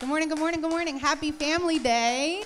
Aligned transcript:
Good 0.00 0.08
morning, 0.08 0.28
good 0.28 0.40
morning, 0.40 0.60
good 0.60 0.70
morning. 0.70 0.98
Happy 0.98 1.30
Family 1.30 1.78
Day. 1.78 2.42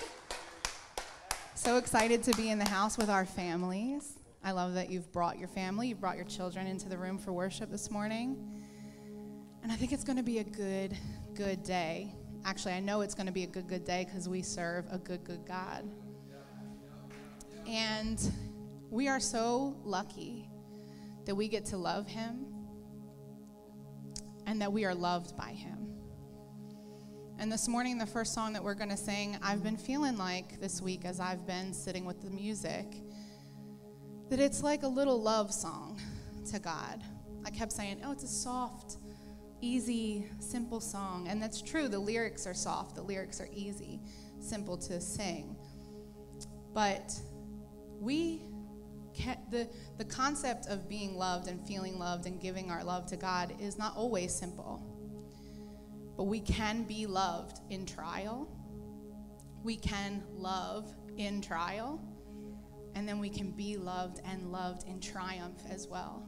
So 1.55 1.77
excited 1.77 2.21
to 2.23 2.37
be 2.37 2.51
in 2.51 2.59
the 2.59 2.69
house 2.69 2.95
with 2.95 3.09
our 3.09 3.25
families. 3.25 4.19
I 4.43 4.51
love 4.51 4.75
that 4.75 4.91
you've 4.91 5.11
brought 5.11 5.39
your 5.39 5.47
family, 5.47 5.87
you've 5.87 5.99
brought 5.99 6.15
your 6.15 6.27
children 6.27 6.67
into 6.67 6.87
the 6.87 6.97
room 6.97 7.17
for 7.17 7.33
worship 7.33 7.71
this 7.71 7.89
morning. 7.89 8.37
And 9.63 9.71
I 9.71 9.75
think 9.75 9.91
it's 9.91 10.03
going 10.03 10.17
to 10.17 10.23
be 10.23 10.37
a 10.37 10.43
good, 10.43 10.95
good 11.33 11.63
day. 11.63 12.13
Actually, 12.45 12.75
I 12.75 12.81
know 12.81 13.01
it's 13.01 13.15
going 13.15 13.25
to 13.25 13.33
be 13.33 13.43
a 13.43 13.47
good, 13.47 13.67
good 13.67 13.83
day 13.83 14.05
because 14.05 14.29
we 14.29 14.43
serve 14.43 14.85
a 14.91 14.99
good, 14.99 15.23
good 15.23 15.43
God. 15.47 15.89
And 17.67 18.21
we 18.91 19.07
are 19.07 19.19
so 19.19 19.75
lucky 19.83 20.47
that 21.25 21.33
we 21.33 21.47
get 21.47 21.65
to 21.65 21.77
love 21.77 22.07
Him 22.07 22.45
and 24.45 24.61
that 24.61 24.71
we 24.71 24.85
are 24.85 24.93
loved 24.93 25.35
by 25.35 25.49
Him. 25.49 25.98
And 27.39 27.49
this 27.49 27.69
morning, 27.69 27.97
the 27.97 28.05
first 28.05 28.33
song 28.33 28.51
that 28.51 28.61
we're 28.61 28.73
going 28.73 28.89
to 28.89 28.97
sing, 28.97 29.37
I've 29.41 29.63
been 29.63 29.77
feeling 29.77 30.17
like 30.17 30.59
this 30.59 30.81
week 30.81 31.05
as 31.05 31.21
I've 31.21 31.47
been 31.47 31.73
sitting 31.73 32.03
with 32.03 32.21
the 32.21 32.29
music, 32.29 32.97
that 34.29 34.41
it's 34.41 34.61
like 34.61 34.83
a 34.83 34.87
little 34.89 35.21
love 35.21 35.53
song 35.53 36.01
to 36.51 36.59
God. 36.59 37.01
I 37.45 37.49
kept 37.49 37.71
saying, 37.71 38.01
oh, 38.03 38.11
it's 38.11 38.25
a 38.25 38.27
soft, 38.27 38.97
easy, 39.61 40.27
simple 40.39 40.81
song. 40.81 41.29
And 41.29 41.41
that's 41.41 41.61
true. 41.61 41.87
The 41.87 41.97
lyrics 41.97 42.45
are 42.45 42.53
soft, 42.53 42.95
the 42.95 43.03
lyrics 43.03 43.39
are 43.39 43.47
easy, 43.53 44.01
simple 44.41 44.75
to 44.75 44.99
sing. 44.99 45.55
But 46.73 47.17
we 48.01 48.41
the, 49.49 49.69
the 49.97 50.05
concept 50.05 50.67
of 50.67 50.89
being 50.89 51.15
loved 51.15 51.47
and 51.47 51.65
feeling 51.65 51.99
loved 51.99 52.25
and 52.25 52.39
giving 52.41 52.69
our 52.69 52.83
love 52.83 53.05
to 53.07 53.17
God 53.17 53.53
is 53.61 53.77
not 53.77 53.95
always 53.95 54.33
simple. 54.33 54.88
But 56.19 56.25
we 56.25 56.41
can 56.41 56.83
be 56.83 57.05
loved 57.05 57.61
in 57.69 57.85
trial. 57.85 58.49
We 59.63 59.77
can 59.77 60.21
love 60.35 60.93
in 61.15 61.41
trial. 61.41 62.01
And 62.93 63.07
then 63.07 63.19
we 63.19 63.29
can 63.29 63.51
be 63.51 63.77
loved 63.77 64.19
and 64.25 64.51
loved 64.51 64.85
in 64.85 64.99
triumph 64.99 65.61
as 65.69 65.87
well. 65.87 66.27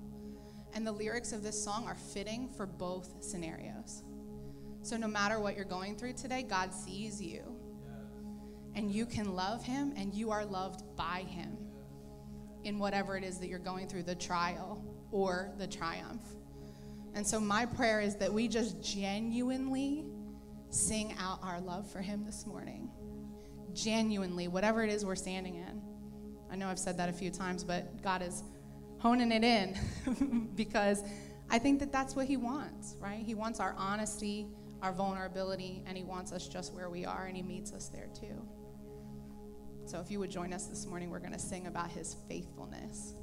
And 0.74 0.88
the 0.88 0.94
lyrics 0.94 1.34
of 1.34 1.44
this 1.44 1.62
song 1.62 1.88
are 1.88 1.96
fitting 1.96 2.47
for 2.56 2.66
both 2.66 3.22
scenarios. 3.22 4.03
So 4.81 4.96
no 4.96 5.09
matter 5.09 5.41
what 5.41 5.57
you're 5.57 5.66
going 5.66 5.97
through 5.97 6.13
today, 6.13 6.44
God 6.44 6.73
sees 6.73 7.22
you. 7.22 7.53
And 8.75 8.90
you 8.90 9.06
can 9.06 9.35
love 9.35 9.62
him 9.62 9.91
and 9.97 10.13
you 10.13 10.31
are 10.31 10.46
loved 10.46 10.84
by 10.96 11.25
him 11.28 11.58
in 12.63 12.79
whatever 12.79 13.18
it 13.18 13.25
is 13.25 13.40
that 13.40 13.50
you're 13.50 13.59
going 13.59 13.90
through 13.90 14.03
the 14.03 14.16
trial 14.16 14.85
or 15.12 15.52
the 15.58 15.68
triumph. 15.68 16.23
And 17.13 17.25
so, 17.27 17.39
my 17.39 17.66
prayer 17.66 17.99
is 17.99 18.16
that 18.17 18.31
we 18.31 18.47
just 18.47 18.81
genuinely 18.81 20.05
sing 20.69 21.13
out 21.19 21.39
our 21.44 21.59
love 21.59 21.89
for 21.91 21.99
Him 21.99 22.23
this 22.25 22.45
morning. 22.45 22.89
Genuinely, 23.73 24.47
whatever 24.47 24.83
it 24.83 24.89
is 24.89 25.05
we're 25.05 25.16
standing 25.16 25.55
in. 25.55 25.81
I 26.51 26.55
know 26.55 26.67
I've 26.67 26.79
said 26.79 26.97
that 26.97 27.09
a 27.09 27.13
few 27.13 27.29
times, 27.29 27.63
but 27.63 28.01
God 28.01 28.22
is 28.22 28.44
honing 28.99 29.31
it 29.31 29.44
in 29.44 30.51
because 30.55 31.03
I 31.49 31.59
think 31.59 31.79
that 31.79 31.91
that's 31.91 32.16
what 32.16 32.27
He 32.27 32.38
wants, 32.38 32.95
right? 32.99 33.23
He 33.25 33.35
wants 33.35 33.59
our 33.59 33.73
honesty, 33.78 34.47
our 34.81 34.93
vulnerability, 34.93 35.83
and 35.85 35.97
He 35.97 36.03
wants 36.03 36.31
us 36.31 36.47
just 36.47 36.73
where 36.73 36.89
we 36.89 37.05
are, 37.05 37.25
and 37.25 37.35
He 37.35 37.43
meets 37.43 37.73
us 37.73 37.89
there 37.89 38.07
too. 38.13 38.47
So, 39.85 39.99
if 39.99 40.09
you 40.09 40.19
would 40.19 40.31
join 40.31 40.53
us 40.53 40.67
this 40.67 40.85
morning, 40.85 41.09
we're 41.09 41.19
going 41.19 41.33
to 41.33 41.39
sing 41.39 41.67
about 41.67 41.91
His 41.91 42.16
faithfulness. 42.29 43.16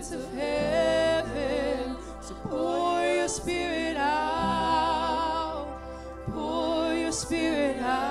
Fragrance 0.00 0.12
of 0.12 0.34
heaven. 0.34 1.96
So 2.20 2.34
pour 2.48 3.02
your 3.02 3.28
spirit 3.28 3.96
out, 3.96 5.66
pour 6.32 6.94
your 6.94 7.12
spirit 7.12 7.78
out. 7.82 8.09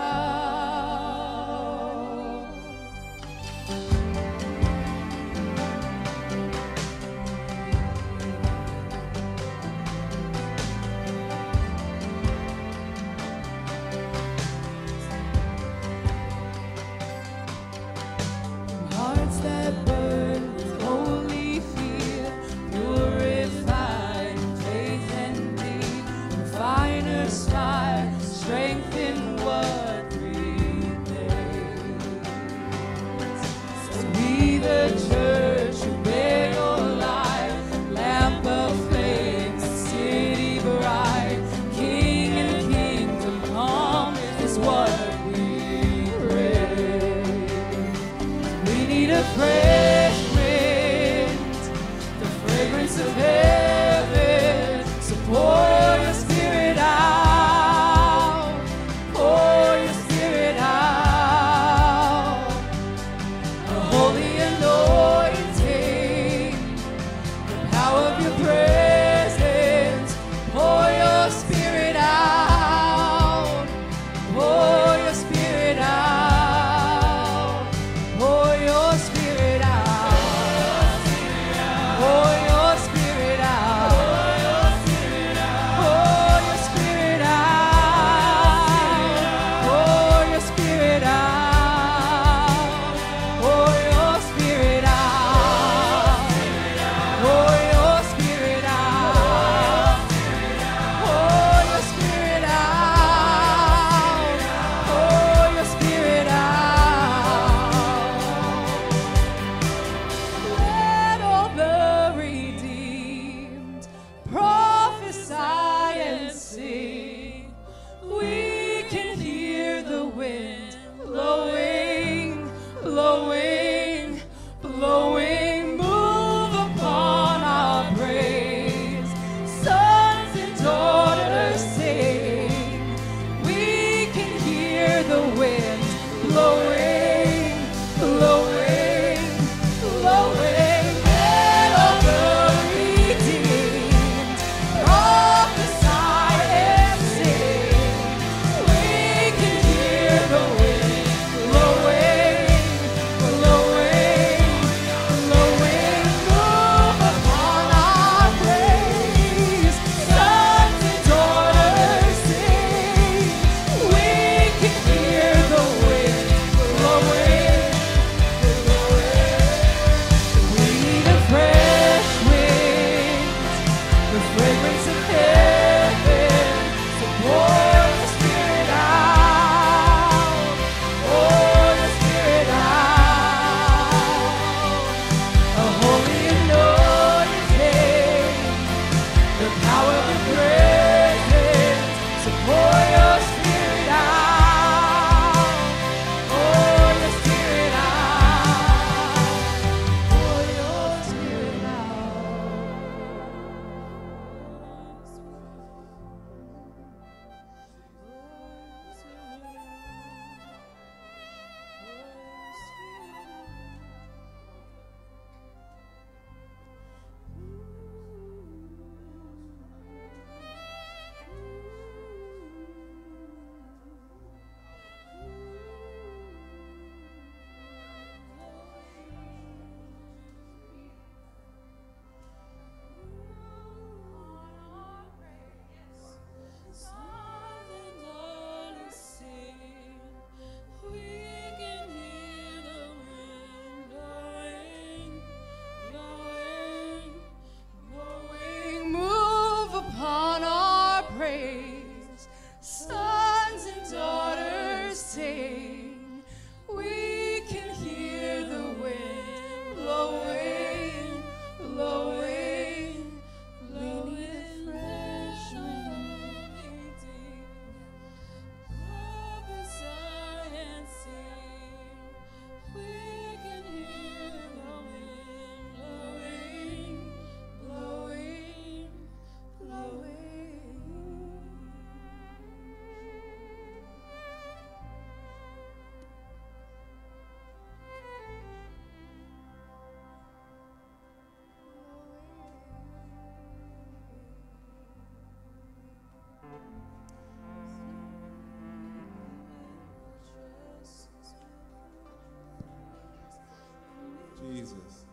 Jesus. 304.59 305.05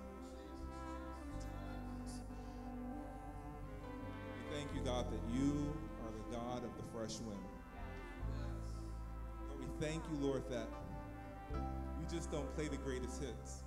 We 4.35 4.56
thank 4.56 4.74
you, 4.74 4.80
God, 4.80 5.06
that 5.12 5.20
you 5.32 5.72
are 6.02 6.11
the 6.11 6.37
God 6.37 6.64
of 6.64 6.76
the 6.76 6.82
fresh 6.92 7.20
wind. 7.20 7.38
Lord, 9.48 9.61
we 9.61 9.87
thank 9.87 10.02
you, 10.11 10.26
Lord, 10.26 10.42
that 10.50 10.66
you 11.52 12.06
just 12.11 12.32
don't 12.32 12.52
play 12.56 12.66
the 12.66 12.76
greatest 12.76 13.22
hits, 13.22 13.62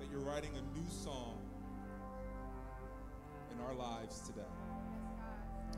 that 0.00 0.10
you're 0.10 0.22
writing 0.22 0.50
a 0.56 0.76
new 0.76 0.90
song 0.90 1.38
in 3.54 3.60
our 3.60 3.74
lives 3.74 4.20
today. 4.26 4.42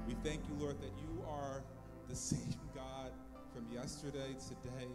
We 0.09 0.15
thank 0.25 0.41
you, 0.49 0.55
Lord, 0.59 0.81
that 0.81 0.93
you 0.97 1.23
are 1.29 1.63
the 2.09 2.17
same 2.31 2.55
God 2.75 3.11
from 3.53 3.67
yesterday, 3.71 4.37
today, 4.49 4.89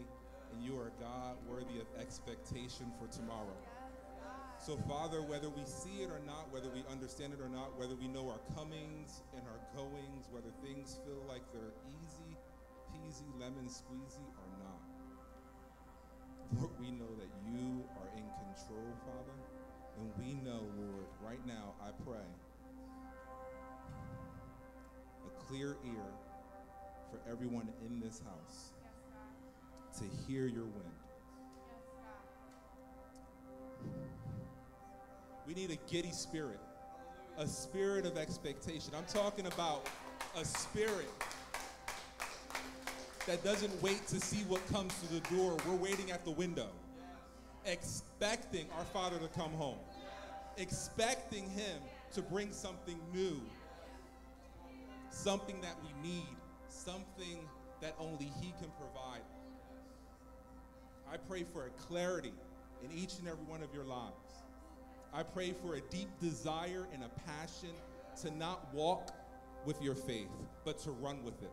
and 0.52 0.64
you 0.64 0.76
are 0.80 0.92
God 1.00 1.36
worthy 1.48 1.80
of 1.80 1.86
expectation 2.02 2.92
for 3.00 3.08
tomorrow. 3.16 3.54
So, 4.68 4.76
Father, 4.84 5.24
whether 5.24 5.48
we 5.48 5.64
see 5.64 6.04
it 6.04 6.12
or 6.12 6.20
not, 6.28 6.52
whether 6.52 6.68
we 6.68 6.84
understand 6.92 7.32
it 7.32 7.40
or 7.40 7.48
not, 7.48 7.80
whether 7.80 7.96
we 7.96 8.10
know 8.10 8.28
our 8.28 8.44
comings 8.52 9.24
and 9.32 9.42
our 9.48 9.64
goings, 9.72 10.28
whether 10.30 10.52
things 10.60 11.00
feel 11.08 11.24
like 11.24 11.40
they're 11.54 11.72
easy 11.88 12.36
peasy, 12.92 13.24
lemon 13.40 13.72
squeezy 13.72 14.28
or 14.36 14.50
not, 14.60 14.84
Lord, 16.60 16.72
we 16.82 16.92
know 16.92 17.08
that 17.16 17.32
you 17.48 17.82
are 17.96 18.12
in 18.18 18.28
control, 18.44 18.92
Father. 19.08 19.40
And 20.02 20.12
we 20.20 20.34
know, 20.44 20.68
Lord, 20.76 21.08
right 21.24 21.48
now, 21.48 21.74
I 21.82 21.92
pray 22.04 22.28
a 25.26 25.44
clear 25.48 25.78
ear 25.86 26.12
for 27.10 27.22
everyone 27.32 27.70
in 27.86 28.02
this 28.02 28.20
house 28.20 28.74
to 30.00 30.04
hear 30.28 30.46
your 30.46 30.66
wind. 30.66 31.07
We 35.48 35.54
need 35.54 35.72
a 35.72 35.78
giddy 35.90 36.12
spirit, 36.12 36.60
a 37.38 37.48
spirit 37.48 38.06
of 38.06 38.18
expectation. 38.18 38.92
I'm 38.98 39.06
talking 39.06 39.48
about 39.48 39.88
a 40.36 40.44
spirit 40.44 41.08
that 43.26 43.42
doesn't 43.46 43.82
wait 43.82 44.06
to 44.08 44.20
see 44.20 44.44
what 44.50 44.66
comes 44.68 44.94
through 44.96 45.20
the 45.20 45.36
door. 45.36 45.56
We're 45.66 45.76
waiting 45.76 46.12
at 46.12 46.26
the 46.26 46.32
window, 46.32 46.68
expecting 47.66 48.68
our 48.78 48.84
Father 48.86 49.18
to 49.20 49.28
come 49.40 49.52
home, 49.54 49.78
expecting 50.58 51.50
Him 51.52 51.82
to 52.12 52.22
bring 52.22 52.52
something 52.52 53.00
new, 53.14 53.42
something 55.12 55.62
that 55.62 55.78
we 55.82 56.10
need, 56.10 56.36
something 56.68 57.40
that 57.80 57.96
only 58.00 58.30
He 58.42 58.54
can 58.60 58.70
provide. 58.78 59.22
I 61.10 61.16
pray 61.16 61.46
for 61.54 61.68
a 61.68 61.70
clarity 61.88 62.34
in 62.84 62.92
each 62.92 63.18
and 63.20 63.30
every 63.30 63.46
one 63.46 63.64
of 63.64 63.74
your 63.74 63.86
lives. 63.86 64.44
I 65.14 65.24
pray 65.24 65.54
for 65.54 65.76
a 65.76 65.82
deep 65.82 66.10
desire 66.20 66.88
and 66.94 67.04
a 67.04 67.10
passion 67.26 67.70
to 68.22 68.32
not 68.32 68.74
walk 68.74 69.16
with 69.66 69.82
your 69.82 69.96
faith, 69.96 70.32
but 70.64 70.78
to 70.80 70.92
run 70.92 71.24
with 71.24 71.42
it. 71.42 71.52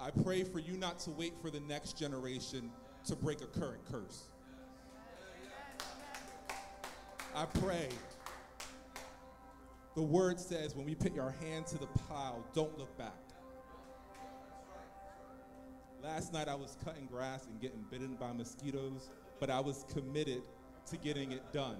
I 0.00 0.10
pray 0.10 0.44
for 0.44 0.58
you 0.58 0.76
not 0.76 0.98
to 1.00 1.10
wait 1.10 1.34
for 1.42 1.50
the 1.50 1.60
next 1.60 1.98
generation 1.98 2.70
to 3.06 3.16
break 3.16 3.40
a 3.40 3.46
current 3.46 3.84
curse. 3.90 4.28
I 7.34 7.44
pray. 7.46 7.88
The 9.94 10.02
word 10.02 10.38
says 10.38 10.74
when 10.76 10.86
we 10.86 10.94
put 10.94 11.18
our 11.18 11.34
hand 11.40 11.66
to 11.68 11.78
the 11.78 11.86
plow, 11.86 12.44
don't 12.54 12.76
look 12.78 12.96
back. 12.96 13.14
Last 16.02 16.32
night 16.32 16.48
I 16.48 16.54
was 16.54 16.76
cutting 16.84 17.06
grass 17.06 17.46
and 17.46 17.60
getting 17.60 17.84
bitten 17.90 18.14
by 18.14 18.32
mosquitoes, 18.32 19.10
but 19.40 19.50
I 19.50 19.60
was 19.60 19.84
committed 19.92 20.42
to 20.90 20.96
getting 20.96 21.32
it 21.32 21.52
done. 21.52 21.76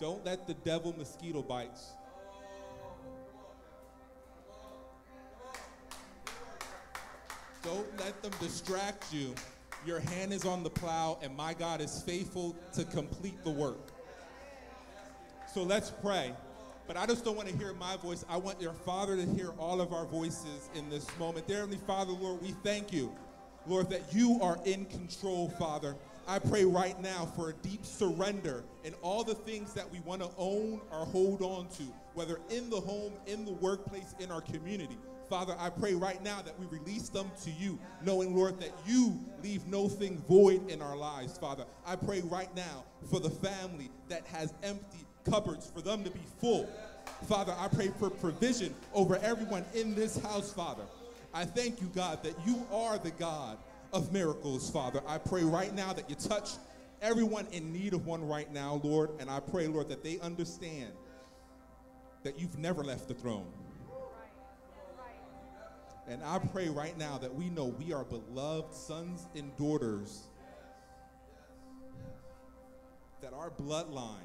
Don't 0.00 0.24
let 0.24 0.46
the 0.46 0.54
devil 0.54 0.94
mosquito 0.96 1.42
bites 1.42 1.92
Don't 7.64 7.98
let 7.98 8.22
them 8.22 8.32
distract 8.40 9.12
you. 9.12 9.34
Your 9.86 9.98
hand 9.98 10.34
is 10.34 10.44
on 10.44 10.62
the 10.62 10.68
plow, 10.68 11.18
and 11.22 11.34
my 11.34 11.54
God 11.54 11.80
is 11.80 12.02
faithful 12.02 12.54
to 12.74 12.84
complete 12.84 13.42
the 13.42 13.50
work. 13.50 13.90
So 15.52 15.62
let's 15.62 15.90
pray. 15.90 16.34
But 16.86 16.98
I 16.98 17.06
just 17.06 17.24
don't 17.24 17.36
want 17.36 17.48
to 17.48 17.56
hear 17.56 17.72
my 17.72 17.96
voice. 17.96 18.22
I 18.28 18.36
want 18.36 18.60
your 18.60 18.74
Father 18.74 19.16
to 19.16 19.24
hear 19.24 19.52
all 19.58 19.80
of 19.80 19.94
our 19.94 20.04
voices 20.04 20.68
in 20.74 20.90
this 20.90 21.06
moment. 21.18 21.46
Dear 21.46 21.60
Heavenly 21.60 21.80
Father, 21.86 22.12
Lord, 22.12 22.42
we 22.42 22.50
thank 22.62 22.92
you, 22.92 23.10
Lord, 23.66 23.88
that 23.88 24.12
you 24.12 24.38
are 24.42 24.58
in 24.66 24.84
control, 24.84 25.48
Father. 25.58 25.96
I 26.26 26.38
pray 26.38 26.64
right 26.64 26.98
now 27.02 27.26
for 27.36 27.50
a 27.50 27.52
deep 27.52 27.84
surrender 27.84 28.64
in 28.84 28.94
all 29.02 29.24
the 29.24 29.34
things 29.34 29.74
that 29.74 29.90
we 29.90 30.00
want 30.00 30.22
to 30.22 30.30
own 30.38 30.80
or 30.90 31.04
hold 31.04 31.42
on 31.42 31.68
to, 31.76 31.82
whether 32.14 32.40
in 32.48 32.70
the 32.70 32.80
home, 32.80 33.12
in 33.26 33.44
the 33.44 33.52
workplace, 33.52 34.14
in 34.20 34.30
our 34.30 34.40
community. 34.40 34.96
Father, 35.28 35.54
I 35.58 35.70
pray 35.70 35.94
right 35.94 36.22
now 36.22 36.40
that 36.42 36.58
we 36.58 36.66
release 36.66 37.08
them 37.08 37.30
to 37.42 37.50
you, 37.50 37.78
knowing, 38.02 38.34
Lord, 38.34 38.58
that 38.60 38.72
you 38.86 39.18
leave 39.42 39.66
no 39.66 39.88
thing 39.88 40.22
void 40.28 40.70
in 40.70 40.80
our 40.80 40.96
lives, 40.96 41.36
Father. 41.36 41.64
I 41.86 41.96
pray 41.96 42.22
right 42.22 42.54
now 42.54 42.84
for 43.10 43.20
the 43.20 43.30
family 43.30 43.90
that 44.08 44.26
has 44.26 44.54
empty 44.62 45.06
cupboards, 45.28 45.70
for 45.74 45.80
them 45.80 46.04
to 46.04 46.10
be 46.10 46.20
full. 46.40 46.68
Father, 47.26 47.54
I 47.58 47.68
pray 47.68 47.90
for 47.98 48.10
provision 48.10 48.74
over 48.92 49.16
everyone 49.16 49.64
in 49.74 49.94
this 49.94 50.18
house, 50.18 50.52
Father. 50.52 50.84
I 51.32 51.44
thank 51.44 51.80
you, 51.80 51.88
God, 51.94 52.22
that 52.22 52.34
you 52.46 52.66
are 52.70 52.98
the 52.98 53.10
God 53.10 53.58
of 53.94 54.12
miracles, 54.12 54.68
Father. 54.68 55.00
I 55.06 55.18
pray 55.18 55.44
right 55.44 55.72
now 55.72 55.92
that 55.92 56.10
you 56.10 56.16
touch 56.16 56.50
everyone 57.00 57.46
in 57.52 57.72
need 57.72 57.94
of 57.94 58.06
one 58.06 58.26
right 58.26 58.52
now, 58.52 58.80
Lord. 58.82 59.10
And 59.20 59.30
I 59.30 59.38
pray, 59.38 59.68
Lord, 59.68 59.88
that 59.88 60.02
they 60.02 60.18
understand 60.18 60.92
that 62.24 62.38
you've 62.38 62.58
never 62.58 62.82
left 62.82 63.06
the 63.06 63.14
throne. 63.14 63.46
And 66.08 66.22
I 66.24 66.38
pray 66.38 66.68
right 66.68 66.98
now 66.98 67.16
that 67.18 67.34
we 67.34 67.48
know 67.48 67.66
we 67.66 67.94
are 67.94 68.04
beloved 68.04 68.74
sons 68.74 69.26
and 69.34 69.56
daughters, 69.56 70.24
that 73.22 73.32
our 73.32 73.50
bloodline 73.50 74.18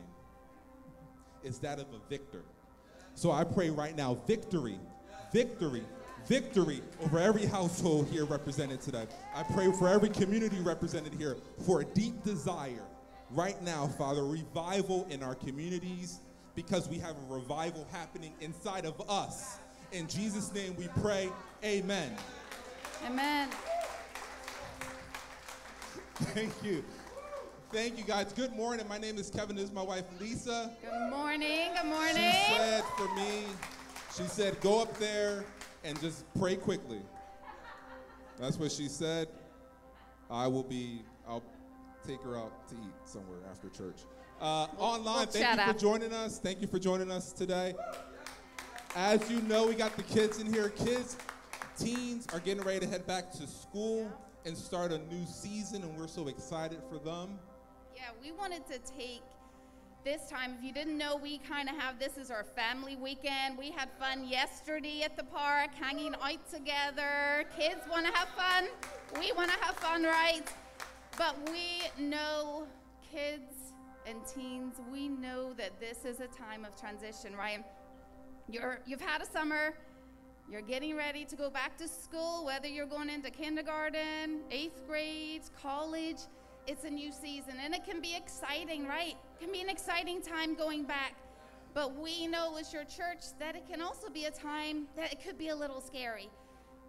is 1.43 1.60
that 1.60 1.79
of 1.79 1.86
a 1.93 2.10
victor. 2.10 2.43
So 3.13 3.32
I 3.32 3.43
pray 3.43 3.69
right 3.69 3.95
now 3.95 4.15
victory, 4.27 4.79
victory, 5.32 5.84
victory 6.27 6.82
over 7.03 7.19
every 7.19 7.45
household 7.45 8.08
here 8.10 8.25
represented 8.25 8.82
today. 8.82 9.05
I 9.36 9.43
pray 9.43 9.71
for 9.71 9.88
every 9.88 10.10
community 10.10 10.60
represented 10.60 11.13
here 11.13 11.38
for 11.65 11.82
a 11.82 11.86
deep 11.86 12.23
desire 12.23 12.84
right 13.32 13.62
now, 13.62 13.88
Father, 13.88 14.25
revival 14.25 15.08
in 15.10 15.23
our 15.23 15.36
communities 15.36 16.19
because 16.55 16.89
we 16.89 16.97
have 16.97 17.15
a 17.15 17.34
revival 17.34 17.88
happening 17.91 18.34
inside 18.41 18.86
of 18.86 19.01
us. 19.10 19.60
In 19.91 20.08
Jesus' 20.08 20.53
name 20.53 20.75
we 20.77 20.88
pray, 21.01 21.29
amen. 21.63 22.15
Amen. 23.05 23.49
Thank 26.15 26.51
you. 26.63 26.84
Thank 27.71 27.97
you, 27.97 28.03
guys. 28.03 28.34
Good 28.34 28.53
morning. 28.53 28.88
My 28.88 28.97
name 28.97 29.17
is 29.17 29.29
Kevin. 29.29 29.55
This 29.55 29.65
is 29.65 29.71
my 29.71 29.84
wife, 29.84 30.03
Lisa. 30.19 30.75
Good 30.82 31.10
morning. 31.10 31.69
Good 31.75 31.88
morning. 31.88 32.15
She 32.15 32.53
said 32.55 32.84
for 32.97 33.15
me, 33.15 33.43
she 34.17 34.23
said, 34.23 34.60
go 34.60 34.82
up 34.82 34.97
there 34.97 35.45
and 35.84 36.00
just 36.02 36.26
pray 36.38 36.56
quickly. 36.56 37.02
That's 38.39 38.58
what 38.58 38.72
she 38.72 38.88
said. 38.88 39.28
I 40.30 40.48
will 40.48 40.63
be, 40.63 41.02
I'll 41.28 41.44
take 42.06 42.22
her 42.22 42.38
out 42.38 42.68
to 42.70 42.76
eat 42.76 42.94
somewhere 43.06 43.39
after 43.52 43.70
church. 43.70 44.02
Uh, 44.39 44.68
online, 44.78 45.04
we'll 45.04 45.26
thank 45.26 45.46
chat 45.46 45.68
you 45.68 45.74
for 45.74 45.80
joining 45.80 46.13
us. 46.13 46.39
Thank 46.39 46.62
you 46.62 46.68
for 46.68 46.80
joining 46.80 47.12
us 47.12 47.34
today. 47.34 47.74
As 48.96 49.30
you 49.30 49.42
know, 49.42 49.68
we 49.68 49.76
got 49.76 49.96
the 49.98 50.04
kids 50.04 50.39
in 50.39 50.52
here. 50.52 50.70
Kids, 50.70 51.18
teens 51.78 52.28
are 52.34 52.39
getting 52.39 52.63
ready 52.63 52.80
to 52.80 52.88
head 52.88 53.06
back 53.06 53.32
to 53.34 53.48
school 53.48 54.10
and 54.46 54.58
start 54.58 54.92
a 54.92 54.98
new 55.13 55.26
season, 55.26 55.84
and 55.84 55.98
we're 55.98 56.08
so 56.08 56.28
excited 56.28 56.80
for 56.89 56.98
them. 57.00 57.38
Yeah, 57.96 58.04
we 58.22 58.32
wanted 58.32 58.65
to 58.68 58.80
take 58.80 59.24
this 60.03 60.29
time. 60.29 60.55
If 60.57 60.63
you 60.63 60.71
didn't 60.71 60.97
know, 60.97 61.17
we 61.17 61.39
kind 61.39 61.69
of 61.69 61.75
have 61.75 61.99
this 61.99 62.17
as 62.17 62.31
our 62.31 62.43
family 62.43 62.95
weekend. 62.95 63.57
We 63.57 63.71
had 63.71 63.89
fun 63.99 64.27
yesterday 64.27 65.01
at 65.03 65.17
the 65.17 65.23
park, 65.23 65.73
hanging 65.73 66.15
out 66.21 66.49
together. 66.51 67.45
Kids 67.57 67.81
want 67.89 68.05
to 68.05 68.13
have 68.13 68.29
fun. 68.29 68.67
We 69.19 69.31
want 69.33 69.51
to 69.51 69.57
have 69.59 69.75
fun, 69.75 70.03
right? 70.03 70.43
But 71.17 71.35
we 71.51 72.03
know 72.03 72.67
kids 73.12 73.73
and 74.05 74.17
teens, 74.25 74.75
we 74.91 75.09
know 75.09 75.53
that 75.53 75.79
this 75.79 76.05
is 76.05 76.19
a 76.19 76.27
time 76.27 76.65
of 76.65 76.79
transition, 76.79 77.35
right? 77.35 77.63
You're, 78.49 78.79
you've 78.85 79.01
had 79.01 79.21
a 79.21 79.25
summer, 79.25 79.75
you're 80.49 80.62
getting 80.62 80.95
ready 80.95 81.25
to 81.25 81.35
go 81.35 81.49
back 81.49 81.77
to 81.77 81.88
school, 81.88 82.45
whether 82.45 82.67
you're 82.67 82.88
going 82.88 83.09
into 83.09 83.29
kindergarten, 83.29 84.41
eighth 84.49 84.88
grade, 84.88 85.41
college. 85.62 86.17
It's 86.65 86.83
a 86.85 86.89
new 86.89 87.12
season 87.12 87.55
and 87.63 87.73
it 87.73 87.83
can 87.83 88.01
be 88.01 88.15
exciting, 88.15 88.88
right? 88.88 89.15
Can 89.39 89.52
be 89.52 89.62
an 89.62 89.69
exciting 89.69 90.21
time 90.21 90.54
going 90.54 90.84
back. 90.84 91.15
But 91.73 91.97
we 91.97 92.28
know 92.28 92.58
as 92.58 92.73
your 92.73 92.84
church 92.84 93.23
that 93.39 93.56
it 93.56 93.63
can 93.69 93.82
also 93.82 94.10
be 94.10 94.25
a 94.25 94.32
time 94.32 94.88
that 94.97 95.13
it 95.13 95.23
could 95.23 95.38
be 95.38 95.49
a 95.49 95.56
little 95.56 95.80
scary. 95.80 96.30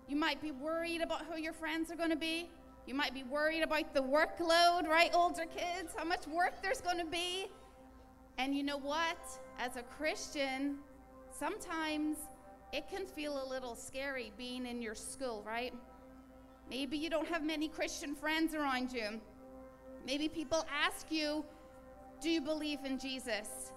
You 0.09 0.17
might 0.17 0.43
be 0.43 0.51
worried 0.51 1.01
about 1.01 1.27
who 1.27 1.41
your 1.41 1.53
friends 1.53 1.91
are 1.93 1.97
going 1.97 2.11
to 2.11 2.17
be. 2.17 2.49
You 2.87 2.95
might 2.95 3.15
be 3.15 3.23
worried 3.23 3.63
about 3.63 3.95
the 3.95 4.03
workload, 4.03 4.89
right? 4.89 5.11
Older 5.15 5.45
kids, 5.45 5.93
how 5.97 6.05
much 6.05 6.27
work 6.27 6.61
there's 6.61 6.81
going 6.81 6.99
to 6.99 7.05
be. 7.05 7.47
And 8.39 8.57
you 8.57 8.65
know 8.65 8.79
what? 8.79 9.19
As 9.59 9.77
a 9.77 9.83
Christian, 9.83 10.79
sometimes 11.31 12.17
it 12.73 12.89
can 12.89 13.07
feel 13.07 13.45
a 13.45 13.47
little 13.49 13.77
scary 13.77 14.33
being 14.37 14.67
in 14.67 14.83
your 14.83 14.95
school, 14.97 15.45
right? 15.47 15.73
Maybe 16.69 16.97
you 16.97 17.11
don't 17.11 17.29
have 17.29 17.45
many 17.45 17.69
Christian 17.69 18.15
friends 18.15 18.55
around 18.55 18.93
you. 18.93 19.21
Maybe 20.07 20.29
people 20.29 20.65
ask 20.85 21.13
you, 21.13 21.45
Do 22.21 22.29
you 22.29 22.41
believe 22.43 22.85
in 22.85 22.99
Jesus? 22.99 23.73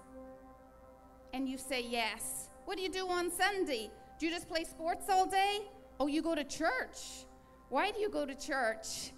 And 1.32 1.48
you 1.48 1.56
say 1.56 1.82
yes. 1.82 2.50
What 2.66 2.76
do 2.76 2.82
you 2.82 2.90
do 2.90 3.08
on 3.08 3.30
Sunday? 3.30 3.90
Do 4.18 4.26
you 4.26 4.32
just 4.32 4.48
play 4.48 4.64
sports 4.64 5.06
all 5.08 5.26
day? 5.26 5.62
Oh, 5.98 6.06
you 6.06 6.22
go 6.22 6.34
to 6.34 6.44
church. 6.44 7.24
Why 7.70 7.90
do 7.90 8.00
you 8.00 8.10
go 8.10 8.26
to 8.26 8.34
church? 8.34 9.12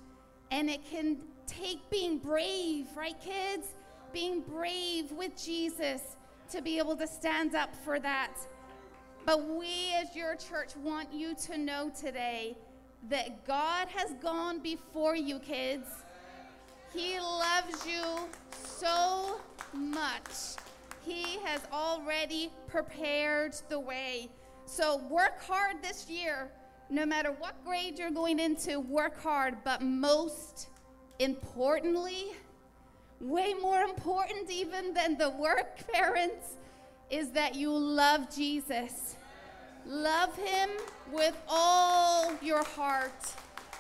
And 0.51 0.71
it 0.71 0.81
can 0.89 1.19
take 1.47 1.91
being 1.91 2.19
brave, 2.19 2.87
right, 2.97 3.21
kids? 3.21 3.75
Being 4.13 4.41
brave 4.43 5.11
with 5.11 5.37
Jesus 5.43 6.17
to 6.51 6.63
be 6.63 6.79
able 6.79 6.97
to 6.97 7.07
stand 7.07 7.55
up 7.55 7.75
for 7.85 7.99
that. 7.99 8.37
But 9.25 9.45
we, 9.49 9.93
as 10.01 10.15
your 10.15 10.37
church, 10.37 10.77
want 10.77 11.13
you 11.13 11.35
to 11.47 11.59
know 11.59 11.91
today 11.91 12.57
that 13.09 13.45
God 13.45 13.89
has 13.89 14.15
gone 14.23 14.61
before 14.61 15.17
you, 15.17 15.41
kids. 15.41 15.89
He 16.93 17.19
loves 17.21 17.87
you 17.87 18.03
so 18.53 19.41
much. 19.73 20.57
He 21.05 21.39
has 21.45 21.61
already 21.73 22.51
prepared 22.67 23.55
the 23.69 23.79
way. 23.79 24.29
So 24.65 24.99
work 25.09 25.41
hard 25.43 25.83
this 25.83 26.09
year. 26.09 26.51
No 26.91 27.07
matter 27.07 27.33
what 27.33 27.65
grade 27.65 27.99
you're 27.99 28.11
going 28.11 28.39
into, 28.39 28.81
work 28.81 29.21
hard. 29.23 29.57
But 29.65 29.83
most 29.83 30.69
importantly, 31.19 32.33
way 33.21 33.55
more 33.55 33.83
important 33.83 34.51
even 34.51 34.95
than 34.95 35.17
the 35.17 35.31
work, 35.31 35.87
parents, 35.93 36.57
is 37.11 37.31
that 37.33 37.55
you 37.55 37.71
love 37.71 38.35
Jesus. 38.35 39.17
Love 39.87 40.37
him 40.37 40.71
with 41.13 41.37
all 41.49 42.33
your 42.43 42.65
heart, 42.65 43.35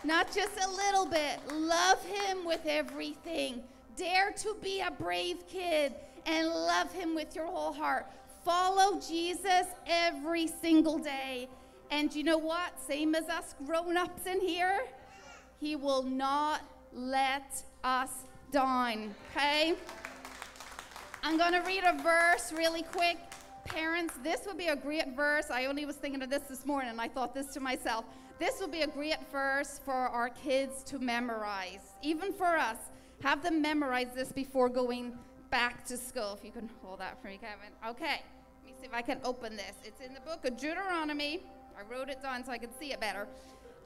not 0.06 0.32
just 0.32 0.56
a 0.64 0.70
little 0.70 1.06
bit. 1.06 1.40
Love 1.52 2.04
him 2.06 2.44
with 2.44 2.64
everything. 2.64 3.62
Dare 3.96 4.30
to 4.32 4.56
be 4.62 4.80
a 4.80 4.90
brave 4.90 5.46
kid 5.48 5.94
and 6.26 6.48
love 6.48 6.92
him 6.92 7.14
with 7.14 7.34
your 7.34 7.46
whole 7.46 7.72
heart. 7.72 8.06
Follow 8.44 9.00
Jesus 9.00 9.66
every 9.86 10.46
single 10.46 10.98
day. 10.98 11.48
And 11.90 12.14
you 12.14 12.22
know 12.22 12.38
what? 12.38 12.80
Same 12.80 13.14
as 13.14 13.28
us 13.28 13.54
grown 13.64 13.96
ups 13.96 14.26
in 14.26 14.40
here, 14.40 14.80
he 15.60 15.76
will 15.76 16.02
not 16.02 16.60
let 16.92 17.62
us 17.82 18.10
down. 18.52 19.14
Okay? 19.30 19.74
I'm 21.22 21.36
going 21.36 21.52
to 21.52 21.60
read 21.60 21.82
a 21.84 22.00
verse 22.02 22.52
really 22.52 22.82
quick. 22.82 23.18
Parents, 23.64 24.14
this 24.22 24.42
would 24.46 24.58
be 24.58 24.68
a 24.68 24.76
great 24.76 25.16
verse. 25.16 25.50
I 25.50 25.66
only 25.66 25.84
was 25.84 25.96
thinking 25.96 26.22
of 26.22 26.30
this 26.30 26.42
this 26.42 26.64
morning, 26.64 27.00
I 27.00 27.08
thought 27.08 27.34
this 27.34 27.46
to 27.54 27.60
myself. 27.60 28.04
This 28.38 28.60
will 28.60 28.68
be 28.68 28.82
a 28.82 28.86
great 28.86 29.16
verse 29.32 29.80
for 29.84 29.94
our 29.94 30.28
kids 30.28 30.82
to 30.84 30.98
memorize, 30.98 31.94
even 32.02 32.32
for 32.32 32.56
us. 32.56 32.76
Have 33.22 33.42
them 33.42 33.62
memorize 33.62 34.08
this 34.14 34.30
before 34.30 34.68
going 34.68 35.16
back 35.50 35.86
to 35.86 35.96
school. 35.96 36.34
If 36.38 36.44
you 36.44 36.52
can 36.52 36.68
hold 36.82 37.00
that 37.00 37.20
for 37.20 37.28
me, 37.28 37.38
Kevin. 37.38 37.72
Okay, 37.88 38.22
let 38.22 38.66
me 38.66 38.74
see 38.78 38.86
if 38.86 38.92
I 38.92 39.00
can 39.00 39.20
open 39.24 39.56
this. 39.56 39.76
It's 39.84 40.02
in 40.02 40.12
the 40.12 40.20
book 40.20 40.44
of 40.44 40.58
Deuteronomy. 40.58 41.40
I 41.78 41.90
wrote 41.90 42.10
it 42.10 42.22
down 42.22 42.44
so 42.44 42.52
I 42.52 42.58
could 42.58 42.78
see 42.78 42.92
it 42.92 43.00
better. 43.00 43.26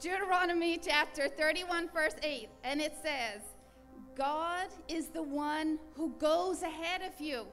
Deuteronomy 0.01 0.77
chapter 0.77 1.29
31, 1.29 1.89
verse 1.93 2.15
8. 2.21 2.49
And 2.65 2.81
it 2.81 2.93
says, 3.01 3.41
God 4.17 4.67
is 4.89 5.07
the 5.07 5.23
one 5.23 5.79
who 5.95 6.09
goes 6.19 6.61
ahead 6.63 7.01
of 7.01 7.21
you. 7.21 7.45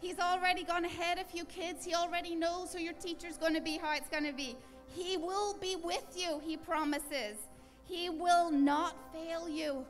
He's 0.00 0.18
already 0.18 0.64
gone 0.64 0.84
ahead 0.84 1.18
of 1.18 1.26
you, 1.32 1.44
kids. 1.44 1.84
He 1.84 1.94
already 1.94 2.34
knows 2.34 2.72
who 2.72 2.80
your 2.80 2.92
teacher's 2.92 3.38
going 3.38 3.54
to 3.54 3.60
be, 3.60 3.78
how 3.78 3.94
it's 3.94 4.08
going 4.08 4.24
to 4.24 4.32
be. 4.32 4.56
He 4.94 5.16
will 5.16 5.54
be 5.54 5.76
with 5.76 6.04
you, 6.16 6.40
he 6.44 6.56
promises. 6.56 7.36
He 7.84 8.10
will 8.10 8.50
not 8.50 8.96
fail 9.12 9.48
you. 9.48 9.84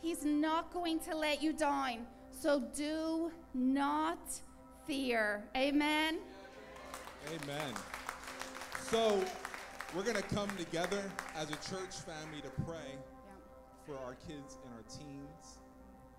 He's 0.00 0.24
not 0.24 0.72
going 0.72 0.98
to 1.00 1.16
let 1.16 1.42
you 1.42 1.52
down. 1.52 2.06
So 2.30 2.60
do 2.74 3.30
not 3.54 4.18
fear. 4.86 5.44
Amen. 5.56 6.18
Amen. 7.28 7.74
So, 8.90 9.22
we're 9.94 10.02
going 10.02 10.16
to 10.16 10.34
come 10.34 10.48
together 10.56 11.02
as 11.36 11.50
a 11.50 11.56
church 11.70 11.94
family 12.04 12.40
to 12.42 12.50
pray 12.64 12.96
for 13.86 13.96
our 14.04 14.14
kids 14.26 14.58
and 14.64 14.74
our 14.74 14.82
teens, 14.88 15.58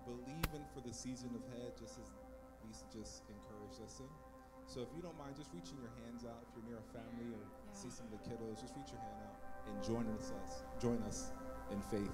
believing 0.06 0.64
for 0.74 0.80
the 0.86 0.94
season 0.94 1.30
ahead, 1.30 1.72
just 1.78 1.98
as 1.98 2.10
Lisa 2.66 2.84
just 2.92 3.22
encouraged 3.28 3.82
us 3.84 4.00
in. 4.00 4.23
So, 4.66 4.80
if 4.80 4.88
you 4.96 5.02
don't 5.02 5.16
mind, 5.18 5.36
just 5.36 5.50
reaching 5.54 5.78
your 5.78 5.90
hands 6.04 6.24
out. 6.24 6.42
If 6.48 6.56
you're 6.56 6.68
near 6.68 6.78
a 6.78 6.92
family 6.92 7.32
or 7.32 7.42
see 7.72 7.90
some 7.90 8.06
of 8.06 8.12
the 8.12 8.22
kiddos, 8.28 8.60
just 8.60 8.74
reach 8.76 8.90
your 8.90 9.00
hand 9.00 9.18
out 9.22 9.36
and 9.68 9.84
join 9.84 10.06
us. 10.18 10.32
Join 10.80 11.02
us 11.06 11.30
in 11.70 11.80
faith. 11.80 12.10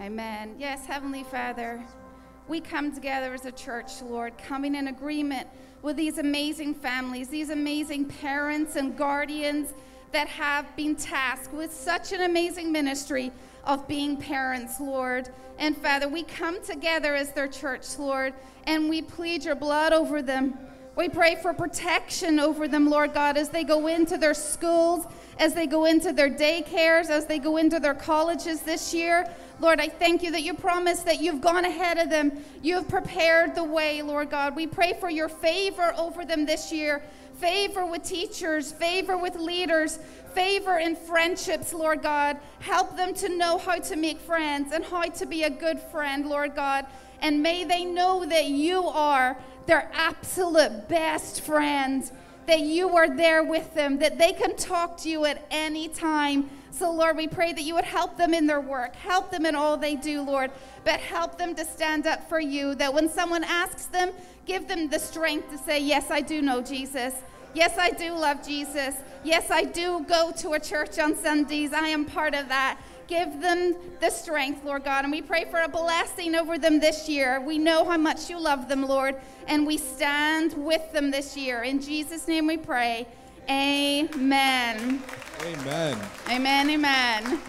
Amen. 0.00 0.54
Yes, 0.58 0.86
Heavenly 0.86 1.24
Father, 1.24 1.82
we 2.48 2.60
come 2.60 2.94
together 2.94 3.34
as 3.34 3.44
a 3.44 3.52
church, 3.52 4.00
Lord, 4.02 4.38
coming 4.38 4.74
in 4.74 4.88
agreement 4.88 5.48
with 5.82 5.96
these 5.96 6.18
amazing 6.18 6.74
families, 6.74 7.28
these 7.28 7.50
amazing 7.50 8.06
parents 8.06 8.76
and 8.76 8.96
guardians 8.96 9.74
that 10.12 10.28
have 10.28 10.74
been 10.76 10.96
tasked 10.96 11.52
with 11.52 11.72
such 11.72 12.12
an 12.12 12.22
amazing 12.22 12.70
ministry 12.70 13.32
of 13.64 13.86
being 13.88 14.16
parents, 14.16 14.80
Lord. 14.80 15.28
And 15.58 15.76
Father, 15.76 16.08
we 16.08 16.22
come 16.22 16.64
together 16.64 17.14
as 17.14 17.32
their 17.32 17.48
church, 17.48 17.98
Lord, 17.98 18.34
and 18.64 18.88
we 18.88 19.02
plead 19.02 19.44
your 19.44 19.54
blood 19.54 19.92
over 19.92 20.22
them. 20.22 20.54
We 20.94 21.08
pray 21.08 21.36
for 21.36 21.54
protection 21.54 22.38
over 22.38 22.68
them, 22.68 22.90
Lord 22.90 23.14
God, 23.14 23.38
as 23.38 23.48
they 23.48 23.64
go 23.64 23.86
into 23.86 24.18
their 24.18 24.34
schools, 24.34 25.06
as 25.38 25.54
they 25.54 25.66
go 25.66 25.86
into 25.86 26.12
their 26.12 26.28
daycares, 26.28 27.08
as 27.08 27.24
they 27.26 27.38
go 27.38 27.56
into 27.56 27.80
their 27.80 27.94
colleges 27.94 28.60
this 28.60 28.92
year. 28.92 29.26
Lord, 29.58 29.80
I 29.80 29.88
thank 29.88 30.22
you 30.22 30.30
that 30.32 30.42
you 30.42 30.52
promised 30.52 31.06
that 31.06 31.20
you've 31.20 31.40
gone 31.40 31.64
ahead 31.64 31.96
of 31.96 32.10
them. 32.10 32.44
You 32.62 32.74
have 32.74 32.88
prepared 32.88 33.54
the 33.54 33.64
way, 33.64 34.02
Lord 34.02 34.28
God. 34.28 34.54
We 34.54 34.66
pray 34.66 34.92
for 35.00 35.08
your 35.08 35.28
favor 35.30 35.94
over 35.96 36.24
them 36.24 36.44
this 36.44 36.70
year 36.70 37.02
favor 37.42 37.84
with 37.84 38.04
teachers, 38.04 38.70
favor 38.70 39.18
with 39.18 39.34
leaders, 39.34 39.98
favor 40.32 40.78
in 40.78 40.94
friendships, 40.94 41.74
Lord 41.74 42.00
God. 42.00 42.38
Help 42.60 42.96
them 42.96 43.12
to 43.14 43.28
know 43.28 43.58
how 43.58 43.78
to 43.80 43.96
make 43.96 44.20
friends 44.20 44.72
and 44.72 44.84
how 44.84 45.02
to 45.02 45.26
be 45.26 45.42
a 45.42 45.50
good 45.50 45.80
friend, 45.80 46.26
Lord 46.26 46.54
God. 46.54 46.86
And 47.20 47.42
may 47.42 47.64
they 47.64 47.84
know 47.84 48.24
that 48.24 48.46
you 48.46 48.86
are 48.86 49.36
their 49.66 49.90
absolute 49.92 50.88
best 50.88 51.40
friend, 51.42 52.10
that 52.46 52.60
you 52.60 52.96
are 52.96 53.14
there 53.14 53.42
with 53.42 53.74
them, 53.74 53.98
that 53.98 54.18
they 54.18 54.32
can 54.32 54.56
talk 54.56 54.96
to 54.98 55.08
you 55.08 55.24
at 55.24 55.46
any 55.50 55.88
time. 55.88 56.50
So, 56.70 56.90
Lord, 56.90 57.16
we 57.16 57.28
pray 57.28 57.52
that 57.52 57.62
you 57.62 57.74
would 57.74 57.84
help 57.84 58.16
them 58.16 58.34
in 58.34 58.46
their 58.46 58.60
work, 58.60 58.96
help 58.96 59.30
them 59.30 59.46
in 59.46 59.54
all 59.54 59.76
they 59.76 59.94
do, 59.94 60.22
Lord, 60.22 60.50
but 60.84 61.00
help 61.00 61.38
them 61.38 61.54
to 61.54 61.64
stand 61.64 62.06
up 62.06 62.28
for 62.28 62.40
you. 62.40 62.74
That 62.74 62.92
when 62.92 63.08
someone 63.08 63.44
asks 63.44 63.86
them, 63.86 64.10
give 64.46 64.66
them 64.68 64.88
the 64.88 64.98
strength 64.98 65.50
to 65.50 65.58
say, 65.58 65.80
Yes, 65.80 66.10
I 66.10 66.20
do 66.20 66.42
know 66.42 66.62
Jesus. 66.62 67.14
Yes, 67.54 67.76
I 67.78 67.90
do 67.90 68.12
love 68.12 68.44
Jesus. 68.46 68.96
Yes, 69.22 69.50
I 69.50 69.64
do 69.64 70.04
go 70.08 70.32
to 70.38 70.52
a 70.52 70.60
church 70.60 70.98
on 70.98 71.14
Sundays. 71.14 71.72
I 71.72 71.88
am 71.88 72.06
part 72.06 72.34
of 72.34 72.48
that. 72.48 72.78
Give 73.06 73.40
them 73.40 73.74
the 74.00 74.10
strength, 74.10 74.64
Lord 74.64 74.84
God. 74.84 75.04
And 75.04 75.12
we 75.12 75.22
pray 75.22 75.44
for 75.44 75.60
a 75.60 75.68
blessing 75.68 76.34
over 76.34 76.58
them 76.58 76.80
this 76.80 77.08
year. 77.08 77.40
We 77.40 77.58
know 77.58 77.84
how 77.84 77.96
much 77.96 78.30
you 78.30 78.38
love 78.38 78.68
them, 78.68 78.82
Lord, 78.82 79.16
and 79.46 79.66
we 79.66 79.76
stand 79.76 80.54
with 80.54 80.92
them 80.92 81.10
this 81.10 81.36
year. 81.36 81.62
In 81.62 81.80
Jesus' 81.80 82.26
name 82.28 82.46
we 82.46 82.56
pray. 82.56 83.06
Amen. 83.50 85.02
Amen. 85.42 85.98
Amen, 86.28 86.70
amen. 86.70 87.40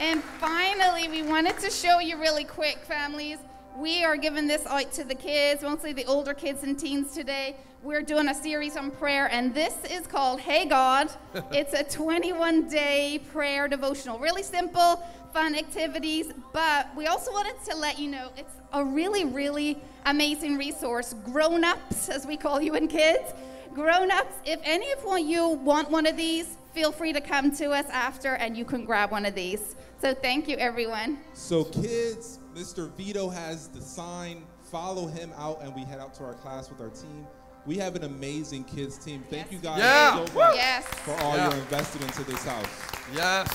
And 0.00 0.22
finally, 0.22 1.08
we 1.08 1.22
wanted 1.22 1.58
to 1.58 1.70
show 1.70 1.98
you 1.98 2.16
really 2.18 2.44
quick, 2.44 2.78
families. 2.78 3.38
We 3.76 4.04
are 4.04 4.16
giving 4.16 4.46
this 4.46 4.66
out 4.66 4.92
to 4.92 5.04
the 5.04 5.14
kids, 5.14 5.62
mostly 5.62 5.92
the 5.92 6.04
older 6.06 6.34
kids 6.34 6.62
and 6.64 6.78
teens 6.78 7.14
today. 7.14 7.56
We're 7.84 8.02
doing 8.02 8.26
a 8.26 8.34
series 8.34 8.76
on 8.76 8.90
prayer, 8.90 9.28
and 9.30 9.54
this 9.54 9.72
is 9.88 10.04
called 10.08 10.40
Hey 10.40 10.64
God. 10.64 11.10
it's 11.52 11.74
a 11.74 11.84
21 11.84 12.68
day 12.68 13.20
prayer 13.32 13.68
devotional. 13.68 14.18
Really 14.18 14.42
simple, 14.42 14.96
fun 15.32 15.54
activities, 15.54 16.32
but 16.52 16.88
we 16.96 17.06
also 17.06 17.30
wanted 17.30 17.54
to 17.70 17.76
let 17.76 17.96
you 18.00 18.10
know 18.10 18.30
it's 18.36 18.52
a 18.72 18.84
really, 18.84 19.24
really 19.24 19.78
amazing 20.06 20.56
resource. 20.56 21.14
Grown 21.24 21.62
ups, 21.62 22.08
as 22.08 22.26
we 22.26 22.36
call 22.36 22.60
you 22.60 22.74
and 22.74 22.90
kids. 22.90 23.32
Grown 23.72 24.10
ups, 24.10 24.34
if 24.44 24.58
any 24.64 24.90
of 24.90 25.18
you 25.20 25.46
want 25.48 25.88
one 25.88 26.06
of 26.06 26.16
these, 26.16 26.56
feel 26.74 26.90
free 26.90 27.12
to 27.12 27.20
come 27.20 27.54
to 27.58 27.70
us 27.70 27.86
after 27.90 28.34
and 28.34 28.56
you 28.56 28.64
can 28.64 28.84
grab 28.84 29.12
one 29.12 29.24
of 29.24 29.36
these. 29.36 29.76
So 30.00 30.14
thank 30.14 30.48
you, 30.48 30.56
everyone. 30.56 31.18
So, 31.32 31.62
kids, 31.64 32.40
Mr. 32.54 32.90
Vito 32.96 33.28
has 33.28 33.68
the 33.68 33.80
sign. 33.80 34.42
Follow 34.70 35.06
him 35.06 35.32
out, 35.38 35.62
and 35.62 35.74
we 35.74 35.82
head 35.82 35.98
out 35.98 36.12
to 36.14 36.24
our 36.24 36.34
class 36.34 36.68
with 36.68 36.80
our 36.80 36.90
team. 36.90 37.26
We 37.68 37.76
have 37.76 37.96
an 37.96 38.04
amazing 38.04 38.64
kids 38.64 38.96
team. 38.96 39.22
Thank 39.28 39.44
Yes. 39.44 39.52
you 39.52 39.58
guys 39.58 39.78
Yeah. 39.78 40.24
so 40.24 40.32
much 40.32 40.54
Yes. 40.54 40.84
for 41.04 41.12
all 41.20 41.36
Yeah. 41.36 41.50
you're 41.50 41.58
invested 41.58 42.00
into 42.00 42.24
this 42.24 42.42
house. 42.42 42.64
Yes. 43.12 43.46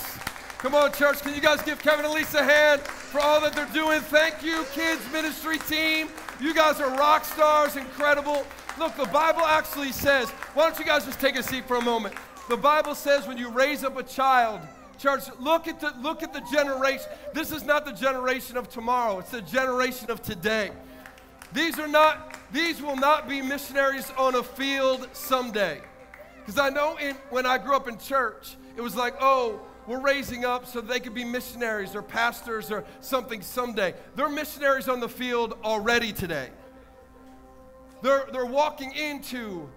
Come 0.60 0.76
on, 0.76 0.94
church. 0.94 1.20
Can 1.22 1.34
you 1.34 1.42
guys 1.42 1.64
give 1.64 1.80
Kevin 1.80 2.06
and 2.06 2.14
Lisa 2.14 2.38
a 2.38 2.44
hand 2.44 2.82
for 2.84 3.20
all 3.20 3.42
that 3.42 3.54
they're 3.54 3.66
doing? 3.74 4.02
Thank 4.02 4.44
you, 4.44 4.66
kids 4.66 5.02
ministry 5.12 5.58
team. 5.58 6.10
You 6.40 6.54
guys 6.54 6.80
are 6.80 6.92
rock 6.92 7.26
stars, 7.26 7.76
incredible. 7.76 8.46
Look, 8.78 8.96
the 8.98 9.08
Bible 9.08 9.46
actually 9.48 9.92
says, 9.92 10.30
why 10.54 10.66
don't 10.66 10.78
you 10.78 10.86
guys 10.86 11.06
just 11.06 11.20
take 11.20 11.36
a 11.36 11.42
seat 11.42 11.68
for 11.68 11.78
a 11.78 11.82
moment? 11.82 12.14
The 12.50 12.58
Bible 12.58 12.94
says 12.94 13.26
when 13.26 13.40
you 13.40 13.50
raise 13.50 13.84
up 13.84 13.98
a 13.98 14.04
child, 14.04 14.62
church, 15.00 15.24
look 15.40 15.68
at 15.68 15.80
the 15.80 15.92
look 16.02 16.22
at 16.22 16.34
the 16.34 16.42
generation. 16.52 17.08
This 17.34 17.52
is 17.52 17.64
not 17.64 17.84
the 17.84 17.94
generation 17.94 18.58
of 18.58 18.70
tomorrow, 18.70 19.18
it's 19.18 19.32
the 19.32 19.42
generation 19.42 20.12
of 20.12 20.22
today. 20.22 20.70
These 21.52 21.80
are 21.80 21.88
not, 21.88 22.33
these 22.52 22.82
will 22.82 22.96
not 22.96 23.28
be 23.28 23.42
missionaries 23.42 24.12
on 24.18 24.36
a 24.36 24.44
field 24.44 25.08
someday. 25.14 25.82
Because 26.40 26.60
I 26.60 26.70
know 26.70 26.98
in, 26.98 27.16
when 27.30 27.46
I 27.46 27.58
grew 27.58 27.76
up 27.76 27.88
in 27.88 27.98
church, 27.98 28.56
it 28.76 28.82
was 28.82 28.96
like, 28.96 29.16
oh, 29.22 29.62
we're 29.88 30.00
raising 30.00 30.46
up 30.46 30.66
so 30.66 30.82
they 30.82 31.00
could 31.00 31.14
be 31.14 31.26
missionaries 31.26 31.96
or 31.96 32.02
pastors 32.02 32.72
or 32.72 32.84
something 33.02 33.42
someday. 33.42 33.94
They're 34.16 34.30
missionaries 34.30 34.88
on 34.88 35.00
the 35.00 35.10
field 35.10 35.58
already 35.64 36.14
today. 36.14 36.50
They're, 38.02 38.28
they're 38.32 38.46
walking 38.46 38.94
into 38.94 39.70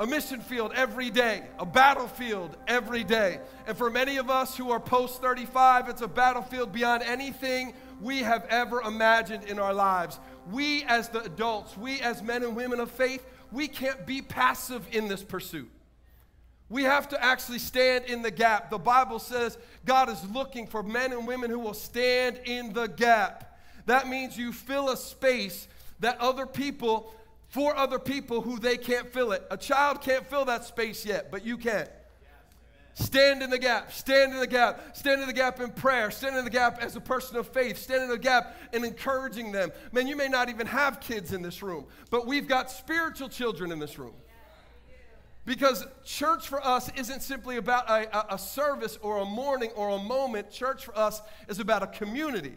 a 0.00 0.06
mission 0.06 0.40
field 0.40 0.72
every 0.74 1.10
day, 1.10 1.44
a 1.58 1.66
battlefield 1.66 2.56
every 2.66 3.04
day. 3.04 3.38
And 3.66 3.76
for 3.76 3.90
many 3.90 4.16
of 4.16 4.28
us 4.28 4.56
who 4.56 4.70
are 4.70 4.80
post 4.80 5.22
35, 5.22 5.88
it's 5.88 6.02
a 6.02 6.08
battlefield 6.08 6.72
beyond 6.72 7.02
anything 7.02 7.74
we 8.00 8.18
have 8.20 8.44
ever 8.50 8.80
imagined 8.80 9.44
in 9.44 9.58
our 9.58 9.72
lives. 9.72 10.18
We, 10.50 10.84
as 10.84 11.08
the 11.08 11.22
adults, 11.22 11.76
we, 11.76 12.00
as 12.00 12.22
men 12.22 12.42
and 12.42 12.54
women 12.54 12.80
of 12.80 12.90
faith, 12.90 13.24
we 13.52 13.68
can't 13.68 14.06
be 14.06 14.20
passive 14.22 14.86
in 14.92 15.08
this 15.08 15.22
pursuit. 15.22 15.70
We 16.68 16.84
have 16.84 17.08
to 17.10 17.22
actually 17.22 17.58
stand 17.58 18.06
in 18.06 18.22
the 18.22 18.30
gap. 18.30 18.70
The 18.70 18.78
Bible 18.78 19.18
says 19.18 19.58
God 19.84 20.08
is 20.08 20.24
looking 20.30 20.66
for 20.66 20.82
men 20.82 21.12
and 21.12 21.26
women 21.26 21.50
who 21.50 21.58
will 21.58 21.74
stand 21.74 22.40
in 22.44 22.72
the 22.72 22.86
gap. 22.86 23.58
That 23.86 24.08
means 24.08 24.36
you 24.36 24.52
fill 24.52 24.88
a 24.88 24.96
space 24.96 25.68
that 26.00 26.18
other 26.20 26.46
people, 26.46 27.14
for 27.48 27.76
other 27.76 27.98
people 27.98 28.40
who 28.40 28.58
they 28.58 28.76
can't 28.76 29.12
fill 29.12 29.32
it. 29.32 29.46
A 29.50 29.56
child 29.56 30.00
can't 30.00 30.26
fill 30.26 30.46
that 30.46 30.64
space 30.64 31.04
yet, 31.04 31.30
but 31.30 31.44
you 31.44 31.58
can. 31.58 31.86
Stand 32.94 33.42
in 33.42 33.50
the 33.50 33.58
gap, 33.58 33.92
stand 33.92 34.32
in 34.32 34.38
the 34.38 34.46
gap, 34.46 34.96
stand 34.96 35.20
in 35.20 35.26
the 35.26 35.32
gap 35.32 35.60
in 35.60 35.70
prayer, 35.70 36.12
stand 36.12 36.36
in 36.36 36.44
the 36.44 36.50
gap 36.50 36.80
as 36.80 36.94
a 36.94 37.00
person 37.00 37.36
of 37.36 37.48
faith, 37.48 37.76
stand 37.76 38.04
in 38.04 38.08
the 38.08 38.16
gap 38.16 38.56
in 38.72 38.84
encouraging 38.84 39.50
them. 39.50 39.72
Man, 39.90 40.06
you 40.06 40.14
may 40.16 40.28
not 40.28 40.48
even 40.48 40.68
have 40.68 41.00
kids 41.00 41.32
in 41.32 41.42
this 41.42 41.60
room, 41.60 41.86
but 42.10 42.24
we've 42.24 42.46
got 42.46 42.70
spiritual 42.70 43.28
children 43.28 43.72
in 43.72 43.80
this 43.80 43.98
room. 43.98 44.14
Because 45.44 45.84
church 46.04 46.48
for 46.48 46.64
us 46.64 46.88
isn't 46.96 47.20
simply 47.20 47.56
about 47.56 47.90
a, 47.90 48.16
a, 48.16 48.34
a, 48.36 48.38
service 48.38 48.96
or 49.02 49.18
a 49.18 49.24
morning 49.26 49.70
or 49.76 49.90
a 49.90 49.98
moment. 49.98 50.50
Church 50.50 50.86
for 50.86 50.96
us 50.96 51.20
is 51.48 51.58
about 51.58 51.82
a 51.82 51.86
community. 51.88 52.54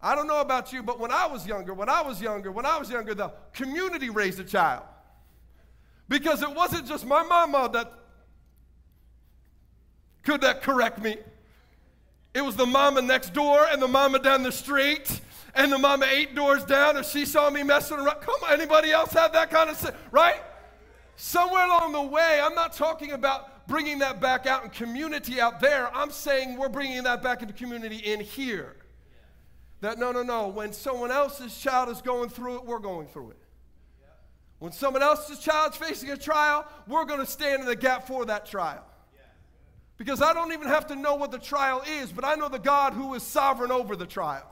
I 0.00 0.16
don't 0.16 0.26
know 0.26 0.40
about 0.40 0.72
you, 0.72 0.82
but 0.82 0.98
when 0.98 1.12
I 1.12 1.26
was 1.26 1.46
younger, 1.46 1.74
when 1.74 1.88
I 1.88 2.02
was 2.02 2.20
younger, 2.20 2.50
when 2.50 2.66
I 2.66 2.76
was 2.76 2.90
younger, 2.90 3.14
the 3.14 3.32
community 3.52 4.10
raised 4.10 4.40
a 4.40 4.44
child. 4.44 4.82
Because 6.08 6.42
it 6.42 6.52
wasn't 6.52 6.88
just 6.88 7.06
my 7.06 7.22
mama 7.22 7.70
that 7.72 8.01
could 10.22 10.40
that 10.42 10.62
correct 10.62 11.02
me. 11.02 11.16
It 12.34 12.42
was 12.42 12.56
the 12.56 12.66
mama 12.66 13.02
next 13.02 13.34
door 13.34 13.66
and 13.70 13.82
the 13.82 13.88
mama 13.88 14.18
down 14.18 14.42
the 14.42 14.52
street 14.52 15.20
and 15.54 15.70
the 15.70 15.78
mama 15.78 16.06
eight 16.10 16.34
doors 16.34 16.64
down 16.64 16.96
if 16.96 17.06
she 17.10 17.26
saw 17.26 17.50
me 17.50 17.62
messing 17.62 17.98
around. 17.98 18.20
Come 18.20 18.36
on, 18.44 18.52
anybody 18.52 18.90
else 18.90 19.12
have 19.12 19.32
that 19.34 19.50
kind 19.50 19.68
of, 19.68 19.96
right? 20.10 20.40
Somewhere 21.16 21.66
along 21.66 21.92
the 21.92 22.02
way, 22.02 22.40
I'm 22.42 22.54
not 22.54 22.72
talking 22.72 23.12
about 23.12 23.68
bringing 23.68 23.98
that 23.98 24.20
back 24.20 24.46
out 24.46 24.64
in 24.64 24.70
community 24.70 25.40
out 25.40 25.60
there. 25.60 25.94
I'm 25.94 26.10
saying 26.10 26.56
we're 26.56 26.68
bringing 26.68 27.02
that 27.04 27.22
back 27.22 27.42
into 27.42 27.54
community 27.54 27.96
in 27.96 28.20
here. 28.20 28.76
That 29.82 29.98
no, 29.98 30.12
no, 30.12 30.22
no. 30.22 30.48
When 30.48 30.72
someone 30.72 31.10
else's 31.10 31.58
child 31.58 31.88
is 31.88 32.00
going 32.00 32.28
through 32.28 32.56
it, 32.56 32.64
we're 32.64 32.78
going 32.78 33.08
through 33.08 33.30
it. 33.30 33.38
When 34.58 34.72
someone 34.72 35.02
else's 35.02 35.40
child's 35.40 35.76
facing 35.76 36.10
a 36.10 36.16
trial, 36.16 36.64
we're 36.86 37.04
going 37.04 37.18
to 37.18 37.26
stand 37.26 37.60
in 37.60 37.66
the 37.66 37.74
gap 37.74 38.06
for 38.06 38.24
that 38.26 38.46
trial. 38.46 38.84
Because 40.02 40.20
I 40.20 40.32
don't 40.32 40.52
even 40.52 40.66
have 40.66 40.88
to 40.88 40.96
know 40.96 41.14
what 41.14 41.30
the 41.30 41.38
trial 41.38 41.80
is, 42.00 42.10
but 42.10 42.24
I 42.24 42.34
know 42.34 42.48
the 42.48 42.58
God 42.58 42.92
who 42.92 43.14
is 43.14 43.22
sovereign 43.22 43.70
over 43.70 43.94
the 43.94 44.04
trial. 44.04 44.50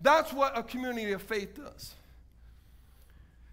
That's 0.00 0.32
what 0.32 0.56
a 0.56 0.62
community 0.62 1.10
of 1.10 1.20
faith 1.20 1.56
does. 1.56 1.96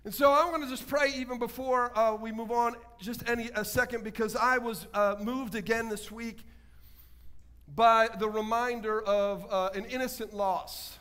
And 0.03 0.13
so 0.13 0.31
I'm 0.31 0.51
going 0.51 0.61
to 0.61 0.69
just 0.69 0.87
pray 0.87 1.11
even 1.17 1.39
before 1.39 1.97
uh, 1.97 2.13
we 2.13 2.31
move 2.31 2.51
on, 2.51 2.75
just 2.99 3.27
any 3.27 3.49
a 3.55 3.65
second, 3.65 4.03
because 4.03 4.35
I 4.35 4.59
was 4.59 4.85
uh, 4.93 5.15
moved 5.19 5.55
again 5.55 5.89
this 5.89 6.11
week 6.11 6.43
by 7.73 8.07
the 8.19 8.29
reminder 8.29 9.01
of 9.01 9.47
uh, 9.49 9.71
an 9.73 9.85
innocent 9.85 10.31
loss. 10.31 10.99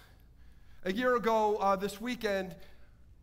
A 0.86 0.92
year 0.94 1.16
ago, 1.16 1.58
uh, 1.58 1.76
this 1.76 2.00
weekend, 2.00 2.56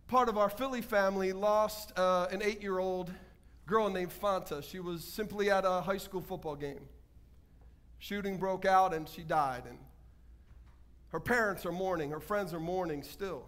part 0.07 0.29
of 0.29 0.37
our 0.37 0.51
Philly 0.51 0.83
family 0.83 1.33
lost 1.33 1.97
uh, 1.97 2.27
an 2.29 2.43
eight-year-old 2.43 3.11
girl 3.65 3.89
named 3.89 4.11
Fanta. 4.11 4.61
She 4.61 4.79
was 4.79 5.03
simply 5.03 5.49
at 5.49 5.65
a 5.65 5.81
high 5.81 5.97
school 5.97 6.21
football 6.21 6.55
game. 6.55 6.81
Shooting 8.01 8.37
broke 8.37 8.65
out 8.65 8.95
and 8.95 9.07
she 9.07 9.21
died. 9.21 9.63
And 9.69 9.77
her 11.09 11.19
parents 11.19 11.67
are 11.67 11.71
mourning. 11.71 12.09
Her 12.09 12.19
friends 12.19 12.51
are 12.51 12.59
mourning 12.59 13.03
still. 13.03 13.45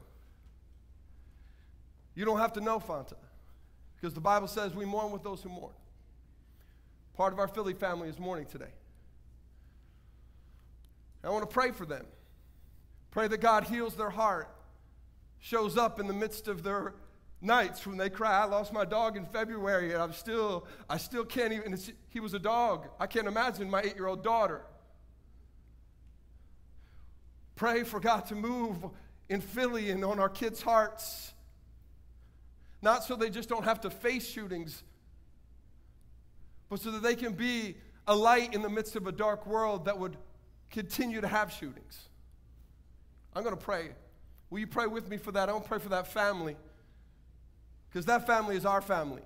You 2.13 2.23
don't 2.23 2.37
have 2.37 2.53
to 2.53 2.61
know 2.61 2.79
Fanta 2.79 3.15
because 3.95 4.13
the 4.13 4.21
Bible 4.21 4.47
says 4.47 4.75
we 4.75 4.85
mourn 4.85 5.11
with 5.11 5.23
those 5.23 5.41
who 5.41 5.49
mourn. 5.49 5.73
Part 7.15 7.33
of 7.33 7.39
our 7.39 7.47
Philly 7.47 7.73
family 7.73 8.09
is 8.09 8.19
mourning 8.19 8.45
today. 8.45 8.71
I 11.23 11.31
want 11.31 11.49
to 11.49 11.51
pray 11.51 11.71
for 11.71 11.87
them. 11.87 12.05
Pray 13.09 13.27
that 13.27 13.39
God 13.39 13.63
heals 13.63 13.95
their 13.95 14.11
heart, 14.11 14.53
shows 15.39 15.77
up 15.77 15.99
in 15.99 16.05
the 16.05 16.13
midst 16.13 16.47
of 16.47 16.61
their 16.61 16.93
nights 17.43 17.85
when 17.85 17.97
they 17.97 18.09
cry. 18.09 18.41
I 18.41 18.45
lost 18.45 18.73
my 18.73 18.85
dog 18.85 19.17
in 19.17 19.25
February, 19.25 19.93
and 19.93 20.01
I'm 20.01 20.13
still, 20.13 20.65
I 20.89 20.97
still 20.97 21.25
can't 21.25 21.53
even. 21.53 21.77
He 22.09 22.19
was 22.19 22.33
a 22.33 22.39
dog. 22.39 22.87
I 22.99 23.07
can't 23.07 23.27
imagine 23.27 23.69
my 23.69 23.81
eight-year-old 23.81 24.23
daughter. 24.23 24.61
Pray 27.55 27.83
for 27.83 27.99
God 27.99 28.25
to 28.27 28.35
move 28.35 28.77
in 29.29 29.41
Philly 29.41 29.91
and 29.91 30.03
on 30.03 30.19
our 30.19 30.29
kids' 30.29 30.61
hearts. 30.61 31.33
Not 32.81 33.03
so 33.03 33.15
they 33.15 33.29
just 33.29 33.47
don't 33.47 33.63
have 33.63 33.81
to 33.81 33.89
face 33.89 34.27
shootings, 34.27 34.83
but 36.69 36.79
so 36.79 36.91
that 36.91 37.03
they 37.03 37.15
can 37.15 37.33
be 37.33 37.75
a 38.07 38.15
light 38.15 38.53
in 38.53 38.61
the 38.61 38.69
midst 38.69 38.95
of 38.95 39.07
a 39.07 39.11
dark 39.11 39.45
world 39.45 39.85
that 39.85 39.97
would 39.97 40.17
continue 40.69 41.21
to 41.21 41.27
have 41.27 41.51
shootings. 41.51 42.09
I'm 43.35 43.43
going 43.43 43.55
to 43.55 43.61
pray. 43.61 43.89
Will 44.49 44.59
you 44.59 44.67
pray 44.67 44.87
with 44.87 45.07
me 45.07 45.17
for 45.17 45.31
that? 45.31 45.47
I 45.47 45.53
want 45.53 45.63
to 45.63 45.69
pray 45.69 45.79
for 45.79 45.89
that 45.89 46.07
family. 46.07 46.57
Because 47.93 48.07
that 48.07 48.25
family 48.25 48.55
is 48.55 48.65
our 48.65 48.81
family. 48.81 49.21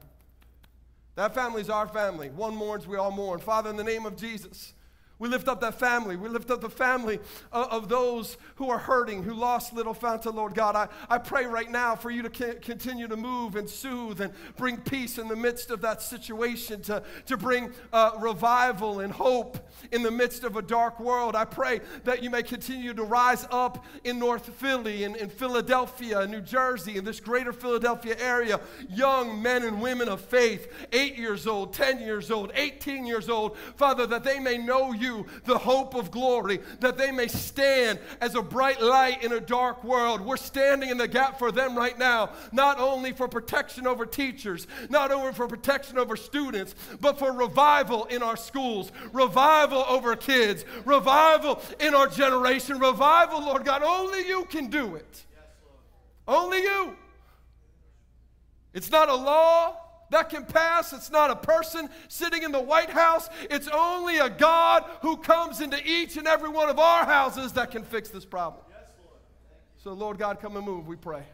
That 1.16 1.34
family 1.34 1.62
is 1.62 1.70
our 1.70 1.88
family. 1.88 2.30
One 2.30 2.54
mourns, 2.54 2.86
we 2.86 2.98
all 2.98 3.12
mourn. 3.12 3.40
Father, 3.40 3.70
in 3.70 3.78
the 3.78 3.84
name 3.84 4.06
of 4.06 4.18
Jesus, 4.18 4.74
we 5.20 5.30
lift 5.30 5.48
up 5.48 5.62
that 5.62 5.80
family. 5.80 6.16
We 6.16 6.30
lift 6.30 6.52
up 6.52 6.62
the 6.62 6.70
family 6.70 7.20
of, 7.52 7.68
of, 7.72 7.90
those 7.90 8.38
who 8.56 8.70
are 8.70 8.78
hurting, 8.78 9.24
who 9.24 9.34
lost 9.34 9.74
little 9.74 9.96
Fanta, 9.96 10.32
Lord 10.32 10.54
God. 10.54 10.76
I, 10.76 10.88
I 11.10 11.18
pray 11.18 11.46
right 11.46 11.70
now 11.72 11.96
for 11.96 12.12
you 12.12 12.22
to 12.22 12.32
c- 12.34 12.60
continue 12.60 13.08
to 13.08 13.18
move 13.18 13.56
and 13.56 13.68
soothe 13.68 14.22
and 14.22 14.32
bring 14.58 14.78
peace 14.78 15.18
in 15.18 15.28
the 15.28 15.36
midst 15.36 15.72
of 15.72 15.82
that 15.82 16.04
situation, 16.04 16.82
to, 16.84 17.02
to 17.26 17.36
bring 17.36 17.72
uh, 17.92 18.12
revival 18.20 19.00
and 19.00 19.12
hope 19.12 19.58
in 19.92 20.04
the 20.04 20.12
midst 20.12 20.44
of 20.44 20.56
a 20.56 20.62
dark 20.62 21.00
world. 21.00 21.36
I 21.36 21.46
pray 21.46 21.82
that 22.04 22.22
you 22.22 22.30
may 22.30 22.44
continue 22.44 22.94
to 22.94 23.04
rise 23.04 23.48
up 23.50 23.86
in 24.04 24.20
North 24.20 24.54
Philly, 24.56 25.04
in, 25.04 25.16
in 25.16 25.30
Philadelphia, 25.30 26.28
New 26.28 26.42
Jersey, 26.42 26.98
in 26.98 27.06
this 27.06 27.20
greater 27.20 27.54
Philadelphia 27.54 28.16
area, 28.20 28.60
young 28.88 29.42
men 29.42 29.64
and 29.64 29.82
women 29.82 30.10
of 30.10 30.22
faith, 30.22 30.72
eight 30.94 31.18
years 31.18 31.48
old, 31.48 31.74
10 31.74 32.02
years 32.02 32.30
old, 32.30 32.52
18 32.54 33.08
years 33.08 33.30
old, 33.30 33.58
Father, 33.78 34.06
that 34.06 34.24
they 34.24 34.40
may 34.40 34.60
know 34.60 34.94
you 34.94 35.07
you 35.08 35.26
the 35.46 35.58
hope 35.58 35.96
of 35.96 36.12
glory, 36.12 36.60
that 36.80 36.98
they 36.98 37.12
may 37.12 37.28
stand 37.28 38.00
as 38.22 38.36
a 38.36 38.42
bright 38.42 38.82
light 38.82 39.24
in 39.24 39.32
a 39.32 39.40
dark 39.40 39.84
world. 39.84 40.22
We're 40.22 40.38
standing 40.38 40.90
in 40.90 40.98
the 40.98 41.08
gap 41.08 41.40
for 41.40 41.52
them 41.52 41.78
right 41.78 41.98
now, 41.98 42.32
not 42.52 42.80
only 42.80 43.14
for 43.14 43.28
protection 43.28 43.88
over 43.88 44.06
teachers, 44.06 44.68
not 44.90 45.12
only 45.12 45.34
for 45.34 45.48
protection 45.48 45.98
over 45.98 46.16
students, 46.16 46.76
but 47.00 47.18
for 47.18 47.32
revival 47.32 48.06
in 48.06 48.22
our 48.22 48.38
schools, 48.38 48.92
revival 49.14 49.86
over 49.88 50.16
kids, 50.16 50.66
revival 50.86 51.62
in 51.80 51.96
our 51.96 52.08
generation, 52.08 52.80
revival, 52.80 53.42
Lord 53.42 53.66
God. 53.66 53.82
Only 53.84 54.28
you 54.28 54.46
can 54.46 54.68
do 54.68 54.96
it. 54.96 55.26
Only 56.28 56.62
you. 56.62 56.96
It's 58.74 58.92
not 58.92 59.10
a 59.10 59.16
law 59.16 59.87
that 60.10 60.30
can 60.30 60.46
pass. 60.46 60.94
It's 60.94 61.12
not 61.12 61.32
a 61.32 61.36
person 61.36 61.90
sitting 62.08 62.44
in 62.44 62.52
the 62.52 62.62
White 62.62 62.90
House. 62.90 63.30
It's 63.50 63.68
only 63.68 64.18
a 64.18 64.30
God 64.30 64.86
who 65.02 65.18
comes 65.18 65.62
into 65.62 65.78
each 65.86 66.18
and 66.18 66.28
every 66.28 66.50
one 66.50 66.70
of 66.70 66.80
our 66.80 67.06
houses 67.06 67.54
that 67.54 67.72
can 67.72 67.84
fix 67.84 68.10
this 68.10 68.26
problem. 68.26 68.64
Yes, 68.70 68.90
Lord. 69.04 69.20
So, 69.78 69.94
Lord 69.94 70.18
God, 70.18 70.40
come 70.40 70.56
and 70.56 70.66
move, 70.66 70.88
we 70.88 70.96
pray. 70.96 71.20
Yes, 71.20 71.28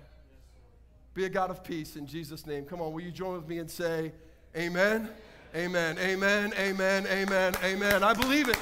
Be 1.14 1.26
a 1.26 1.30
God 1.30 1.50
of 1.50 1.64
peace 1.64 1.96
in 1.96 2.08
Jesus' 2.08 2.46
name. 2.46 2.66
Come 2.66 2.82
on, 2.82 2.94
will 2.94 3.02
you 3.02 3.12
join 3.12 3.36
with 3.36 3.48
me 3.48 3.60
and 3.60 3.70
say, 3.70 4.12
Amen? 4.56 5.10
Amen, 5.56 6.00
amen, 6.00 6.52
amen, 6.58 7.06
amen, 7.08 7.54
amen. 7.64 8.04
I 8.04 8.14
believe 8.16 8.50
it. 8.50 8.58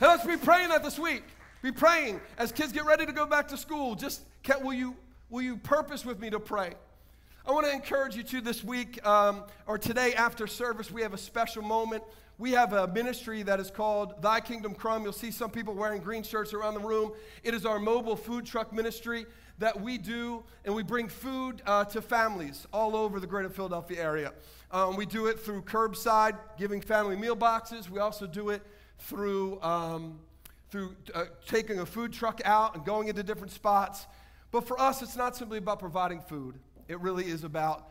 Let's 0.00 0.26
be 0.26 0.38
praying 0.38 0.70
that 0.70 0.82
this 0.82 0.98
week. 0.98 1.22
Be 1.62 1.70
praying 1.70 2.20
as 2.38 2.50
kids 2.50 2.72
get 2.72 2.86
ready 2.86 3.04
to 3.04 3.12
go 3.12 3.26
back 3.26 3.48
to 3.48 3.58
school. 3.58 3.94
Just 3.94 4.22
will 4.62 4.72
you 4.72 4.96
will 5.28 5.42
you 5.42 5.58
purpose 5.58 6.04
with 6.04 6.18
me 6.18 6.30
to 6.30 6.40
pray? 6.40 6.72
I 7.46 7.52
want 7.52 7.64
to 7.64 7.72
encourage 7.72 8.16
you 8.16 8.22
to 8.22 8.42
this 8.42 8.62
week 8.62 9.04
um, 9.06 9.44
or 9.66 9.78
today 9.78 10.12
after 10.12 10.46
service. 10.46 10.90
We 10.90 11.00
have 11.00 11.14
a 11.14 11.18
special 11.18 11.62
moment. 11.62 12.04
We 12.36 12.52
have 12.52 12.74
a 12.74 12.86
ministry 12.86 13.42
that 13.44 13.58
is 13.58 13.70
called 13.70 14.20
Thy 14.20 14.40
Kingdom 14.40 14.74
Come. 14.74 15.04
You'll 15.04 15.14
see 15.14 15.30
some 15.30 15.50
people 15.50 15.74
wearing 15.74 16.02
green 16.02 16.22
shirts 16.22 16.52
around 16.52 16.74
the 16.74 16.80
room. 16.80 17.12
It 17.42 17.54
is 17.54 17.64
our 17.64 17.78
mobile 17.78 18.14
food 18.14 18.44
truck 18.44 18.74
ministry 18.74 19.24
that 19.58 19.80
we 19.80 19.96
do, 19.96 20.44
and 20.66 20.74
we 20.74 20.82
bring 20.82 21.08
food 21.08 21.62
uh, 21.64 21.84
to 21.86 22.02
families 22.02 22.66
all 22.74 22.94
over 22.94 23.18
the 23.20 23.26
greater 23.26 23.48
Philadelphia 23.48 24.02
area. 24.02 24.32
Um, 24.70 24.94
we 24.96 25.06
do 25.06 25.26
it 25.26 25.40
through 25.40 25.62
curbside, 25.62 26.36
giving 26.58 26.82
family 26.82 27.16
meal 27.16 27.34
boxes. 27.34 27.88
We 27.90 28.00
also 28.00 28.26
do 28.26 28.50
it 28.50 28.62
through, 28.98 29.60
um, 29.62 30.18
through 30.70 30.94
uh, 31.14 31.24
taking 31.46 31.78
a 31.80 31.86
food 31.86 32.12
truck 32.12 32.42
out 32.44 32.74
and 32.74 32.84
going 32.84 33.08
into 33.08 33.22
different 33.22 33.52
spots. 33.52 34.06
But 34.50 34.66
for 34.66 34.80
us, 34.80 35.00
it's 35.00 35.16
not 35.16 35.36
simply 35.36 35.58
about 35.58 35.78
providing 35.78 36.20
food, 36.20 36.58
it 36.90 36.98
really 37.00 37.26
is 37.26 37.44
about 37.44 37.88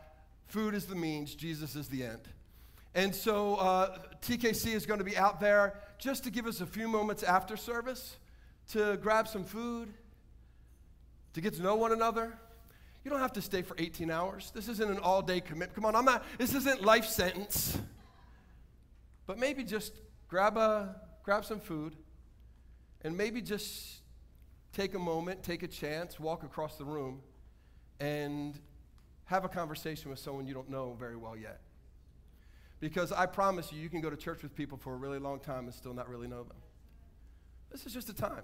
food 0.48 0.76
is 0.76 0.86
the 0.86 0.96
means, 0.96 1.34
Jesus 1.34 1.74
is 1.78 1.88
the 1.88 2.04
end. 2.04 2.28
And 2.94 3.16
so 3.16 3.56
uh, 3.56 3.98
TKC 4.22 4.74
is 4.74 4.86
going 4.86 4.98
to 4.98 5.06
be 5.06 5.16
out 5.16 5.40
there 5.40 5.80
just 5.98 6.26
to 6.26 6.30
give 6.30 6.46
us 6.46 6.60
a 6.60 6.66
few 6.66 6.90
moments 6.90 7.24
after 7.24 7.56
service 7.56 8.18
to 8.72 8.98
grab 8.98 9.30
some 9.30 9.46
food, 9.46 9.94
to 11.32 11.40
get 11.40 11.54
to 11.54 11.62
know 11.62 11.76
one 11.76 11.94
another. 11.94 12.38
You 13.06 13.10
don't 13.10 13.22
have 13.22 13.32
to 13.34 13.42
stay 13.42 13.62
for 13.62 13.74
18 13.80 14.12
hours. 14.12 14.52
This 14.54 14.68
isn't 14.68 14.92
an 14.92 15.00
all 15.00 15.22
day 15.22 15.40
commitment. 15.40 15.76
Come 15.76 15.86
on, 15.86 15.96
I'm 15.96 16.04
not, 16.04 16.26
this 16.38 16.54
isn't 16.54 16.84
life 16.84 17.06
sentence. 17.06 17.80
But 19.26 19.40
maybe 19.40 19.64
just 19.64 19.94
grab, 20.28 20.58
a, 20.58 20.98
grab 21.24 21.46
some 21.46 21.62
food 21.62 21.96
and 23.02 23.16
maybe 23.16 23.42
just 23.42 24.02
take 24.74 24.94
a 24.94 25.00
moment, 25.00 25.42
take 25.42 25.64
a 25.64 25.68
chance, 25.68 26.20
walk 26.20 26.44
across 26.44 26.78
the 26.78 26.84
room 26.84 27.22
and 28.02 28.60
have 29.30 29.46
a 29.46 29.50
conversation 29.50 30.10
with 30.10 30.18
someone 30.18 30.48
you 30.48 30.56
don't 30.56 30.72
know 30.72 30.96
very 30.98 31.16
well 31.16 31.38
yet. 31.38 31.62
Because 32.80 33.12
I 33.12 33.28
promise 33.28 33.72
you, 33.72 33.80
you 33.80 33.88
can 33.88 34.02
go 34.02 34.10
to 34.10 34.18
church 34.18 34.42
with 34.42 34.56
people 34.56 34.76
for 34.76 34.94
a 34.94 34.98
really 34.98 35.20
long 35.20 35.40
time 35.40 35.66
and 35.66 35.74
still 35.74 35.94
not 35.94 36.10
really 36.10 36.28
know 36.28 36.44
them. 36.44 36.58
This 37.72 37.86
is 37.86 37.94
just 37.94 38.10
a 38.10 38.14
time. 38.14 38.42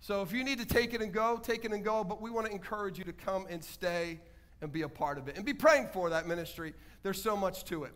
So 0.00 0.20
if 0.22 0.32
you 0.32 0.42
need 0.42 0.58
to 0.58 0.66
take 0.66 0.94
it 0.94 1.00
and 1.00 1.12
go, 1.12 1.36
take 1.40 1.64
it 1.64 1.72
and 1.72 1.84
go, 1.84 2.02
but 2.02 2.20
we 2.20 2.28
want 2.28 2.46
to 2.46 2.52
encourage 2.52 2.98
you 2.98 3.04
to 3.04 3.12
come 3.12 3.46
and 3.48 3.62
stay 3.62 4.18
and 4.60 4.72
be 4.72 4.82
a 4.82 4.88
part 4.88 5.16
of 5.16 5.28
it 5.28 5.36
and 5.36 5.44
be 5.44 5.54
praying 5.54 5.90
for 5.92 6.10
that 6.10 6.26
ministry. 6.26 6.74
There's 7.04 7.22
so 7.22 7.36
much 7.36 7.64
to 7.66 7.84
it. 7.84 7.92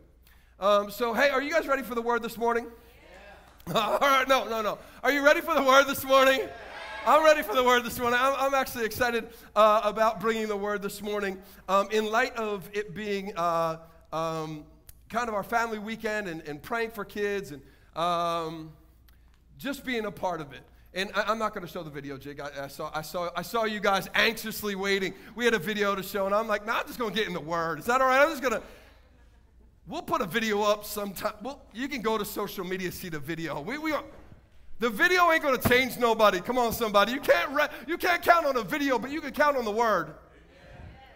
Um, 0.61 0.89
so, 0.89 1.13
hey, 1.13 1.31
are 1.31 1.43
you 1.43 1.51
guys 1.51 1.67
ready 1.67 1.83
for 1.83 1.97
the 1.97 2.03
word 2.03 2.23
this 2.23 2.39
morning? 2.39 2.69
Yeah. 3.67 3.75
All 3.75 3.99
right, 3.99 4.29
no, 4.29 4.45
no, 4.45 4.63
no. 4.63 4.79
Are 5.03 5.11
you 5.11 5.25
ready 5.25 5.41
for 5.41 5.55
the 5.55 5.63
word 5.65 5.89
this 5.89 6.05
morning? 6.05 6.39
Yeah. 6.43 6.51
I'm 7.05 7.25
ready 7.25 7.43
for 7.43 7.55
the 7.57 7.65
word 7.65 7.83
this 7.83 7.99
morning. 7.99 8.17
I'm, 8.23 8.35
I'm 8.39 8.55
actually 8.55 8.85
excited 8.85 9.29
uh, 9.57 9.81
about 9.83 10.21
bringing 10.21 10.47
the 10.47 10.57
word 10.57 10.83
this 10.83 11.03
morning 11.03 11.37
um, 11.69 11.89
in 11.91 12.07
light 12.07 12.37
of 12.37 12.71
it 12.73 12.95
being 12.95 13.37
uh, 13.37 13.79
um, 14.13 14.65
kind 15.09 15.29
of 15.29 15.35
our 15.35 15.43
family 15.43 15.81
weekend 15.81 16.29
and, 16.29 16.43
and 16.43 16.63
praying 16.63 16.93
for 16.93 17.05
kids 17.05 17.51
and 17.51 17.61
um, 17.97 18.71
just 19.59 19.85
being 19.85 20.05
a 20.05 20.13
part 20.13 20.41
of 20.41 20.53
it. 20.53 20.61
And 20.95 21.11
I, 21.17 21.33
am 21.33 21.41
not 21.41 21.55
going 21.55 21.67
to 21.67 21.73
show 21.73 21.83
the 21.83 21.91
video, 21.91 22.17
Jake. 22.17 22.41
I, 22.41 22.65
I, 22.65 22.69
saw, 22.69 22.93
I, 22.95 23.03
saw, 23.03 23.31
I 23.35 23.43
saw 23.43 23.65
you 23.65 23.81
guys 23.81 24.09
anxiously 24.15 24.77
waiting. 24.77 25.13
We 25.35 25.45
had 25.45 25.55
a 25.55 25.59
video 25.59 25.97
to 25.97 26.05
show, 26.05 26.27
and 26.27 26.35
I'm 26.35 26.47
like, 26.47 26.65
nah, 26.65 26.79
I'm 26.79 26.87
just 26.87 27.01
going 27.01 27.13
to 27.13 27.19
get 27.19 27.27
in 27.27 27.35
the 27.35 27.41
Word. 27.41 27.81
Is 27.81 27.87
that 27.87 28.01
all 28.01 28.07
right? 28.07 28.21
I'm 28.21 28.29
just 28.29 28.43
going 28.43 28.55
to. 28.55 28.63
We'll 29.89 30.03
put 30.03 30.21
a 30.21 30.27
video 30.27 30.63
up 30.63 30.85
sometime. 30.85 31.33
Well, 31.43 31.63
you 31.73 31.89
can 31.89 32.01
go 32.01 32.17
to 32.17 32.25
social 32.25 32.65
media 32.65 32.93
see 32.93 33.09
the 33.09 33.19
video. 33.19 33.61
We, 33.61 33.79
we 33.79 33.91
are, 33.91 34.05
the 34.83 34.91
video 34.91 35.31
ain't 35.31 35.45
going 35.45 35.57
to 35.57 35.69
change 35.69 35.97
nobody. 35.97 36.41
Come 36.41 36.59
on, 36.59 36.73
somebody. 36.73 37.13
You 37.13 37.21
can't, 37.21 37.53
re, 37.53 37.67
you 37.87 37.97
can't 37.97 38.21
count 38.21 38.47
on 38.47 38.57
a 38.57 38.65
video, 38.65 38.99
but 38.99 39.13
you 39.13 39.21
can 39.21 39.31
count 39.31 39.57
on 39.57 39.65
the 39.65 39.71
Word. 39.71 40.13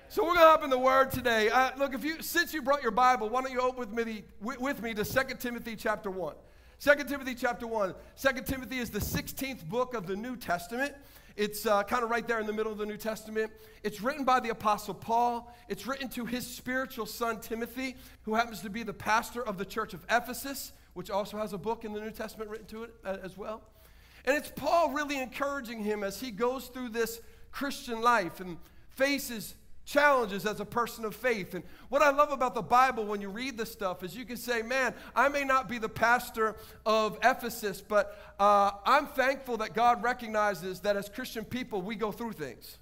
So 0.09 0.23
we're 0.23 0.35
going 0.35 0.47
to 0.47 0.51
hop 0.51 0.63
in 0.63 0.71
the 0.71 0.79
Word 0.79 1.11
today. 1.11 1.49
Uh, 1.49 1.71
look, 1.77 1.93
if 1.93 2.05
you 2.05 2.23
since 2.23 2.55
you 2.55 2.63
brought 2.63 2.85
your 2.85 2.93
Bible, 2.93 3.29
why 3.29 3.43
don't 3.43 3.51
you 3.51 3.61
open 3.61 3.81
with 3.81 4.07
me, 4.07 4.23
with 4.41 4.81
me 4.81 4.95
to 4.95 5.05
2 5.05 5.21
Timothy 5.41 5.75
chapter 5.75 6.13
1. 6.13 6.37
2 6.79 6.95
Timothy 7.09 7.35
chapter 7.35 7.67
1. 7.67 7.93
2 8.23 8.43
Timothy 8.43 8.79
is 8.79 8.91
the 8.91 9.01
16th 9.01 9.65
book 9.69 9.95
of 9.95 10.07
the 10.07 10.15
New 10.15 10.37
Testament. 10.37 10.95
It's 11.35 11.67
uh, 11.67 11.83
kind 11.83 12.05
of 12.05 12.11
right 12.11 12.27
there 12.27 12.39
in 12.39 12.47
the 12.47 12.53
middle 12.53 12.71
of 12.71 12.79
the 12.79 12.87
New 12.87 12.97
Testament. 12.97 13.51
It's 13.83 14.01
written 14.01 14.25
by 14.25 14.39
the 14.39 14.51
Apostle 14.51 14.95
Paul. 14.95 15.53
It's 15.69 15.89
written 15.89 16.09
to 16.11 16.25
his 16.25 16.47
spiritual 16.47 17.07
son, 17.07 17.41
Timothy, 17.41 17.97
who 18.23 18.37
happens 18.37 18.61
to 18.61 18.71
be 18.71 18.85
the 18.85 18.95
pastor 18.95 19.43
of 19.45 19.59
the 19.59 19.65
church 19.65 19.93
of 19.93 20.07
Ephesus, 20.09 20.73
which 20.97 21.11
also 21.11 21.37
has 21.37 21.53
a 21.53 21.59
book 21.59 21.85
in 21.85 21.93
the 21.93 22.01
New 22.01 22.11
Testament 22.11 22.51
written 22.51 22.67
to 22.69 22.85
it 22.85 22.95
uh, 23.05 23.19
as 23.23 23.37
well. 23.37 23.61
And 24.25 24.37
it's 24.37 24.51
Paul 24.57 24.91
really 24.91 25.19
encouraging 25.19 25.81
him 25.85 26.03
as 26.03 26.21
he 26.21 26.31
goes 26.31 26.69
through 26.69 26.89
this 26.89 27.21
Christian 27.53 28.01
life 28.01 28.41
and 28.41 28.57
faces 28.89 29.55
challenges 29.85 30.47
as 30.47 30.59
a 30.59 30.65
person 30.65 31.05
of 31.05 31.15
faith. 31.15 31.55
And 31.55 31.63
what 31.91 32.03
I 32.03 32.11
love 32.11 32.33
about 32.33 32.55
the 32.55 32.63
Bible 32.63 33.05
when 33.05 33.21
you 33.21 33.29
read 33.29 33.59
this 33.59 33.71
stuff 33.71 34.03
is 34.03 34.17
you 34.17 34.25
can 34.25 34.39
say, 34.39 34.63
man, 34.63 34.95
I 35.15 35.29
may 35.29 35.45
not 35.45 35.69
be 35.69 35.79
the 35.79 35.89
pastor 35.89 36.57
of 36.85 37.19
Ephesus, 37.23 37.83
but 37.83 38.19
uh, 38.41 38.73
I'm 38.85 39.07
thankful 39.07 39.59
that 39.59 39.75
God 39.75 40.03
recognizes 40.03 40.81
that 40.81 40.97
as 40.97 41.11
Christian 41.11 41.45
people, 41.45 41.83
we 41.83 41.95
go 41.95 42.11
through 42.11 42.33
things. 42.33 42.79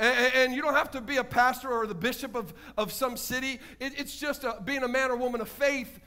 And, 0.00 0.34
and, 0.34 0.52
you 0.52 0.60
don't 0.60 0.74
have 0.74 0.90
to 0.90 1.00
be 1.00 1.18
a 1.18 1.24
pastor 1.24 1.70
or 1.70 1.86
the 1.86 1.94
bishop 1.94 2.34
of, 2.34 2.52
of 2.76 2.92
some 2.92 3.16
city. 3.16 3.60
It, 3.78 3.92
it's 3.96 4.18
just 4.18 4.42
a, 4.42 4.60
being 4.64 4.82
a 4.82 4.88
man 4.88 5.12
or 5.12 5.16
woman 5.16 5.40
of 5.40 5.48
faith. 5.48 6.00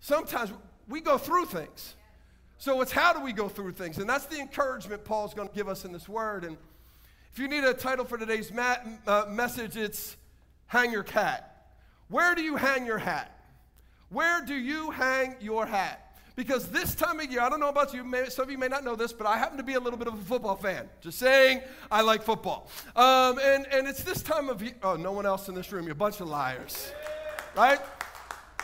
Sometimes 0.00 0.52
we 0.88 1.00
go 1.00 1.18
through 1.18 1.46
things. 1.46 1.94
So 2.56 2.80
it's 2.80 2.92
how 2.92 3.12
do 3.12 3.20
we 3.20 3.32
go 3.32 3.48
through 3.48 3.72
things? 3.72 3.98
And 3.98 4.08
that's 4.08 4.26
the 4.26 4.40
encouragement 4.40 5.04
Paul's 5.04 5.34
going 5.34 5.48
to 5.48 5.54
give 5.54 5.68
us 5.68 5.84
in 5.84 5.92
this 5.92 6.08
word. 6.08 6.44
And 6.44 6.56
if 7.32 7.38
you 7.38 7.46
need 7.46 7.64
a 7.64 7.74
title 7.74 8.04
for 8.04 8.18
today's 8.18 8.50
uh, 8.56 9.26
message, 9.28 9.76
it's 9.76 10.16
Hang 10.66 10.90
Your 10.90 11.04
Hat. 11.04 11.48
Where 12.08 12.34
do 12.34 12.42
you 12.42 12.56
hang 12.56 12.86
your 12.86 12.98
hat? 12.98 13.30
Where 14.08 14.42
do 14.44 14.54
you 14.54 14.90
hang 14.90 15.36
your 15.40 15.66
hat? 15.66 16.04
Because 16.36 16.68
this 16.68 16.94
time 16.94 17.20
of 17.20 17.30
year, 17.30 17.40
I 17.40 17.48
don't 17.50 17.60
know 17.60 17.68
about 17.68 17.92
you, 17.92 18.02
may, 18.04 18.26
some 18.28 18.44
of 18.44 18.50
you 18.50 18.56
may 18.56 18.68
not 18.68 18.84
know 18.84 18.96
this, 18.96 19.12
but 19.12 19.26
I 19.26 19.36
happen 19.36 19.58
to 19.58 19.62
be 19.62 19.74
a 19.74 19.80
little 19.80 19.98
bit 19.98 20.08
of 20.08 20.14
a 20.14 20.24
football 20.24 20.56
fan. 20.56 20.88
Just 21.00 21.18
saying, 21.18 21.60
I 21.90 22.00
like 22.00 22.22
football. 22.22 22.70
Um, 22.96 23.38
and, 23.42 23.66
and 23.66 23.86
it's 23.86 24.02
this 24.04 24.22
time 24.22 24.48
of 24.48 24.62
year, 24.62 24.74
oh, 24.82 24.96
no 24.96 25.12
one 25.12 25.26
else 25.26 25.48
in 25.48 25.54
this 25.54 25.70
room, 25.72 25.84
you're 25.84 25.92
a 25.92 25.96
bunch 25.96 26.20
of 26.20 26.28
liars, 26.28 26.92
right? 27.56 27.80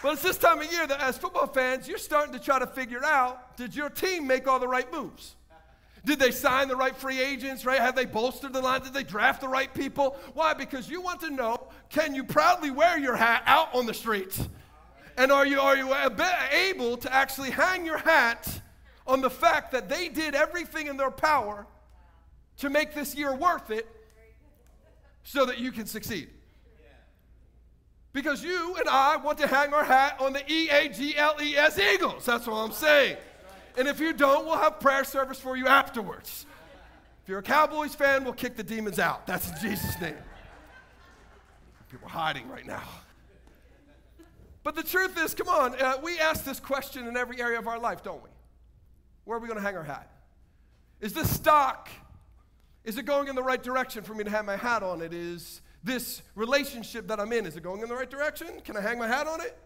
But 0.05 0.13
it's 0.13 0.23
this 0.23 0.37
time 0.37 0.61
of 0.61 0.71
year 0.71 0.87
that 0.87 1.01
as 1.01 1.17
football 1.17 1.47
fans, 1.47 1.89
you're 1.89 1.97
starting 1.97 2.35
to 2.35 2.39
try 2.39 2.59
to 2.59 2.67
figure 2.67 3.03
out 3.03 3.57
did 3.57 3.75
your 3.75 3.89
team 3.89 4.27
make 4.27 4.47
all 4.47 4.59
the 4.59 4.69
right 4.69 4.93
moves? 4.93 5.35
Did 6.05 6.19
they 6.19 6.31
sign 6.31 6.69
the 6.69 6.77
right 6.77 6.95
free 6.95 7.23
agents, 7.23 7.65
right? 7.65 7.81
Have 7.81 7.97
they 7.97 8.05
bolstered 8.05 8.53
the 8.53 8.61
line? 8.61 8.83
Did 8.83 8.93
they 8.93 9.03
draft 9.03 9.41
the 9.41 9.49
right 9.49 9.73
people? 9.73 10.19
Why? 10.35 10.53
Because 10.53 10.91
you 10.91 11.01
want 11.01 11.21
to 11.21 11.31
know 11.31 11.69
can 11.89 12.15
you 12.15 12.23
proudly 12.23 12.71
wear 12.71 12.99
your 12.99 13.17
hat 13.17 13.45
out 13.47 13.75
on 13.75 13.87
the 13.87 13.95
streets? 13.95 14.47
And 15.17 15.33
are 15.33 15.47
you, 15.47 15.59
are 15.59 15.75
you 15.75 15.95
able 16.53 16.99
to 16.99 17.11
actually 17.11 17.53
hang 17.53 17.87
your 17.87 17.97
hat 17.97 18.61
on 19.07 19.23
the 19.23 19.31
fact 19.31 19.73
that 19.73 19.89
they 19.89 20.11
did 20.11 20.35
everything 20.35 20.87
in 20.87 20.99
their 20.99 21.11
power 21.11 21.67
to 22.59 22.69
make 22.69 22.93
this 22.93 23.15
year 23.15 23.35
worth 23.35 23.71
it 23.71 23.89
so 25.23 25.47
that 25.47 25.61
you 25.61 25.73
can 25.73 25.87
succeed? 25.87 26.29
Because 28.15 28.45
you 28.45 28.77
and 28.77 28.89
I 28.89 29.17
want 29.17 29.39
to 29.39 29.47
hang 29.47 29.75
our 29.75 29.85
hat 29.85 30.17
on 30.21 30.33
the 30.33 30.51
E 30.51 30.71
A 30.71 30.89
G 30.89 31.17
L 31.17 31.35
E 31.43 31.57
S 31.57 31.79
Eagles. 31.79 32.25
That's 32.25 32.47
what 32.47 32.55
I'm 32.55 32.73
saying. 32.73 33.19
And 33.77 33.89
if 33.89 33.99
you 33.99 34.13
don't, 34.13 34.47
we'll 34.47 34.57
have 34.57 34.79
prayer 34.79 35.03
service 35.03 35.41
for 35.41 35.57
you 35.57 35.67
afterwards. 35.67 36.47
If 37.25 37.29
you're 37.29 37.41
a 37.41 37.43
Cowboys 37.43 37.95
fan, 37.95 38.23
we'll 38.23 38.33
kick 38.33 38.55
the 38.57 38.63
demons 38.63 39.01
out. 39.01 39.27
That's 39.27 39.51
in 39.51 39.69
Jesus' 39.69 40.01
name. 40.01 40.15
People 41.91 42.07
are 42.07 42.11
hiding 42.11 42.49
right 42.49 42.67
now. 42.67 42.85
But 44.63 44.77
the 44.77 44.85
truth 44.85 45.19
is, 45.19 45.35
come 45.35 45.49
on, 45.49 45.75
uh, 45.81 45.95
we 46.03 46.19
ask 46.21 46.45
this 46.45 46.61
question 46.61 47.09
in 47.09 47.17
every 47.17 47.41
area 47.41 47.59
of 47.59 47.67
our 47.67 47.79
life, 47.79 48.03
don't 48.03 48.23
we? 48.23 48.31
Where 49.25 49.39
are 49.39 49.41
we 49.41 49.49
going 49.49 49.59
to 49.59 49.65
hang 49.65 49.77
our 49.77 49.83
hat? 49.83 50.09
Is 51.01 51.13
this 51.13 51.29
stock? 51.29 51.89
Is 52.85 52.97
it 52.97 53.07
going 53.07 53.29
in 53.29 53.35
the 53.35 53.43
right 53.43 53.63
direction 53.63 54.05
for 54.05 54.15
me 54.15 54.23
to 54.23 54.31
have 54.31 54.45
my 54.45 54.57
hat 54.57 54.83
on 54.83 55.03
it? 55.03 55.13
Is 55.13 55.61
this 55.85 56.23
relationship 56.35 57.07
that 57.09 57.21
I'm 57.21 57.33
in, 57.33 57.47
is 57.47 57.57
it 57.57 57.63
going 57.63 57.83
in 57.83 57.89
the 57.89 57.95
right 57.95 58.11
direction? 58.11 58.49
Can 58.65 58.77
I 58.77 58.81
hang 58.81 58.99
my 58.99 59.07
hat 59.07 59.27
on 59.27 59.41
it? 59.43 59.57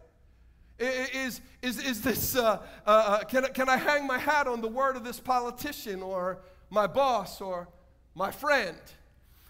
Is, 0.80 1.40
is, 1.62 1.84
is 1.84 2.02
this, 2.02 2.36
uh, 2.36 2.62
uh, 2.86 2.90
uh, 2.90 3.24
can, 3.24 3.44
can 3.52 3.68
I 3.68 3.76
hang 3.76 4.06
my 4.06 4.18
hat 4.18 4.46
on 4.46 4.60
the 4.60 4.68
word 4.68 4.96
of 4.96 5.04
this 5.04 5.18
politician 5.18 6.02
or 6.02 6.40
my 6.70 6.86
boss 6.86 7.40
or 7.40 7.68
my 8.14 8.30
friend? 8.30 8.76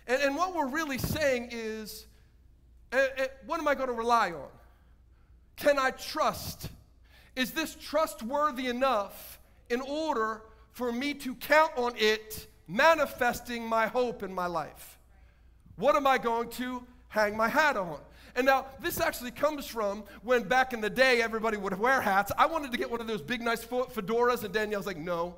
And, 0.06 0.22
and 0.22 0.36
what 0.36 0.54
we're 0.54 0.68
really 0.68 0.98
saying 0.98 1.48
is, 1.50 2.06
uh, 2.92 2.98
what 3.46 3.60
am 3.60 3.68
I 3.68 3.74
going 3.74 3.88
to 3.88 3.94
rely 3.94 4.32
on? 4.32 4.48
Can 5.56 5.78
I 5.78 5.90
trust? 5.90 6.68
Is 7.34 7.50
this 7.50 7.74
trustworthy 7.74 8.66
enough 8.66 9.38
in 9.68 9.80
order 9.80 10.42
for 10.72 10.92
me 10.92 11.12
to 11.14 11.34
count 11.34 11.72
on 11.76 11.92
it 11.96 12.46
manifesting 12.66 13.64
my 13.64 13.86
hope 13.86 14.22
in 14.22 14.32
my 14.32 14.46
life? 14.46 14.97
What 15.78 15.96
am 15.96 16.06
I 16.06 16.18
going 16.18 16.50
to 16.50 16.82
hang 17.08 17.36
my 17.36 17.48
hat 17.48 17.76
on. 17.76 17.98
And 18.34 18.46
now, 18.46 18.66
this 18.80 19.00
actually 19.00 19.32
comes 19.32 19.66
from 19.66 20.04
when 20.22 20.44
back 20.44 20.72
in 20.72 20.80
the 20.80 20.90
day 20.90 21.22
everybody 21.22 21.56
would 21.56 21.76
wear 21.78 22.00
hats. 22.00 22.30
I 22.38 22.46
wanted 22.46 22.70
to 22.70 22.78
get 22.78 22.90
one 22.90 23.00
of 23.00 23.06
those 23.06 23.22
big, 23.22 23.40
nice 23.40 23.64
fedoras, 23.64 24.44
and 24.44 24.54
Danielle's 24.54 24.86
like, 24.86 24.98
no. 24.98 25.34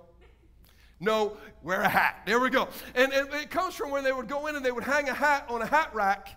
No, 1.03 1.39
wear 1.63 1.81
a 1.81 1.89
hat. 1.89 2.23
There 2.27 2.39
we 2.39 2.51
go. 2.51 2.69
And, 2.95 3.13
it 3.13 3.51
comes 3.51 3.75
from 3.75 3.91
when 3.91 4.05
they 4.05 4.13
would 4.13 4.29
go 4.29 4.49
in 4.49 4.57
and 4.57 4.65
they 4.65 4.73
would 4.73 4.85
hang 4.85 5.09
a 5.09 5.15
hat 5.15 5.47
on 5.49 5.63
a 5.63 5.67
hat 5.67 5.95
rack 5.95 6.29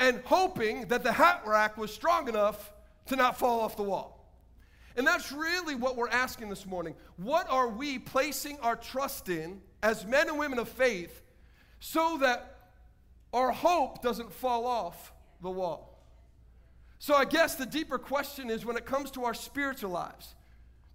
and 0.00 0.20
hoping 0.24 0.88
that 0.88 1.04
the 1.04 1.12
hat 1.12 1.42
rack 1.46 1.76
was 1.76 1.94
strong 1.94 2.28
enough 2.28 2.72
to 3.06 3.16
not 3.16 3.38
fall 3.38 3.60
off 3.60 3.76
the 3.76 3.82
wall. 3.84 4.14
And 4.96 5.06
that's 5.06 5.30
really 5.30 5.76
what 5.76 5.96
we're 5.96 6.08
asking 6.08 6.48
this 6.48 6.66
morning. 6.66 6.96
What 7.16 7.48
are 7.48 7.68
we 7.68 8.00
placing 8.00 8.58
our 8.58 8.74
trust 8.74 9.28
in 9.28 9.60
as 9.84 10.04
men 10.04 10.28
and 10.28 10.36
women 10.36 10.58
of 10.58 10.68
faith 10.68 11.22
so 11.78 12.18
that 12.18 12.57
our 13.32 13.50
hope 13.52 14.02
doesn't 14.02 14.32
fall 14.32 14.66
off 14.66 15.12
the 15.42 15.50
wall? 15.50 15.98
So 16.98 17.14
I 17.14 17.24
guess 17.24 17.54
the 17.54 17.66
deeper 17.66 17.98
question 17.98 18.50
is 18.50 18.64
when 18.64 18.76
it 18.76 18.84
comes 18.84 19.10
to 19.12 19.24
our 19.24 19.34
spiritual 19.34 19.90
lives, 19.90 20.34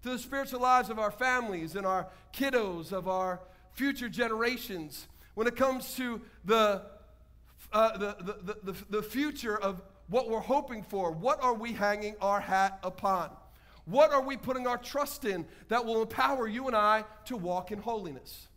to 0.02 0.10
the 0.10 0.18
spiritual 0.18 0.60
lives 0.60 0.90
of 0.90 0.98
our 0.98 1.10
families 1.10 1.76
and 1.76 1.86
our 1.86 2.08
kiddos, 2.32 2.92
of 2.92 3.08
our 3.08 3.40
future 3.72 4.08
generations, 4.08 5.08
when 5.34 5.46
it 5.46 5.56
comes 5.56 5.94
to 5.94 6.20
the, 6.44 6.82
uh, 7.72 7.96
the, 7.96 8.16
the, 8.20 8.72
the, 8.72 8.76
the 8.90 9.02
future 9.02 9.56
of 9.56 9.80
what 10.08 10.28
we're 10.28 10.40
hoping 10.40 10.82
for, 10.82 11.10
what 11.10 11.42
are 11.42 11.54
we 11.54 11.72
hanging 11.72 12.14
our 12.20 12.40
hat 12.40 12.78
upon? 12.82 13.30
What 13.86 14.12
are 14.12 14.22
we 14.22 14.36
putting 14.36 14.66
our 14.66 14.78
trust 14.78 15.24
in 15.24 15.46
that 15.68 15.84
will 15.84 16.02
empower 16.02 16.46
you 16.46 16.66
and 16.66 16.76
I 16.76 17.04
to 17.26 17.36
walk 17.36 17.72
in 17.72 17.78
holiness? 17.78 18.48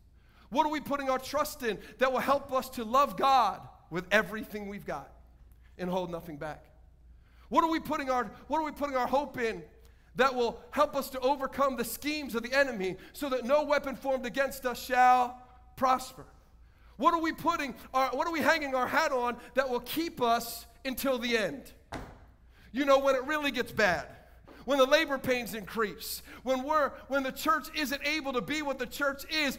What 0.50 0.66
are 0.66 0.72
we 0.72 0.80
putting 0.80 1.10
our 1.10 1.20
trust 1.20 1.64
in 1.64 1.78
that 1.98 2.12
will 2.12 2.20
help 2.20 2.54
us 2.54 2.70
to 2.72 2.84
love 2.84 3.18
God 3.18 3.62
with 3.89 4.06
everything 4.12 4.68
we've 4.68 4.86
got 4.86 5.12
and 5.78 5.89
hold 5.89 6.12
nothing 6.12 6.38
back? 6.38 6.66
What 7.50 7.64
are 7.64 7.70
we 7.70 7.80
putting 7.80 8.10
our, 8.10 8.26
what 8.48 8.60
are 8.60 8.66
we 8.66 8.72
putting 8.72 8.95
our 8.95 9.08
hope 9.08 9.38
in 9.38 9.64
that 10.16 10.34
will 10.34 10.62
help 10.72 10.95
us 10.95 11.10
to 11.12 11.20
overcome 11.20 11.76
the 11.78 11.86
schemes 11.86 12.36
of 12.36 12.43
the 12.43 12.54
enemy 12.54 12.98
so 13.14 13.30
that 13.30 13.45
no 13.45 13.64
weapon 13.64 13.95
formed 13.95 14.26
against 14.26 14.66
us 14.66 14.84
shall 14.84 15.41
prosper? 15.76 16.26
What 16.98 17.14
are 17.14 17.22
we 17.22 17.32
putting 17.32 17.76
our, 17.93 18.10
what 18.10 18.28
are 18.28 18.34
we 18.34 18.41
hanging 18.41 18.74
our 18.74 18.88
hat 18.88 19.12
on 19.12 19.38
that 19.54 19.70
will 19.70 19.80
keep 19.82 20.22
us 20.22 20.66
until 20.84 21.20
the 21.20 21.38
end? 21.38 21.72
You 22.72 22.86
know, 22.86 23.00
when 23.00 23.16
it 23.16 23.24
really 23.26 23.52
gets 23.52 23.72
bad, 23.72 24.08
when 24.66 24.80
the 24.80 24.86
labor 24.86 25.18
pains 25.18 25.54
increase, 25.54 26.22
when 26.43 26.64
we're 26.64 26.89
when 27.08 27.24
the 27.24 27.32
church 27.32 27.68
isn't 27.74 28.02
able 28.06 28.34
to 28.34 28.41
be 28.41 28.62
what 28.62 28.80
the 28.80 28.86
church 28.86 29.24
is, 29.32 29.58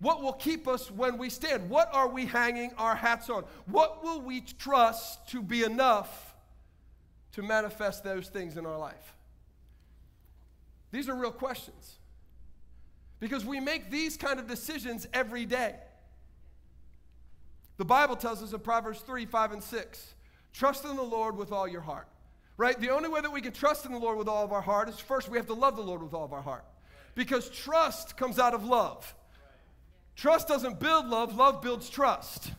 what 0.00 0.22
will 0.22 0.32
keep 0.32 0.66
us 0.66 0.90
when 0.90 1.18
we 1.18 1.28
stand? 1.28 1.68
What 1.68 1.90
are 1.92 2.08
we 2.08 2.24
hanging 2.24 2.72
our 2.78 2.94
hats 2.94 3.28
on? 3.28 3.44
What 3.66 4.02
will 4.02 4.20
we 4.20 4.40
trust 4.40 5.28
to 5.28 5.42
be 5.42 5.62
enough 5.62 6.34
to 7.32 7.42
manifest 7.42 8.02
those 8.02 8.28
things 8.28 8.56
in 8.56 8.64
our 8.64 8.78
life? 8.78 9.14
These 10.90 11.08
are 11.08 11.14
real 11.14 11.30
questions. 11.30 11.98
Because 13.20 13.44
we 13.44 13.60
make 13.60 13.90
these 13.90 14.16
kind 14.16 14.40
of 14.40 14.48
decisions 14.48 15.06
every 15.12 15.44
day. 15.44 15.74
The 17.76 17.84
Bible 17.84 18.16
tells 18.16 18.42
us 18.42 18.52
in 18.52 18.60
Proverbs 18.60 19.00
3 19.00 19.26
5 19.26 19.52
and 19.52 19.62
6 19.62 20.14
trust 20.52 20.84
in 20.84 20.96
the 20.96 21.02
Lord 21.02 21.36
with 21.36 21.52
all 21.52 21.68
your 21.68 21.82
heart. 21.82 22.08
Right? 22.56 22.78
The 22.80 22.90
only 22.90 23.08
way 23.08 23.20
that 23.20 23.32
we 23.32 23.40
can 23.40 23.52
trust 23.52 23.86
in 23.86 23.92
the 23.92 23.98
Lord 23.98 24.18
with 24.18 24.28
all 24.28 24.44
of 24.44 24.52
our 24.52 24.60
heart 24.60 24.88
is 24.88 24.98
first 24.98 25.28
we 25.28 25.38
have 25.38 25.46
to 25.46 25.54
love 25.54 25.76
the 25.76 25.82
Lord 25.82 26.02
with 26.02 26.14
all 26.14 26.24
of 26.24 26.32
our 26.32 26.42
heart. 26.42 26.64
Because 27.14 27.50
trust 27.50 28.16
comes 28.16 28.38
out 28.38 28.54
of 28.54 28.64
love. 28.64 29.14
Trust 30.20 30.48
doesn't 30.48 30.78
build 30.78 31.08
love, 31.08 31.34
love 31.34 31.62
builds 31.62 31.88
trust. 31.88 32.52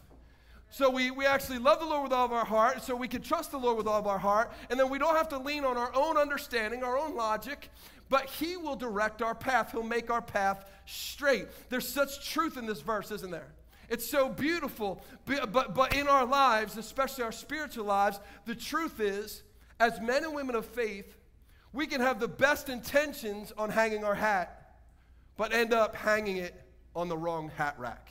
So 0.72 0.90
we, 0.90 1.12
we 1.12 1.28
actually 1.28 1.60
love 1.60 1.80
the 1.80 1.86
Lord 1.86 2.02
with 2.02 2.12
all 2.12 2.26
of 2.26 2.32
our 2.32 2.44
heart, 2.44 2.82
so 2.82 2.96
we 2.96 3.08
can 3.08 3.22
trust 3.22 3.52
the 3.52 3.60
Lord 3.60 3.78
with 3.78 3.86
all 3.86 4.00
of 4.00 4.08
our 4.08 4.18
heart, 4.18 4.52
and 4.72 4.80
then 4.80 4.90
we 4.90 4.98
don't 4.98 5.16
have 5.16 5.30
to 5.30 5.38
lean 5.38 5.64
on 5.64 5.78
our 5.78 5.92
own 5.94 6.18
understanding, 6.18 6.84
our 6.84 6.98
own 6.98 7.16
logic, 7.16 7.70
but 8.10 8.26
He 8.26 8.58
will 8.58 8.76
direct 8.76 9.22
our 9.22 9.36
path. 9.36 9.74
He'll 9.74 9.84
make 9.84 10.10
our 10.10 10.24
path 10.24 10.66
straight. 10.88 11.50
There's 11.70 11.88
such 11.88 12.28
truth 12.28 12.58
in 12.58 12.66
this 12.66 12.82
verse, 12.82 13.12
isn't 13.12 13.30
there? 13.30 13.52
It's 13.90 14.10
so 14.10 14.28
beautiful. 14.28 15.06
But, 15.26 15.76
but 15.76 15.96
in 15.96 16.08
our 16.08 16.26
lives, 16.26 16.78
especially 16.78 17.26
our 17.26 17.32
spiritual 17.32 17.86
lives, 17.86 18.20
the 18.46 18.56
truth 18.56 19.00
is, 19.00 19.44
as 19.80 20.02
men 20.02 20.24
and 20.24 20.34
women 20.34 20.56
of 20.56 20.66
faith, 20.66 21.16
we 21.74 21.86
can 21.86 22.02
have 22.02 22.20
the 22.20 22.28
best 22.28 22.70
intentions 22.70 23.54
on 23.56 23.70
hanging 23.70 24.04
our 24.04 24.16
hat, 24.16 24.78
but 25.38 25.54
end 25.54 25.76
up 25.76 25.96
hanging 25.96 26.38
it 26.38 26.56
on 26.96 27.08
the 27.08 27.18
wrong 27.18 27.52
hat 27.58 27.76
rack. 27.78 28.10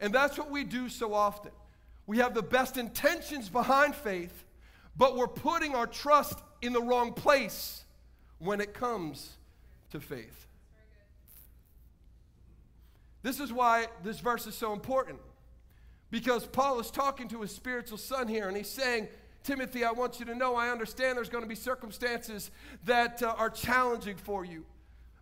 And 0.00 0.12
that's 0.14 0.36
what 0.38 0.50
we 0.50 0.64
do 0.64 0.88
so 0.88 1.14
often. 1.14 1.52
We 2.06 2.18
have 2.18 2.34
the 2.34 2.42
best 2.42 2.76
intentions 2.76 3.48
behind 3.48 3.94
faith, 3.94 4.44
but 4.96 5.16
we're 5.16 5.28
putting 5.28 5.74
our 5.74 5.86
trust 5.86 6.38
in 6.60 6.72
the 6.72 6.82
wrong 6.82 7.12
place 7.12 7.84
when 8.38 8.60
it 8.60 8.74
comes 8.74 9.36
to 9.90 10.00
faith. 10.00 10.46
This 13.22 13.38
is 13.38 13.52
why 13.52 13.86
this 14.02 14.18
verse 14.18 14.46
is 14.46 14.54
so 14.54 14.72
important. 14.72 15.20
Because 16.10 16.44
Paul 16.46 16.80
is 16.80 16.90
talking 16.90 17.28
to 17.28 17.40
his 17.40 17.52
spiritual 17.52 17.98
son 17.98 18.28
here, 18.28 18.48
and 18.48 18.56
he's 18.56 18.68
saying, 18.68 19.08
Timothy, 19.44 19.84
I 19.84 19.92
want 19.92 20.20
you 20.20 20.26
to 20.26 20.34
know 20.34 20.56
I 20.56 20.70
understand 20.70 21.16
there's 21.16 21.28
going 21.28 21.44
to 21.44 21.48
be 21.48 21.54
circumstances 21.54 22.50
that 22.84 23.22
uh, 23.22 23.34
are 23.38 23.50
challenging 23.50 24.16
for 24.16 24.44
you, 24.44 24.64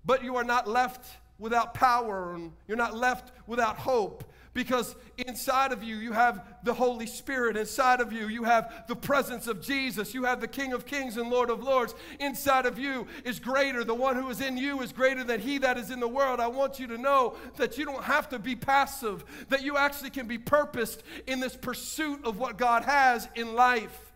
but 0.05 0.25
you 0.25 0.37
are 0.37 0.45
not 0.45 0.67
left 0.67 1.19
without 1.41 1.75
power 1.75 2.35
and 2.35 2.53
you're 2.69 2.77
not 2.77 2.97
left 2.97 3.33
without 3.47 3.77
hope 3.77 4.31
because 4.53 4.97
inside 5.17 5.71
of 5.71 5.85
you, 5.85 5.97
you 5.97 6.13
have 6.13 6.45
the 6.65 6.75
Holy 6.75 7.07
Spirit. 7.07 7.57
Inside 7.57 8.01
of 8.01 8.13
you, 8.13 8.27
you 8.27 8.43
have 8.45 8.85
the 8.89 8.97
presence 8.97 9.47
of 9.47 9.61
Jesus. 9.61 10.13
You 10.13 10.25
have 10.25 10.41
the 10.41 10.49
King 10.49 10.73
of 10.73 10.87
Kings 10.87 11.17
and 11.17 11.31
Lord 11.31 11.51
of 11.51 11.63
Lords. 11.63 11.95
Inside 12.19 12.67
of 12.67 12.77
you 12.77 13.07
is 13.25 13.39
greater. 13.39 13.85
The 13.85 13.95
one 13.95 14.17
who 14.17 14.29
is 14.29 14.41
in 14.41 14.57
you 14.57 14.83
is 14.83 14.93
greater 14.93 15.23
than 15.23 15.41
he 15.41 15.59
that 15.59 15.79
is 15.79 15.91
in 15.91 16.01
the 16.01 16.09
world. 16.09 16.41
I 16.41 16.49
want 16.49 16.81
you 16.81 16.89
to 16.89 16.99
know 16.99 17.37
that 17.59 17.79
you 17.79 17.85
don't 17.85 18.03
have 18.03 18.29
to 18.31 18.41
be 18.41 18.57
passive, 18.57 19.25
that 19.51 19.63
you 19.63 19.77
actually 19.77 20.11
can 20.11 20.27
be 20.27 20.39
purposed 20.39 21.05
in 21.29 21.39
this 21.39 21.57
pursuit 21.57 22.25
of 22.25 22.39
what 22.39 22.59
God 22.59 22.83
has 22.85 23.29
in 23.37 23.55
life. 23.55 24.13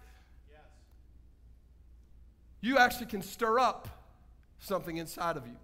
You 2.61 2.79
actually 2.79 3.07
can 3.07 3.23
stir 3.23 3.61
up 3.61 3.89
something 4.59 4.97
inside 4.97 5.37
of 5.37 5.47
you. 5.47 5.57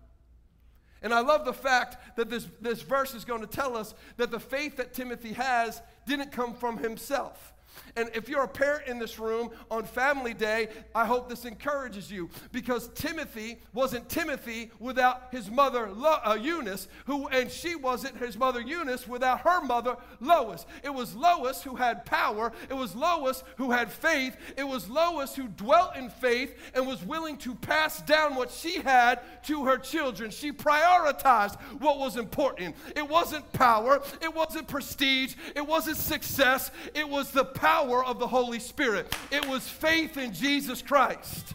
And 1.03 1.14
I 1.14 1.20
love 1.20 1.44
the 1.44 1.53
fact 1.53 2.16
that 2.16 2.28
this, 2.28 2.46
this 2.61 2.82
verse 2.82 3.14
is 3.14 3.24
going 3.24 3.40
to 3.40 3.46
tell 3.46 3.76
us 3.76 3.94
that 4.18 4.30
the 4.30 4.40
faith 4.40 4.76
that 4.76 4.92
Timothy 4.92 5.32
has 5.32 5.80
didn't 6.07 6.32
come 6.32 6.55
from 6.55 6.78
himself. 6.78 7.49
And 7.97 8.11
if 8.14 8.29
you're 8.29 8.45
a 8.45 8.49
parent 8.49 8.87
in 8.87 8.99
this 8.99 9.18
room 9.18 9.51
on 9.71 9.85
Family 9.85 10.35
Day, 10.35 10.68
I 10.95 11.07
hope 11.07 11.29
this 11.29 11.45
encourages 11.45 12.11
you 12.11 12.31
because 12.53 12.89
Timothy 12.95 13.59
wasn't 13.73 14.09
Timothy 14.09 14.71
without 14.79 15.29
his 15.31 15.51
mother 15.51 15.91
Lo- 15.91 16.18
uh, 16.25 16.39
Eunice, 16.41 16.89
who 17.07 17.29
and 17.29 17.51
she 17.51 17.75
wasn't 17.75 18.16
his 18.16 18.37
mother 18.37 18.61
Eunice 18.61 19.07
without 19.07 19.41
her 19.41 19.61
mother 19.61 19.97
Lois. 20.21 20.66
It 20.83 20.91
was 20.91 21.14
Lois 21.14 21.62
who 21.62 21.77
had 21.77 22.05
power. 22.05 22.53
It 22.68 22.75
was 22.75 22.95
Lois 22.95 23.43
who 23.57 23.71
had 23.71 23.91
faith. 23.91 24.37
It 24.57 24.64
was 24.64 24.89
Lois 24.89 25.35
who 25.35 25.49
dwelt 25.49 25.97
in 25.97 26.11
faith 26.11 26.57
and 26.75 26.87
was 26.87 27.05
willing 27.05 27.37
to 27.39 27.55
pass 27.55 28.01
down 28.03 28.35
what 28.35 28.51
she 28.51 28.81
had 28.81 29.21
to 29.45 29.64
her 29.64 29.79
children. 29.79 30.31
She 30.31 30.53
prioritized 30.53 31.61
what 31.79 31.99
was 31.99 32.16
important. 32.16 32.77
It 32.97 33.09
wasn't 33.09 33.51
power. 33.53 34.01
It 34.23 34.35
wasn't 34.35 34.68
prestige. 34.68 35.35
It 35.55 35.66
wasn't 35.66 35.97
success. 35.97 36.71
It 36.95 37.09
was 37.09 37.31
the 37.31 37.45
power 37.61 38.04
of 38.04 38.18
the 38.18 38.26
Holy 38.26 38.58
Spirit. 38.58 39.14
It 39.30 39.46
was 39.46 39.68
faith 39.68 40.16
in 40.16 40.32
Jesus 40.32 40.82
Christ. 40.82 41.54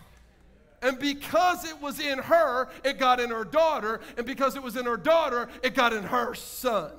And 0.81 0.99
because 0.99 1.65
it 1.65 1.81
was 1.81 1.99
in 1.99 2.19
her, 2.19 2.69
it 2.83 2.99
got 2.99 3.19
in 3.19 3.31
her 3.31 3.43
daughter. 3.43 4.01
And 4.17 4.25
because 4.25 4.55
it 4.55 4.61
was 4.61 4.75
in 4.75 4.85
her 4.85 4.97
daughter, 4.97 5.49
it 5.63 5.73
got 5.73 5.93
in 5.93 6.03
her 6.03 6.35
son. 6.35 6.91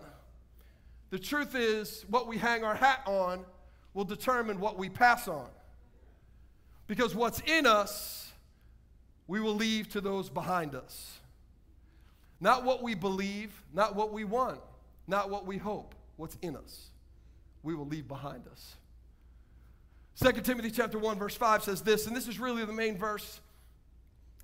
The 1.11 1.19
truth 1.19 1.55
is, 1.55 2.05
what 2.09 2.27
we 2.27 2.37
hang 2.37 2.65
our 2.65 2.75
hat 2.75 3.03
on 3.07 3.45
will 3.95 4.05
determine 4.05 4.59
what 4.59 4.77
we 4.77 4.89
pass 4.89 5.29
on. 5.29 5.49
Because 6.89 7.15
what's 7.15 7.41
in 7.47 7.67
us, 7.67 8.33
we 9.29 9.41
will 9.41 9.55
leave 9.55 9.89
to 9.91 10.01
those 10.01 10.29
behind 10.29 10.75
us. 10.75 11.19
Not 12.41 12.65
what 12.65 12.83
we 12.83 12.95
believe, 12.95 13.63
not 13.73 13.95
what 13.97 14.13
we 14.13 14.25
want, 14.25 14.61
not 15.07 15.31
what 15.31 15.47
we 15.47 15.59
hope. 15.59 15.95
What's 16.17 16.37
in 16.43 16.57
us, 16.57 16.91
we 17.63 17.75
will 17.75 17.87
leave 17.87 18.09
behind 18.09 18.47
us. 18.51 18.76
2 20.23 20.33
Timothy 20.33 20.71
chapter 20.71 20.99
1 20.99 21.19
verse 21.19 21.37
5 21.37 21.65
says 21.65 21.83
this, 21.83 22.07
and 22.07 22.17
this 22.17 22.27
is 22.27 22.41
really 22.41 22.65
the 22.65 22.73
main 22.73 22.97
verse. 22.97 23.41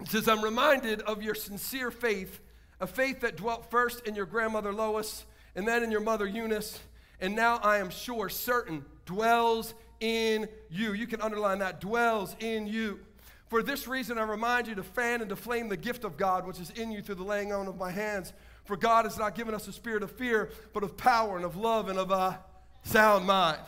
It 0.00 0.08
says, 0.08 0.28
I'm 0.28 0.42
reminded 0.42 1.00
of 1.02 1.22
your 1.22 1.34
sincere 1.34 1.90
faith, 1.90 2.40
a 2.80 2.86
faith 2.86 3.20
that 3.20 3.36
dwelt 3.36 3.70
first 3.70 4.06
in 4.06 4.14
your 4.14 4.26
grandmother 4.26 4.72
Lois 4.72 5.24
and 5.54 5.66
then 5.66 5.82
in 5.82 5.90
your 5.90 6.00
mother 6.00 6.26
Eunice, 6.26 6.78
and 7.20 7.34
now 7.34 7.56
I 7.62 7.78
am 7.78 7.88
sure, 7.88 8.28
certain, 8.28 8.84
dwells 9.06 9.74
in 10.00 10.48
you. 10.70 10.92
You 10.92 11.06
can 11.06 11.22
underline 11.22 11.60
that, 11.60 11.80
dwells 11.80 12.36
in 12.40 12.66
you. 12.66 13.00
For 13.48 13.62
this 13.62 13.86
reason, 13.86 14.18
I 14.18 14.22
remind 14.22 14.66
you 14.66 14.74
to 14.74 14.82
fan 14.82 15.20
and 15.20 15.28
to 15.30 15.36
flame 15.36 15.68
the 15.68 15.76
gift 15.76 16.04
of 16.04 16.16
God 16.16 16.46
which 16.46 16.58
is 16.58 16.70
in 16.70 16.90
you 16.90 17.00
through 17.02 17.16
the 17.16 17.22
laying 17.22 17.52
on 17.52 17.66
of 17.68 17.76
my 17.78 17.90
hands. 17.90 18.32
For 18.64 18.76
God 18.76 19.04
has 19.04 19.18
not 19.18 19.34
given 19.34 19.54
us 19.54 19.68
a 19.68 19.72
spirit 19.72 20.02
of 20.02 20.10
fear, 20.10 20.50
but 20.72 20.82
of 20.82 20.96
power 20.96 21.36
and 21.36 21.44
of 21.44 21.56
love 21.56 21.88
and 21.88 21.98
of 21.98 22.10
a 22.10 22.40
sound 22.84 23.26
mind. 23.26 23.58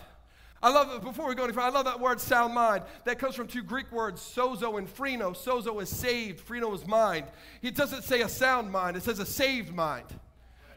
I 0.65 0.71
love 0.71 0.91
it. 0.91 1.03
Before 1.03 1.29
we 1.29 1.35
go 1.35 1.45
any 1.45 1.53
further, 1.53 1.67
I 1.67 1.71
love 1.71 1.85
that 1.85 2.01
word 2.01 2.19
sound 2.19 2.55
mind. 2.55 2.85
That 3.05 3.19
comes 3.19 3.35
from 3.35 3.47
two 3.47 3.63
Greek 3.63 3.93
words, 3.93 4.23
sozo 4.23 4.79
and 4.79 4.89
phreno. 4.89 5.37
Sozo 5.37 5.81
is 5.83 5.91
saved, 5.91 6.43
phreno 6.49 6.75
is 6.75 6.87
mind. 6.87 7.27
He 7.61 7.71
doesn't 7.71 8.03
say 8.03 8.23
a 8.23 8.31
sound 8.31 8.73
mind, 8.73 8.97
it 8.97 9.03
says 9.03 9.19
a 9.19 9.27
saved 9.27 9.75
mind. 9.75 10.07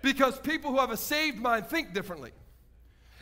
Because 0.02 0.40
people 0.40 0.72
who 0.72 0.78
have 0.80 0.92
a 0.92 0.98
saved 0.98 1.38
mind 1.38 1.68
think 1.68 1.94
differently. 1.94 2.32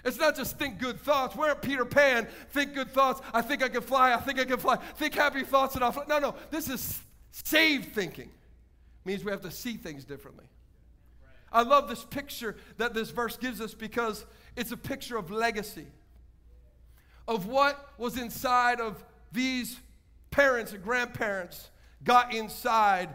It's 0.03 0.17
not 0.17 0.35
just 0.35 0.57
think 0.57 0.79
good 0.79 0.99
thoughts. 0.99 1.35
We're 1.35 1.51
at 1.51 1.61
Peter 1.61 1.85
Pan, 1.85 2.27
think 2.49 2.73
good 2.73 2.89
thoughts. 2.89 3.21
I 3.31 3.43
think 3.43 3.61
I 3.61 3.69
can 3.69 3.83
fly. 3.83 4.15
I 4.15 4.17
think 4.17 4.39
I 4.39 4.45
can 4.45 4.57
fly. 4.57 4.77
Think 4.95 5.13
happy 5.13 5.43
thoughts 5.43 5.75
and 5.75 5.83
I'll 5.83 5.91
fly. 5.91 6.05
No, 6.07 6.17
no. 6.17 6.35
This 6.49 6.67
is 6.67 6.99
saved 7.29 7.93
thinking. 7.93 8.31
means 9.03 9.23
we 9.23 9.29
have 9.29 9.41
to 9.41 9.51
see 9.51 9.77
things 9.77 10.03
differently. 10.03 10.45
I 11.51 11.61
love 11.61 11.87
this 11.89 12.03
picture 12.03 12.55
that 12.77 12.95
this 12.95 13.11
verse 13.11 13.37
gives 13.37 13.61
us 13.61 13.75
because 13.75 14.25
it's 14.55 14.71
a 14.71 14.77
picture 14.77 15.15
of 15.15 15.29
legacy 15.29 15.85
of 17.27 17.47
what 17.47 17.93
was 17.97 18.17
inside 18.17 18.79
of 18.79 19.03
these 19.31 19.79
parents 20.31 20.73
and 20.73 20.83
grandparents 20.83 21.69
got 22.03 22.33
inside 22.33 23.09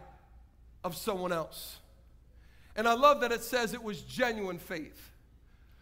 of 0.82 0.96
someone 0.96 1.32
else. 1.32 1.78
And 2.76 2.88
I 2.88 2.94
love 2.94 3.20
that 3.20 3.32
it 3.32 3.42
says 3.42 3.74
it 3.74 3.82
was 3.82 4.02
genuine 4.02 4.58
faith. 4.58 5.10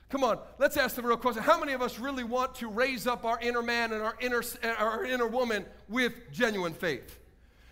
Come 0.09 0.25
on, 0.25 0.39
let's 0.59 0.77
ask 0.77 0.97
the 0.97 1.03
real 1.03 1.19
question. 1.19 1.43
How 1.43 1.61
many 1.61 1.73
of 1.75 1.83
us 1.83 1.99
really 1.99 2.25
want 2.25 2.55
to 2.57 2.69
raise 2.69 3.07
up 3.07 3.25
our 3.25 3.39
inner 3.41 3.63
man 3.63 3.93
and 3.93 4.03
our 4.03 4.17
inner, 4.21 4.43
our 4.79 5.05
inner 5.05 5.27
woman 5.27 5.67
with 5.89 6.15
genuine 6.33 6.73
faith? 6.73 7.21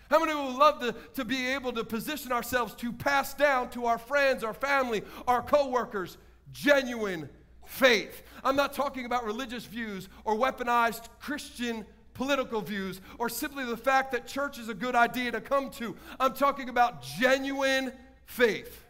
How 0.09 0.23
many 0.23 0.33
would 0.33 0.55
love 0.55 0.79
to, 0.79 0.95
to 1.15 1.25
be 1.25 1.47
able 1.47 1.73
to 1.73 1.83
position 1.83 2.31
ourselves 2.31 2.73
to 2.75 2.93
pass 2.93 3.33
down 3.33 3.69
to 3.71 3.87
our 3.87 3.97
friends, 3.97 4.43
our 4.43 4.53
family, 4.53 5.01
our 5.27 5.41
coworkers 5.41 6.17
genuine 6.53 7.27
faith? 7.67 8.23
I'm 8.43 8.55
not 8.55 8.73
talking 8.73 9.05
about 9.05 9.25
religious 9.25 9.65
views 9.65 10.09
or 10.23 10.35
weaponized 10.35 11.07
Christian 11.19 11.85
political 12.13 12.61
views 12.61 12.99
or 13.19 13.29
simply 13.29 13.63
the 13.63 13.77
fact 13.77 14.11
that 14.11 14.27
church 14.27 14.57
is 14.57 14.69
a 14.69 14.73
good 14.73 14.95
idea 14.95 15.31
to 15.31 15.41
come 15.41 15.69
to. 15.69 15.95
I'm 16.19 16.33
talking 16.33 16.69
about 16.69 17.03
genuine 17.03 17.93
faith. 18.25 18.83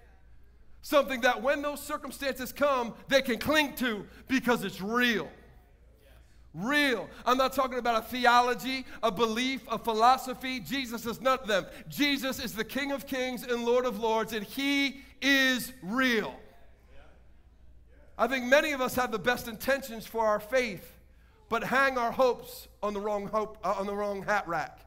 Something 0.82 1.22
that 1.22 1.42
when 1.42 1.62
those 1.62 1.82
circumstances 1.82 2.54
come, 2.54 2.94
they 3.10 3.22
can 3.22 3.38
cling 3.38 3.74
to 3.76 4.06
because 4.28 4.64
it's 4.64 4.80
real. 4.80 5.30
Real. 6.54 7.10
I'm 7.26 7.38
not 7.38 7.54
talking 7.54 7.78
about 7.78 8.04
a 8.04 8.08
theology, 8.08 8.86
a 9.04 9.12
belief, 9.12 9.62
a 9.70 9.78
philosophy. 9.78 10.60
Jesus 10.60 11.06
is 11.06 11.20
none 11.20 11.40
of 11.40 11.48
them. 11.48 11.66
Jesus 11.90 12.40
is 12.40 12.54
the 12.54 12.64
King 12.64 12.94
of 12.94 13.06
kings 13.06 13.44
and 13.44 13.66
Lord 13.66 13.86
of 13.86 14.00
lords, 14.00 14.34
and 14.34 14.46
He 14.46 15.02
is 15.22 15.74
real. 15.84 16.34
I 18.18 18.28
think 18.28 18.46
many 18.46 18.72
of 18.72 18.82
us 18.82 18.96
have 18.96 19.12
the 19.12 19.20
best 19.20 19.48
intentions 19.48 20.08
for 20.08 20.26
our 20.26 20.40
faith, 20.40 20.98
but 21.50 21.64
hang 21.64 21.98
our 21.98 22.12
hopes 22.12 22.68
on 22.82 22.94
the 22.94 23.00
wrong 23.00 23.28
hope 23.28 23.58
uh, 23.64 23.76
on 23.78 23.86
the 23.86 23.96
wrong 23.96 24.24
hat 24.24 24.48
rack. 24.48 24.80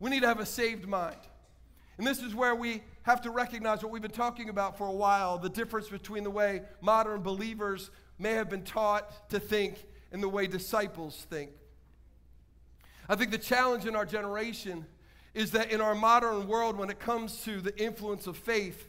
We 0.00 0.10
need 0.10 0.20
to 0.20 0.28
have 0.28 0.40
a 0.40 0.46
saved 0.46 0.86
mind. 0.86 1.16
And 1.98 2.06
this 2.06 2.20
is 2.20 2.34
where 2.34 2.54
we 2.54 2.82
have 3.04 3.22
to 3.22 3.30
recognize 3.30 3.82
what 3.82 3.90
we've 3.90 4.02
been 4.02 4.10
talking 4.10 4.48
about 4.48 4.76
for 4.76 4.86
a 4.86 4.92
while, 4.92 5.38
the 5.38 5.48
difference 5.48 5.88
between 5.88 6.24
the 6.24 6.30
way 6.30 6.62
modern 6.80 7.22
believers 7.22 7.90
may 8.18 8.32
have 8.32 8.50
been 8.50 8.64
taught 8.64 9.30
to 9.30 9.38
think 9.38 9.84
and 10.12 10.22
the 10.22 10.28
way 10.28 10.46
disciples 10.46 11.26
think. 11.30 11.50
I 13.08 13.14
think 13.14 13.30
the 13.30 13.38
challenge 13.38 13.86
in 13.86 13.94
our 13.94 14.04
generation 14.04 14.84
is 15.34 15.52
that 15.52 15.70
in 15.70 15.80
our 15.80 15.94
modern 15.94 16.48
world, 16.48 16.76
when 16.76 16.90
it 16.90 16.98
comes 16.98 17.42
to 17.44 17.60
the 17.60 17.76
influence 17.78 18.26
of 18.26 18.36
faith, 18.36 18.88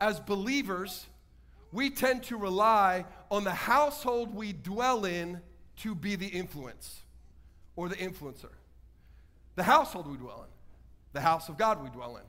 as 0.00 0.20
believers, 0.20 1.06
we 1.72 1.90
tend 1.90 2.22
to 2.24 2.36
rely 2.36 3.04
on 3.30 3.44
the 3.44 3.52
household 3.52 4.34
we 4.34 4.52
dwell 4.52 5.04
in 5.04 5.40
to 5.76 5.94
be 5.94 6.16
the 6.16 6.26
influence 6.26 7.02
or 7.76 7.88
the 7.88 7.96
influencer. 7.96 8.50
The 9.54 9.62
household 9.62 10.10
we 10.10 10.16
dwell 10.16 10.42
in, 10.42 10.50
the 11.12 11.20
house 11.20 11.48
of 11.48 11.58
God 11.58 11.82
we 11.82 11.90
dwell 11.90 12.16
in. 12.16 12.22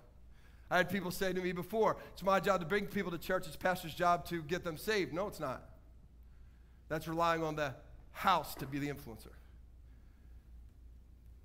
I 0.71 0.77
had 0.77 0.89
people 0.89 1.09
say 1.09 1.33
to 1.33 1.41
me 1.41 1.51
before, 1.51 1.97
it's 2.13 2.23
my 2.23 2.39
job 2.39 2.59
to 2.59 2.65
bring 2.65 2.85
people 2.85 3.11
to 3.11 3.17
church, 3.17 3.47
it's 3.47 3.55
pastor's 3.55 3.93
job 3.93 4.25
to 4.27 4.43
get 4.43 4.63
them 4.63 4.77
saved. 4.77 5.13
No, 5.13 5.27
it's 5.27 5.39
not. 5.39 5.67
That's 6.89 7.07
relying 7.07 7.43
on 7.43 7.55
the 7.55 7.73
house 8.11 8.55
to 8.55 8.65
be 8.65 8.77
the 8.77 8.89
influencer. 8.89 9.31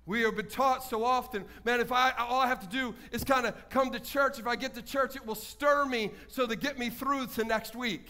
We 0.05 0.21
have 0.21 0.35
been 0.35 0.47
taught 0.47 0.83
so 0.83 1.03
often, 1.03 1.45
man, 1.63 1.79
if 1.79 1.91
I 1.91 2.11
all 2.11 2.39
I 2.39 2.47
have 2.47 2.59
to 2.59 2.67
do 2.67 2.93
is 3.11 3.23
kind 3.23 3.47
of 3.47 3.55
come 3.69 3.91
to 3.91 3.99
church, 3.99 4.37
if 4.37 4.45
I 4.45 4.55
get 4.55 4.75
to 4.75 4.81
church, 4.83 5.15
it 5.15 5.25
will 5.25 5.35
stir 5.35 5.85
me 5.85 6.11
so 6.27 6.45
to 6.45 6.55
get 6.55 6.77
me 6.77 6.89
through 6.89 7.27
to 7.27 7.43
next 7.43 7.75
week. 7.75 8.07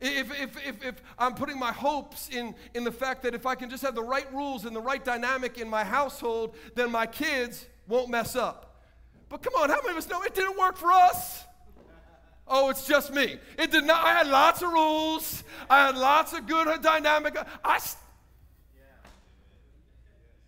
If, 0.00 0.30
if, 0.38 0.68
if, 0.68 0.84
if 0.84 0.94
I'm 1.18 1.34
putting 1.34 1.58
my 1.58 1.72
hopes 1.72 2.28
in, 2.28 2.54
in 2.74 2.84
the 2.84 2.92
fact 2.92 3.22
that 3.22 3.34
if 3.34 3.46
I 3.46 3.54
can 3.54 3.70
just 3.70 3.82
have 3.84 3.94
the 3.94 4.02
right 4.02 4.30
rules 4.34 4.66
and 4.66 4.76
the 4.76 4.80
right 4.80 5.02
dynamic 5.02 5.58
in 5.58 5.68
my 5.70 5.84
household, 5.84 6.56
then 6.74 6.90
my 6.90 7.06
kids 7.06 7.66
won't 7.88 8.10
mess 8.10 8.36
up. 8.36 8.82
But 9.30 9.42
come 9.42 9.54
on, 9.54 9.70
how 9.70 9.76
many 9.76 9.90
of 9.90 9.96
us 9.96 10.08
know 10.08 10.22
it 10.22 10.34
didn't 10.34 10.58
work 10.58 10.76
for 10.76 10.92
us? 10.92 11.44
Oh, 12.46 12.68
it's 12.68 12.86
just 12.86 13.14
me. 13.14 13.38
It 13.58 13.70
did 13.70 13.84
not. 13.84 14.04
I 14.04 14.12
had 14.12 14.26
lots 14.26 14.60
of 14.60 14.70
rules. 14.70 15.44
I 15.70 15.86
had 15.86 15.96
lots 15.96 16.34
of 16.34 16.46
good 16.46 16.82
dynamic. 16.82 17.38
I, 17.64 17.80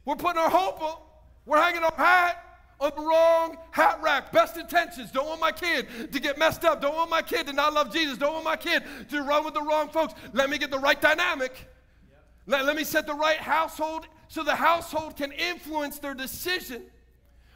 we're 0.06 0.16
putting 0.16 0.40
our 0.40 0.48
hope 0.48 0.80
on, 0.80 0.96
we're 1.44 1.60
hanging 1.60 1.82
our 1.82 1.94
hat 1.94 2.42
on 2.80 2.92
the 2.96 3.02
wrong 3.02 3.58
hat 3.70 4.00
rack. 4.02 4.32
Best 4.32 4.56
intentions. 4.56 5.10
Don't 5.10 5.26
want 5.26 5.40
my 5.40 5.52
kid 5.52 6.12
to 6.12 6.20
get 6.20 6.38
messed 6.38 6.64
up. 6.64 6.80
Don't 6.80 6.94
want 6.94 7.10
my 7.10 7.22
kid 7.22 7.46
to 7.46 7.52
not 7.52 7.74
love 7.74 7.92
Jesus. 7.92 8.16
Don't 8.16 8.32
want 8.32 8.44
my 8.44 8.56
kid 8.56 8.82
to 9.10 9.22
run 9.22 9.44
with 9.44 9.54
the 9.54 9.62
wrong 9.62 9.88
folks. 9.88 10.14
Let 10.32 10.48
me 10.48 10.58
get 10.58 10.70
the 10.70 10.78
right 10.78 11.00
dynamic. 11.00 11.68
Let, 12.46 12.64
let 12.64 12.76
me 12.76 12.84
set 12.84 13.06
the 13.06 13.14
right 13.14 13.38
household 13.38 14.06
so 14.28 14.42
the 14.42 14.54
household 14.54 15.16
can 15.16 15.32
influence 15.32 15.98
their 15.98 16.14
decision. 16.14 16.82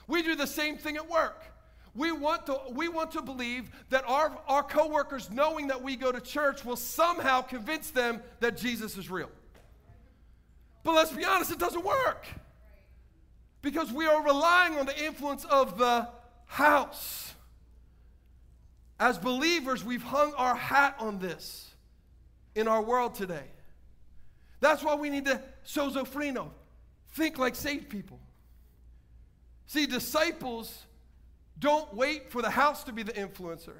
We 0.08 0.22
do 0.22 0.34
the 0.34 0.46
same 0.46 0.76
thing 0.76 0.96
at 0.96 1.08
work. 1.08 1.44
We 1.94 2.12
want 2.12 2.46
to, 2.46 2.60
we 2.70 2.88
want 2.88 3.12
to 3.12 3.22
believe 3.22 3.70
that 3.90 4.04
our, 4.06 4.36
our 4.46 4.62
coworkers, 4.62 5.30
knowing 5.30 5.68
that 5.68 5.82
we 5.82 5.96
go 5.96 6.12
to 6.12 6.20
church, 6.20 6.64
will 6.64 6.76
somehow 6.76 7.42
convince 7.42 7.90
them 7.90 8.22
that 8.38 8.56
Jesus 8.56 8.96
is 8.96 9.10
real. 9.10 9.30
But 10.82 10.94
let's 10.94 11.12
be 11.12 11.24
honest, 11.24 11.50
it 11.50 11.58
doesn't 11.58 11.84
work. 11.84 12.26
Because 13.62 13.92
we 13.92 14.06
are 14.06 14.24
relying 14.24 14.78
on 14.78 14.86
the 14.86 15.04
influence 15.04 15.44
of 15.44 15.78
the 15.78 16.08
house. 16.46 17.34
As 18.98 19.18
believers, 19.18 19.84
we've 19.84 20.02
hung 20.02 20.32
our 20.34 20.54
hat 20.54 20.96
on 20.98 21.18
this 21.18 21.70
in 22.54 22.68
our 22.68 22.82
world 22.82 23.14
today. 23.14 23.46
That's 24.60 24.82
why 24.82 24.94
we 24.94 25.10
need 25.10 25.24
to 25.26 25.40
sozo 25.66 26.06
phreno, 26.06 26.50
think 27.12 27.38
like 27.38 27.54
saved 27.54 27.88
people. 27.88 28.20
See, 29.66 29.86
disciples 29.86 30.84
don't 31.58 31.94
wait 31.94 32.30
for 32.30 32.42
the 32.42 32.50
house 32.50 32.84
to 32.84 32.92
be 32.92 33.02
the 33.02 33.12
influencer. 33.12 33.76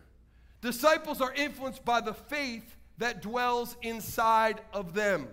Disciples 0.61 1.20
are 1.20 1.32
influenced 1.34 1.84
by 1.84 2.01
the 2.01 2.14
faith 2.14 2.76
that 2.98 3.22
dwells 3.22 3.76
inside 3.82 4.61
of 4.72 4.94
them. 4.94 5.28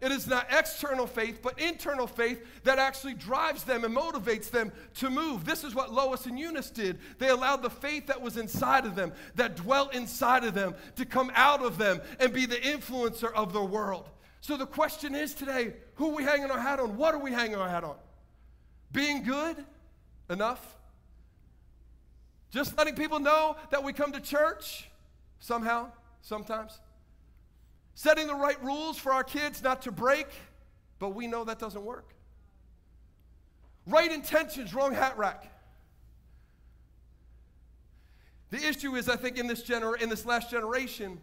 It 0.00 0.12
is 0.12 0.26
not 0.26 0.46
external 0.50 1.06
faith, 1.06 1.40
but 1.42 1.58
internal 1.58 2.06
faith 2.06 2.44
that 2.64 2.78
actually 2.78 3.14
drives 3.14 3.64
them 3.64 3.84
and 3.84 3.96
motivates 3.96 4.50
them 4.50 4.72
to 4.96 5.10
move. 5.10 5.44
This 5.44 5.64
is 5.64 5.74
what 5.74 5.92
Lois 5.92 6.26
and 6.26 6.38
Eunice 6.38 6.70
did. 6.70 6.98
They 7.18 7.28
allowed 7.28 7.62
the 7.62 7.70
faith 7.70 8.06
that 8.08 8.20
was 8.20 8.36
inside 8.36 8.84
of 8.84 8.94
them, 8.94 9.12
that 9.36 9.56
dwelt 9.56 9.94
inside 9.94 10.44
of 10.44 10.54
them, 10.54 10.74
to 10.96 11.04
come 11.04 11.32
out 11.34 11.62
of 11.62 11.78
them 11.78 12.00
and 12.20 12.32
be 12.32 12.46
the 12.46 12.56
influencer 12.56 13.32
of 13.32 13.52
the 13.52 13.64
world. 13.64 14.08
So 14.40 14.56
the 14.56 14.66
question 14.66 15.14
is 15.14 15.34
today 15.34 15.74
who 15.94 16.10
are 16.10 16.14
we 16.14 16.22
hanging 16.22 16.50
our 16.50 16.60
hat 16.60 16.78
on? 16.78 16.96
What 16.96 17.14
are 17.14 17.20
we 17.20 17.32
hanging 17.32 17.56
our 17.56 17.68
hat 17.68 17.84
on? 17.84 17.96
Being 18.92 19.22
good 19.22 19.56
enough? 20.28 20.76
Just 22.50 22.76
letting 22.78 22.94
people 22.94 23.18
know 23.18 23.56
that 23.70 23.82
we 23.82 23.92
come 23.92 24.12
to 24.12 24.20
church 24.20 24.88
somehow, 25.40 25.90
sometimes? 26.22 26.78
Setting 27.96 28.26
the 28.26 28.34
right 28.34 28.62
rules 28.62 28.98
for 28.98 29.10
our 29.10 29.24
kids 29.24 29.62
not 29.62 29.82
to 29.82 29.90
break, 29.90 30.26
but 30.98 31.14
we 31.14 31.26
know 31.26 31.44
that 31.44 31.58
doesn't 31.58 31.82
work. 31.82 32.14
Right 33.86 34.12
intentions, 34.12 34.74
wrong 34.74 34.92
hat 34.92 35.16
rack. 35.16 35.50
The 38.50 38.58
issue 38.58 38.94
is, 38.96 39.08
I 39.08 39.16
think, 39.16 39.38
in 39.38 39.46
this, 39.46 39.64
gener- 39.64 40.00
in 40.00 40.10
this 40.10 40.26
last 40.26 40.50
generation, 40.50 41.18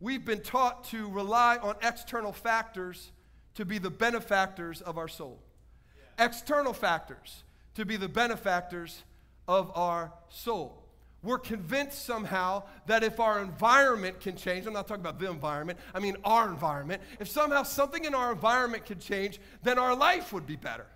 we've 0.00 0.24
been 0.24 0.42
taught 0.42 0.84
to 0.88 1.08
rely 1.08 1.58
on 1.58 1.76
external 1.80 2.32
factors 2.32 3.12
to 3.54 3.64
be 3.64 3.78
the 3.78 3.90
benefactors 3.90 4.82
of 4.82 4.98
our 4.98 5.08
soul. 5.08 5.38
Yeah. 6.18 6.26
External 6.26 6.72
factors 6.72 7.44
to 7.76 7.84
be 7.84 7.96
the 7.96 8.08
benefactors 8.08 9.04
of 9.46 9.70
our 9.76 10.12
soul 10.28 10.85
we're 11.26 11.38
convinced 11.38 12.04
somehow 12.04 12.62
that 12.86 13.02
if 13.02 13.20
our 13.20 13.40
environment 13.42 14.20
can 14.20 14.36
change, 14.36 14.66
I'm 14.66 14.72
not 14.72 14.88
talking 14.88 15.02
about 15.02 15.18
the 15.18 15.30
environment, 15.30 15.78
I 15.94 16.00
mean 16.00 16.16
our 16.24 16.48
environment, 16.48 17.02
if 17.20 17.28
somehow 17.28 17.62
something 17.64 18.04
in 18.04 18.14
our 18.14 18.32
environment 18.32 18.86
could 18.86 19.00
change, 19.00 19.40
then 19.62 19.78
our 19.78 19.94
life 19.94 20.32
would 20.32 20.46
be 20.46 20.56
better. 20.56 20.86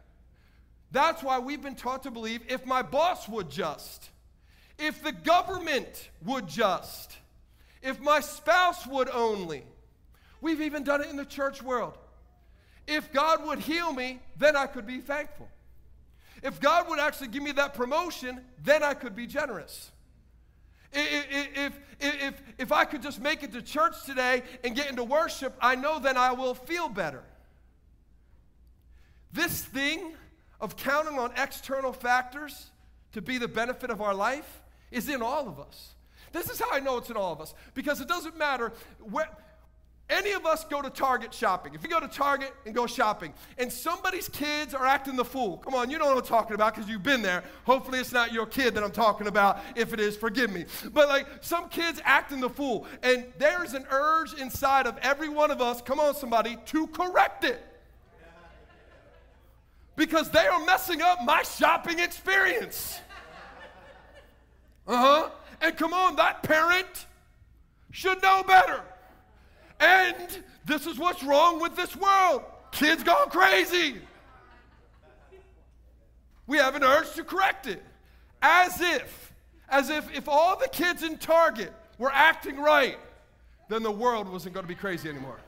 That's 0.93 1.23
why 1.23 1.39
we've 1.39 1.63
been 1.63 1.77
taught 1.77 2.05
to 2.05 2.11
believe 2.11 2.43
if 2.49 2.65
my 2.65 2.83
boss 2.83 3.29
would 3.29 3.51
just, 3.51 4.11
if 4.79 5.03
the 5.03 5.13
government 5.13 6.11
would 6.25 6.49
just, 6.49 7.17
if 7.83 8.01
my 8.01 8.21
spouse 8.21 8.87
would 8.87 9.11
only, 9.11 9.65
We've 10.41 10.63
even 10.63 10.85
done 10.85 11.03
it 11.03 11.09
in 11.11 11.17
the 11.17 11.25
church 11.25 11.63
world. 11.63 11.97
If 12.87 13.13
God 13.13 13.47
would 13.47 13.59
heal 13.61 13.93
me, 13.93 14.21
then 14.37 14.57
I 14.57 14.67
could 14.67 14.87
be 14.87 14.99
thankful. 14.99 15.49
If 16.43 16.61
God 16.61 16.89
would 16.89 16.99
actually 16.99 17.29
give 17.29 17.43
me 17.43 17.53
that 17.53 17.75
promotion, 17.75 18.41
then 18.63 18.83
I 18.83 18.95
could 18.95 19.15
be 19.15 19.27
generous. 19.27 19.91
If, 20.93 21.57
if, 21.57 21.81
if, 22.01 22.43
if 22.59 22.73
I 22.73 22.85
could 22.85 23.03
just 23.03 23.21
make 23.21 23.43
it 23.43 23.53
to 23.53 23.63
church 23.63 24.05
today 24.05 24.43
and 24.65 24.75
get 24.75 24.89
into 24.89 25.05
worship, 25.05 25.57
I 25.61 25.77
know 25.77 25.99
then 25.99 26.17
I 26.17 26.33
will 26.33 26.55
feel 26.55 26.89
better. 26.89 27.23
This 29.33 29.63
thing 29.63 30.15
of 30.61 30.77
counting 30.77 31.19
on 31.19 31.33
external 31.37 31.93
factors 31.93 32.71
to 33.13 33.23
be 33.23 33.39
the 33.39 33.49
benefit 33.49 33.91
of 33.91 34.01
our 34.01 34.15
life 34.15 34.63
is 34.91 35.09
in 35.09 35.23
all 35.23 35.49
of 35.49 35.61
us. 35.61 35.95
This 36.33 36.49
is 36.49 36.61
how 36.61 36.71
I 36.71 36.81
know 36.81 36.97
it's 36.99 37.11
in 37.11 37.17
all 37.17 37.33
of 37.33 37.41
us 37.41 37.55
because 37.75 38.01
it 38.01 38.09
doesn't 38.09 38.37
matter 38.37 38.73
where 39.01 39.29
any 40.11 40.33
of 40.33 40.45
us 40.45 40.65
go 40.65 40.83
to 40.83 40.91
Target 40.91 41.33
shopping. 41.33 41.75
If 41.75 41.83
you 41.83 41.89
go 41.89 42.01
to 42.01 42.09
Target 42.09 42.53
and 42.67 42.75
go 42.75 42.87
shopping 42.87 43.33
and 43.57 43.73
somebody's 43.73 44.29
kids 44.29 44.75
are 44.75 44.85
acting 44.85 45.17
the 45.17 45.25
fool, 45.25 45.59
come 45.59 45.75
on, 45.75 45.91
you 45.91 45.99
know 45.99 46.07
what 46.07 46.17
I'm 46.17 46.25
talking 46.25 46.55
about 46.55 46.75
because 46.75 46.91
you've 46.91 47.03
been 47.03 47.23
there. 47.23 47.45
Hopefully, 47.65 48.01
it's 48.01 48.13
not 48.13 48.33
your 48.33 48.47
kid 48.47 48.75
that 48.75 48.83
I'm 48.83 48.91
talking 48.91 49.27
about. 49.29 49.61
If 49.77 49.93
it 49.93 50.01
is, 50.01 50.17
forgive 50.17 50.51
me. 50.53 50.65
But 50.93 51.09
like 51.09 51.27
some 51.41 51.69
kids 51.69 52.01
acting 52.05 52.41
the 52.41 52.51
fool, 52.51 52.87
and 53.03 53.25
there's 53.39 53.75
an 53.75 53.87
urge 53.91 54.35
inside 54.35 54.87
of 54.87 54.99
every 54.99 55.29
one 55.29 55.51
of 55.51 55.61
us, 55.61 55.81
come 55.81 56.01
on, 56.01 56.15
somebody, 56.15 56.59
to 56.67 56.87
correct 56.89 57.45
it. 57.45 57.65
Because 59.97 60.31
they 60.31 60.47
are 60.47 60.65
messing 60.65 61.03
up 61.03 61.19
my 61.25 61.43
shopping 61.43 61.99
experience. 61.99 62.99
Uh 64.89 64.97
huh. 64.97 65.31
And 65.61 65.77
come 65.77 65.93
on, 65.93 66.17
that 66.17 66.43
parent 66.43 67.07
should 67.91 68.23
know 68.23 68.43
better. 68.47 68.83
And 69.81 70.45
this 70.65 70.87
is 70.87 70.99
what's 70.99 71.23
wrong 71.23 71.61
with 71.61 71.75
this 71.75 71.97
world 71.97 72.43
kids 72.73 73.03
gone 73.03 73.31
crazy. 73.31 73.97
We 76.47 76.59
have 76.59 76.75
an 76.75 76.85
urge 76.85 77.13
to 77.15 77.25
correct 77.25 77.67
it. 77.67 77.83
As 78.43 78.81
if, 78.81 79.33
as 79.69 79.91
if, 79.91 80.13
if 80.15 80.29
all 80.29 80.59
the 80.59 80.69
kids 80.69 81.03
in 81.03 81.19
Target 81.19 81.73
were 81.99 82.11
acting 82.13 82.59
right, 82.59 82.99
then 83.69 83.83
the 83.83 83.91
world 83.91 84.29
wasn't 84.29 84.55
going 84.55 84.65
to 84.65 84.69
be 84.69 84.75
crazy 84.75 85.09
anymore. 85.09 85.39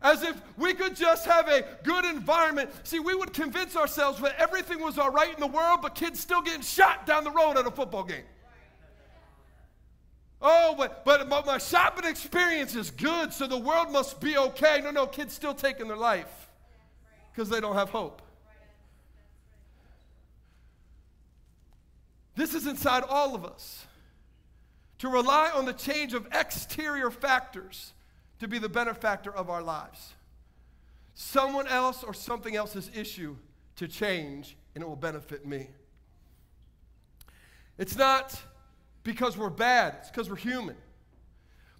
As 0.00 0.22
if 0.22 0.40
we 0.56 0.74
could 0.74 0.96
just 0.96 1.26
have 1.26 1.48
a 1.48 1.64
good 1.84 2.04
environment. 2.04 2.70
See, 2.82 2.98
we 2.98 3.14
would 3.14 3.32
convince 3.32 3.76
ourselves 3.76 4.20
that 4.20 4.34
everything 4.36 4.80
was 4.80 4.98
all 4.98 5.10
right 5.10 5.32
in 5.32 5.40
the 5.40 5.46
world, 5.46 5.80
but 5.80 5.94
kids 5.94 6.18
still 6.20 6.42
getting 6.42 6.62
shot 6.62 7.06
down 7.06 7.24
the 7.24 7.30
road 7.30 7.56
at 7.56 7.66
a 7.66 7.70
football 7.70 8.02
game. 8.02 8.24
Oh, 10.42 10.74
but, 10.76 11.04
but, 11.04 11.28
my 11.28 11.58
shopping 11.58 12.04
experience 12.04 12.74
is 12.74 12.90
good, 12.90 13.32
so 13.32 13.46
the 13.46 13.56
world 13.56 13.92
must 13.92 14.20
be 14.20 14.36
okay. 14.36 14.80
No, 14.82 14.90
no, 14.90 15.06
kids 15.06 15.32
still 15.32 15.54
taking 15.54 15.86
their 15.86 15.96
life 15.96 16.48
because 17.30 17.48
they 17.48 17.60
don't 17.60 17.76
have 17.76 17.90
hope. 17.90 18.20
This 22.34 22.54
is 22.54 22.66
inside 22.66 23.04
all 23.08 23.36
of 23.36 23.44
us. 23.44 23.86
To 24.98 25.08
rely 25.08 25.50
on 25.54 25.64
the 25.64 25.72
change 25.72 26.14
of 26.14 26.26
exterior 26.32 27.10
factors 27.10 27.92
to 28.40 28.48
be 28.48 28.58
the 28.58 28.68
benefactor 28.68 29.32
of 29.32 29.50
our 29.50 29.62
lives. 29.62 30.14
Someone 31.14 31.68
else 31.68 32.02
or 32.02 32.14
something 32.14 32.56
else's 32.56 32.90
issue 32.94 33.36
to 33.76 33.86
change, 33.86 34.56
and 34.74 34.82
it 34.82 34.86
will 34.86 34.96
benefit 34.96 35.46
me. 35.46 35.68
It's 37.78 37.96
not 37.96 38.40
because 39.04 39.36
we're 39.36 39.50
bad, 39.50 39.96
it's 40.00 40.10
because 40.10 40.30
we're 40.30 40.36
human. 40.36 40.76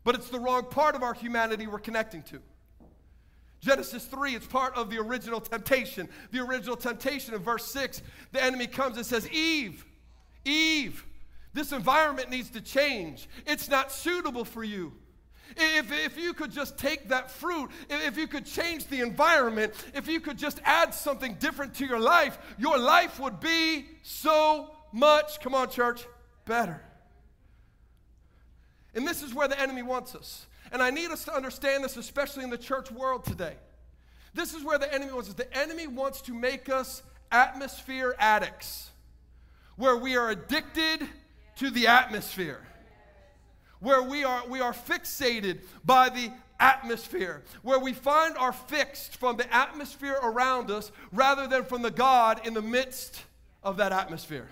But 0.04 0.14
it's 0.16 0.28
the 0.28 0.40
wrong 0.40 0.64
part 0.64 0.94
of 0.94 1.02
our 1.02 1.14
humanity 1.14 1.66
we're 1.66 1.78
connecting 1.78 2.22
to. 2.24 2.40
Genesis 3.60 4.04
3, 4.06 4.34
it's 4.34 4.46
part 4.46 4.74
of 4.74 4.90
the 4.90 4.98
original 4.98 5.40
temptation. 5.40 6.08
The 6.32 6.40
original 6.40 6.76
temptation 6.76 7.32
in 7.32 7.40
verse 7.40 7.64
6, 7.66 8.02
the 8.32 8.42
enemy 8.42 8.66
comes 8.66 8.96
and 8.96 9.06
says, 9.06 9.30
Eve, 9.30 9.84
Eve, 10.44 11.06
this 11.54 11.70
environment 11.70 12.28
needs 12.28 12.50
to 12.50 12.60
change. 12.60 13.28
It's 13.46 13.68
not 13.68 13.92
suitable 13.92 14.44
for 14.44 14.64
you. 14.64 14.92
If, 15.56 15.92
if 15.92 16.18
you 16.18 16.32
could 16.32 16.50
just 16.50 16.76
take 16.78 17.08
that 17.10 17.30
fruit, 17.30 17.70
if 17.88 18.16
you 18.16 18.26
could 18.26 18.46
change 18.46 18.86
the 18.86 19.00
environment, 19.00 19.74
if 19.94 20.08
you 20.08 20.18
could 20.18 20.38
just 20.38 20.60
add 20.64 20.94
something 20.94 21.34
different 21.34 21.74
to 21.74 21.86
your 21.86 22.00
life, 22.00 22.38
your 22.58 22.78
life 22.78 23.20
would 23.20 23.38
be 23.38 23.86
so 24.02 24.70
much, 24.92 25.40
come 25.40 25.54
on, 25.54 25.70
church, 25.70 26.04
better. 26.46 26.82
And 28.94 29.06
this 29.06 29.22
is 29.22 29.34
where 29.34 29.48
the 29.48 29.58
enemy 29.58 29.82
wants 29.82 30.14
us. 30.14 30.46
And 30.70 30.82
I 30.82 30.90
need 30.90 31.10
us 31.10 31.24
to 31.24 31.34
understand 31.34 31.84
this, 31.84 31.96
especially 31.96 32.44
in 32.44 32.50
the 32.50 32.58
church 32.58 32.90
world 32.90 33.24
today. 33.24 33.54
This 34.34 34.54
is 34.54 34.64
where 34.64 34.78
the 34.78 34.92
enemy 34.92 35.12
wants 35.12 35.28
us. 35.28 35.34
The 35.34 35.56
enemy 35.56 35.86
wants 35.86 36.22
to 36.22 36.34
make 36.34 36.68
us 36.68 37.02
atmosphere 37.30 38.14
addicts, 38.18 38.90
where 39.76 39.96
we 39.96 40.16
are 40.16 40.30
addicted 40.30 41.06
to 41.56 41.70
the 41.70 41.86
atmosphere, 41.86 42.60
where 43.80 44.02
we 44.02 44.24
are, 44.24 44.46
we 44.48 44.60
are 44.60 44.72
fixated 44.72 45.60
by 45.84 46.08
the 46.08 46.30
atmosphere, 46.60 47.42
where 47.62 47.78
we 47.78 47.92
find 47.92 48.36
our 48.36 48.52
fixed 48.52 49.16
from 49.16 49.36
the 49.36 49.54
atmosphere 49.54 50.18
around 50.22 50.70
us 50.70 50.92
rather 51.10 51.46
than 51.46 51.64
from 51.64 51.82
the 51.82 51.90
God 51.90 52.46
in 52.46 52.54
the 52.54 52.62
midst 52.62 53.22
of 53.62 53.76
that 53.78 53.92
atmosphere. 53.92 54.48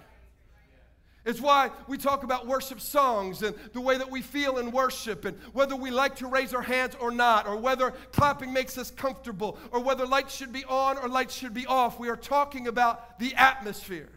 It's 1.24 1.40
why 1.40 1.70
we 1.86 1.98
talk 1.98 2.22
about 2.22 2.46
worship 2.46 2.80
songs 2.80 3.42
and 3.42 3.54
the 3.72 3.80
way 3.80 3.98
that 3.98 4.10
we 4.10 4.22
feel 4.22 4.58
in 4.58 4.70
worship 4.70 5.26
and 5.26 5.36
whether 5.52 5.76
we 5.76 5.90
like 5.90 6.16
to 6.16 6.26
raise 6.26 6.54
our 6.54 6.62
hands 6.62 6.96
or 6.98 7.10
not, 7.10 7.46
or 7.46 7.56
whether 7.56 7.90
clapping 8.12 8.52
makes 8.52 8.78
us 8.78 8.90
comfortable, 8.90 9.58
or 9.70 9.80
whether 9.80 10.06
lights 10.06 10.34
should 10.34 10.52
be 10.52 10.64
on 10.64 10.96
or 10.96 11.08
lights 11.08 11.34
should 11.34 11.52
be 11.52 11.66
off. 11.66 12.00
We 12.00 12.08
are 12.08 12.16
talking 12.16 12.68
about 12.68 13.18
the 13.18 13.34
atmosphere 13.34 14.08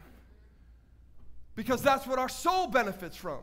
because 1.56 1.82
that's 1.82 2.08
what 2.08 2.20
our 2.20 2.30
soul 2.30 2.68
benefits 2.68 3.18
from. 3.18 3.40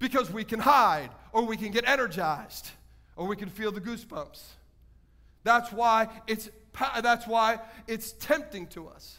Because 0.00 0.30
we 0.30 0.44
can 0.44 0.60
hide, 0.60 1.10
or 1.32 1.44
we 1.44 1.56
can 1.56 1.72
get 1.72 1.88
energized, 1.88 2.70
or 3.16 3.26
we 3.26 3.34
can 3.34 3.48
feel 3.48 3.72
the 3.72 3.80
goosebumps. 3.80 4.40
That's 5.42 5.72
why 5.72 6.06
it's, 6.28 6.50
that's 7.02 7.26
why 7.26 7.58
it's 7.88 8.12
tempting 8.12 8.68
to 8.68 8.86
us. 8.86 9.18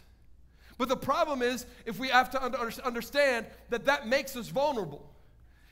But 0.79 0.87
the 0.87 0.97
problem 0.97 1.41
is, 1.41 1.65
if 1.85 1.99
we 1.99 2.07
have 2.07 2.31
to 2.31 2.41
understand 2.85 3.45
that 3.69 3.85
that 3.85 4.07
makes 4.07 4.37
us 4.37 4.47
vulnerable. 4.47 5.05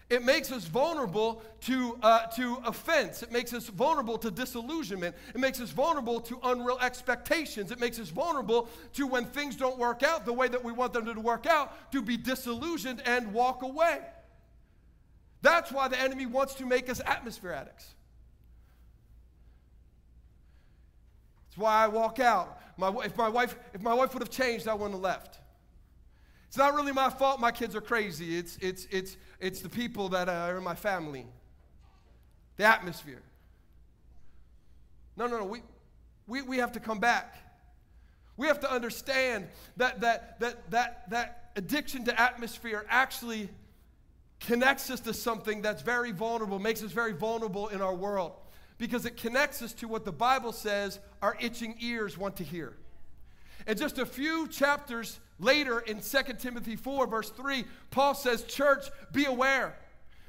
It 0.10 0.22
makes 0.22 0.52
us 0.52 0.66
vulnerable 0.66 1.42
to, 1.62 1.98
uh, 2.04 2.28
to 2.36 2.58
offense. 2.66 3.24
It 3.24 3.32
makes 3.32 3.54
us 3.54 3.68
vulnerable 3.68 4.18
to 4.18 4.30
disillusionment. 4.30 5.16
It 5.34 5.40
makes 5.40 5.62
us 5.62 5.70
vulnerable 5.70 6.20
to 6.22 6.40
unreal 6.44 6.78
expectations. 6.82 7.72
It 7.72 7.80
makes 7.80 8.00
us 8.00 8.10
vulnerable 8.10 8.68
to 8.94 9.08
when 9.08 9.26
things 9.26 9.56
don't 9.56 9.78
work 9.78 10.04
out 10.04 10.26
the 10.26 10.34
way 10.34 10.50
that 10.50 10.64
we 10.64 10.74
want 10.74 10.92
them 10.92 11.06
to 11.06 11.20
work 11.22 11.46
out, 11.46 11.92
to 11.94 12.02
be 12.02 12.18
disillusioned 12.18 13.02
and 13.06 13.34
walk 13.34 13.64
away. 13.64 14.02
That's 15.42 15.72
why 15.72 15.88
the 15.88 16.00
enemy 16.00 16.26
wants 16.26 16.56
to 16.56 16.66
make 16.66 16.90
us 16.90 17.00
atmosphere 17.06 17.54
addicts. 17.54 17.94
That's 21.46 21.58
why 21.58 21.86
I 21.86 21.88
walk 21.88 22.20
out 22.20 22.60
my, 22.78 22.94
if, 23.04 23.18
my 23.18 23.30
wife, 23.30 23.58
if 23.74 23.82
my 23.82 23.94
wife 23.94 24.14
would 24.14 24.22
have 24.22 24.30
changed, 24.30 24.68
I 24.68 24.74
wouldn't 24.74 24.94
have 24.94 25.02
left. 25.02 25.40
It's 26.48 26.58
not 26.58 26.74
really 26.76 26.92
my 26.92 27.10
fault 27.10 27.40
my 27.40 27.52
kids 27.52 27.76
are 27.76 27.82
crazy. 27.82 28.38
It's, 28.38 28.58
it's, 28.62 28.88
it's, 28.90 29.18
it's 29.40 29.62
the 29.62 29.70
people 29.70 30.10
that 30.10 30.30
are 30.30 30.58
in 30.58 30.64
my 30.64 30.76
family, 30.76 31.26
the 32.56 32.64
atmosphere. 32.64 33.22
No, 35.18 35.28
no, 35.28 35.40
no. 35.40 35.46
We, 35.46 35.62
we, 36.28 36.42
we 36.44 36.58
have 36.58 36.72
to 36.74 36.80
come 36.80 37.00
back. 37.00 37.36
We 38.38 38.48
have 38.48 38.60
to 38.62 38.72
understand 38.72 39.48
that, 39.78 40.02
that, 40.02 40.40
that, 40.40 40.70
that, 40.72 41.10
that 41.10 41.52
addiction 41.56 42.06
to 42.06 42.22
atmosphere 42.22 42.86
actually 42.88 43.50
connects 44.40 44.92
us 44.92 45.00
to 45.02 45.14
something 45.14 45.64
that's 45.64 45.82
very 45.82 46.12
vulnerable, 46.12 46.60
makes 46.60 46.84
us 46.84 46.92
very 46.92 47.14
vulnerable 47.14 47.70
in 47.70 47.82
our 47.82 47.96
world 47.96 48.34
because 48.78 49.06
it 49.06 49.18
connects 49.18 49.62
us 49.62 49.74
to 49.74 49.88
what 49.88 50.06
the 50.06 50.12
Bible 50.12 50.52
says 50.52 51.00
our 51.22 51.36
itching 51.40 51.76
ears 51.80 52.18
want 52.18 52.38
to 52.38 52.44
hear. 52.44 52.74
And 53.66 53.78
just 53.78 53.98
a 53.98 54.06
few 54.06 54.48
chapters 54.48 55.20
later 55.40 55.80
in 55.80 56.00
2 56.00 56.18
Timothy 56.40 56.76
4, 56.76 57.08
verse 57.08 57.30
3, 57.32 57.66
Paul 57.92 58.14
says, 58.14 58.44
Church, 58.44 58.86
be 59.12 59.26
aware 59.26 59.76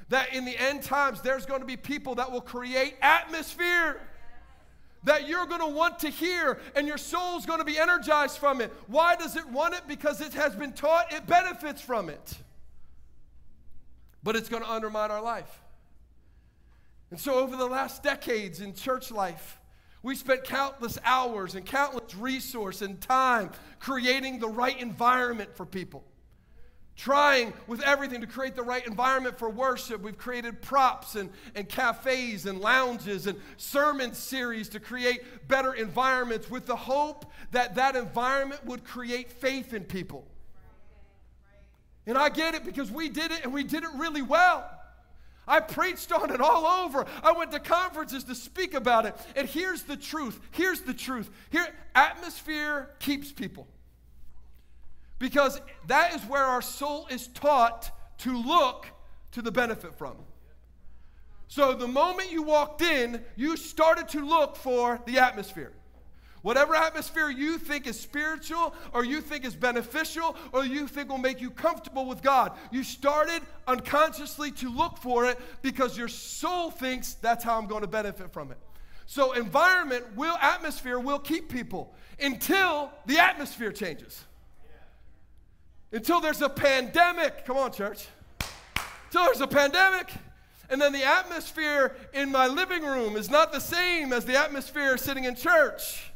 that 0.09 0.33
in 0.33 0.45
the 0.45 0.57
end 0.57 0.83
times 0.83 1.21
there's 1.21 1.45
going 1.45 1.61
to 1.61 1.67
be 1.67 1.77
people 1.77 2.15
that 2.15 2.31
will 2.31 2.41
create 2.41 2.95
atmosphere 3.01 4.01
that 5.03 5.27
you're 5.27 5.45
going 5.45 5.61
to 5.61 5.67
want 5.67 5.99
to 5.99 6.09
hear 6.09 6.59
and 6.75 6.87
your 6.87 6.97
soul's 6.97 7.45
going 7.45 7.59
to 7.59 7.65
be 7.65 7.77
energized 7.77 8.37
from 8.37 8.59
it. 8.59 8.73
Why 8.87 9.15
does 9.15 9.35
it 9.35 9.47
want 9.47 9.73
it? 9.75 9.81
Because 9.87 10.19
it 10.19 10.33
has 10.33 10.55
been 10.55 10.73
taught 10.73 11.13
it 11.13 11.25
benefits 11.25 11.81
from 11.81 12.09
it. 12.09 12.37
But 14.23 14.35
it's 14.35 14.49
going 14.49 14.63
to 14.63 14.69
undermine 14.69 15.11
our 15.11 15.21
life. 15.21 15.61
And 17.11 17.19
so, 17.19 17.35
over 17.35 17.55
the 17.55 17.65
last 17.65 18.03
decades 18.03 18.61
in 18.61 18.73
church 18.73 19.11
life, 19.11 19.59
we 20.01 20.15
spent 20.15 20.43
countless 20.43 20.97
hours 21.03 21.55
and 21.55 21.65
countless 21.65 22.15
resource 22.15 22.81
and 22.81 23.01
time 23.01 23.51
creating 23.79 24.39
the 24.39 24.47
right 24.47 24.79
environment 24.79 25.55
for 25.55 25.65
people. 25.65 26.03
trying 26.95 27.53
with 27.65 27.81
everything 27.83 28.19
to 28.19 28.27
create 28.27 28.57
the 28.57 28.61
right 28.61 28.85
environment 28.85 29.39
for 29.39 29.49
worship. 29.49 30.01
We've 30.01 30.17
created 30.17 30.61
props 30.61 31.15
and, 31.15 31.29
and 31.55 31.69
cafes 31.69 32.45
and 32.45 32.59
lounges 32.59 33.25
and 33.25 33.39
sermon 33.55 34.13
series 34.13 34.67
to 34.69 34.81
create 34.81 35.47
better 35.47 35.73
environments 35.73 36.49
with 36.49 36.65
the 36.65 36.75
hope 36.75 37.31
that 37.51 37.75
that 37.75 37.95
environment 37.95 38.65
would 38.65 38.83
create 38.83 39.31
faith 39.31 39.73
in 39.73 39.85
people. 39.85 40.27
And 42.05 42.17
I 42.17 42.27
get 42.27 42.53
it 42.53 42.65
because 42.65 42.91
we 42.91 43.07
did 43.07 43.31
it 43.31 43.45
and 43.45 43.53
we 43.53 43.63
did 43.63 43.83
it 43.83 43.89
really 43.95 44.21
well. 44.21 44.69
I 45.49 45.59
preached 45.59 46.11
on 46.11 46.31
it 46.31 46.39
all 46.39 46.65
over. 46.85 47.05
I 47.23 47.31
went 47.31 47.51
to 47.51 47.59
conferences 47.59 48.23
to 48.25 48.35
speak 48.35 48.75
about 48.75 49.07
it. 49.07 49.15
And 49.35 49.49
here's 49.49 49.81
the 49.81 49.97
truth. 49.97 50.39
Here's 50.51 50.81
the 50.81 50.93
truth. 50.93 51.29
Here, 51.49 51.67
atmosphere 51.95 52.91
keeps 52.99 53.31
people. 53.31 53.67
Because 55.17 55.59
that 55.87 56.13
is 56.15 56.21
where 56.21 56.43
our 56.43 56.61
soul 56.61 57.07
is 57.09 57.27
taught 57.27 57.91
to 58.19 58.37
look 58.37 58.85
to 59.31 59.41
the 59.41 59.51
benefit 59.51 59.95
from. 59.95 60.15
So 61.47 61.73
the 61.73 61.87
moment 61.87 62.31
you 62.31 62.43
walked 62.43 62.83
in, 62.83 63.23
you 63.35 63.57
started 63.57 64.07
to 64.09 64.23
look 64.23 64.55
for 64.55 65.01
the 65.07 65.17
atmosphere. 65.17 65.73
Whatever 66.41 66.73
atmosphere 66.73 67.29
you 67.29 67.57
think 67.57 67.85
is 67.85 67.99
spiritual 67.99 68.73
or 68.93 69.03
you 69.03 69.19
think 69.19 69.43
is 69.43 69.55
beneficial 69.55 70.35
or 70.53 70.65
you 70.65 70.87
think 70.87 71.09
will 71.09 71.17
make 71.17 71.41
you 71.41 71.51
comfortable 71.51 72.05
with 72.05 72.21
God, 72.21 72.53
you 72.71 72.83
started 72.83 73.41
unconsciously 73.67 74.51
to 74.51 74.69
look 74.69 74.97
for 74.97 75.25
it 75.25 75.37
because 75.61 75.97
your 75.97 76.07
soul 76.07 76.71
thinks 76.71 77.15
that's 77.15 77.43
how 77.43 77.57
I'm 77.57 77.67
going 77.67 77.81
to 77.81 77.87
benefit 77.87 78.31
from 78.31 78.51
it. 78.51 78.57
So 79.05 79.33
environment 79.33 80.05
will 80.15 80.37
atmosphere 80.37 80.99
will 80.99 81.19
keep 81.19 81.49
people 81.49 81.93
until 82.21 82.91
the 83.05 83.17
atmosphere 83.17 83.71
changes. 83.71 84.23
Until 85.91 86.21
there's 86.21 86.41
a 86.41 86.49
pandemic. 86.49 87.45
Come 87.45 87.57
on, 87.57 87.71
church. 87.73 88.07
Until 89.07 89.25
there's 89.25 89.41
a 89.41 89.47
pandemic. 89.47 90.11
And 90.69 90.79
then 90.79 90.93
the 90.93 91.03
atmosphere 91.03 91.95
in 92.13 92.31
my 92.31 92.47
living 92.47 92.83
room 92.83 93.15
is 93.15 93.29
not 93.29 93.51
the 93.51 93.59
same 93.59 94.13
as 94.13 94.25
the 94.25 94.37
atmosphere 94.37 94.97
sitting 94.97 95.23
in 95.23 95.35
church. 95.35 96.08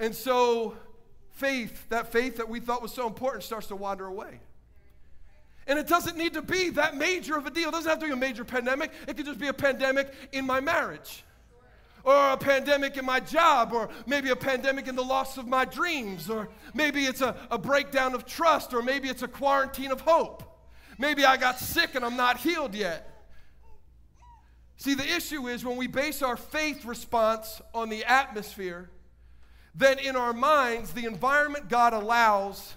And 0.00 0.14
so, 0.14 0.76
faith, 1.32 1.86
that 1.90 2.10
faith 2.10 2.38
that 2.38 2.48
we 2.48 2.58
thought 2.58 2.80
was 2.80 2.92
so 2.92 3.06
important, 3.06 3.44
starts 3.44 3.66
to 3.66 3.76
wander 3.76 4.06
away. 4.06 4.40
And 5.66 5.78
it 5.78 5.86
doesn't 5.86 6.16
need 6.16 6.32
to 6.34 6.42
be 6.42 6.70
that 6.70 6.96
major 6.96 7.36
of 7.36 7.44
a 7.44 7.50
deal. 7.50 7.68
It 7.68 7.72
doesn't 7.72 7.88
have 7.88 7.98
to 8.00 8.06
be 8.06 8.12
a 8.12 8.16
major 8.16 8.42
pandemic. 8.42 8.92
It 9.06 9.18
could 9.18 9.26
just 9.26 9.38
be 9.38 9.48
a 9.48 9.52
pandemic 9.52 10.12
in 10.32 10.46
my 10.46 10.58
marriage, 10.58 11.22
or 12.02 12.32
a 12.32 12.36
pandemic 12.38 12.96
in 12.96 13.04
my 13.04 13.20
job, 13.20 13.74
or 13.74 13.90
maybe 14.06 14.30
a 14.30 14.36
pandemic 14.36 14.88
in 14.88 14.96
the 14.96 15.04
loss 15.04 15.36
of 15.36 15.46
my 15.46 15.66
dreams, 15.66 16.30
or 16.30 16.48
maybe 16.72 17.04
it's 17.04 17.20
a, 17.20 17.36
a 17.50 17.58
breakdown 17.58 18.14
of 18.14 18.24
trust, 18.24 18.72
or 18.72 18.80
maybe 18.80 19.08
it's 19.08 19.22
a 19.22 19.28
quarantine 19.28 19.90
of 19.90 20.00
hope. 20.00 20.42
Maybe 20.96 21.26
I 21.26 21.36
got 21.36 21.58
sick 21.58 21.94
and 21.94 22.04
I'm 22.06 22.16
not 22.16 22.38
healed 22.38 22.74
yet. 22.74 23.06
See, 24.78 24.94
the 24.94 25.06
issue 25.06 25.46
is 25.46 25.62
when 25.62 25.76
we 25.76 25.88
base 25.88 26.22
our 26.22 26.38
faith 26.38 26.86
response 26.86 27.60
on 27.74 27.90
the 27.90 28.02
atmosphere, 28.06 28.88
then 29.74 29.98
in 29.98 30.16
our 30.16 30.32
minds, 30.32 30.92
the 30.92 31.06
environment 31.06 31.68
God 31.68 31.92
allows 31.92 32.74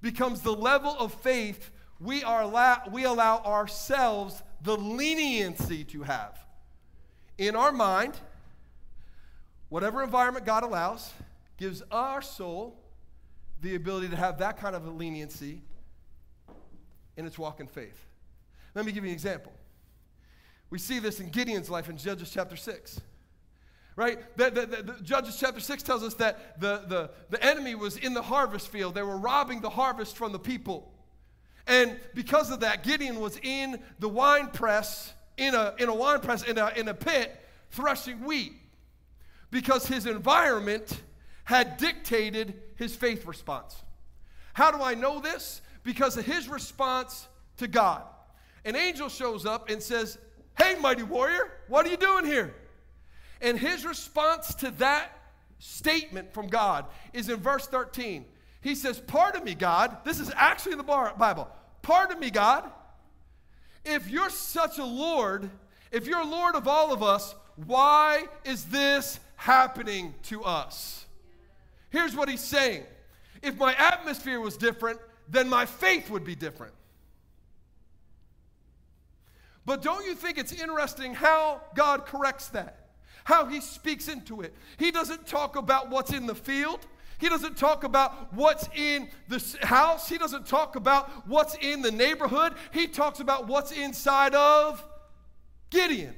becomes 0.00 0.40
the 0.40 0.54
level 0.54 0.94
of 0.98 1.12
faith 1.14 1.70
we, 2.00 2.24
are 2.24 2.42
allow, 2.42 2.82
we 2.90 3.04
allow 3.04 3.38
ourselves 3.38 4.42
the 4.62 4.76
leniency 4.76 5.84
to 5.84 6.02
have. 6.02 6.38
In 7.36 7.54
our 7.54 7.72
mind, 7.72 8.14
whatever 9.68 10.02
environment 10.02 10.46
God 10.46 10.62
allows 10.62 11.12
gives 11.58 11.82
our 11.90 12.22
soul 12.22 12.76
the 13.60 13.74
ability 13.74 14.08
to 14.08 14.16
have 14.16 14.38
that 14.38 14.58
kind 14.58 14.74
of 14.74 14.86
leniency 14.96 15.60
in 17.16 17.26
its 17.26 17.38
walk 17.38 17.60
in 17.60 17.66
faith. 17.66 18.06
Let 18.74 18.86
me 18.86 18.92
give 18.92 19.04
you 19.04 19.10
an 19.10 19.14
example. 19.14 19.52
We 20.70 20.78
see 20.78 21.00
this 21.00 21.20
in 21.20 21.28
Gideon's 21.28 21.68
life 21.68 21.90
in 21.90 21.98
Judges 21.98 22.30
chapter 22.30 22.56
6 22.56 23.00
right? 23.96 24.18
The, 24.36 24.50
the, 24.50 24.66
the, 24.66 24.82
the, 24.82 25.02
Judges 25.02 25.36
chapter 25.38 25.60
6 25.60 25.82
tells 25.82 26.02
us 26.02 26.14
that 26.14 26.60
the, 26.60 26.84
the, 26.86 27.10
the 27.30 27.44
enemy 27.44 27.74
was 27.74 27.96
in 27.96 28.14
the 28.14 28.22
harvest 28.22 28.68
field. 28.68 28.94
They 28.94 29.02
were 29.02 29.18
robbing 29.18 29.60
the 29.60 29.70
harvest 29.70 30.16
from 30.16 30.32
the 30.32 30.38
people. 30.38 30.92
And 31.66 31.98
because 32.14 32.50
of 32.50 32.60
that, 32.60 32.82
Gideon 32.82 33.20
was 33.20 33.38
in 33.42 33.78
the 33.98 34.08
wine 34.08 34.48
press, 34.48 35.12
in 35.36 35.54
a, 35.54 35.74
in 35.78 35.88
a 35.88 35.94
wine 35.94 36.20
press, 36.20 36.42
in 36.42 36.58
a, 36.58 36.72
in 36.76 36.88
a 36.88 36.94
pit, 36.94 37.36
threshing 37.70 38.24
wheat. 38.24 38.52
Because 39.50 39.86
his 39.86 40.06
environment 40.06 41.00
had 41.44 41.76
dictated 41.76 42.54
his 42.76 42.94
faith 42.94 43.26
response. 43.26 43.74
How 44.52 44.70
do 44.70 44.82
I 44.82 44.94
know 44.94 45.20
this? 45.20 45.60
Because 45.82 46.16
of 46.16 46.24
his 46.24 46.48
response 46.48 47.26
to 47.58 47.68
God. 47.68 48.02
An 48.64 48.76
angel 48.76 49.08
shows 49.08 49.46
up 49.46 49.68
and 49.68 49.82
says, 49.82 50.18
Hey, 50.58 50.76
mighty 50.80 51.02
warrior, 51.02 51.50
what 51.68 51.86
are 51.86 51.90
you 51.90 51.96
doing 51.96 52.24
here? 52.24 52.54
And 53.40 53.58
his 53.58 53.84
response 53.84 54.54
to 54.56 54.70
that 54.72 55.10
statement 55.58 56.32
from 56.32 56.48
God 56.48 56.86
is 57.12 57.28
in 57.28 57.36
verse 57.36 57.66
13. 57.66 58.24
He 58.60 58.74
says, 58.74 58.98
Pardon 58.98 59.44
me, 59.44 59.54
God. 59.54 59.98
This 60.04 60.20
is 60.20 60.30
actually 60.36 60.72
in 60.72 60.78
the 60.78 60.84
Bible. 60.84 61.48
Pardon 61.82 62.18
me, 62.18 62.30
God. 62.30 62.70
If 63.84 64.08
you're 64.08 64.30
such 64.30 64.78
a 64.78 64.84
Lord, 64.84 65.48
if 65.90 66.06
you're 66.06 66.24
Lord 66.24 66.54
of 66.54 66.68
all 66.68 66.92
of 66.92 67.02
us, 67.02 67.34
why 67.66 68.24
is 68.44 68.64
this 68.66 69.18
happening 69.36 70.14
to 70.24 70.44
us? 70.44 71.06
Here's 71.88 72.14
what 72.14 72.28
he's 72.28 72.40
saying 72.40 72.84
if 73.42 73.56
my 73.56 73.74
atmosphere 73.74 74.40
was 74.40 74.56
different, 74.56 75.00
then 75.28 75.48
my 75.48 75.64
faith 75.64 76.10
would 76.10 76.24
be 76.24 76.34
different. 76.34 76.74
But 79.64 79.82
don't 79.82 80.04
you 80.04 80.14
think 80.14 80.36
it's 80.36 80.52
interesting 80.52 81.14
how 81.14 81.60
God 81.74 82.04
corrects 82.04 82.48
that? 82.48 82.79
How 83.24 83.46
he 83.46 83.60
speaks 83.60 84.08
into 84.08 84.40
it. 84.40 84.54
He 84.78 84.90
doesn't 84.90 85.26
talk 85.26 85.56
about 85.56 85.90
what's 85.90 86.12
in 86.12 86.26
the 86.26 86.34
field. 86.34 86.86
He 87.18 87.28
doesn't 87.28 87.56
talk 87.56 87.84
about 87.84 88.32
what's 88.32 88.68
in 88.74 89.08
the 89.28 89.58
house. 89.62 90.08
He 90.08 90.16
doesn't 90.16 90.46
talk 90.46 90.76
about 90.76 91.28
what's 91.28 91.54
in 91.56 91.82
the 91.82 91.90
neighborhood. 91.90 92.54
He 92.72 92.86
talks 92.86 93.20
about 93.20 93.46
what's 93.46 93.72
inside 93.72 94.34
of 94.34 94.82
Gideon. 95.68 96.14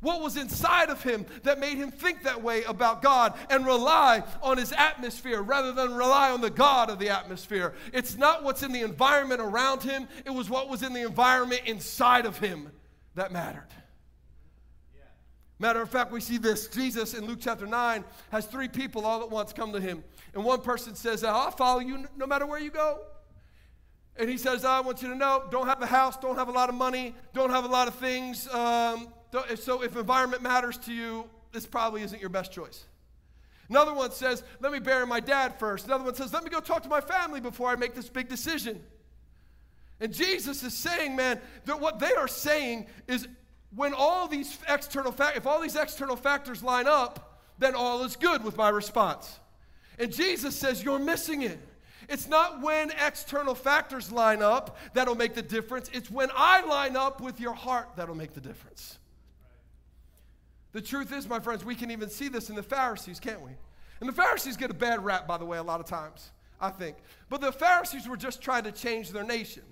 What 0.00 0.20
was 0.20 0.36
inside 0.36 0.90
of 0.90 1.02
him 1.02 1.26
that 1.42 1.58
made 1.58 1.76
him 1.76 1.90
think 1.90 2.22
that 2.22 2.40
way 2.40 2.62
about 2.64 3.02
God 3.02 3.34
and 3.50 3.66
rely 3.66 4.22
on 4.42 4.56
his 4.56 4.72
atmosphere 4.72 5.42
rather 5.42 5.72
than 5.72 5.94
rely 5.94 6.30
on 6.30 6.40
the 6.40 6.50
God 6.50 6.88
of 6.88 7.00
the 7.00 7.08
atmosphere? 7.08 7.74
It's 7.92 8.16
not 8.16 8.44
what's 8.44 8.62
in 8.62 8.70
the 8.70 8.82
environment 8.82 9.40
around 9.40 9.82
him, 9.82 10.06
it 10.24 10.30
was 10.30 10.48
what 10.48 10.68
was 10.68 10.84
in 10.84 10.92
the 10.92 11.02
environment 11.02 11.62
inside 11.64 12.26
of 12.26 12.38
him 12.38 12.70
that 13.16 13.32
mattered. 13.32 13.66
Matter 15.58 15.82
of 15.82 15.90
fact, 15.90 16.12
we 16.12 16.20
see 16.20 16.38
this. 16.38 16.68
Jesus 16.68 17.14
in 17.14 17.26
Luke 17.26 17.38
chapter 17.40 17.66
9 17.66 18.04
has 18.30 18.46
three 18.46 18.68
people 18.68 19.04
all 19.04 19.22
at 19.22 19.30
once 19.30 19.52
come 19.52 19.72
to 19.72 19.80
him. 19.80 20.04
And 20.34 20.44
one 20.44 20.60
person 20.60 20.94
says, 20.94 21.24
I'll 21.24 21.50
follow 21.50 21.80
you 21.80 22.06
no 22.16 22.26
matter 22.26 22.46
where 22.46 22.60
you 22.60 22.70
go. 22.70 23.00
And 24.16 24.28
he 24.28 24.36
says, 24.36 24.64
I 24.64 24.80
want 24.80 25.02
you 25.02 25.08
to 25.08 25.14
know, 25.14 25.44
don't 25.50 25.66
have 25.66 25.80
a 25.82 25.86
house, 25.86 26.16
don't 26.16 26.36
have 26.36 26.48
a 26.48 26.52
lot 26.52 26.68
of 26.68 26.74
money, 26.74 27.14
don't 27.32 27.50
have 27.50 27.64
a 27.64 27.68
lot 27.68 27.88
of 27.88 27.94
things. 27.94 28.48
Um, 28.48 29.08
so 29.56 29.82
if 29.82 29.96
environment 29.96 30.42
matters 30.42 30.76
to 30.78 30.92
you, 30.92 31.24
this 31.52 31.66
probably 31.66 32.02
isn't 32.02 32.20
your 32.20 32.30
best 32.30 32.52
choice. 32.52 32.84
Another 33.68 33.92
one 33.92 34.10
says, 34.10 34.42
let 34.60 34.72
me 34.72 34.78
bury 34.78 35.06
my 35.06 35.20
dad 35.20 35.58
first. 35.58 35.86
Another 35.86 36.04
one 36.04 36.14
says, 36.14 36.32
let 36.32 36.42
me 36.42 36.50
go 36.50 36.60
talk 36.60 36.82
to 36.84 36.88
my 36.88 37.00
family 37.00 37.40
before 37.40 37.68
I 37.68 37.76
make 37.76 37.94
this 37.94 38.08
big 38.08 38.28
decision. 38.28 38.82
And 40.00 40.12
Jesus 40.12 40.62
is 40.62 40.74
saying, 40.74 41.16
man, 41.16 41.40
that 41.64 41.80
what 41.80 41.98
they 41.98 42.12
are 42.12 42.28
saying 42.28 42.86
is 43.06 43.28
when 43.74 43.92
all 43.94 44.28
these 44.28 44.58
external 44.68 45.12
fa- 45.12 45.32
if 45.36 45.46
all 45.46 45.60
these 45.60 45.76
external 45.76 46.16
factors 46.16 46.62
line 46.62 46.86
up, 46.86 47.42
then 47.58 47.74
all 47.74 48.04
is 48.04 48.16
good 48.16 48.42
with 48.44 48.56
my 48.56 48.68
response. 48.68 49.38
And 49.98 50.12
Jesus 50.12 50.56
says 50.56 50.82
you're 50.82 50.98
missing 50.98 51.42
it. 51.42 51.58
It's 52.08 52.28
not 52.28 52.62
when 52.62 52.90
external 53.04 53.54
factors 53.54 54.10
line 54.10 54.42
up 54.42 54.78
that'll 54.94 55.14
make 55.14 55.34
the 55.34 55.42
difference. 55.42 55.90
It's 55.92 56.10
when 56.10 56.30
I 56.34 56.64
line 56.64 56.96
up 56.96 57.20
with 57.20 57.40
your 57.40 57.52
heart 57.52 57.90
that'll 57.96 58.14
make 58.14 58.32
the 58.32 58.40
difference. 58.40 58.98
The 60.72 60.80
truth 60.80 61.12
is, 61.12 61.28
my 61.28 61.40
friends, 61.40 61.64
we 61.64 61.74
can 61.74 61.90
even 61.90 62.08
see 62.08 62.28
this 62.28 62.50
in 62.50 62.56
the 62.56 62.62
Pharisees, 62.62 63.20
can't 63.20 63.42
we? 63.42 63.50
And 64.00 64.08
the 64.08 64.12
Pharisees 64.12 64.56
get 64.56 64.70
a 64.70 64.74
bad 64.74 65.04
rap, 65.04 65.26
by 65.26 65.36
the 65.36 65.44
way, 65.44 65.58
a 65.58 65.62
lot 65.62 65.80
of 65.80 65.86
times, 65.86 66.30
I 66.60 66.70
think. 66.70 66.96
But 67.28 67.40
the 67.40 67.52
Pharisees 67.52 68.08
were 68.08 68.16
just 68.16 68.40
trying 68.40 68.64
to 68.64 68.72
change 68.72 69.10
their 69.10 69.24
nation. 69.24 69.64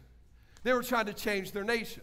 They 0.63 0.73
were 0.73 0.83
trying 0.83 1.07
to 1.07 1.15
change 1.15 1.53
their 1.53 1.65
nation. 1.65 2.03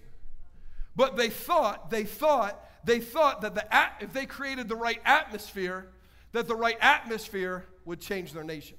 But 0.95 1.15
they 1.17 1.29
thought, 1.29 1.89
they 1.89 2.03
thought, 2.03 2.63
they 2.85 2.99
thought 2.99 3.41
that 3.41 3.55
the 3.55 3.65
if 3.99 4.13
they 4.13 4.25
created 4.25 4.67
the 4.67 4.75
right 4.75 5.01
atmosphere, 5.05 5.87
that 6.33 6.47
the 6.47 6.55
right 6.55 6.77
atmosphere 6.79 7.65
would 7.85 7.99
change 7.99 8.33
their 8.33 8.43
nation. 8.43 8.77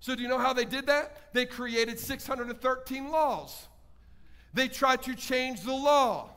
So, 0.00 0.14
do 0.14 0.22
you 0.22 0.28
know 0.28 0.38
how 0.38 0.52
they 0.52 0.66
did 0.66 0.86
that? 0.86 1.32
They 1.32 1.46
created 1.46 1.98
613 1.98 3.10
laws. 3.10 3.68
They 4.52 4.68
tried 4.68 5.02
to 5.02 5.14
change 5.14 5.62
the 5.62 5.72
law, 5.72 6.30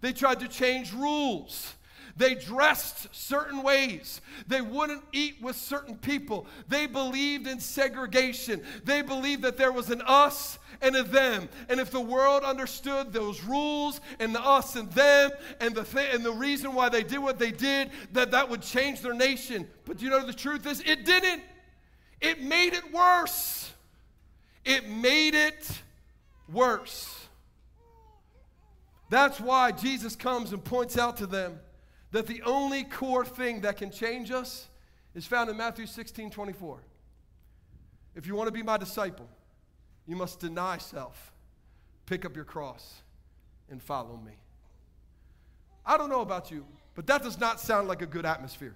they 0.00 0.12
tried 0.12 0.40
to 0.40 0.48
change 0.48 0.92
rules. 0.92 1.74
They 2.16 2.34
dressed 2.34 3.08
certain 3.14 3.62
ways. 3.62 4.20
They 4.46 4.60
wouldn't 4.60 5.02
eat 5.12 5.36
with 5.40 5.56
certain 5.56 5.96
people. 5.96 6.46
They 6.68 6.86
believed 6.86 7.46
in 7.46 7.60
segregation. 7.60 8.62
They 8.84 9.02
believed 9.02 9.42
that 9.42 9.56
there 9.56 9.72
was 9.72 9.90
an 9.90 10.02
us 10.02 10.58
and 10.82 10.96
a 10.96 11.02
them. 11.02 11.48
And 11.68 11.80
if 11.80 11.90
the 11.90 12.00
world 12.00 12.42
understood 12.42 13.12
those 13.12 13.42
rules 13.42 14.00
and 14.18 14.34
the 14.34 14.40
us 14.40 14.76
and 14.76 14.90
them 14.92 15.30
and 15.60 15.74
the 15.74 15.84
th- 15.84 16.14
and 16.14 16.24
the 16.24 16.32
reason 16.32 16.74
why 16.74 16.88
they 16.88 17.02
did 17.02 17.18
what 17.18 17.38
they 17.38 17.50
did, 17.50 17.90
that 18.12 18.30
that 18.30 18.48
would 18.48 18.62
change 18.62 19.00
their 19.00 19.14
nation. 19.14 19.68
But 19.84 20.00
you 20.02 20.10
know 20.10 20.24
the 20.24 20.32
truth 20.32 20.66
is 20.66 20.80
it 20.80 21.04
didn't. 21.04 21.42
It 22.20 22.42
made 22.42 22.74
it 22.74 22.92
worse. 22.92 23.72
It 24.64 24.88
made 24.88 25.34
it 25.34 25.82
worse. 26.52 27.16
That's 29.08 29.40
why 29.40 29.72
Jesus 29.72 30.14
comes 30.14 30.52
and 30.52 30.62
points 30.62 30.96
out 30.96 31.16
to 31.18 31.26
them 31.26 31.58
that 32.12 32.26
the 32.26 32.42
only 32.42 32.84
core 32.84 33.24
thing 33.24 33.60
that 33.60 33.76
can 33.76 33.90
change 33.90 34.30
us 34.30 34.68
is 35.14 35.26
found 35.26 35.50
in 35.50 35.56
Matthew 35.56 35.86
16 35.86 36.30
24. 36.30 36.80
If 38.14 38.26
you 38.26 38.34
want 38.34 38.48
to 38.48 38.52
be 38.52 38.62
my 38.62 38.76
disciple, 38.76 39.28
you 40.06 40.16
must 40.16 40.40
deny 40.40 40.78
self, 40.78 41.32
pick 42.06 42.24
up 42.24 42.34
your 42.34 42.44
cross, 42.44 43.02
and 43.70 43.80
follow 43.80 44.16
me. 44.16 44.32
I 45.86 45.96
don't 45.96 46.10
know 46.10 46.20
about 46.20 46.50
you, 46.50 46.66
but 46.94 47.06
that 47.06 47.22
does 47.22 47.38
not 47.38 47.60
sound 47.60 47.88
like 47.88 48.02
a 48.02 48.06
good 48.06 48.26
atmosphere. 48.26 48.74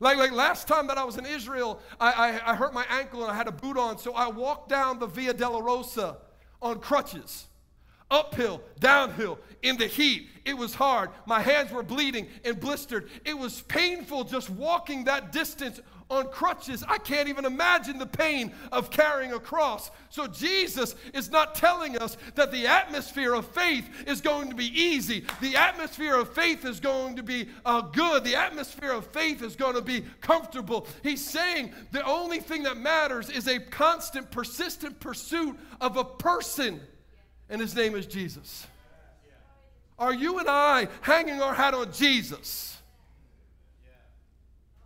Like, 0.00 0.16
like 0.16 0.32
last 0.32 0.66
time 0.66 0.88
that 0.88 0.98
I 0.98 1.04
was 1.04 1.16
in 1.16 1.26
Israel, 1.26 1.78
I, 2.00 2.40
I, 2.46 2.52
I 2.52 2.54
hurt 2.56 2.74
my 2.74 2.84
ankle 2.90 3.22
and 3.22 3.30
I 3.30 3.36
had 3.36 3.46
a 3.46 3.52
boot 3.52 3.76
on, 3.76 3.98
so 3.98 4.14
I 4.14 4.28
walked 4.28 4.68
down 4.68 4.98
the 4.98 5.06
Via 5.06 5.32
Dolorosa 5.32 6.16
on 6.60 6.80
crutches 6.80 7.46
uphill, 8.12 8.62
downhill, 8.78 9.38
in 9.62 9.76
the 9.76 9.86
heat. 9.86 10.28
It 10.44 10.56
was 10.56 10.74
hard. 10.74 11.10
My 11.26 11.40
hands 11.40 11.72
were 11.72 11.82
bleeding 11.82 12.28
and 12.44 12.60
blistered. 12.60 13.08
It 13.24 13.36
was 13.36 13.62
painful 13.62 14.24
just 14.24 14.50
walking 14.50 15.04
that 15.04 15.32
distance 15.32 15.80
on 16.10 16.28
crutches. 16.28 16.84
I 16.86 16.98
can't 16.98 17.28
even 17.28 17.46
imagine 17.46 17.98
the 17.98 18.06
pain 18.06 18.52
of 18.70 18.90
carrying 18.90 19.32
a 19.32 19.40
cross. 19.40 19.90
So, 20.10 20.26
Jesus 20.26 20.94
is 21.14 21.30
not 21.30 21.54
telling 21.54 21.96
us 21.96 22.18
that 22.34 22.52
the 22.52 22.66
atmosphere 22.66 23.32
of 23.32 23.46
faith 23.46 23.88
is 24.06 24.20
going 24.20 24.50
to 24.50 24.54
be 24.54 24.66
easy. 24.66 25.24
The 25.40 25.56
atmosphere 25.56 26.16
of 26.16 26.28
faith 26.34 26.66
is 26.66 26.80
going 26.80 27.16
to 27.16 27.22
be 27.22 27.48
uh, 27.64 27.80
good. 27.80 28.24
The 28.24 28.36
atmosphere 28.36 28.92
of 28.92 29.06
faith 29.06 29.42
is 29.42 29.56
going 29.56 29.74
to 29.74 29.80
be 29.80 30.04
comfortable. 30.20 30.86
He's 31.02 31.24
saying 31.24 31.72
the 31.92 32.04
only 32.04 32.40
thing 32.40 32.64
that 32.64 32.76
matters 32.76 33.30
is 33.30 33.48
a 33.48 33.58
constant, 33.58 34.30
persistent 34.30 35.00
pursuit 35.00 35.58
of 35.80 35.96
a 35.96 36.04
person 36.04 36.80
and 37.52 37.60
his 37.60 37.76
name 37.76 37.94
is 37.94 38.06
Jesus. 38.06 38.66
Are 39.98 40.14
you 40.14 40.38
and 40.38 40.48
I 40.48 40.88
hanging 41.02 41.40
our 41.42 41.52
hat 41.52 41.74
on 41.74 41.92
Jesus? 41.92 42.78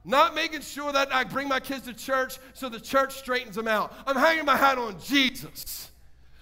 Not 0.05 0.35
making 0.35 0.61
sure 0.61 0.93
that 0.93 1.15
I 1.15 1.25
bring 1.25 1.49
my 1.49 1.61
kids 1.61 1.87
to 1.87 1.95
church 1.95 2.39
so 2.55 2.69
the 2.69 2.81
church 2.81 3.15
straightens 3.15 3.55
them 3.55 3.69
out. 3.69 3.95
I'm 4.05 4.17
hanging 4.17 4.45
my 4.45 4.57
hat 4.57 4.79
on 4.79 5.01
Jesus. 5.01 5.91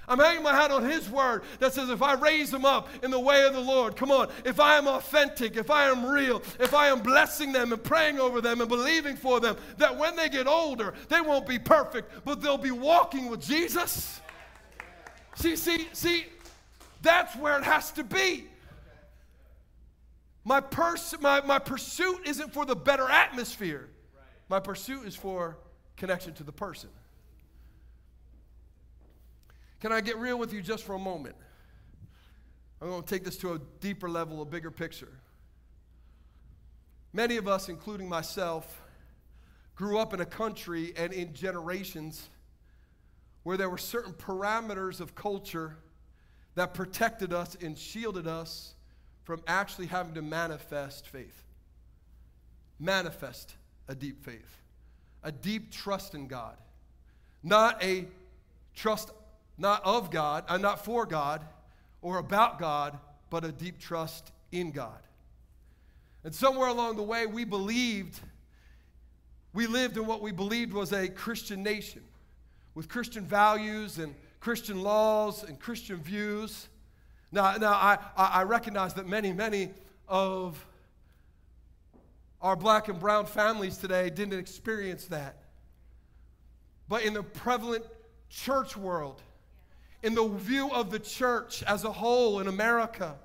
I'm 0.09 0.19
hanging 0.19 0.43
my 0.43 0.55
hat 0.55 0.71
on 0.71 0.85
His 0.85 1.09
word 1.11 1.45
that 1.61 1.75
says 1.75 1.91
if 1.91 2.03
I 2.03 2.15
raise 2.15 2.51
them 2.51 2.65
up 2.65 2.89
in 3.03 3.11
the 3.11 3.21
way 3.21 3.47
of 3.47 3.53
the 3.53 3.61
Lord, 3.61 3.95
come 3.95 4.11
on, 4.11 4.29
if 4.47 4.61
I 4.61 4.77
am 4.77 4.87
authentic, 4.87 5.57
if 5.57 5.71
I 5.71 5.89
am 5.89 6.07
real, 6.07 6.43
if 6.59 6.75
I 6.75 6.89
am 6.89 7.01
blessing 7.01 7.53
them 7.53 7.73
and 7.73 7.83
praying 7.83 8.19
over 8.19 8.41
them 8.41 8.61
and 8.61 8.69
believing 8.69 9.17
for 9.17 9.41
them, 9.41 9.57
that 9.77 9.97
when 9.97 10.17
they 10.17 10.31
get 10.31 10.47
older, 10.47 10.95
they 11.09 11.21
won't 11.21 11.47
be 11.47 11.59
perfect, 11.59 12.25
but 12.25 12.41
they'll 12.41 12.59
be 12.59 12.71
walking 12.71 13.29
with 13.29 13.43
Jesus. 13.43 14.21
See, 15.37 15.57
see, 15.57 15.89
see, 15.93 16.27
that's 17.03 17.37
where 17.37 17.59
it 17.59 17.65
has 17.65 17.91
to 17.93 18.05
be. 18.05 18.45
My, 20.45 20.61
pers- 20.61 21.15
my, 21.21 21.41
my 21.41 21.59
pursuit 21.59 22.21
isn't 22.27 22.53
for 22.53 22.67
the 22.67 22.77
better 22.77 23.09
atmosphere. 23.11 23.89
My 24.49 24.61
pursuit 24.61 25.07
is 25.07 25.17
for 25.17 25.57
connection 25.97 26.35
to 26.35 26.45
the 26.45 26.53
person. 26.53 26.91
Can 29.81 29.93
I 29.93 30.01
get 30.01 30.17
real 30.19 30.39
with 30.39 30.53
you 30.53 30.63
just 30.63 30.85
for 30.85 30.95
a 30.95 30.99
moment? 30.99 31.35
I'm 32.81 32.89
going 32.89 33.03
to 33.03 33.09
take 33.09 33.25
this 33.25 33.37
to 33.39 33.55
a 33.55 33.61
deeper 33.81 34.09
level, 34.09 34.43
a 34.43 34.45
bigger 34.45 34.71
picture. 34.71 35.13
Many 37.13 37.37
of 37.37 37.49
us, 37.49 37.69
including 37.69 38.09
myself, 38.09 38.83
grew 39.75 39.99
up 39.99 40.13
in 40.13 40.21
a 40.21 40.27
country 40.27 40.93
and 40.97 41.13
in 41.13 41.33
generations 41.33 42.29
where 43.45 43.57
there 43.57 43.71
were 43.71 43.79
certain 43.79 44.13
parameters 44.13 45.01
of 45.01 45.15
culture 45.15 45.77
that 46.57 46.75
protected 46.75 47.33
us 47.33 47.57
and 47.63 47.79
shielded 47.79 48.27
us 48.27 48.75
from 49.23 49.43
actually 49.47 49.87
having 49.87 50.15
to 50.15 50.23
manifest 50.23 51.07
faith. 51.09 51.45
Manifest 52.81 53.55
a 53.87 53.95
deep 53.95 54.25
faith, 54.25 54.63
a 55.23 55.31
deep 55.31 55.71
trust 55.71 56.15
in 56.15 56.27
God. 56.27 56.57
Not 57.43 57.83
a 57.83 58.07
trust 58.75 59.11
not 59.57 59.85
of 59.85 60.11
God, 60.11 60.45
uh, 60.49 60.57
not 60.57 60.85
for 60.85 61.07
God 61.07 61.45
or 62.03 62.19
about 62.19 62.59
God, 62.59 62.99
but 63.31 63.45
a 63.45 63.53
deep 63.53 63.79
trust 63.79 64.33
in 64.53 64.71
God. 64.71 64.99
And 66.25 66.35
somewhere 66.35 66.69
along 66.69 66.97
the 66.97 67.03
way, 67.03 67.27
we 67.27 67.45
believed, 67.45 68.19
we 69.53 69.67
lived 69.67 69.97
in 69.97 70.07
what 70.07 70.23
we 70.23 70.33
believed 70.33 70.73
was 70.73 70.93
a 70.93 71.09
Christian 71.09 71.63
nation 71.63 72.03
with 72.75 72.89
Christian 72.89 73.25
values 73.25 73.99
and 73.99 74.15
Christian 74.41 74.83
laws 74.83 75.45
and 75.45 75.59
Christian 75.59 75.97
views. 75.97 76.69
Now, 77.33 77.57
now 77.57 77.73
I, 77.73 77.99
I 78.17 78.43
recognize 78.43 78.95
that 78.95 79.07
many, 79.07 79.33
many 79.33 79.71
of 80.09 80.65
our 82.41 82.57
black 82.57 82.89
and 82.89 83.01
brown 83.01 83.27
families 83.27 83.79
today 83.79 84.11
didn't 84.11 84.39
experience 84.39 85.07
that. 85.07 85.37
But 86.89 87.03
in 87.03 87.15
the 87.15 87.23
prevalent 87.23 87.85
church 88.29 88.77
world, 88.77 89.23
in 90.03 90.15
the 90.15 90.29
view 90.29 90.71
of 90.71 90.91
the 90.91 90.99
church 90.99 91.63
as 91.63 91.85
a 91.85 91.93
whole 91.93 92.41
in 92.41 92.47
America, 92.47 93.17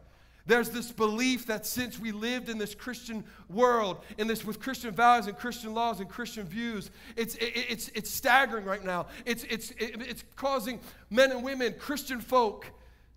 there's 0.50 0.72
this 0.72 0.92
belief 0.92 1.46
that 1.46 1.66
since 1.66 2.00
we 2.00 2.12
lived 2.12 2.50
in 2.50 2.58
this 2.58 2.74
Christian 2.74 3.24
world, 3.50 4.04
in 4.18 4.26
this 4.26 4.44
with 4.44 4.60
Christian 4.60 4.92
values 4.92 5.28
and 5.28 5.38
Christian 5.38 5.76
laws 5.76 6.00
and 6.00 6.10
Christian 6.10 6.46
views, 6.46 6.90
it's, 7.16 7.36
it, 7.36 7.54
it's, 7.70 7.90
it's 7.90 8.10
staggering 8.10 8.66
right 8.66 8.84
now. 8.84 9.06
It's, 9.26 9.44
it's, 9.44 9.70
it, 9.72 10.02
it's 10.02 10.24
causing 10.36 10.80
men 11.12 11.32
and 11.32 11.44
women, 11.44 11.76
Christian 11.78 12.20
folk, 12.20 12.66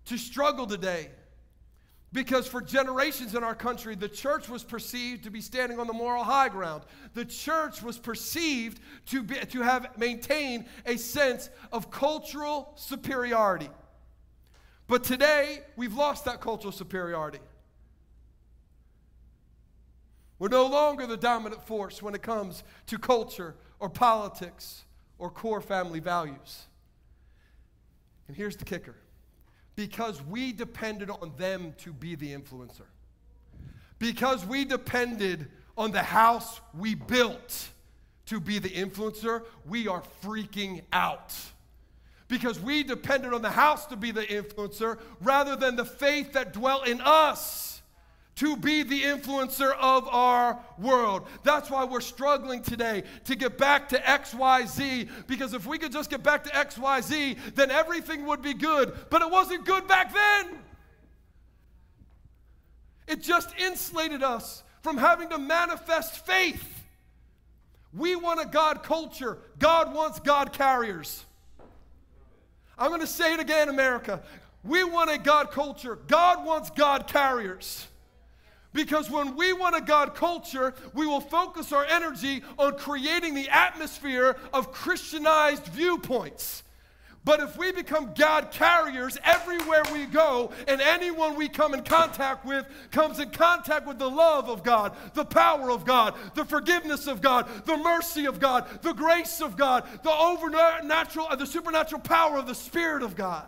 to 0.05 0.17
struggle 0.17 0.67
today. 0.67 1.09
Because 2.11 2.47
for 2.47 2.61
generations 2.61 3.33
in 3.33 3.43
our 3.43 3.55
country, 3.55 3.95
the 3.95 4.07
church 4.09 4.47
was 4.47 4.63
perceived 4.63 5.23
to 5.23 5.31
be 5.31 5.41
standing 5.41 5.79
on 5.79 5.87
the 5.87 5.93
moral 5.93 6.23
high 6.23 6.49
ground. 6.49 6.83
The 7.15 7.25
church 7.25 7.81
was 7.81 7.97
perceived 7.97 8.79
to, 9.07 9.23
be, 9.23 9.35
to 9.37 9.61
have 9.61 9.97
maintained 9.97 10.65
a 10.85 10.97
sense 10.97 11.49
of 11.71 11.89
cultural 11.89 12.73
superiority. 12.75 13.69
But 14.87 15.03
today, 15.03 15.61
we've 15.75 15.93
lost 15.93 16.25
that 16.25 16.41
cultural 16.41 16.71
superiority. 16.71 17.39
We're 20.39 20.49
no 20.49 20.65
longer 20.65 21.07
the 21.07 21.17
dominant 21.17 21.65
force 21.65 22.01
when 22.01 22.15
it 22.15 22.21
comes 22.21 22.63
to 22.87 22.97
culture 22.97 23.55
or 23.79 23.89
politics 23.89 24.83
or 25.17 25.29
core 25.29 25.61
family 25.61 25.99
values. 25.99 26.63
And 28.27 28.35
here's 28.35 28.57
the 28.57 28.65
kicker 28.65 28.95
because 29.75 30.21
we 30.23 30.51
depended 30.51 31.09
on 31.09 31.31
them 31.37 31.73
to 31.79 31.93
be 31.93 32.15
the 32.15 32.33
influencer, 32.33 32.85
because 33.99 34.45
we 34.45 34.65
depended 34.65 35.47
on 35.77 35.91
the 35.91 36.03
house 36.03 36.61
we 36.77 36.93
built 36.93 37.69
to 38.25 38.39
be 38.39 38.59
the 38.59 38.69
influencer, 38.69 39.43
we 39.67 39.87
are 39.87 40.03
freaking 40.23 40.81
out 40.91 41.33
because 42.33 42.59
we 42.59 42.81
depended 42.81 43.31
on 43.31 43.43
the 43.43 43.51
house 43.51 43.85
to 43.85 43.95
be 43.95 44.09
the 44.09 44.23
influencer 44.23 44.97
rather 45.21 45.55
than 45.55 45.75
the 45.75 45.85
faith 45.85 46.33
that 46.33 46.51
dwelt 46.51 46.87
in 46.87 46.99
us 46.99 47.83
to 48.37 48.57
be 48.57 48.81
the 48.81 49.03
influencer 49.03 49.71
of 49.79 50.07
our 50.07 50.57
world. 50.79 51.27
That's 51.43 51.69
why 51.69 51.83
we're 51.83 52.01
struggling 52.01 52.63
today 52.63 53.03
to 53.25 53.35
get 53.35 53.59
back 53.59 53.89
to 53.89 53.99
XYZ 53.99 55.07
because 55.27 55.53
if 55.53 55.67
we 55.67 55.77
could 55.77 55.91
just 55.91 56.09
get 56.09 56.23
back 56.23 56.43
to 56.45 56.49
XYZ, 56.49 57.37
then 57.53 57.69
everything 57.69 58.25
would 58.25 58.41
be 58.41 58.55
good. 58.55 58.95
But 59.11 59.21
it 59.21 59.29
wasn't 59.29 59.63
good 59.63 59.87
back 59.87 60.11
then. 60.11 60.57
It 63.07 63.21
just 63.21 63.55
insulated 63.59 64.23
us 64.23 64.63
from 64.81 64.97
having 64.97 65.29
to 65.29 65.37
manifest 65.37 66.25
faith. 66.25 66.67
We 67.95 68.15
want 68.15 68.41
a 68.41 68.47
God 68.47 68.81
culture, 68.81 69.37
God 69.59 69.93
wants 69.93 70.19
God 70.19 70.51
carriers. 70.51 71.25
I'm 72.77 72.89
going 72.89 73.01
to 73.01 73.07
say 73.07 73.33
it 73.33 73.39
again, 73.39 73.69
America. 73.69 74.21
We 74.63 74.83
want 74.83 75.11
a 75.11 75.17
God 75.17 75.51
culture. 75.51 75.97
God 76.07 76.45
wants 76.45 76.69
God 76.69 77.07
carriers. 77.07 77.87
Because 78.73 79.09
when 79.09 79.35
we 79.35 79.53
want 79.53 79.75
a 79.75 79.81
God 79.81 80.15
culture, 80.15 80.73
we 80.93 81.05
will 81.05 81.21
focus 81.21 81.71
our 81.71 81.85
energy 81.85 82.43
on 82.57 82.77
creating 82.77 83.35
the 83.35 83.49
atmosphere 83.49 84.35
of 84.51 84.71
Christianized 84.71 85.67
viewpoints. 85.67 86.63
But 87.25 87.39
if 87.39 87.57
we 87.57 87.71
become 87.71 88.13
God 88.13 88.51
carriers 88.51 89.17
everywhere 89.23 89.83
we 89.93 90.05
go, 90.05 90.51
and 90.67 90.81
anyone 90.81 91.35
we 91.35 91.47
come 91.47 91.73
in 91.73 91.83
contact 91.83 92.45
with 92.45 92.65
comes 92.91 93.19
in 93.19 93.29
contact 93.29 93.87
with 93.87 93.97
the 93.97 94.09
love 94.09 94.49
of 94.49 94.61
God, 94.61 94.93
the 95.13 95.23
power 95.23 95.71
of 95.71 95.85
God, 95.85 96.15
the 96.35 96.43
forgiveness 96.43 97.07
of 97.07 97.21
God, 97.21 97.47
the 97.65 97.77
mercy 97.77 98.25
of 98.25 98.41
God, 98.41 98.67
the 98.81 98.91
grace 98.91 99.41
of 99.41 99.55
God, 99.55 99.85
the 100.03 100.09
overnatural, 100.09 101.27
uh, 101.29 101.35
the 101.37 101.45
supernatural 101.45 102.01
power 102.01 102.37
of 102.37 102.45
the 102.45 102.55
Spirit 102.55 103.03
of 103.03 103.15
God. 103.15 103.45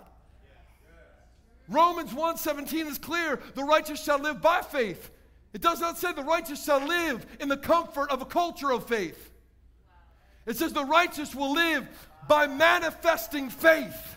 Romans 1.68 2.14
1:17 2.14 2.88
is 2.88 2.98
clear, 2.98 3.42
the 3.56 3.64
righteous 3.64 4.02
shall 4.02 4.20
live 4.20 4.42
by 4.42 4.62
faith. 4.62 5.12
It 5.52 5.62
does 5.62 5.82
not 5.82 5.98
say 5.98 6.14
the 6.14 6.24
righteous 6.24 6.64
shall 6.64 6.80
live 6.80 7.26
in 7.42 7.50
the 7.50 7.58
comfort 7.58 8.10
of 8.10 8.22
a 8.22 8.26
culture 8.26 8.72
of 8.72 8.88
faith. 8.88 9.32
It 10.46 10.58
says 10.58 10.74
the 10.74 10.86
righteous 10.86 11.34
will 11.34 11.54
live 11.54 11.88
by 12.28 12.48
manifesting 12.48 13.50
faith. 13.50 14.16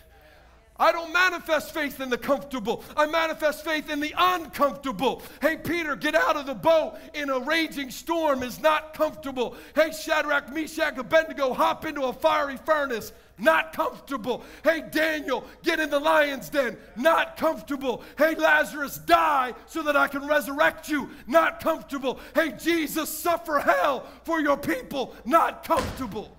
I 0.79 0.93
don't 0.93 1.11
manifest 1.11 1.73
faith 1.73 1.99
in 1.99 2.09
the 2.09 2.17
comfortable. 2.17 2.85
I 2.95 3.05
manifest 3.05 3.65
faith 3.65 3.89
in 3.89 3.99
the 3.99 4.13
uncomfortable. 4.17 5.21
Hey, 5.41 5.57
Peter, 5.57 5.97
get 5.97 6.15
out 6.15 6.37
of 6.37 6.45
the 6.45 6.55
boat 6.55 6.97
in 7.13 7.29
a 7.29 7.37
raging 7.37 7.91
storm 7.91 8.43
is 8.43 8.61
not 8.61 8.93
comfortable. 8.93 9.57
Hey, 9.75 9.91
Shadrach, 9.91 10.53
Meshach, 10.53 10.97
Abednego, 10.97 11.53
hop 11.53 11.85
into 11.85 12.03
a 12.03 12.13
fiery 12.13 12.55
furnace. 12.65 13.11
Not 13.37 13.73
comfortable. 13.73 14.43
Hey, 14.63 14.83
Daniel, 14.89 15.43
get 15.63 15.81
in 15.81 15.89
the 15.89 15.99
lion's 15.99 16.47
den. 16.47 16.77
Not 16.95 17.35
comfortable. 17.35 18.03
Hey, 18.17 18.35
Lazarus, 18.35 18.99
die 18.99 19.53
so 19.65 19.83
that 19.83 19.97
I 19.97 20.07
can 20.07 20.25
resurrect 20.27 20.87
you. 20.87 21.09
Not 21.27 21.59
comfortable. 21.59 22.19
Hey, 22.33 22.53
Jesus, 22.53 23.09
suffer 23.09 23.59
hell 23.59 24.05
for 24.23 24.39
your 24.39 24.57
people. 24.57 25.13
Not 25.25 25.65
comfortable. 25.65 26.37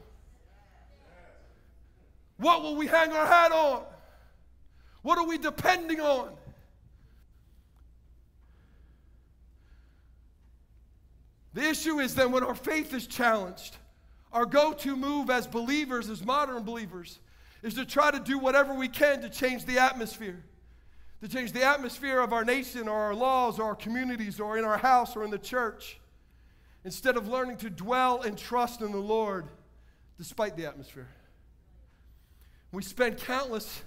What 2.40 2.62
will 2.62 2.74
we 2.74 2.86
hang 2.86 3.12
our 3.12 3.26
hat 3.26 3.52
on? 3.52 3.82
What 5.02 5.18
are 5.18 5.26
we 5.26 5.36
depending 5.36 6.00
on? 6.00 6.30
The 11.52 11.68
issue 11.68 11.98
is 11.98 12.14
that 12.14 12.30
when 12.30 12.42
our 12.42 12.54
faith 12.54 12.94
is 12.94 13.06
challenged, 13.06 13.76
our 14.32 14.46
go 14.46 14.72
to 14.72 14.96
move 14.96 15.28
as 15.28 15.46
believers, 15.46 16.08
as 16.08 16.24
modern 16.24 16.62
believers, 16.62 17.18
is 17.62 17.74
to 17.74 17.84
try 17.84 18.10
to 18.10 18.20
do 18.20 18.38
whatever 18.38 18.72
we 18.72 18.88
can 18.88 19.20
to 19.20 19.28
change 19.28 19.66
the 19.66 19.78
atmosphere. 19.78 20.42
To 21.20 21.28
change 21.28 21.52
the 21.52 21.64
atmosphere 21.64 22.20
of 22.20 22.32
our 22.32 22.44
nation 22.44 22.88
or 22.88 22.96
our 22.96 23.14
laws 23.14 23.58
or 23.58 23.64
our 23.64 23.74
communities 23.74 24.40
or 24.40 24.56
in 24.56 24.64
our 24.64 24.78
house 24.78 25.14
or 25.14 25.24
in 25.24 25.30
the 25.30 25.38
church. 25.38 26.00
Instead 26.84 27.18
of 27.18 27.28
learning 27.28 27.58
to 27.58 27.68
dwell 27.68 28.22
and 28.22 28.38
trust 28.38 28.80
in 28.80 28.92
the 28.92 28.98
Lord 28.98 29.46
despite 30.16 30.56
the 30.56 30.64
atmosphere. 30.64 31.08
We 32.72 32.82
spend 32.82 33.18
countless 33.18 33.82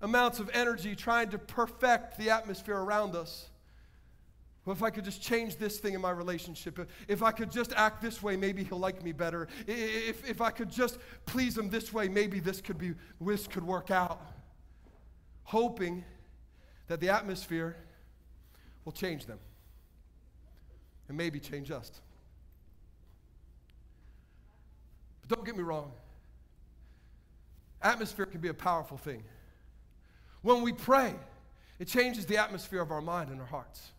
amounts 0.00 0.40
of 0.40 0.50
energy 0.52 0.94
trying 0.96 1.30
to 1.30 1.38
perfect 1.38 2.18
the 2.18 2.30
atmosphere 2.30 2.76
around 2.76 3.14
us. 3.14 3.48
Well, 4.64 4.74
if 4.74 4.82
I 4.82 4.90
could 4.90 5.04
just 5.04 5.20
change 5.20 5.56
this 5.56 5.78
thing 5.78 5.92
in 5.94 6.00
my 6.00 6.10
relationship, 6.10 6.88
if 7.06 7.22
I 7.22 7.32
could 7.32 7.50
just 7.50 7.72
act 7.74 8.00
this 8.00 8.22
way, 8.22 8.36
maybe 8.36 8.64
he'll 8.64 8.78
like 8.78 9.02
me 9.04 9.12
better. 9.12 9.46
If, 9.66 10.28
if 10.28 10.40
I 10.40 10.50
could 10.50 10.70
just 10.70 10.98
please 11.26 11.56
him 11.56 11.68
this 11.68 11.92
way, 11.92 12.08
maybe 12.08 12.40
this 12.40 12.62
could 12.62 12.78
be 12.78 12.94
this 13.20 13.46
could 13.46 13.64
work 13.64 13.90
out. 13.90 14.20
Hoping 15.44 16.02
that 16.86 17.00
the 17.00 17.10
atmosphere 17.10 17.76
will 18.86 18.92
change 18.92 19.26
them 19.26 19.38
and 21.08 21.16
maybe 21.16 21.38
change 21.38 21.70
us. 21.70 21.90
But 25.20 25.36
don't 25.36 25.44
get 25.44 25.56
me 25.56 25.62
wrong. 25.62 25.92
Atmosphere 27.84 28.24
can 28.24 28.40
be 28.40 28.48
a 28.48 28.54
powerful 28.54 28.96
thing. 28.96 29.22
When 30.40 30.62
we 30.62 30.72
pray, 30.72 31.14
it 31.78 31.86
changes 31.86 32.24
the 32.24 32.38
atmosphere 32.38 32.80
of 32.80 32.90
our 32.90 33.02
mind 33.02 33.30
and 33.30 33.40
our 33.40 33.46
hearts. 33.46 33.92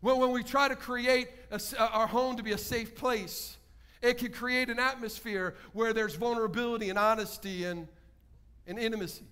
When, 0.00 0.18
when 0.18 0.32
we 0.32 0.42
try 0.42 0.68
to 0.68 0.76
create 0.76 1.28
a, 1.50 1.60
our 1.78 2.08
home 2.08 2.36
to 2.36 2.42
be 2.42 2.52
a 2.52 2.58
safe 2.58 2.96
place, 2.96 3.56
it 4.02 4.18
can 4.18 4.32
create 4.32 4.70
an 4.70 4.80
atmosphere 4.80 5.54
where 5.72 5.92
there's 5.92 6.16
vulnerability 6.16 6.90
and 6.90 6.98
honesty 6.98 7.64
and, 7.64 7.86
and 8.66 8.78
intimacy. 8.78 9.24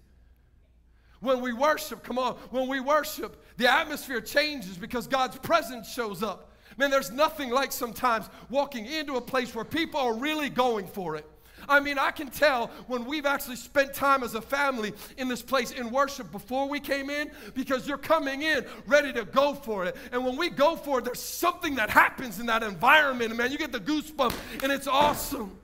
When 1.20 1.40
we 1.40 1.52
worship, 1.52 2.04
come 2.04 2.18
on, 2.18 2.34
when 2.50 2.68
we 2.68 2.78
worship, 2.78 3.42
the 3.56 3.72
atmosphere 3.72 4.20
changes 4.20 4.76
because 4.76 5.09
God's 5.09 5.36
presence 5.38 5.92
shows 5.92 6.22
up. 6.22 6.52
Man, 6.76 6.90
there's 6.90 7.11
nothing 7.11 7.50
like 7.50 7.72
sometimes 7.72 8.28
walking 8.50 8.86
into 8.86 9.16
a 9.16 9.20
place 9.20 9.52
where 9.52 9.64
people 9.64 9.98
are 9.98 10.14
really 10.14 10.48
going 10.48 10.86
for 10.86 11.16
it. 11.16 11.26
I 11.69 11.81
mean, 11.81 11.99
I 11.99 12.11
can 12.11 12.29
tell 12.29 12.71
when 12.87 13.05
we've 13.05 13.27
actually 13.27 13.57
spent 13.57 13.95
time 13.95 14.23
as 14.23 14.35
a 14.35 14.41
family 14.41 14.93
in 15.16 15.29
this 15.29 15.43
place 15.43 15.71
in 15.71 15.91
worship 15.91 16.33
before 16.33 16.69
we 16.69 16.81
came 16.81 17.11
in 17.11 17.31
because 17.55 17.87
you're 17.87 17.99
coming 17.99 18.43
in 18.43 18.64
ready 18.87 19.12
to 19.12 19.25
go 19.25 19.55
for 19.55 19.85
it. 19.85 19.97
And 20.12 20.25
when 20.25 20.37
we 20.37 20.49
go 20.49 20.77
for 20.77 20.99
it, 20.99 21.05
there's 21.05 21.23
something 21.23 21.75
that 21.77 21.91
happens 21.91 22.41
in 22.41 22.47
that 22.47 22.62
environment. 22.62 23.37
Man, 23.37 23.53
you 23.53 23.59
get 23.59 23.73
the 23.73 23.81
goosebumps 23.81 24.37
and 24.62 24.73
it's 24.73 24.87
awesome. 24.87 25.59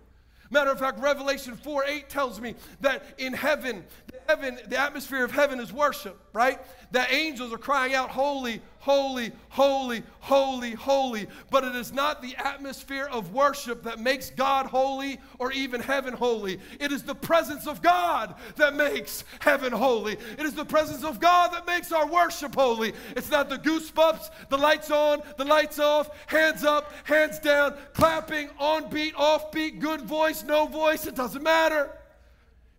Matter 0.50 0.70
of 0.70 0.78
fact, 0.78 1.00
Revelation 1.00 1.56
4 1.56 1.84
8 1.84 2.08
tells 2.08 2.40
me 2.40 2.54
that 2.80 3.02
in 3.18 3.32
heaven, 3.32 3.84
heaven, 4.26 4.58
the 4.68 4.78
atmosphere 4.78 5.24
of 5.24 5.30
heaven 5.30 5.60
is 5.60 5.72
worship, 5.72 6.18
right? 6.32 6.58
The 6.92 7.12
angels 7.12 7.52
are 7.52 7.58
crying 7.58 7.94
out, 7.94 8.10
Holy, 8.10 8.60
holy, 8.78 9.32
holy, 9.48 10.02
holy, 10.20 10.72
holy. 10.72 11.26
But 11.50 11.64
it 11.64 11.74
is 11.74 11.92
not 11.92 12.22
the 12.22 12.36
atmosphere 12.36 13.08
of 13.10 13.32
worship 13.32 13.82
that 13.84 13.98
makes 13.98 14.30
God 14.30 14.66
holy 14.66 15.18
or 15.38 15.52
even 15.52 15.80
heaven 15.80 16.12
holy. 16.12 16.60
It 16.78 16.92
is 16.92 17.02
the 17.02 17.14
presence 17.14 17.66
of 17.66 17.82
God 17.82 18.34
that 18.56 18.74
makes 18.74 19.24
heaven 19.40 19.72
holy. 19.72 20.18
It 20.38 20.44
is 20.44 20.54
the 20.54 20.64
presence 20.64 21.02
of 21.02 21.18
God 21.18 21.52
that 21.52 21.66
makes 21.66 21.92
our 21.92 22.06
worship 22.06 22.54
holy. 22.54 22.92
It's 23.16 23.30
not 23.30 23.48
the 23.48 23.58
goosebumps, 23.58 24.30
the 24.50 24.58
lights 24.58 24.90
on, 24.90 25.22
the 25.36 25.44
lights 25.44 25.78
off, 25.78 26.10
hands 26.26 26.62
up, 26.62 26.92
hands 27.04 27.38
down, 27.38 27.74
clapping, 27.94 28.50
on 28.58 28.90
beat, 28.90 29.14
off 29.16 29.50
beat, 29.50 29.80
good 29.80 30.02
voice, 30.02 30.44
no 30.44 30.66
voice. 30.66 31.06
It 31.06 31.14
doesn't 31.14 31.42
matter. 31.42 31.90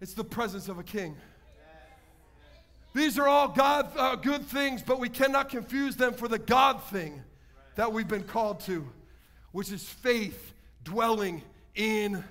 It's 0.01 0.13
the 0.13 0.23
presence 0.23 0.69
of 0.69 0.77
a 0.77 0.83
king. 0.83 1.15
These 2.95 3.19
are 3.19 3.27
all 3.27 3.49
God 3.49 3.91
uh, 3.97 4.15
good 4.15 4.45
things, 4.45 4.81
but 4.81 5.01
we 5.01 5.09
cannot 5.09 5.49
confuse 5.49 5.97
them 5.97 6.13
for 6.13 6.29
the 6.29 6.39
God 6.39 6.81
thing 6.83 7.21
that 7.75 7.91
we've 7.91 8.07
been 8.07 8.23
called 8.23 8.61
to, 8.61 8.87
which 9.51 9.69
is 9.69 9.83
faith 9.83 10.53
dwelling 10.85 11.41
in 11.75 12.23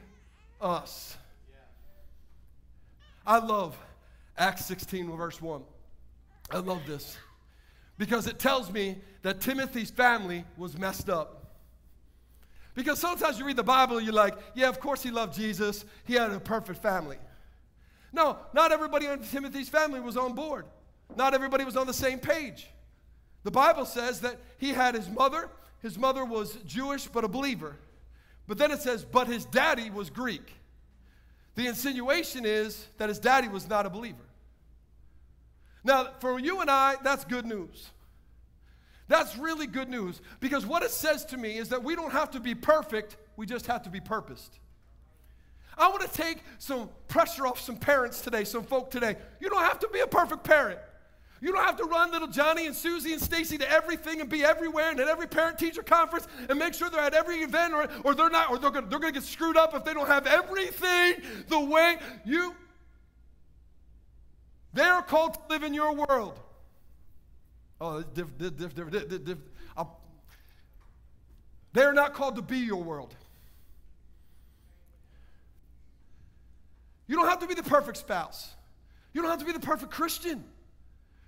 us. 0.62 1.18
I 3.26 3.40
love 3.40 3.76
Acts 4.38 4.64
16, 4.64 5.14
verse 5.14 5.40
1. 5.42 5.62
I 6.50 6.58
love 6.60 6.80
this 6.86 7.18
because 7.98 8.26
it 8.26 8.38
tells 8.38 8.72
me 8.72 8.96
that 9.20 9.42
Timothy's 9.42 9.90
family 9.90 10.46
was 10.56 10.78
messed 10.78 11.10
up. 11.10 11.58
Because 12.74 12.98
sometimes 12.98 13.38
you 13.38 13.44
read 13.44 13.56
the 13.56 13.62
Bible, 13.62 14.00
you're 14.00 14.14
like, 14.14 14.34
yeah, 14.54 14.70
of 14.70 14.80
course 14.80 15.02
he 15.02 15.10
loved 15.10 15.34
Jesus. 15.34 15.84
He 16.04 16.14
had 16.14 16.30
a 16.30 16.40
perfect 16.40 16.80
family. 16.80 17.18
No, 18.14 18.38
not 18.52 18.70
everybody 18.70 19.06
in 19.06 19.18
Timothy's 19.18 19.68
family 19.68 20.00
was 20.00 20.16
on 20.16 20.34
board. 20.34 20.66
Not 21.16 21.34
everybody 21.34 21.64
was 21.64 21.76
on 21.76 21.88
the 21.88 21.92
same 21.92 22.20
page. 22.20 22.68
The 23.42 23.50
Bible 23.50 23.84
says 23.84 24.20
that 24.20 24.38
he 24.56 24.70
had 24.70 24.94
his 24.94 25.10
mother. 25.10 25.50
His 25.82 25.98
mother 25.98 26.24
was 26.24 26.56
Jewish, 26.64 27.08
but 27.08 27.24
a 27.24 27.28
believer. 27.28 27.76
But 28.46 28.56
then 28.56 28.70
it 28.70 28.80
says, 28.80 29.04
but 29.04 29.26
his 29.26 29.44
daddy 29.46 29.90
was 29.90 30.10
Greek. 30.10 30.54
The 31.56 31.66
insinuation 31.66 32.46
is 32.46 32.86
that 32.98 33.08
his 33.08 33.18
daddy 33.18 33.48
was 33.48 33.68
not 33.68 33.84
a 33.84 33.90
believer. 33.90 34.24
Now, 35.82 36.10
for 36.20 36.38
you 36.38 36.60
and 36.60 36.70
I, 36.70 36.94
that's 37.02 37.24
good 37.24 37.44
news. 37.44 37.90
That's 39.08 39.36
really 39.36 39.66
good 39.66 39.88
news 39.88 40.20
because 40.38 40.64
what 40.64 40.84
it 40.84 40.92
says 40.92 41.24
to 41.26 41.36
me 41.36 41.58
is 41.58 41.68
that 41.70 41.82
we 41.82 41.96
don't 41.96 42.12
have 42.12 42.30
to 42.30 42.40
be 42.40 42.54
perfect, 42.54 43.16
we 43.36 43.44
just 43.44 43.66
have 43.66 43.82
to 43.82 43.90
be 43.90 44.00
purposed. 44.00 44.60
I 45.76 45.88
want 45.88 46.02
to 46.02 46.08
take 46.08 46.38
some 46.58 46.88
pressure 47.08 47.46
off 47.46 47.60
some 47.60 47.76
parents 47.76 48.20
today, 48.20 48.44
some 48.44 48.62
folk 48.62 48.90
today. 48.90 49.16
You 49.40 49.48
don't 49.48 49.62
have 49.62 49.78
to 49.80 49.88
be 49.92 50.00
a 50.00 50.06
perfect 50.06 50.44
parent. 50.44 50.78
You 51.40 51.52
don't 51.52 51.64
have 51.64 51.76
to 51.76 51.84
run 51.84 52.10
little 52.10 52.28
Johnny 52.28 52.66
and 52.66 52.74
Susie 52.74 53.12
and 53.12 53.20
Stacy 53.20 53.58
to 53.58 53.70
everything 53.70 54.20
and 54.20 54.30
be 54.30 54.42
everywhere 54.42 54.90
and 54.90 55.00
at 55.00 55.08
every 55.08 55.26
parent 55.26 55.58
teacher 55.58 55.82
conference 55.82 56.26
and 56.48 56.58
make 56.58 56.72
sure 56.74 56.88
they're 56.88 57.00
at 57.00 57.12
every 57.12 57.38
event 57.38 57.74
or, 57.74 57.88
or 58.02 58.14
they're 58.14 58.30
not 58.30 58.50
or 58.50 58.58
they're 58.58 58.70
gonna, 58.70 58.86
they're 58.86 58.98
gonna 58.98 59.12
get 59.12 59.24
screwed 59.24 59.56
up 59.56 59.74
if 59.74 59.84
they 59.84 59.92
don't 59.92 60.06
have 60.06 60.26
everything 60.26 61.16
the 61.48 61.60
way 61.60 61.98
you 62.24 62.54
they're 64.72 65.02
called 65.02 65.34
to 65.34 65.40
live 65.50 65.62
in 65.62 65.74
your 65.74 65.94
world. 65.94 66.40
Oh, 67.80 68.02
diff, 68.02 68.26
diff, 68.38 68.56
diff. 68.56 69.38
They're 71.74 71.92
not 71.92 72.14
called 72.14 72.36
to 72.36 72.42
be 72.42 72.58
your 72.58 72.82
world. 72.82 73.14
You 77.06 77.16
don't 77.16 77.28
have 77.28 77.40
to 77.40 77.46
be 77.46 77.54
the 77.54 77.62
perfect 77.62 77.98
spouse. 77.98 78.54
You 79.12 79.22
don't 79.22 79.30
have 79.30 79.40
to 79.40 79.44
be 79.44 79.52
the 79.52 79.60
perfect 79.60 79.92
Christian. 79.92 80.44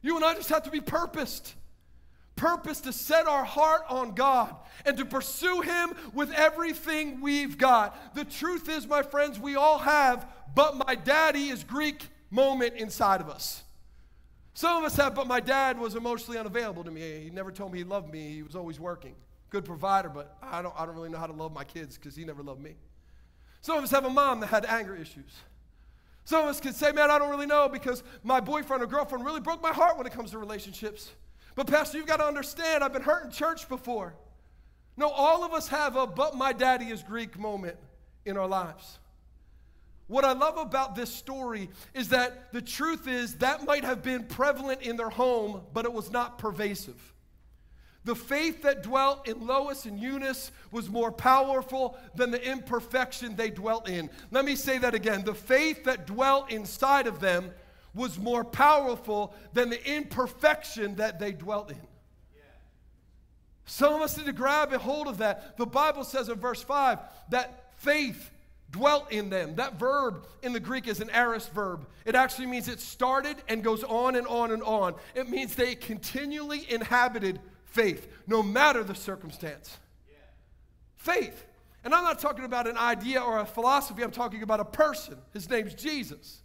You 0.03 0.17
and 0.17 0.25
I 0.25 0.35
just 0.35 0.49
have 0.49 0.65
to 0.65 0.71
be 0.71 0.81
purposed. 0.81 1.55
Purpose 2.35 2.83
to 2.83 2.93
set 2.93 3.27
our 3.27 3.45
heart 3.45 3.83
on 3.89 4.15
God 4.15 4.55
and 4.85 4.97
to 4.99 5.05
pursue 5.05 5.63
Him 5.63 5.95
with 6.13 6.31
everything 6.33 7.21
we've 7.21 7.57
got. 7.57 8.15
The 8.15 8.25
truth 8.25 8.69
is, 8.69 8.87
my 8.87 9.03
friends, 9.03 9.41
we 9.41 9.57
all 9.57 9.79
have, 9.79 10.29
but 10.55 10.77
my 10.87 10.95
daddy 10.95 11.49
is 11.49 11.65
Greek 11.65 12.09
moment 12.31 12.75
inside 12.75 13.21
of 13.21 13.31
us. 13.31 13.63
Some 14.55 14.79
of 14.79 14.85
us 14.85 14.97
have, 14.97 15.15
but 15.15 15.27
my 15.27 15.41
dad 15.41 15.79
was 15.79 15.95
emotionally 15.95 16.39
unavailable 16.39 16.85
to 16.85 16.91
me. 16.91 17.21
He 17.25 17.31
never 17.31 17.53
told 17.53 17.73
me 17.73 17.79
he 17.79 17.85
loved 17.85 18.13
me. 18.13 18.35
He 18.37 18.43
was 18.43 18.57
always 18.57 18.81
working. 18.81 19.15
Good 19.51 19.65
provider, 19.65 20.09
but 20.09 20.37
I 20.43 20.63
don't, 20.63 20.75
I 20.79 20.87
don't 20.87 20.95
really 20.95 21.11
know 21.11 21.19
how 21.19 21.27
to 21.27 21.33
love 21.33 21.53
my 21.53 21.65
kids 21.65 21.97
because 21.97 22.17
he 22.17 22.25
never 22.25 22.43
loved 22.43 22.63
me. 22.63 22.75
Some 23.61 23.79
of 23.79 23.85
us 23.85 23.91
have 23.91 24.05
a 24.05 24.11
mom 24.11 24.41
that 24.41 24.49
had 24.49 24.65
anger 24.65 24.95
issues. 24.95 25.31
Some 26.27 26.43
of 26.43 26.49
us 26.49 26.61
can 26.61 26.73
say, 26.73 26.91
man, 26.91 27.09
I 27.09 27.21
don't 27.21 27.31
really 27.31 27.47
know 27.47 27.69
because 27.69 28.03
my 28.25 28.41
boyfriend 28.41 28.83
or 28.83 28.87
girlfriend 28.87 29.25
really 29.25 29.41
broke 29.41 29.63
my 29.63 29.73
heart 29.73 29.97
when 29.97 30.09
it 30.09 30.13
comes 30.13 30.33
to 30.33 30.39
relationships. 30.39 31.13
But, 31.55 31.69
Pastor, 31.69 31.99
you've 31.99 32.09
got 32.09 32.17
to 32.17 32.27
understand, 32.27 32.83
I've 32.83 32.93
been 32.93 33.01
hurt 33.01 33.25
in 33.27 33.31
church 33.31 33.69
before. 33.69 34.13
No, 34.97 35.09
all 35.09 35.45
of 35.45 35.53
us 35.53 35.69
have 35.69 35.95
a 35.95 36.05
but 36.05 36.35
my 36.35 36.53
daddy 36.53 36.87
is 36.87 37.05
Greek 37.05 37.39
moment 37.39 37.77
in 38.25 38.37
our 38.37 38.49
lives. 38.49 38.99
What 40.09 40.25
I 40.25 40.33
love 40.33 40.59
about 40.59 40.97
this 40.97 41.15
story 41.15 41.71
is 41.95 42.09
that 42.09 42.53
the 42.53 42.61
truth 42.61 43.07
is 43.07 43.37
that 43.37 43.65
might 43.65 43.85
have 43.85 44.03
been 44.03 44.25
prevalent 44.25 44.83
in 44.83 44.97
their 44.97 45.11
home, 45.11 45.63
but 45.73 45.85
it 45.85 45.93
was 45.93 46.11
not 46.11 46.39
pervasive. 46.39 47.01
The 48.07 48.15
faith 48.15 48.63
that 48.63 48.85
dwelt 48.85 49.27
in 49.27 49.49
Lois 49.49 49.85
and 49.85 49.99
Eunice 49.99 50.53
was 50.71 50.89
more 50.89 51.11
powerful 51.11 51.99
than 52.15 52.31
the 52.31 52.41
imperfection 52.41 53.35
they 53.35 53.51
dwelt 53.51 53.89
in. 53.89 54.11
Let 54.31 54.45
me 54.45 54.55
say 54.55 54.79
that 54.79 54.95
again. 54.95 55.25
The 55.25 55.35
faith 55.35 55.83
that 55.85 56.07
dwelt 56.07 56.53
inside 56.53 57.09
of 57.09 57.19
them 57.19 57.51
was 57.95 58.17
more 58.17 58.45
powerful 58.45 59.35
than 59.55 59.71
the 59.71 59.93
imperfection 59.93 60.95
that 60.95 61.19
they 61.19 61.33
dwelt 61.33 61.73
in. 61.73 61.81
Some 63.65 63.93
of 63.95 64.01
us 64.01 64.17
need 64.17 64.27
to 64.27 64.33
grab 64.33 64.73
a 64.73 64.79
hold 64.79 65.09
of 65.09 65.19
that. 65.19 65.57
The 65.57 65.67
Bible 65.67 66.05
says 66.05 66.29
in 66.29 66.39
verse 66.39 66.63
5 66.63 67.01
that 67.31 67.73
faith 67.79 68.31
dwelt 68.71 69.11
in 69.11 69.31
them. 69.31 69.57
That 69.57 69.81
verb 69.81 70.27
in 70.43 70.53
the 70.53 70.61
Greek 70.61 70.87
is 70.87 71.01
an 71.01 71.11
aorist 71.11 71.53
verb. 71.53 71.89
It 72.05 72.15
actually 72.15 72.47
means 72.47 72.69
it 72.69 72.79
started 72.79 73.37
and 73.49 73.65
goes 73.65 73.83
on 73.83 74.15
and 74.15 74.29
on 74.29 74.53
and 74.53 74.63
on. 74.63 74.95
It 75.17 75.29
means 75.29 75.57
they 75.57 75.75
continually 75.75 76.71
inhabited 76.71 77.41
faith, 77.77 78.09
no 78.27 78.43
matter 78.43 78.83
the 78.83 78.95
circumstance. 78.95 79.77
Faith. 80.97 81.45
And 81.85 81.95
I'm 81.95 82.05
not 82.05 82.19
talking 82.19 82.45
about 82.45 82.67
an 82.67 82.79
idea 82.79 83.21
or 83.21 83.39
a 83.39 83.47
philosophy, 83.47 84.03
I'm 84.03 84.11
talking 84.11 84.43
about 84.43 84.61
a 84.61 84.65
person. 84.65 85.19
His 85.33 85.49
name's 85.49 85.75
Jesus. 85.75 86.41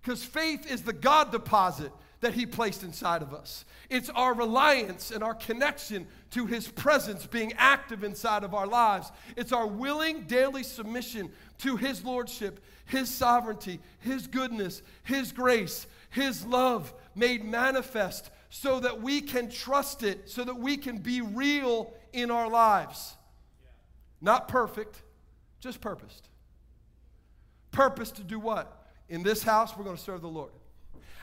Because 0.00 0.24
faith 0.24 0.70
is 0.70 0.82
the 0.82 0.92
God 0.92 1.32
deposit 1.32 1.90
that 2.20 2.32
He 2.32 2.46
placed 2.46 2.84
inside 2.84 3.20
of 3.20 3.34
us. 3.34 3.64
It's 3.90 4.08
our 4.10 4.32
reliance 4.32 5.10
and 5.10 5.22
our 5.22 5.34
connection 5.34 6.06
to 6.30 6.46
His 6.46 6.68
presence 6.68 7.26
being 7.26 7.52
active 7.58 8.04
inside 8.04 8.44
of 8.44 8.54
our 8.54 8.66
lives. 8.66 9.10
It's 9.36 9.52
our 9.52 9.66
willing 9.66 10.22
daily 10.22 10.62
submission 10.62 11.30
to 11.58 11.76
His 11.76 12.04
Lordship, 12.04 12.64
His 12.86 13.12
sovereignty, 13.12 13.80
His 13.98 14.28
goodness, 14.28 14.82
His 15.02 15.32
grace, 15.32 15.86
His 16.10 16.46
love 16.46 16.94
made 17.14 17.44
manifest 17.44 18.30
so 18.60 18.80
that 18.80 19.02
we 19.02 19.20
can 19.20 19.50
trust 19.50 20.02
it, 20.02 20.30
so 20.30 20.42
that 20.42 20.56
we 20.56 20.78
can 20.78 20.96
be 20.96 21.20
real 21.20 21.92
in 22.14 22.30
our 22.30 22.48
lives. 22.48 23.14
Not 24.22 24.48
perfect, 24.48 25.02
just 25.60 25.82
purposed. 25.82 26.28
Purpose 27.70 28.10
to 28.12 28.22
do 28.22 28.38
what? 28.38 28.88
In 29.10 29.22
this 29.22 29.42
house, 29.42 29.76
we're 29.76 29.84
going 29.84 29.96
to 29.96 30.02
serve 30.02 30.22
the 30.22 30.28
Lord. 30.28 30.52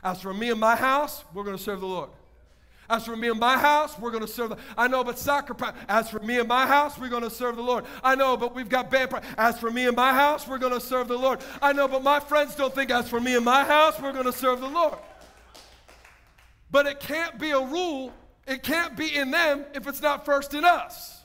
As 0.04 0.22
for 0.22 0.32
me 0.32 0.52
and 0.52 0.60
my 0.60 0.76
house, 0.76 1.26
we're 1.34 1.44
going 1.44 1.58
to 1.58 1.64
serve 1.64 1.80
the 1.80 1.88
Lord. 1.88 2.12
As 2.88 3.04
for 3.04 3.16
me 3.16 3.30
and 3.30 3.40
my 3.40 3.58
house, 3.58 3.98
we're 3.98 4.12
going 4.12 4.22
to 4.22 4.32
serve 4.32 4.50
the 4.50 4.58
I 4.78 4.88
know, 4.88 5.04
but 5.04 5.18
soccer 5.18 5.56
practice. 5.56 5.84
As 5.90 6.12
for 6.12 6.20
me 6.20 6.38
and 6.38 6.48
my 6.48 6.68
house, 6.68 7.00
we're 7.00 7.10
going 7.10 7.24
to 7.24 7.32
serve 7.32 7.56
the 7.56 7.64
Lord. 7.64 7.86
I 8.04 8.14
know, 8.14 8.38
but 8.38 8.54
we've 8.54 8.70
got 8.70 8.92
band 8.92 9.10
practice. 9.10 9.34
As 9.40 9.58
for 9.58 9.72
me 9.72 9.88
and 9.88 9.96
my 9.96 10.14
house, 10.14 10.48
we're 10.48 10.60
going 10.60 10.74
to 10.74 10.82
serve 10.82 11.08
the 11.08 11.18
Lord. 11.18 11.40
I 11.64 11.74
know, 11.74 11.88
but 11.88 12.04
my 12.04 12.20
friends 12.20 12.56
don't 12.56 12.76
think 12.76 12.92
as 12.92 13.10
for 13.10 13.20
me 13.20 13.36
and 13.36 13.44
my 13.44 13.64
house, 13.64 14.00
we're 14.00 14.12
going 14.12 14.26
to 14.26 14.34
serve 14.34 14.60
the 14.60 14.70
Lord. 14.70 15.00
But 16.74 16.88
it 16.88 17.00
can't 17.00 17.40
be 17.40 17.52
a 17.52 17.62
rule. 17.62 18.12
It 18.48 18.64
can't 18.64 18.98
be 18.98 19.16
in 19.16 19.30
them 19.30 19.64
if 19.76 19.88
it's 19.88 20.02
not 20.02 20.26
first 20.26 20.56
in 20.56 20.66
us. 20.66 21.24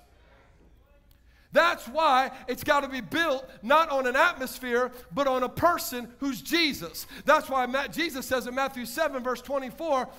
That's 1.52 1.88
why 1.88 2.32
it's 2.46 2.62
got 2.62 2.80
to 2.80 2.88
be 2.88 3.00
built 3.00 3.48
not 3.62 3.88
on 3.88 4.06
an 4.06 4.14
atmosphere, 4.14 4.92
but 5.14 5.26
on 5.26 5.42
a 5.42 5.48
person 5.48 6.06
who's 6.18 6.42
Jesus. 6.42 7.06
That's 7.24 7.48
why 7.48 7.66
Jesus 7.88 8.26
says 8.26 8.46
in 8.46 8.54
Matthew 8.54 8.84
7, 8.84 9.24
verse 9.24 9.40
24, 9.40 10.10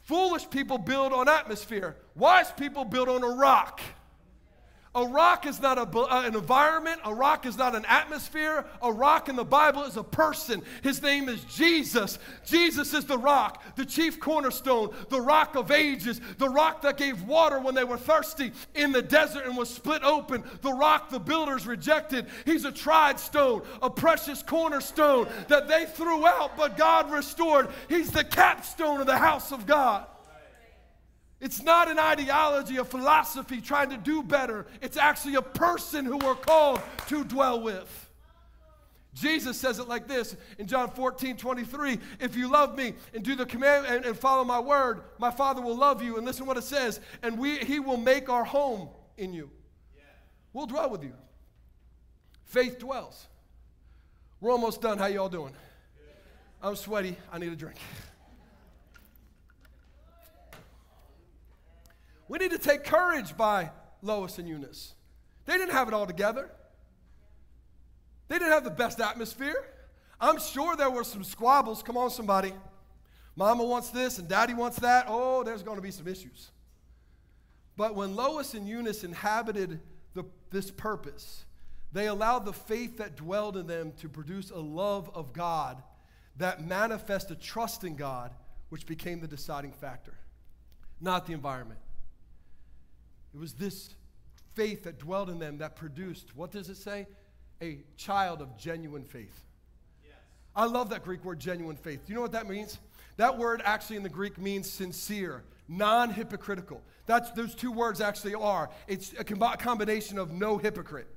foolish 0.00 0.50
people 0.50 0.78
build 0.78 1.12
on 1.12 1.28
atmosphere, 1.28 1.96
wise 2.16 2.50
people 2.50 2.84
build 2.84 3.08
on 3.08 3.22
a 3.22 3.28
rock. 3.28 3.80
A 4.94 5.06
rock 5.06 5.46
is 5.46 5.58
not 5.58 5.78
a, 5.78 5.98
uh, 5.98 6.22
an 6.26 6.34
environment. 6.34 7.00
A 7.06 7.14
rock 7.14 7.46
is 7.46 7.56
not 7.56 7.74
an 7.74 7.86
atmosphere. 7.86 8.66
A 8.82 8.92
rock 8.92 9.30
in 9.30 9.36
the 9.36 9.44
Bible 9.44 9.84
is 9.84 9.96
a 9.96 10.02
person. 10.02 10.60
His 10.82 11.00
name 11.00 11.30
is 11.30 11.42
Jesus. 11.44 12.18
Jesus 12.44 12.92
is 12.92 13.06
the 13.06 13.16
rock, 13.16 13.62
the 13.76 13.86
chief 13.86 14.20
cornerstone, 14.20 14.94
the 15.08 15.20
rock 15.20 15.54
of 15.54 15.70
ages, 15.70 16.20
the 16.36 16.48
rock 16.48 16.82
that 16.82 16.98
gave 16.98 17.22
water 17.22 17.58
when 17.58 17.74
they 17.74 17.84
were 17.84 17.96
thirsty 17.96 18.52
in 18.74 18.92
the 18.92 19.00
desert 19.00 19.46
and 19.46 19.56
was 19.56 19.70
split 19.70 20.02
open, 20.04 20.44
the 20.60 20.72
rock 20.72 21.08
the 21.08 21.18
builders 21.18 21.66
rejected. 21.66 22.26
He's 22.44 22.66
a 22.66 22.72
tried 22.72 23.18
stone, 23.18 23.62
a 23.80 23.88
precious 23.88 24.42
cornerstone 24.42 25.26
that 25.48 25.68
they 25.68 25.86
threw 25.86 26.26
out, 26.26 26.54
but 26.58 26.76
God 26.76 27.10
restored. 27.10 27.70
He's 27.88 28.10
the 28.10 28.24
capstone 28.24 29.00
of 29.00 29.06
the 29.06 29.16
house 29.16 29.52
of 29.52 29.64
God. 29.64 30.06
It's 31.42 31.60
not 31.60 31.90
an 31.90 31.98
ideology, 31.98 32.76
a 32.76 32.84
philosophy 32.84 33.60
trying 33.60 33.90
to 33.90 33.96
do 33.96 34.22
better. 34.22 34.64
It's 34.80 34.96
actually 34.96 35.34
a 35.34 35.42
person 35.42 36.04
who 36.04 36.16
we're 36.16 36.36
called 36.36 36.80
to 37.08 37.24
dwell 37.24 37.60
with. 37.60 38.10
Jesus 39.12 39.58
says 39.58 39.80
it 39.80 39.88
like 39.88 40.06
this 40.06 40.36
in 40.58 40.68
John 40.68 40.88
14, 40.88 41.36
23. 41.36 41.98
If 42.20 42.36
you 42.36 42.48
love 42.48 42.76
me 42.76 42.94
and 43.12 43.24
do 43.24 43.34
the 43.34 43.44
command 43.44 43.86
and, 43.86 44.04
and 44.04 44.16
follow 44.16 44.44
my 44.44 44.60
word, 44.60 45.02
my 45.18 45.32
Father 45.32 45.60
will 45.60 45.76
love 45.76 46.00
you. 46.00 46.16
And 46.16 46.24
listen 46.24 46.46
what 46.46 46.56
it 46.56 46.62
says. 46.62 47.00
And 47.24 47.36
we, 47.36 47.58
he 47.58 47.80
will 47.80 47.96
make 47.96 48.28
our 48.28 48.44
home 48.44 48.88
in 49.18 49.34
you. 49.34 49.50
Yeah. 49.96 50.04
We'll 50.52 50.66
dwell 50.66 50.90
with 50.90 51.02
you. 51.02 51.12
Faith 52.44 52.78
dwells. 52.78 53.26
We're 54.40 54.52
almost 54.52 54.80
done. 54.80 54.96
How 54.96 55.06
y'all 55.06 55.28
doing? 55.28 55.54
I'm 56.62 56.76
sweaty. 56.76 57.16
I 57.32 57.38
need 57.38 57.52
a 57.52 57.56
drink. 57.56 57.78
We 62.28 62.38
need 62.38 62.50
to 62.52 62.58
take 62.58 62.84
courage 62.84 63.36
by 63.36 63.70
Lois 64.02 64.38
and 64.38 64.48
Eunice. 64.48 64.94
They 65.46 65.54
didn't 65.54 65.72
have 65.72 65.88
it 65.88 65.94
all 65.94 66.06
together. 66.06 66.50
They 68.28 68.38
didn't 68.38 68.52
have 68.52 68.64
the 68.64 68.70
best 68.70 69.00
atmosphere. 69.00 69.64
I'm 70.20 70.38
sure 70.38 70.76
there 70.76 70.90
were 70.90 71.04
some 71.04 71.24
squabbles. 71.24 71.82
Come 71.82 71.96
on, 71.96 72.10
somebody. 72.10 72.52
Mama 73.34 73.64
wants 73.64 73.90
this 73.90 74.18
and 74.18 74.28
daddy 74.28 74.54
wants 74.54 74.78
that. 74.80 75.06
Oh, 75.08 75.42
there's 75.42 75.62
going 75.62 75.76
to 75.76 75.82
be 75.82 75.90
some 75.90 76.06
issues. 76.06 76.50
But 77.76 77.94
when 77.94 78.14
Lois 78.14 78.54
and 78.54 78.68
Eunice 78.68 79.04
inhabited 79.04 79.80
the, 80.14 80.24
this 80.50 80.70
purpose, 80.70 81.44
they 81.92 82.06
allowed 82.06 82.44
the 82.44 82.52
faith 82.52 82.98
that 82.98 83.16
dwelled 83.16 83.56
in 83.56 83.66
them 83.66 83.92
to 84.00 84.08
produce 84.08 84.50
a 84.50 84.58
love 84.58 85.10
of 85.14 85.32
God 85.32 85.82
that 86.36 86.64
manifested 86.64 87.40
trust 87.40 87.84
in 87.84 87.96
God, 87.96 88.32
which 88.68 88.86
became 88.86 89.20
the 89.20 89.28
deciding 89.28 89.72
factor, 89.72 90.14
not 91.00 91.26
the 91.26 91.32
environment. 91.32 91.80
It 93.34 93.40
was 93.40 93.54
this 93.54 93.94
faith 94.54 94.84
that 94.84 94.98
dwelled 94.98 95.30
in 95.30 95.38
them 95.38 95.58
that 95.58 95.76
produced, 95.76 96.36
what 96.36 96.50
does 96.50 96.68
it 96.68 96.76
say? 96.76 97.06
A 97.62 97.78
child 97.96 98.42
of 98.42 98.56
genuine 98.58 99.04
faith. 99.04 99.44
Yes. 100.04 100.14
I 100.54 100.66
love 100.66 100.90
that 100.90 101.04
Greek 101.04 101.24
word, 101.24 101.40
genuine 101.40 101.76
faith. 101.76 102.00
Do 102.06 102.12
you 102.12 102.14
know 102.16 102.22
what 102.22 102.32
that 102.32 102.48
means? 102.48 102.78
That 103.16 103.38
word 103.38 103.62
actually 103.64 103.96
in 103.96 104.02
the 104.02 104.08
Greek 104.08 104.38
means 104.38 104.70
sincere, 104.70 105.44
non 105.68 106.10
hypocritical. 106.10 106.80
That's 107.06 107.30
those 107.32 107.54
two 107.54 107.72
words 107.72 108.00
actually 108.00 108.34
are. 108.34 108.70
It's 108.86 109.14
a 109.18 109.24
combination 109.24 110.18
of 110.18 110.32
no 110.32 110.58
hypocrite. 110.58 111.08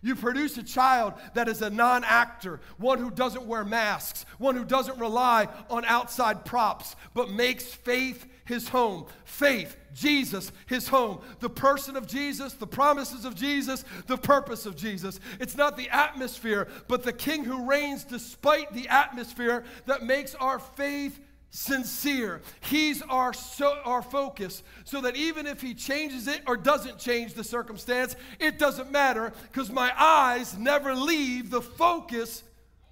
You 0.00 0.14
produce 0.14 0.56
a 0.58 0.62
child 0.62 1.14
that 1.34 1.48
is 1.48 1.60
a 1.62 1.70
non 1.70 2.04
actor, 2.04 2.60
one 2.76 2.98
who 2.98 3.10
doesn't 3.10 3.46
wear 3.46 3.64
masks, 3.64 4.24
one 4.38 4.54
who 4.54 4.64
doesn't 4.64 4.98
rely 4.98 5.48
on 5.68 5.84
outside 5.84 6.44
props, 6.44 6.94
but 7.14 7.30
makes 7.30 7.64
faith 7.64 8.26
his 8.48 8.68
home. 8.68 9.04
Faith, 9.24 9.76
Jesus, 9.92 10.50
his 10.66 10.88
home. 10.88 11.20
The 11.40 11.50
person 11.50 11.96
of 11.96 12.06
Jesus, 12.06 12.54
the 12.54 12.66
promises 12.66 13.26
of 13.26 13.34
Jesus, 13.34 13.84
the 14.06 14.16
purpose 14.16 14.64
of 14.64 14.74
Jesus. 14.74 15.20
It's 15.38 15.54
not 15.54 15.76
the 15.76 15.90
atmosphere, 15.90 16.66
but 16.88 17.02
the 17.02 17.12
king 17.12 17.44
who 17.44 17.68
reigns 17.68 18.04
despite 18.04 18.72
the 18.72 18.88
atmosphere 18.88 19.64
that 19.84 20.02
makes 20.02 20.34
our 20.36 20.58
faith 20.58 21.20
sincere. 21.50 22.40
He's 22.60 23.02
our, 23.02 23.34
so, 23.34 23.78
our 23.84 24.02
focus, 24.02 24.62
so 24.84 25.02
that 25.02 25.14
even 25.14 25.46
if 25.46 25.60
He 25.60 25.74
changes 25.74 26.26
it 26.26 26.40
or 26.46 26.56
doesn't 26.56 26.98
change 26.98 27.34
the 27.34 27.44
circumstance, 27.44 28.16
it 28.40 28.58
doesn't 28.58 28.90
matter 28.90 29.32
because 29.52 29.70
my 29.70 29.92
eyes 29.96 30.56
never 30.56 30.94
leave 30.94 31.50
the 31.50 31.62
focus 31.62 32.42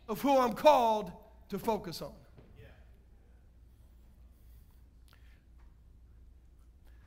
of 0.07 0.21
who 0.21 0.39
I'm 0.39 0.53
called 0.53 1.13
to 1.49 1.59
focus 1.59 2.03
on. 2.03 2.13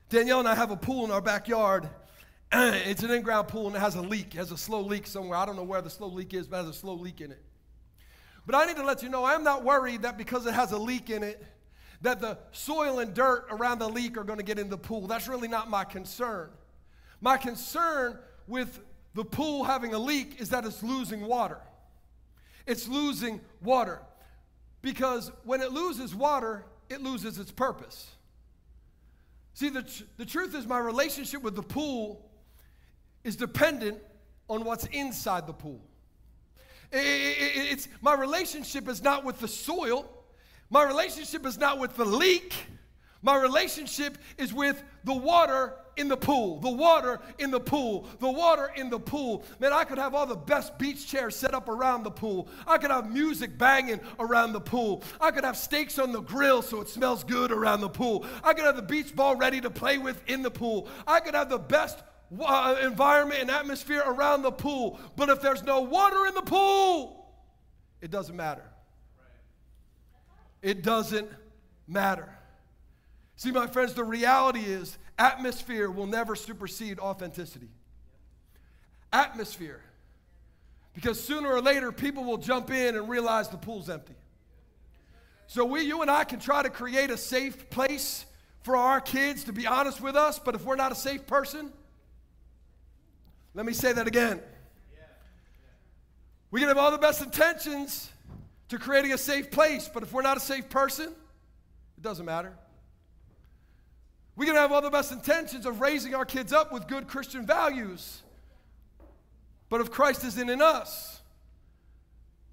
Danielle 0.10 0.40
and 0.40 0.48
I 0.48 0.56
have 0.56 0.72
a 0.72 0.76
pool 0.76 1.06
in 1.06 1.12
our 1.12 1.22
backyard. 1.22 1.88
It's 2.52 3.04
an 3.04 3.12
in 3.12 3.22
ground 3.22 3.48
pool 3.48 3.68
and 3.68 3.76
it 3.76 3.80
has 3.80 3.94
a 3.94 4.02
leak, 4.02 4.34
it 4.34 4.40
has 4.40 4.52
a 4.52 4.58
slow 4.58 4.82
leak 4.82 5.06
somewhere. 5.06 5.38
I 5.38 5.46
don't 5.46 5.56
know 5.56 5.64
where 5.64 5.84
the 5.84 5.90
slow 5.90 6.08
leak 6.08 6.34
is, 6.34 6.48
but 6.48 6.58
it 6.58 6.66
has 6.66 6.76
a 6.76 6.80
slow 6.80 6.96
leak 6.96 7.22
in 7.22 7.32
it. 7.32 7.44
But 8.48 8.56
I 8.56 8.66
need 8.66 8.78
to 8.78 8.84
let 8.84 9.04
you 9.04 9.10
know 9.10 9.24
I'm 9.24 9.44
not 9.44 9.64
worried 9.64 10.02
that 10.02 10.18
because 10.18 10.48
it 10.48 10.56
has 10.56 10.72
a 10.72 10.78
leak 10.78 11.12
in 11.12 11.22
it, 11.22 11.46
that 12.02 12.22
the 12.22 12.40
soil 12.52 12.98
and 12.98 13.14
dirt 13.14 13.46
around 13.52 13.78
the 13.78 13.88
leak 13.88 14.18
are 14.18 14.24
going 14.24 14.40
to 14.40 14.44
get 14.44 14.58
in 14.58 14.68
the 14.68 14.78
pool. 14.78 15.06
That's 15.06 15.28
really 15.28 15.48
not 15.48 15.70
my 15.70 15.84
concern. 15.84 16.50
My 17.22 17.38
concern 17.38 18.18
with 18.48 18.80
the 19.14 19.26
pool 19.26 19.64
having 19.64 19.94
a 19.94 20.00
leak 20.00 20.42
is 20.42 20.50
that 20.50 20.66
it's 20.66 20.82
losing 20.82 21.22
water. 21.22 21.60
It's 22.66 22.88
losing 22.88 23.42
water. 23.62 24.02
Because 24.82 25.32
when 25.44 25.62
it 25.62 25.72
loses 25.72 26.16
water, 26.16 26.66
it 26.90 27.02
loses 27.02 27.38
its 27.38 27.52
purpose. 27.52 28.10
See, 29.54 29.70
the, 29.70 29.84
tr- 29.84 30.04
the 30.18 30.26
truth 30.26 30.56
is, 30.56 30.66
my 30.66 30.80
relationship 30.80 31.42
with 31.44 31.56
the 31.56 31.64
pool 31.64 32.30
is 33.24 33.36
dependent 33.36 34.00
on 34.48 34.64
what's 34.64 34.86
inside 34.86 35.48
the 35.48 35.54
pool. 35.54 35.82
I- 36.94 36.98
I- 36.98 37.00
I- 37.02 37.68
it's, 37.72 37.88
my 38.02 38.14
relationship 38.14 38.88
is 38.88 39.02
not 39.04 39.24
with 39.26 39.40
the 39.40 39.48
soil, 39.48 40.10
my 40.70 40.84
relationship 40.84 41.46
is 41.46 41.58
not 41.58 41.80
with 41.80 41.96
the 41.96 42.06
leak. 42.06 42.54
My 43.22 43.36
relationship 43.36 44.18
is 44.38 44.54
with 44.54 44.82
the 45.04 45.14
water 45.14 45.74
in 46.00 46.08
the 46.08 46.18
pool, 46.18 46.60
the 46.62 46.70
water 46.70 47.20
in 47.38 47.52
the 47.52 47.60
pool, 47.60 48.08
the 48.20 48.32
water 48.32 48.72
in 48.76 48.90
the 48.90 49.00
pool. 49.00 49.44
Man, 49.60 49.74
I 49.74 49.84
could 49.84 49.98
have 49.98 50.16
all 50.16 50.26
the 50.26 50.36
best 50.36 50.80
beach 50.80 51.06
chairs 51.06 51.36
set 51.36 51.54
up 51.54 51.68
around 51.68 52.04
the 52.04 52.12
pool. 52.12 52.48
I 52.66 52.78
could 52.78 52.90
have 52.90 53.12
music 53.12 53.58
banging 53.58 54.00
around 54.18 54.54
the 54.54 54.62
pool. 54.62 55.04
I 55.20 55.32
could 55.32 55.44
have 55.44 55.58
steaks 55.58 56.00
on 56.00 56.14
the 56.14 56.22
grill 56.22 56.62
so 56.62 56.80
it 56.80 56.88
smells 56.88 57.26
good 57.26 57.52
around 57.52 57.82
the 57.82 57.90
pool. 57.90 58.26
I 58.44 58.54
could 58.54 58.64
have 58.64 58.78
the 58.78 58.82
beach 58.82 59.14
ball 59.14 59.36
ready 59.36 59.60
to 59.60 59.70
play 59.70 59.98
with 59.98 60.22
in 60.28 60.42
the 60.42 60.52
pool. 60.52 60.88
I 61.06 61.20
could 61.20 61.36
have 61.36 61.50
the 61.50 61.60
best 61.60 62.02
uh, 62.40 62.78
environment 62.82 63.42
and 63.42 63.52
atmosphere 63.52 64.04
around 64.06 64.44
the 64.44 64.52
pool. 64.52 65.00
But 65.18 65.28
if 65.28 65.42
there's 65.42 65.64
no 65.64 65.82
water 65.82 66.26
in 66.28 66.34
the 66.34 66.42
pool, 66.42 67.30
it 68.02 68.10
doesn't 68.10 68.36
matter. 68.36 68.64
It 70.62 70.82
doesn't 70.82 71.30
matter. 71.88 72.30
See, 73.36 73.52
my 73.52 73.68
friends, 73.68 73.94
the 73.94 74.04
reality 74.04 74.60
is 74.60 74.98
atmosphere 75.20 75.92
will 75.92 76.08
never 76.08 76.36
supersede 76.36 77.00
authenticity. 77.00 77.70
Atmosphere. 79.14 79.82
Because 80.94 81.22
sooner 81.22 81.52
or 81.52 81.62
later, 81.62 81.92
people 81.92 82.24
will 82.24 82.38
jump 82.38 82.72
in 82.72 82.96
and 82.96 83.08
realize 83.08 83.50
the 83.50 83.58
pool's 83.58 83.90
empty. 83.90 84.16
So, 85.48 85.66
we, 85.66 85.82
you 85.82 86.02
and 86.02 86.10
I 86.10 86.24
can 86.24 86.40
try 86.40 86.64
to 86.64 86.70
create 86.70 87.10
a 87.10 87.18
safe 87.18 87.70
place 87.70 88.26
for 88.62 88.76
our 88.76 89.02
kids 89.02 89.46
to 89.46 89.54
be 89.54 89.66
honest 89.66 90.02
with 90.02 90.16
us, 90.16 90.40
but 90.40 90.56
if 90.56 90.64
we're 90.64 90.76
not 90.76 90.92
a 90.92 90.96
safe 90.96 91.26
person, 91.26 91.72
let 93.54 93.66
me 93.66 93.74
say 93.74 93.92
that 93.94 94.08
again. 94.08 94.42
We 96.52 96.60
can 96.60 96.70
have 96.70 96.78
all 96.78 96.92
the 96.92 96.98
best 96.98 97.22
intentions 97.22 98.10
to 98.70 98.78
creating 98.78 99.12
a 99.12 99.18
safe 99.18 99.52
place, 99.52 99.90
but 99.92 100.04
if 100.04 100.14
we're 100.14 100.22
not 100.22 100.38
a 100.38 100.40
safe 100.40 100.70
person, 100.70 101.08
it 101.08 102.02
doesn't 102.02 102.26
matter. 102.26 102.54
We 104.40 104.46
can 104.46 104.56
have 104.56 104.72
all 104.72 104.82
the 104.82 104.90
best 104.90 105.12
intentions 105.12 105.66
of 105.66 105.82
raising 105.82 106.16
our 106.16 106.24
kids 106.24 106.54
up 106.54 106.72
with 106.72 106.88
good 106.88 107.10
Christian 107.10 107.46
values, 107.46 108.22
but 109.68 109.82
if 109.82 109.92
Christ 109.92 110.24
isn't 110.24 110.50
in 110.50 110.62
us, 110.62 111.20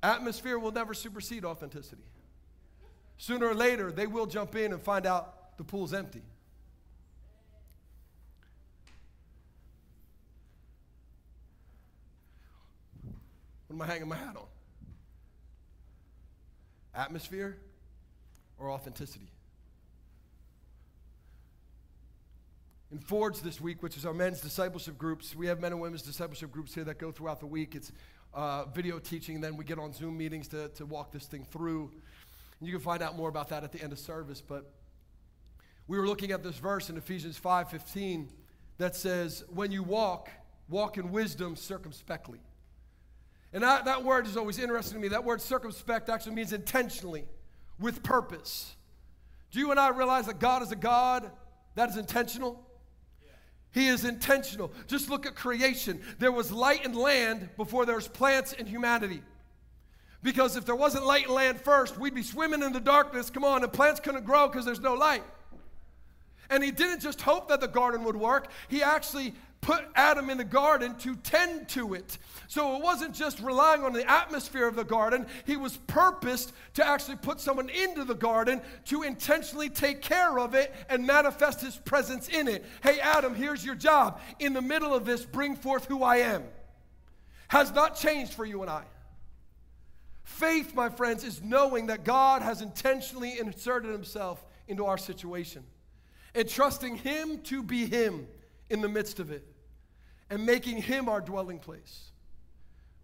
atmosphere 0.03 0.59
will 0.59 0.73
never 0.73 0.95
supersede 0.95 1.45
authenticity. 1.45 2.03
Sooner 3.19 3.47
or 3.47 3.55
later, 3.55 3.93
they 3.93 4.09
will 4.09 4.27
jump 4.27 4.57
in 4.57 4.73
and 4.73 4.83
find 4.83 5.07
out 5.07 5.57
the 5.59 5.63
pool's 5.63 5.95
empty. 5.95 6.23
What 13.69 13.77
am 13.77 13.83
I 13.83 13.87
hanging 13.87 14.09
my 14.09 14.17
hat 14.17 14.35
on? 14.35 14.49
Atmosphere 16.97 17.59
or 18.59 18.73
authenticity? 18.73 19.31
In 22.93 22.99
Forge 23.01 23.41
this 23.41 23.61
week, 23.61 23.83
which 23.83 23.97
is 23.97 24.07
our 24.07 24.15
men's 24.15 24.41
discipleship 24.41 24.97
groups, 24.97 25.35
we 25.35 25.49
have 25.49 25.61
men 25.61 25.73
and 25.73 25.81
women's 25.81 26.03
discipleship 26.03 26.53
groups 26.53 26.73
here 26.73 26.85
that 26.85 26.99
go 26.99 27.11
throughout 27.11 27.41
the 27.41 27.47
week. 27.47 27.75
It's 27.75 27.91
uh, 28.33 28.67
video 28.67 29.01
teaching, 29.01 29.35
and 29.35 29.43
then 29.43 29.57
we 29.57 29.65
get 29.65 29.77
on 29.81 29.93
Zoom 29.93 30.17
meetings 30.17 30.47
to, 30.49 30.69
to 30.69 30.87
walk 30.87 31.11
this 31.11 31.27
thing 31.27 31.45
through. 31.45 31.91
And 32.61 32.69
you 32.69 32.73
can 32.73 32.81
find 32.81 33.03
out 33.03 33.17
more 33.17 33.29
about 33.29 33.49
that 33.49 33.65
at 33.65 33.73
the 33.73 33.83
end 33.83 33.93
of 33.93 33.99
service. 33.99 34.41
But 34.41 34.71
we 35.89 35.99
were 35.99 36.07
looking 36.07 36.31
at 36.31 36.45
this 36.45 36.57
verse 36.59 36.89
in 36.89 36.97
Ephesians 36.97 37.37
5:15 37.37 38.29
that 38.79 38.95
says, 38.95 39.43
"When 39.49 39.73
you 39.73 39.83
walk, 39.83 40.31
walk 40.69 40.97
in 40.97 41.11
wisdom 41.11 41.57
circumspectly." 41.57 42.41
And 43.53 43.65
that, 43.65 43.85
that 43.87 44.05
word 44.05 44.29
is 44.29 44.37
always 44.37 44.61
interesting 44.61 44.99
to 44.99 45.03
me. 45.03 45.09
That 45.09 45.25
word 45.25 45.41
circumspect 45.41 46.09
actually 46.09 46.37
means 46.37 46.53
intentionally, 46.53 47.27
with 47.81 48.05
purpose. 48.05 48.77
Do 49.51 49.59
you 49.59 49.73
and 49.73 49.81
I 49.81 49.89
realize 49.89 50.27
that 50.27 50.39
God 50.39 50.63
is 50.63 50.71
a 50.71 50.77
God 50.77 51.33
that 51.75 51.89
is 51.89 51.97
intentional? 51.97 52.66
He 53.73 53.89
is 53.89 54.05
intentional. 54.05 54.73
Just 54.87 55.11
look 55.11 55.27
at 55.27 55.35
creation. 55.35 56.01
There 56.19 56.33
was 56.33 56.51
light 56.51 56.85
and 56.85 56.97
land 56.97 57.51
before 57.57 57.85
there 57.85 57.97
was 57.97 58.09
plants 58.09 58.55
and 58.55 58.67
humanity. 58.67 59.23
Because 60.23 60.57
if 60.57 60.65
there 60.65 60.75
wasn't 60.75 61.07
light 61.07 61.27
and 61.27 61.35
land 61.35 61.61
first, 61.61 61.99
we'd 61.99 62.15
be 62.15 62.23
swimming 62.23 62.63
in 62.63 62.73
the 62.73 62.81
darkness. 62.81 63.31
Come 63.31 63.45
on, 63.45 63.63
and 63.63 63.73
plants 63.73 64.01
couldn't 64.01 64.25
grow 64.25 64.49
because 64.49 64.65
there's 64.65 64.81
no 64.81 64.95
light. 64.95 65.23
And 66.49 66.65
he 66.65 66.71
didn't 66.71 67.01
just 67.01 67.21
hope 67.21 67.49
that 67.49 67.61
the 67.61 67.69
garden 67.69 68.05
would 68.05 68.17
work, 68.17 68.51
he 68.69 68.83
actually 68.83 69.35
put 69.67 69.85
Adam 69.97 70.31
in 70.31 70.39
the 70.39 70.45
garden 70.45 70.95
to 70.95 71.17
tend 71.17 71.69
to 71.69 71.95
it. 71.95 72.19
So 72.47 72.77
it 72.77 72.83
wasn't 72.83 73.13
just 73.13 73.41
relying 73.41 73.83
on 73.83 73.93
the 73.93 74.09
atmosphere 74.09 74.69
of 74.69 74.77
the 74.77 74.85
garden, 74.85 75.27
he 75.45 75.57
was 75.57 75.77
purposed 75.89 76.53
to 76.75 76.87
actually 76.87 77.17
put 77.17 77.41
someone 77.41 77.69
into 77.69 78.05
the 78.05 78.15
garden 78.15 78.63
to 78.85 79.03
intentionally 79.03 79.69
take 79.69 80.03
care 80.03 80.39
of 80.39 80.55
it 80.55 80.73
and 80.89 81.05
manifest 81.05 81.61
his 81.61 81.75
presence 81.79 82.29
in 82.29 82.47
it. 82.47 82.65
Hey, 82.81 83.01
Adam, 83.01 83.35
here's 83.35 83.65
your 83.65 83.75
job. 83.75 84.21
In 84.39 84.53
the 84.53 84.63
middle 84.63 84.95
of 84.95 85.05
this, 85.05 85.25
bring 85.25 85.57
forth 85.57 85.87
who 85.87 86.05
I 86.05 86.19
am. 86.19 86.45
Has 87.49 87.75
not 87.75 87.97
changed 87.97 88.35
for 88.35 88.45
you 88.45 88.63
and 88.63 88.71
I. 88.71 88.85
Faith, 90.23 90.77
my 90.77 90.91
friends, 90.91 91.25
is 91.25 91.43
knowing 91.43 91.89
that 91.89 92.05
God 92.05 92.41
has 92.41 92.63
intentionally 92.63 93.41
inserted 93.41 93.91
himself 93.91 94.45
into 94.69 94.87
our 94.87 94.97
situation 94.97 95.65
and 96.37 96.49
trusting 96.49 96.99
him 96.99 97.39
to 97.43 97.65
be 97.65 97.85
him 97.87 98.29
in 98.71 98.81
the 98.81 98.89
midst 98.89 99.19
of 99.19 99.33
it 99.33 99.45
and 100.31 100.45
making 100.45 100.83
him 100.83 101.09
our 101.09 101.21
dwelling 101.21 101.59
place. 101.59 102.11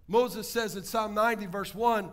Moses 0.08 0.48
says 0.48 0.76
in 0.76 0.84
Psalm 0.84 1.14
90, 1.14 1.46
verse 1.46 1.74
1, 1.74 2.10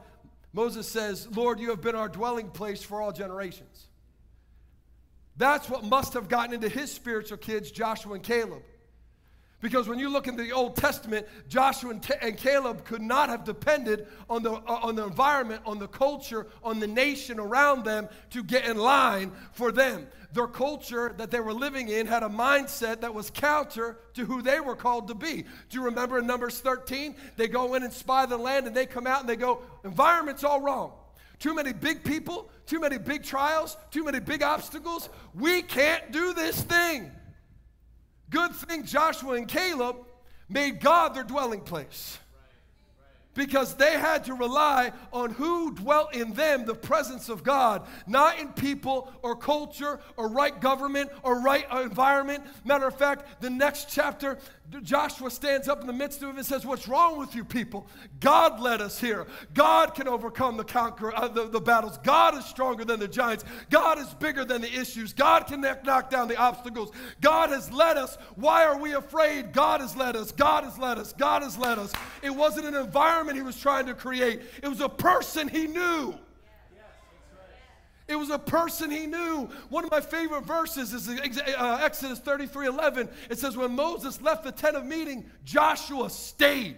Moses 0.54 0.88
says, 0.88 1.28
Lord, 1.36 1.60
you 1.60 1.70
have 1.70 1.82
been 1.82 1.96
our 1.96 2.10
dwelling 2.10 2.50
place 2.50 2.82
for 2.82 3.02
all 3.02 3.12
generations. 3.12 3.88
That's 5.38 5.70
what 5.70 5.84
must 5.84 6.14
have 6.14 6.28
gotten 6.28 6.54
into 6.54 6.70
his 6.70 6.92
spiritual 6.92 7.38
kids, 7.38 7.72
Joshua 7.72 8.16
and 8.16 8.24
Caleb. 8.24 8.64
Because 9.62 9.90
when 9.90 10.00
you 10.00 10.10
look 10.10 10.28
in 10.28 10.38
the 10.38 10.52
Old 10.52 10.78
Testament, 10.78 11.28
Joshua 11.50 11.92
and, 11.92 12.12
and, 12.22 12.38
Caleb 12.38 12.86
could 12.86 13.02
not 13.02 13.28
have 13.28 13.44
depended 13.44 14.08
on 14.30 14.42
the, 14.42 14.54
uh, 14.54 14.80
on 14.82 14.96
the 14.96 15.04
environment, 15.04 15.62
on 15.66 15.80
the 15.80 15.88
culture, 15.88 16.48
on 16.64 16.80
the 16.80 16.88
nation 16.88 17.40
around 17.40 17.84
them 17.84 18.08
to 18.30 18.42
get 18.42 18.66
in 18.66 18.78
line 18.78 19.34
for 19.52 19.72
them. 19.72 20.08
Their 20.32 20.48
culture 20.48 21.14
that 21.18 21.32
they 21.32 21.40
were 21.40 21.54
living 21.54 21.90
in 21.90 22.06
had 22.06 22.22
a 22.22 22.30
mindset 22.30 23.02
that 23.02 23.14
was 23.14 23.32
counter 23.32 23.98
to 24.14 24.26
who 24.26 24.42
they 24.42 24.60
were 24.60 24.76
called 24.76 25.08
to 25.08 25.16
be. 25.16 25.44
Do 25.70 25.78
you 25.78 25.84
remember 25.84 26.20
in 26.20 26.28
Numbers 26.28 26.60
13? 26.60 27.16
They 27.36 27.48
go 27.48 27.74
in 27.74 27.84
and 27.84 27.92
spy 27.92 28.26
the 28.28 28.38
land 28.38 28.68
and 28.68 28.76
they 28.76 28.86
come 28.86 29.08
out 29.08 29.22
and 29.22 29.30
they 29.30 29.36
go, 29.36 29.64
environment's 29.84 30.44
all 30.44 30.62
wrong. 30.62 30.92
Too 31.40 31.56
many 31.56 31.74
big 31.74 32.04
people, 32.04 32.50
too 32.66 32.80
many 32.80 32.98
big 32.98 33.24
trials, 33.24 33.78
too 33.92 34.04
many 34.04 34.20
big 34.20 34.44
obstacles. 34.44 35.10
We 35.34 35.62
can't 35.62 36.12
do 36.12 36.34
this 36.34 36.62
thing. 36.62 37.12
Good 38.30 38.54
thing 38.54 38.86
Joshua 38.86 39.34
and 39.36 39.48
Caleb 39.48 39.96
made 40.50 40.80
God 40.80 41.16
their 41.16 41.24
dwelling 41.24 41.62
place. 41.62 42.20
Because 43.40 43.76
they 43.76 43.94
had 43.94 44.26
to 44.26 44.34
rely 44.34 44.92
on 45.14 45.32
who 45.32 45.74
dwelt 45.74 46.14
in 46.14 46.34
them, 46.34 46.66
the 46.66 46.76
presence 46.76 47.30
of 47.30 47.42
God, 47.42 47.88
not 48.06 48.38
in 48.38 48.50
people 48.50 49.14
or 49.22 49.34
culture 49.34 50.02
or 50.18 50.28
right 50.28 50.60
government 50.60 51.10
or 51.24 51.40
right 51.40 51.66
environment. 51.72 52.44
Matter 52.66 52.86
of 52.86 52.98
fact, 52.98 53.42
the 53.42 53.50
next 53.50 53.88
chapter, 53.90 54.40
Joshua 54.84 55.32
stands 55.32 55.68
up 55.68 55.82
in 55.82 55.88
the 55.88 55.94
midst 55.94 56.22
of 56.22 56.30
it 56.30 56.38
and 56.38 56.46
says, 56.46 56.64
What's 56.64 56.88
wrong 56.88 57.18
with 57.18 57.34
you 57.34 57.44
people? 57.44 57.88
God 58.20 58.60
led 58.60 58.82
us 58.82 59.00
here. 59.00 59.26
God 59.54 59.96
can 59.96 60.08
overcome 60.08 60.58
the 60.58 60.64
conquer 60.64 61.16
uh, 61.16 61.28
the, 61.28 61.48
the 61.48 61.60
battles. 61.60 61.98
God 62.04 62.38
is 62.38 62.46
stronger 62.46 62.86
than 62.86 63.00
the 63.00 63.08
giants. 63.08 63.46
God 63.72 63.98
is 63.98 64.14
bigger 64.16 64.46
than 64.46 64.62
the 64.62 64.72
issues. 64.72 65.12
God 65.12 65.48
can 65.48 65.62
knock 65.62 66.10
down 66.12 66.28
the 66.28 66.38
obstacles. 66.38 66.92
God 67.20 67.50
has 67.50 67.72
led 67.72 67.98
us. 67.98 68.18
Why 68.36 68.66
are 68.66 68.78
we 68.78 68.94
afraid? 68.94 69.54
God 69.54 69.82
has 69.82 69.96
led 69.96 70.16
us. 70.16 70.32
God 70.32 70.64
has 70.64 70.78
led 70.78 71.00
us. 71.00 71.14
God 71.14 71.42
has 71.42 71.58
led 71.58 71.80
us. 71.80 71.92
It 72.22 72.30
wasn't 72.30 72.68
an 72.68 72.76
environment 72.76 73.38
he 73.38 73.44
was 73.44 73.58
trying 73.58 73.88
to 73.88 73.96
create, 73.96 74.42
it 74.62 74.68
was 74.68 74.82
a 74.82 74.90
person 74.90 75.48
he 75.48 75.66
knew. 75.66 76.16
It 78.10 78.16
was 78.16 78.32
a 78.32 78.40
person 78.40 78.90
he 78.90 79.06
knew. 79.06 79.48
One 79.70 79.86
of 79.86 79.92
my 79.92 80.02
favorite 80.02 80.44
verses 80.44 80.94
is 80.94 81.08
uh, 81.08 81.80
Exodus 81.82 82.18
33 82.18 82.66
11. 82.68 83.08
It 83.30 83.38
says, 83.38 83.56
When 83.56 83.76
Moses 83.76 84.20
left 84.20 84.44
the 84.44 84.52
tent 84.52 84.76
of 84.76 84.84
meeting, 84.84 85.30
Joshua 85.46 86.10
stayed. 86.10 86.78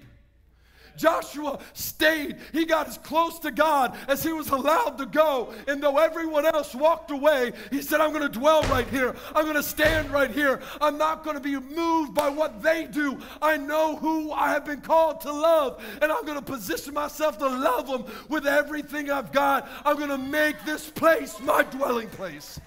Joshua 0.97 1.59
stayed. 1.73 2.37
He 2.51 2.65
got 2.65 2.87
as 2.87 2.97
close 2.97 3.39
to 3.39 3.51
God 3.51 3.97
as 4.07 4.23
he 4.23 4.33
was 4.33 4.49
allowed 4.49 4.97
to 4.97 5.05
go. 5.05 5.53
And 5.67 5.81
though 5.81 5.97
everyone 5.97 6.45
else 6.45 6.75
walked 6.75 7.11
away, 7.11 7.53
he 7.69 7.81
said, 7.81 8.01
I'm 8.01 8.11
going 8.11 8.29
to 8.29 8.39
dwell 8.39 8.61
right 8.63 8.87
here. 8.87 9.15
I'm 9.35 9.43
going 9.43 9.55
to 9.55 9.63
stand 9.63 10.11
right 10.11 10.31
here. 10.31 10.61
I'm 10.79 10.97
not 10.97 11.23
going 11.23 11.35
to 11.35 11.41
be 11.41 11.59
moved 11.59 12.13
by 12.13 12.29
what 12.29 12.61
they 12.61 12.85
do. 12.85 13.19
I 13.41 13.57
know 13.57 13.95
who 13.95 14.31
I 14.31 14.49
have 14.49 14.65
been 14.65 14.81
called 14.81 15.21
to 15.21 15.31
love, 15.31 15.83
and 16.01 16.11
I'm 16.11 16.25
going 16.25 16.37
to 16.37 16.43
position 16.43 16.93
myself 16.93 17.37
to 17.39 17.47
love 17.47 17.87
them 17.87 18.05
with 18.29 18.45
everything 18.45 19.09
I've 19.09 19.31
got. 19.31 19.69
I'm 19.85 19.97
going 19.97 20.09
to 20.09 20.17
make 20.17 20.63
this 20.65 20.89
place 20.89 21.39
my 21.39 21.63
dwelling 21.63 22.09
place. 22.09 22.59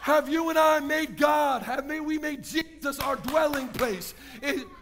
Have 0.00 0.30
you 0.30 0.48
and 0.48 0.58
I 0.58 0.80
made 0.80 1.18
God, 1.18 1.62
have 1.62 1.86
we 1.86 2.18
made 2.18 2.42
Jesus 2.42 2.98
our 3.00 3.16
dwelling 3.16 3.68
place? 3.68 4.14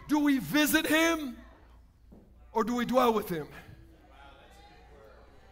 Do 0.07 0.19
we 0.19 0.39
visit 0.39 0.87
him 0.87 1.35
or 2.59 2.65
do 2.65 2.75
we 2.75 2.83
dwell 2.83 3.13
with 3.13 3.29
him? 3.29 3.47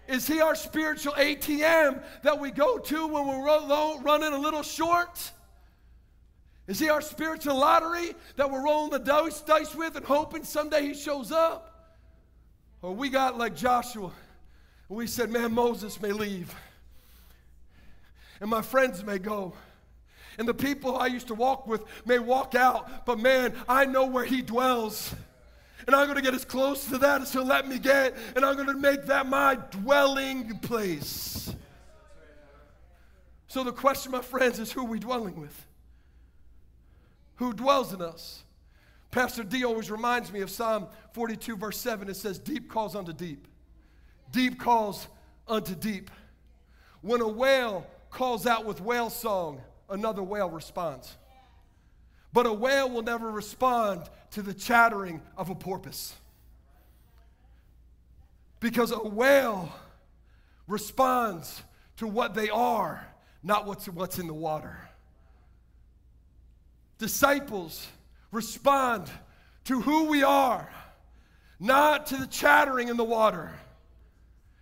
Is 0.10 0.28
he 0.28 0.42
our 0.42 0.56
spiritual 0.56 1.14
ATM 1.14 2.04
that 2.24 2.38
we 2.38 2.52
go 2.52 2.78
to 2.80 3.08
when 3.08 3.26
we're 3.26 4.02
running 4.02 4.34
a 4.34 4.38
little 4.38 4.62
short? 4.62 5.32
Is 6.68 6.78
he 6.80 6.90
our 6.90 7.00
spiritual 7.00 7.56
lottery 7.56 8.14
that 8.36 8.52
we're 8.52 8.62
rolling 8.62 8.92
the 8.92 9.00
dice, 9.00 9.40
dice 9.40 9.74
with 9.74 9.96
and 9.96 10.06
hoping 10.06 10.44
someday 10.44 10.82
he 10.82 10.94
shows 10.94 11.32
up? 11.32 11.96
Or 12.82 12.92
we 12.92 13.08
got 13.08 13.38
like 13.38 13.56
Joshua, 13.56 14.12
and 14.90 14.98
we 14.98 15.08
said, 15.08 15.32
man, 15.32 15.54
Moses 15.54 16.02
may 16.02 16.12
leave 16.12 16.54
and 18.42 18.50
my 18.50 18.62
friends 18.62 19.02
may 19.06 19.18
go. 19.18 19.54
And 20.38 20.46
the 20.46 20.54
people 20.54 20.98
I 20.98 21.06
used 21.06 21.28
to 21.28 21.36
walk 21.36 21.68
with 21.68 21.86
may 22.06 22.20
walk 22.20 22.54
out, 22.54 23.06
but 23.06 23.18
man, 23.18 23.54
I 23.70 23.86
know 23.86 24.08
where 24.08 24.26
he 24.26 24.42
dwells. 24.42 25.16
And 25.88 25.96
I'm 25.96 26.06
going 26.06 26.18
to 26.18 26.22
get 26.22 26.34
as 26.34 26.44
close 26.44 26.86
to 26.90 26.98
that 26.98 27.22
as 27.22 27.32
he'll 27.32 27.46
let 27.46 27.68
me 27.68 27.80
get, 27.80 28.16
and 28.36 28.44
I'm 28.44 28.56
going 28.56 28.68
to 28.68 28.74
make 28.74 29.06
that 29.06 29.26
my 29.26 29.56
dwelling 29.72 30.60
place. 30.60 31.56
So 33.48 33.64
the 33.64 33.72
question, 33.72 34.12
my 34.12 34.22
friends, 34.22 34.60
is 34.60 34.72
who 34.72 34.82
are 34.82 34.90
we 34.90 35.00
dwelling 35.00 35.40
with? 35.40 35.66
Who 37.36 37.54
dwells 37.54 37.94
in 37.94 38.02
us? 38.02 38.44
Pastor 39.12 39.44
D 39.44 39.64
always 39.64 39.90
reminds 39.90 40.32
me 40.34 40.42
of 40.42 40.50
Psalm 40.50 40.88
42, 41.14 41.56
verse 41.56 41.80
7. 41.80 42.10
It 42.10 42.18
says, 42.18 42.38
Deep 42.38 42.70
calls 42.70 42.94
unto 42.94 43.14
deep. 43.14 43.48
Deep 44.32 44.60
calls 44.60 45.08
unto 45.48 45.74
deep. 45.74 46.12
When 47.02 47.22
a 47.22 47.28
whale 47.28 47.88
calls 48.10 48.46
out 48.46 48.66
with 48.66 48.82
whale 48.82 49.10
song, 49.10 49.62
another 49.90 50.22
whale 50.22 50.50
responds. 50.50 51.16
But 52.38 52.46
a 52.46 52.54
whale 52.54 52.88
will 52.88 53.02
never 53.02 53.32
respond 53.32 54.04
to 54.30 54.44
the 54.44 54.54
chattering 54.54 55.24
of 55.36 55.50
a 55.50 55.56
porpoise. 55.56 56.14
Because 58.60 58.92
a 58.92 59.00
whale 59.00 59.74
responds 60.68 61.64
to 61.96 62.06
what 62.06 62.36
they 62.36 62.52
are, 62.52 63.04
not 63.42 63.66
what's, 63.66 63.90
what's 63.90 64.20
in 64.20 64.28
the 64.28 64.36
water. 64.36 64.78
Disciples 67.00 67.88
respond 68.32 69.10
to 69.64 69.82
who 69.82 70.04
we 70.04 70.22
are, 70.22 70.70
not 71.60 72.06
to 72.06 72.18
the 72.18 72.28
chattering 72.28 72.90
in 72.90 72.98
the 72.98 73.04
water. 73.04 73.52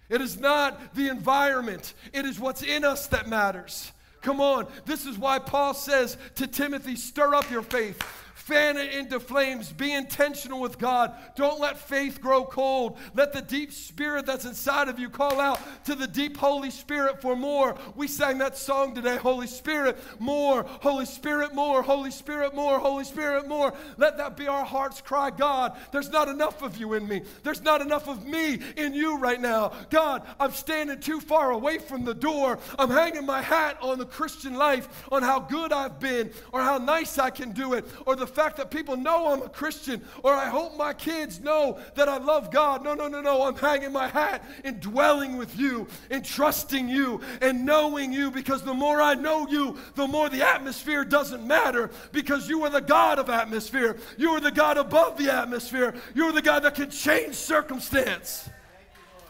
It 0.08 0.22
is 0.22 0.40
not 0.40 0.96
the 0.96 1.10
environment, 1.10 1.94
it 2.14 2.24
is 2.24 2.40
what's 2.40 2.64
in 2.64 2.86
us 2.86 3.08
that 3.08 3.28
matters. 3.28 3.92
Come 4.26 4.42
on. 4.42 4.66
This 4.86 5.06
is 5.06 5.20
why 5.20 5.38
Paul 5.38 5.76
says 5.76 6.18
to 6.34 6.48
Timothy, 6.48 6.96
stir 6.96 7.36
up 7.36 7.52
your 7.52 7.62
faith. 7.62 8.02
Fan 8.46 8.78
it 8.78 8.94
into 8.94 9.20
flames. 9.20 9.72
Be 9.72 9.92
intentional 9.92 10.62
with 10.62 10.78
God. 10.78 11.16
Don't 11.36 11.60
let 11.60 11.80
faith 11.80 12.22
grow 12.22 12.46
cold. 12.46 13.00
Let 13.16 13.34
the 13.34 13.42
deep 13.42 13.74
spirit 13.74 14.28
that's 14.28 14.46
inside 14.46 14.88
of 14.88 15.00
you 15.00 15.10
call 15.10 15.40
out 15.42 15.60
to 15.86 15.96
the 15.96 16.06
deep 16.06 16.38
Holy 16.38 16.70
Spirit 16.70 17.24
for 17.24 17.36
more. 17.36 17.76
We 17.96 18.08
sang 18.08 18.38
that 18.38 18.56
song 18.56 18.94
today 18.94 19.18
Holy 19.18 19.48
Spirit, 19.48 19.98
more. 20.20 20.62
Holy 20.62 21.08
Spirit, 21.08 21.56
more. 21.56 21.82
Holy 21.82 22.12
Spirit, 22.12 22.54
more. 22.54 22.78
Holy 22.78 23.04
Spirit, 23.04 23.48
more. 23.48 23.74
Let 23.98 24.18
that 24.18 24.38
be 24.38 24.48
our 24.48 24.64
heart's 24.64 25.02
cry. 25.02 25.32
God, 25.32 25.76
there's 25.92 26.12
not 26.12 26.28
enough 26.28 26.62
of 26.62 26.78
you 26.78 26.94
in 26.94 27.08
me. 27.08 27.24
There's 27.42 27.64
not 27.64 27.82
enough 27.82 28.08
of 28.08 28.28
me 28.28 28.60
in 28.78 28.94
you 28.94 29.18
right 29.18 29.42
now. 29.42 29.72
God, 29.90 30.22
I'm 30.40 30.52
standing 30.52 31.00
too 31.00 31.20
far 31.20 31.50
away 31.50 31.80
from 31.80 32.06
the 32.06 32.14
door. 32.14 32.60
I'm 32.78 32.92
hanging 32.92 33.26
my 33.26 33.42
hat 33.42 33.80
on 33.82 33.98
the 33.98 34.06
Christian 34.06 34.54
life, 34.54 34.88
on 35.12 35.24
how 35.24 35.40
good 35.40 35.74
I've 35.74 36.00
been, 36.00 36.30
or 36.52 36.62
how 36.62 36.78
nice 36.78 37.18
I 37.18 37.32
can 37.32 37.52
do 37.52 37.74
it, 37.74 37.86
or 38.06 38.16
the 38.16 38.35
fact 38.36 38.58
that 38.58 38.70
people 38.70 38.98
know 38.98 39.32
I'm 39.32 39.42
a 39.42 39.50
Christian, 39.50 40.04
or 40.22 40.34
I 40.34 40.50
hope 40.50 40.78
my 40.78 40.94
kids 40.94 41.40
know 41.40 41.80
that 41.96 42.10
I 42.10 42.18
love 42.18 42.52
God. 42.52 42.84
No, 42.84 42.94
no, 42.94 43.08
no, 43.08 43.22
no. 43.22 43.44
I'm 43.44 43.56
hanging 43.56 43.92
my 43.92 44.08
hat 44.08 44.44
in 44.64 44.80
dwelling 44.80 45.38
with 45.38 45.58
you, 45.58 45.88
in 46.12 46.22
trusting 46.22 46.90
you, 46.90 47.22
and 47.42 47.66
knowing 47.66 48.12
you, 48.12 48.30
because 48.30 48.62
the 48.62 48.74
more 48.74 49.02
I 49.02 49.16
know 49.16 49.48
you, 49.48 49.78
the 49.96 50.08
more 50.08 50.30
the 50.30 50.46
atmosphere 50.46 51.06
doesn't 51.06 51.46
matter, 51.48 51.90
because 52.12 52.50
you 52.50 52.64
are 52.64 52.70
the 52.70 52.82
God 52.82 53.18
of 53.18 53.30
atmosphere. 53.30 53.98
You 54.18 54.32
are 54.32 54.42
the 54.42 54.52
God 54.52 54.78
above 54.78 55.18
the 55.18 55.34
atmosphere. 55.34 55.96
You 56.14 56.26
are 56.26 56.34
the 56.34 56.42
God 56.42 56.64
that 56.64 56.76
can 56.76 56.90
change 56.90 57.36
circumstance. 57.36 58.50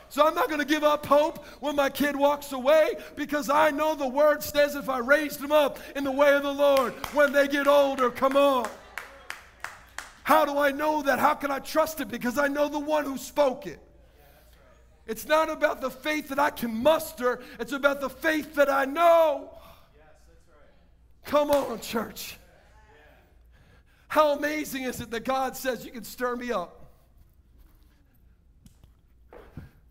So 0.09 0.25
I'm 0.25 0.33
not 0.33 0.47
going 0.47 0.61
to 0.61 0.65
give 0.65 0.85
up 0.85 1.05
hope 1.05 1.45
when 1.59 1.75
my 1.75 1.89
kid 1.89 2.15
walks 2.15 2.53
away 2.53 2.95
because 3.17 3.49
I 3.49 3.71
know 3.71 3.95
the 3.95 4.07
word 4.07 4.41
says 4.43 4.75
if 4.75 4.87
I 4.87 4.99
raised 4.99 5.41
them 5.41 5.51
up 5.51 5.77
in 5.93 6.05
the 6.05 6.11
way 6.11 6.33
of 6.33 6.43
the 6.43 6.53
Lord, 6.53 6.93
when 7.13 7.33
they 7.33 7.49
get 7.49 7.67
older, 7.67 8.09
come 8.09 8.37
on. 8.37 8.69
How 10.25 10.43
do 10.43 10.57
I 10.57 10.71
know 10.71 11.03
that? 11.03 11.19
How 11.19 11.35
can 11.35 11.51
I 11.51 11.59
trust 11.59 12.01
it? 12.01 12.07
Because 12.07 12.39
I 12.39 12.47
know 12.47 12.67
the 12.67 12.79
one 12.79 13.05
who 13.05 13.15
spoke 13.15 13.67
it. 13.67 13.79
It's 15.05 15.27
not 15.27 15.51
about 15.51 15.81
the 15.81 15.91
faith 15.91 16.29
that 16.29 16.39
I 16.39 16.49
can 16.49 16.81
muster, 16.81 17.41
it's 17.59 17.73
about 17.73 18.01
the 18.01 18.09
faith 18.09 18.55
that 18.55 18.67
I 18.67 18.85
know. 18.85 19.51
Come 21.25 21.51
on, 21.51 21.79
church. 21.79 22.39
How 24.07 24.35
amazing 24.35 24.85
is 24.85 24.99
it 24.99 25.11
that 25.11 25.25
God 25.25 25.55
says 25.55 25.85
you 25.85 25.91
can 25.91 26.03
stir 26.03 26.35
me 26.35 26.51
up? 26.51 26.87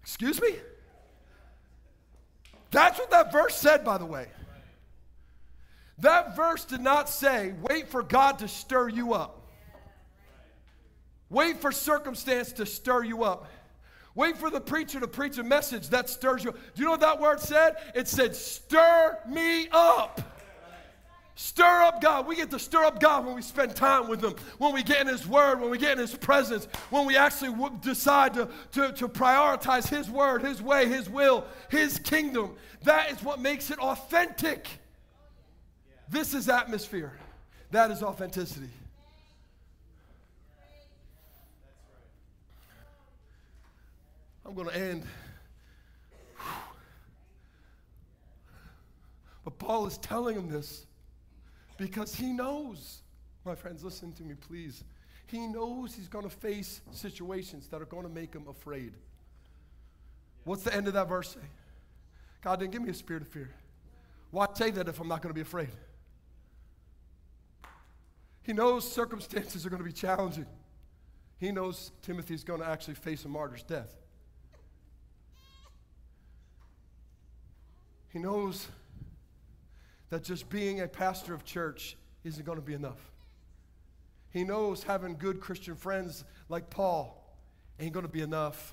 Excuse 0.02 0.42
me? 0.42 0.56
That's 2.72 2.98
what 2.98 3.12
that 3.12 3.30
verse 3.30 3.54
said, 3.54 3.84
by 3.84 3.98
the 3.98 4.06
way. 4.06 4.26
That 5.98 6.34
verse 6.34 6.64
did 6.64 6.80
not 6.80 7.08
say, 7.08 7.54
wait 7.62 7.86
for 7.88 8.02
God 8.02 8.40
to 8.40 8.48
stir 8.48 8.88
you 8.88 9.14
up. 9.14 9.42
Wait 11.34 11.60
for 11.60 11.72
circumstance 11.72 12.52
to 12.52 12.64
stir 12.64 13.02
you 13.02 13.24
up. 13.24 13.48
Wait 14.14 14.36
for 14.38 14.50
the 14.50 14.60
preacher 14.60 15.00
to 15.00 15.08
preach 15.08 15.36
a 15.36 15.42
message 15.42 15.88
that 15.88 16.08
stirs 16.08 16.44
you 16.44 16.50
up. 16.50 16.56
Do 16.56 16.80
you 16.80 16.84
know 16.84 16.92
what 16.92 17.00
that 17.00 17.20
word 17.20 17.40
said? 17.40 17.74
It 17.92 18.06
said, 18.06 18.36
stir 18.36 19.18
me 19.28 19.68
up. 19.72 20.20
Stir 21.34 21.82
up 21.82 22.00
God. 22.00 22.28
We 22.28 22.36
get 22.36 22.52
to 22.52 22.60
stir 22.60 22.84
up 22.84 23.00
God 23.00 23.26
when 23.26 23.34
we 23.34 23.42
spend 23.42 23.74
time 23.74 24.06
with 24.06 24.22
Him, 24.22 24.36
when 24.58 24.72
we 24.72 24.84
get 24.84 25.00
in 25.00 25.08
His 25.08 25.26
Word, 25.26 25.60
when 25.60 25.68
we 25.68 25.78
get 25.78 25.94
in 25.94 25.98
His 25.98 26.14
presence, 26.14 26.68
when 26.90 27.04
we 27.04 27.16
actually 27.16 27.50
w- 27.50 27.76
decide 27.82 28.34
to, 28.34 28.48
to, 28.70 28.92
to 28.92 29.08
prioritize 29.08 29.88
His 29.88 30.08
Word, 30.08 30.42
His 30.42 30.62
way, 30.62 30.86
His 30.88 31.10
will, 31.10 31.44
His 31.68 31.98
kingdom. 31.98 32.54
That 32.84 33.10
is 33.10 33.20
what 33.24 33.40
makes 33.40 33.72
it 33.72 33.80
authentic. 33.80 34.68
This 36.08 36.32
is 36.32 36.48
atmosphere. 36.48 37.12
That 37.72 37.90
is 37.90 38.04
authenticity. 38.04 38.70
I'm 44.46 44.54
going 44.54 44.68
to 44.68 44.76
end. 44.76 45.04
But 49.44 49.58
Paul 49.58 49.86
is 49.86 49.98
telling 49.98 50.36
him 50.36 50.48
this 50.48 50.86
because 51.76 52.14
he 52.14 52.32
knows. 52.32 53.00
My 53.44 53.54
friends, 53.54 53.84
listen 53.84 54.12
to 54.14 54.22
me, 54.22 54.34
please. 54.34 54.84
He 55.26 55.46
knows 55.46 55.94
he's 55.94 56.08
going 56.08 56.24
to 56.24 56.34
face 56.34 56.80
situations 56.92 57.68
that 57.68 57.82
are 57.82 57.86
going 57.86 58.04
to 58.04 58.08
make 58.08 58.34
him 58.34 58.46
afraid. 58.48 58.94
What's 60.44 60.62
the 60.62 60.74
end 60.74 60.88
of 60.88 60.94
that 60.94 61.08
verse 61.08 61.34
say? 61.34 61.40
God 62.42 62.60
didn't 62.60 62.72
give 62.72 62.82
me 62.82 62.90
a 62.90 62.94
spirit 62.94 63.22
of 63.22 63.28
fear. 63.28 63.50
Why 64.30 64.46
say 64.54 64.70
that 64.70 64.88
if 64.88 65.00
I'm 65.00 65.08
not 65.08 65.22
going 65.22 65.30
to 65.30 65.34
be 65.34 65.42
afraid? 65.42 65.70
He 68.42 68.52
knows 68.52 68.90
circumstances 68.90 69.64
are 69.64 69.70
going 69.70 69.82
to 69.82 69.86
be 69.86 69.92
challenging. 69.92 70.46
He 71.38 71.50
knows 71.50 71.92
Timothy's 72.02 72.44
going 72.44 72.60
to 72.60 72.66
actually 72.66 72.94
face 72.94 73.24
a 73.24 73.28
martyr's 73.28 73.62
death. 73.62 73.94
He 78.14 78.20
knows 78.20 78.68
that 80.10 80.22
just 80.22 80.48
being 80.48 80.80
a 80.80 80.86
pastor 80.86 81.34
of 81.34 81.44
church 81.44 81.96
isn't 82.22 82.46
going 82.46 82.58
to 82.58 82.64
be 82.64 82.72
enough. 82.72 83.10
He 84.30 84.44
knows 84.44 84.84
having 84.84 85.16
good 85.16 85.40
Christian 85.40 85.74
friends 85.74 86.24
like 86.48 86.70
Paul 86.70 87.20
ain't 87.80 87.92
going 87.92 88.06
to 88.06 88.12
be 88.12 88.20
enough. 88.20 88.72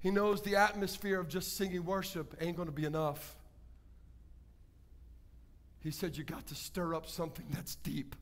He 0.00 0.10
knows 0.10 0.42
the 0.42 0.56
atmosphere 0.56 1.18
of 1.18 1.28
just 1.28 1.56
singing 1.56 1.86
worship 1.86 2.36
ain't 2.38 2.54
going 2.54 2.68
to 2.68 2.72
be 2.72 2.84
enough. 2.84 3.34
He 5.80 5.90
said, 5.90 6.18
You 6.18 6.24
got 6.24 6.46
to 6.48 6.54
stir 6.54 6.94
up 6.94 7.08
something 7.08 7.46
that's 7.50 7.76
deep. 7.76 8.14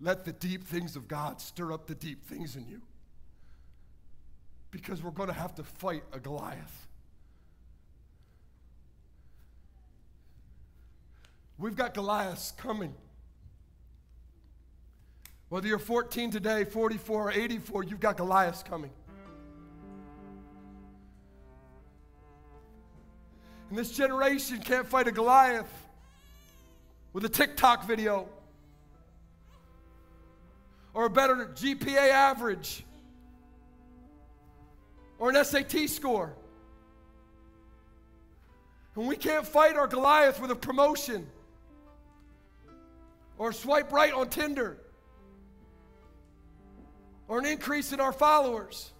let 0.00 0.24
the 0.24 0.32
deep 0.32 0.62
things 0.64 0.94
of 0.94 1.08
God 1.08 1.40
stir 1.40 1.72
up 1.72 1.88
the 1.88 1.96
deep 1.96 2.24
things 2.24 2.54
in 2.54 2.68
you. 2.68 2.82
Because 4.70 5.02
we're 5.02 5.10
going 5.10 5.28
to 5.28 5.34
have 5.34 5.56
to 5.56 5.64
fight 5.64 6.04
a 6.12 6.20
Goliath. 6.20 6.86
We've 11.58 11.76
got 11.76 11.94
Goliaths 11.94 12.52
coming. 12.52 12.94
Whether 15.48 15.68
you're 15.68 15.78
14 15.78 16.30
today, 16.30 16.64
44, 16.64 17.28
or 17.28 17.30
84, 17.30 17.84
you've 17.84 18.00
got 18.00 18.16
Goliath 18.16 18.64
coming. 18.64 18.90
And 23.70 23.78
this 23.78 23.92
generation 23.92 24.58
can't 24.58 24.86
fight 24.86 25.06
a 25.06 25.12
Goliath 25.12 25.72
with 27.12 27.24
a 27.24 27.28
TikTok 27.28 27.86
video 27.86 28.28
or 30.92 31.06
a 31.06 31.10
better 31.10 31.34
GPA 31.54 32.10
average 32.10 32.84
or 35.18 35.30
an 35.30 35.44
SAT 35.44 35.88
score. 35.88 36.34
And 38.96 39.06
we 39.06 39.16
can't 39.16 39.46
fight 39.46 39.76
our 39.76 39.86
Goliath 39.86 40.40
with 40.40 40.50
a 40.50 40.56
promotion 40.56 41.26
or 43.38 43.52
swipe 43.52 43.92
right 43.92 44.12
on 44.12 44.28
Tinder 44.28 44.78
or 47.28 47.38
an 47.38 47.46
increase 47.46 47.92
in 47.92 48.00
our 48.00 48.12
followers. 48.12 48.92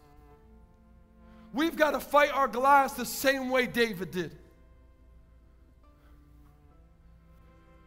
We've 1.52 1.76
got 1.76 1.92
to 1.92 2.00
fight 2.00 2.32
our 2.32 2.48
Goliath 2.48 2.96
the 2.96 3.06
same 3.06 3.50
way 3.50 3.66
David 3.66 4.10
did. 4.10 4.36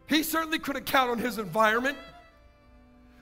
He 0.06 0.22
certainly 0.22 0.58
couldn't 0.58 0.86
count 0.86 1.10
on 1.10 1.18
his 1.18 1.38
environment. 1.38 1.98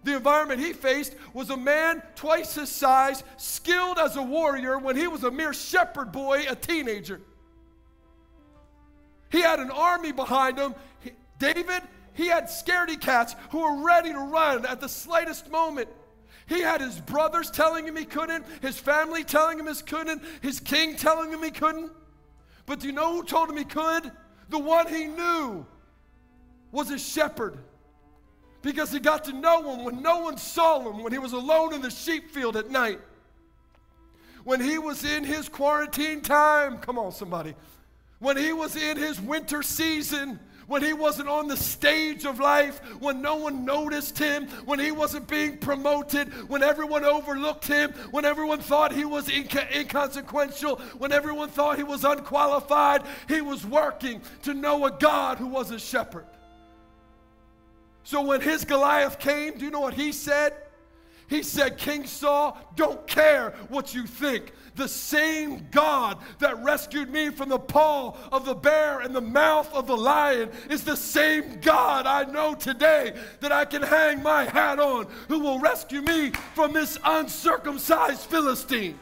The 0.04 0.14
environment 0.14 0.60
he 0.60 0.72
faced 0.72 1.16
was 1.32 1.50
a 1.50 1.56
man 1.56 2.00
twice 2.14 2.54
his 2.54 2.68
size, 2.68 3.24
skilled 3.38 3.98
as 3.98 4.14
a 4.14 4.22
warrior 4.22 4.78
when 4.78 4.94
he 4.94 5.08
was 5.08 5.24
a 5.24 5.30
mere 5.32 5.52
shepherd 5.52 6.12
boy, 6.12 6.44
a 6.48 6.54
teenager. 6.54 7.20
He 9.32 9.40
had 9.40 9.58
an 9.58 9.72
army 9.72 10.12
behind 10.12 10.58
him. 10.58 10.76
David, 11.40 11.82
he 12.16 12.28
had 12.28 12.44
scaredy 12.44 13.00
cats 13.00 13.36
who 13.50 13.60
were 13.60 13.84
ready 13.84 14.10
to 14.10 14.18
run 14.18 14.64
at 14.64 14.80
the 14.80 14.88
slightest 14.88 15.50
moment. 15.50 15.88
He 16.46 16.60
had 16.60 16.80
his 16.80 17.00
brothers 17.00 17.50
telling 17.50 17.86
him 17.86 17.96
he 17.96 18.04
couldn't, 18.04 18.46
his 18.62 18.78
family 18.78 19.22
telling 19.22 19.58
him 19.58 19.66
he 19.66 19.74
couldn't, 19.82 20.22
his 20.40 20.58
king 20.58 20.96
telling 20.96 21.30
him 21.30 21.42
he 21.42 21.50
couldn't. 21.50 21.92
But 22.64 22.80
do 22.80 22.86
you 22.86 22.92
know 22.92 23.12
who 23.12 23.22
told 23.22 23.50
him 23.50 23.56
he 23.56 23.64
could? 23.64 24.10
The 24.48 24.58
one 24.58 24.86
he 24.88 25.06
knew 25.06 25.66
was 26.72 26.90
a 26.90 26.98
shepherd 26.98 27.58
because 28.62 28.90
he 28.90 28.98
got 28.98 29.24
to 29.24 29.32
know 29.32 29.74
him 29.74 29.84
when 29.84 30.02
no 30.02 30.20
one 30.20 30.36
saw 30.38 30.80
him, 30.88 31.02
when 31.02 31.12
he 31.12 31.18
was 31.18 31.32
alone 31.32 31.74
in 31.74 31.82
the 31.82 31.90
sheep 31.90 32.30
field 32.30 32.56
at 32.56 32.70
night. 32.70 33.00
When 34.44 34.60
he 34.60 34.78
was 34.78 35.04
in 35.04 35.22
his 35.22 35.48
quarantine 35.48 36.20
time, 36.20 36.78
come 36.78 36.98
on, 36.98 37.12
somebody. 37.12 37.54
When 38.20 38.36
he 38.36 38.52
was 38.52 38.76
in 38.76 38.96
his 38.96 39.20
winter 39.20 39.62
season, 39.62 40.38
when 40.66 40.82
he 40.82 40.92
wasn't 40.92 41.28
on 41.28 41.48
the 41.48 41.56
stage 41.56 42.24
of 42.24 42.40
life, 42.40 42.80
when 43.00 43.22
no 43.22 43.36
one 43.36 43.64
noticed 43.64 44.18
him, 44.18 44.48
when 44.64 44.78
he 44.78 44.90
wasn't 44.90 45.26
being 45.28 45.58
promoted, 45.58 46.28
when 46.48 46.62
everyone 46.62 47.04
overlooked 47.04 47.66
him, 47.66 47.92
when 48.10 48.24
everyone 48.24 48.58
thought 48.58 48.92
he 48.92 49.04
was 49.04 49.28
inca- 49.28 49.78
inconsequential, 49.78 50.76
when 50.98 51.12
everyone 51.12 51.48
thought 51.48 51.76
he 51.76 51.84
was 51.84 52.04
unqualified, 52.04 53.02
he 53.28 53.40
was 53.40 53.64
working 53.64 54.20
to 54.42 54.54
know 54.54 54.84
a 54.86 54.90
God 54.90 55.38
who 55.38 55.46
was 55.46 55.70
a 55.70 55.78
shepherd. 55.78 56.26
So 58.02 58.22
when 58.22 58.40
his 58.40 58.64
Goliath 58.64 59.18
came, 59.18 59.58
do 59.58 59.64
you 59.64 59.70
know 59.70 59.80
what 59.80 59.94
he 59.94 60.12
said? 60.12 60.52
He 61.28 61.42
said, 61.42 61.76
King 61.76 62.06
Saul, 62.06 62.56
don't 62.76 63.06
care 63.06 63.54
what 63.68 63.94
you 63.94 64.06
think. 64.06 64.52
The 64.76 64.88
same 64.88 65.66
God 65.70 66.18
that 66.38 66.62
rescued 66.62 67.10
me 67.10 67.30
from 67.30 67.48
the 67.48 67.58
paw 67.58 68.14
of 68.30 68.44
the 68.44 68.54
bear 68.54 69.00
and 69.00 69.14
the 69.14 69.20
mouth 69.20 69.72
of 69.72 69.86
the 69.86 69.96
lion 69.96 70.50
is 70.70 70.84
the 70.84 70.96
same 70.96 71.60
God 71.60 72.06
I 72.06 72.30
know 72.30 72.54
today 72.54 73.14
that 73.40 73.52
I 73.52 73.64
can 73.64 73.82
hang 73.82 74.22
my 74.22 74.44
hat 74.44 74.78
on, 74.78 75.06
who 75.28 75.40
will 75.40 75.58
rescue 75.58 76.02
me 76.02 76.30
from 76.54 76.72
this 76.72 76.98
uncircumcised 77.04 78.20
Philistine. 78.20 78.98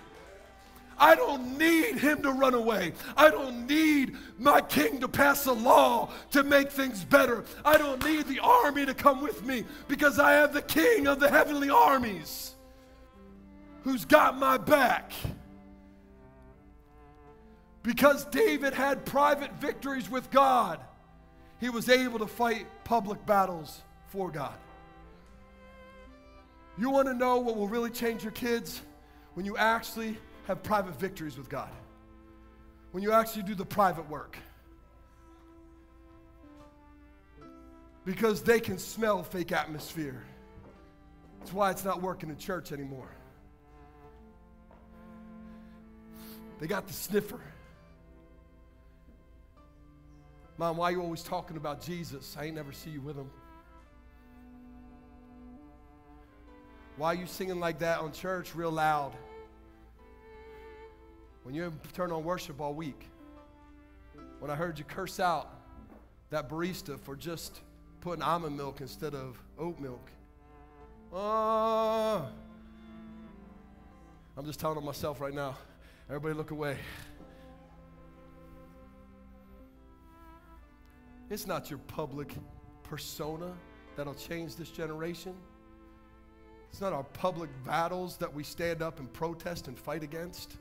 I 0.98 1.14
don't 1.14 1.58
need 1.58 1.98
him 1.98 2.22
to 2.22 2.30
run 2.30 2.54
away. 2.54 2.92
I 3.16 3.30
don't 3.30 3.66
need 3.66 4.16
my 4.38 4.60
king 4.60 5.00
to 5.00 5.08
pass 5.08 5.46
a 5.46 5.52
law 5.52 6.10
to 6.32 6.42
make 6.42 6.70
things 6.70 7.04
better. 7.04 7.44
I 7.64 7.76
don't 7.76 8.04
need 8.04 8.26
the 8.26 8.40
army 8.40 8.86
to 8.86 8.94
come 8.94 9.20
with 9.20 9.44
me 9.44 9.64
because 9.88 10.18
I 10.18 10.32
have 10.32 10.52
the 10.52 10.62
king 10.62 11.06
of 11.06 11.20
the 11.20 11.28
heavenly 11.28 11.70
armies 11.70 12.54
who's 13.82 14.04
got 14.04 14.38
my 14.38 14.56
back. 14.56 15.12
Because 17.82 18.24
David 18.26 18.72
had 18.72 19.04
private 19.04 19.52
victories 19.60 20.08
with 20.08 20.30
God, 20.30 20.80
he 21.60 21.68
was 21.68 21.88
able 21.88 22.18
to 22.18 22.26
fight 22.26 22.66
public 22.84 23.24
battles 23.26 23.82
for 24.08 24.30
God. 24.30 24.54
You 26.78 26.90
want 26.90 27.08
to 27.08 27.14
know 27.14 27.38
what 27.38 27.56
will 27.56 27.68
really 27.68 27.90
change 27.90 28.22
your 28.22 28.32
kids? 28.32 28.80
When 29.34 29.44
you 29.44 29.56
actually 29.56 30.16
have 30.46 30.62
private 30.62 30.98
victories 30.98 31.36
with 31.36 31.48
God. 31.48 31.70
When 32.92 33.02
you 33.02 33.12
actually 33.12 33.42
do 33.42 33.54
the 33.54 33.64
private 33.64 34.08
work. 34.08 34.36
Because 38.04 38.42
they 38.42 38.60
can 38.60 38.78
smell 38.78 39.22
fake 39.22 39.52
atmosphere. 39.52 40.22
That's 41.40 41.52
why 41.52 41.70
it's 41.70 41.84
not 41.84 42.02
working 42.02 42.28
in 42.28 42.36
church 42.36 42.72
anymore. 42.72 43.08
They 46.60 46.66
got 46.66 46.86
the 46.86 46.92
sniffer. 46.92 47.40
Mom, 50.56 50.76
why 50.76 50.90
are 50.90 50.92
you 50.92 51.02
always 51.02 51.22
talking 51.22 51.56
about 51.56 51.82
Jesus? 51.82 52.36
I 52.38 52.44
ain't 52.44 52.54
never 52.54 52.72
see 52.72 52.90
you 52.90 53.00
with 53.00 53.16
him. 53.16 53.30
Why 56.96 57.08
are 57.08 57.14
you 57.14 57.26
singing 57.26 57.58
like 57.58 57.80
that 57.80 57.98
on 58.00 58.12
church 58.12 58.54
real 58.54 58.70
loud? 58.70 59.14
When 61.44 61.54
you 61.54 61.72
turn 61.92 62.10
on 62.10 62.24
worship 62.24 62.58
all 62.60 62.72
week, 62.72 63.08
when 64.40 64.50
I 64.50 64.54
heard 64.54 64.78
you 64.78 64.84
curse 64.84 65.20
out 65.20 65.50
that 66.30 66.48
barista 66.48 66.98
for 66.98 67.14
just 67.14 67.60
putting 68.00 68.22
almond 68.22 68.56
milk 68.56 68.80
instead 68.80 69.14
of 69.14 69.38
oat 69.58 69.78
milk. 69.78 70.10
Oh, 71.12 72.26
I'm 74.36 74.46
just 74.46 74.58
telling 74.58 74.78
on 74.78 74.84
myself 74.84 75.20
right 75.20 75.34
now. 75.34 75.56
Everybody 76.08 76.34
look 76.34 76.50
away. 76.50 76.78
It's 81.28 81.46
not 81.46 81.68
your 81.68 81.78
public 81.86 82.34
persona 82.84 83.52
that'll 83.96 84.14
change 84.14 84.56
this 84.56 84.70
generation. 84.70 85.34
It's 86.70 86.80
not 86.80 86.94
our 86.94 87.04
public 87.04 87.50
battles 87.64 88.16
that 88.16 88.32
we 88.32 88.42
stand 88.42 88.82
up 88.82 88.98
and 88.98 89.12
protest 89.12 89.68
and 89.68 89.78
fight 89.78 90.02
against. 90.02 90.56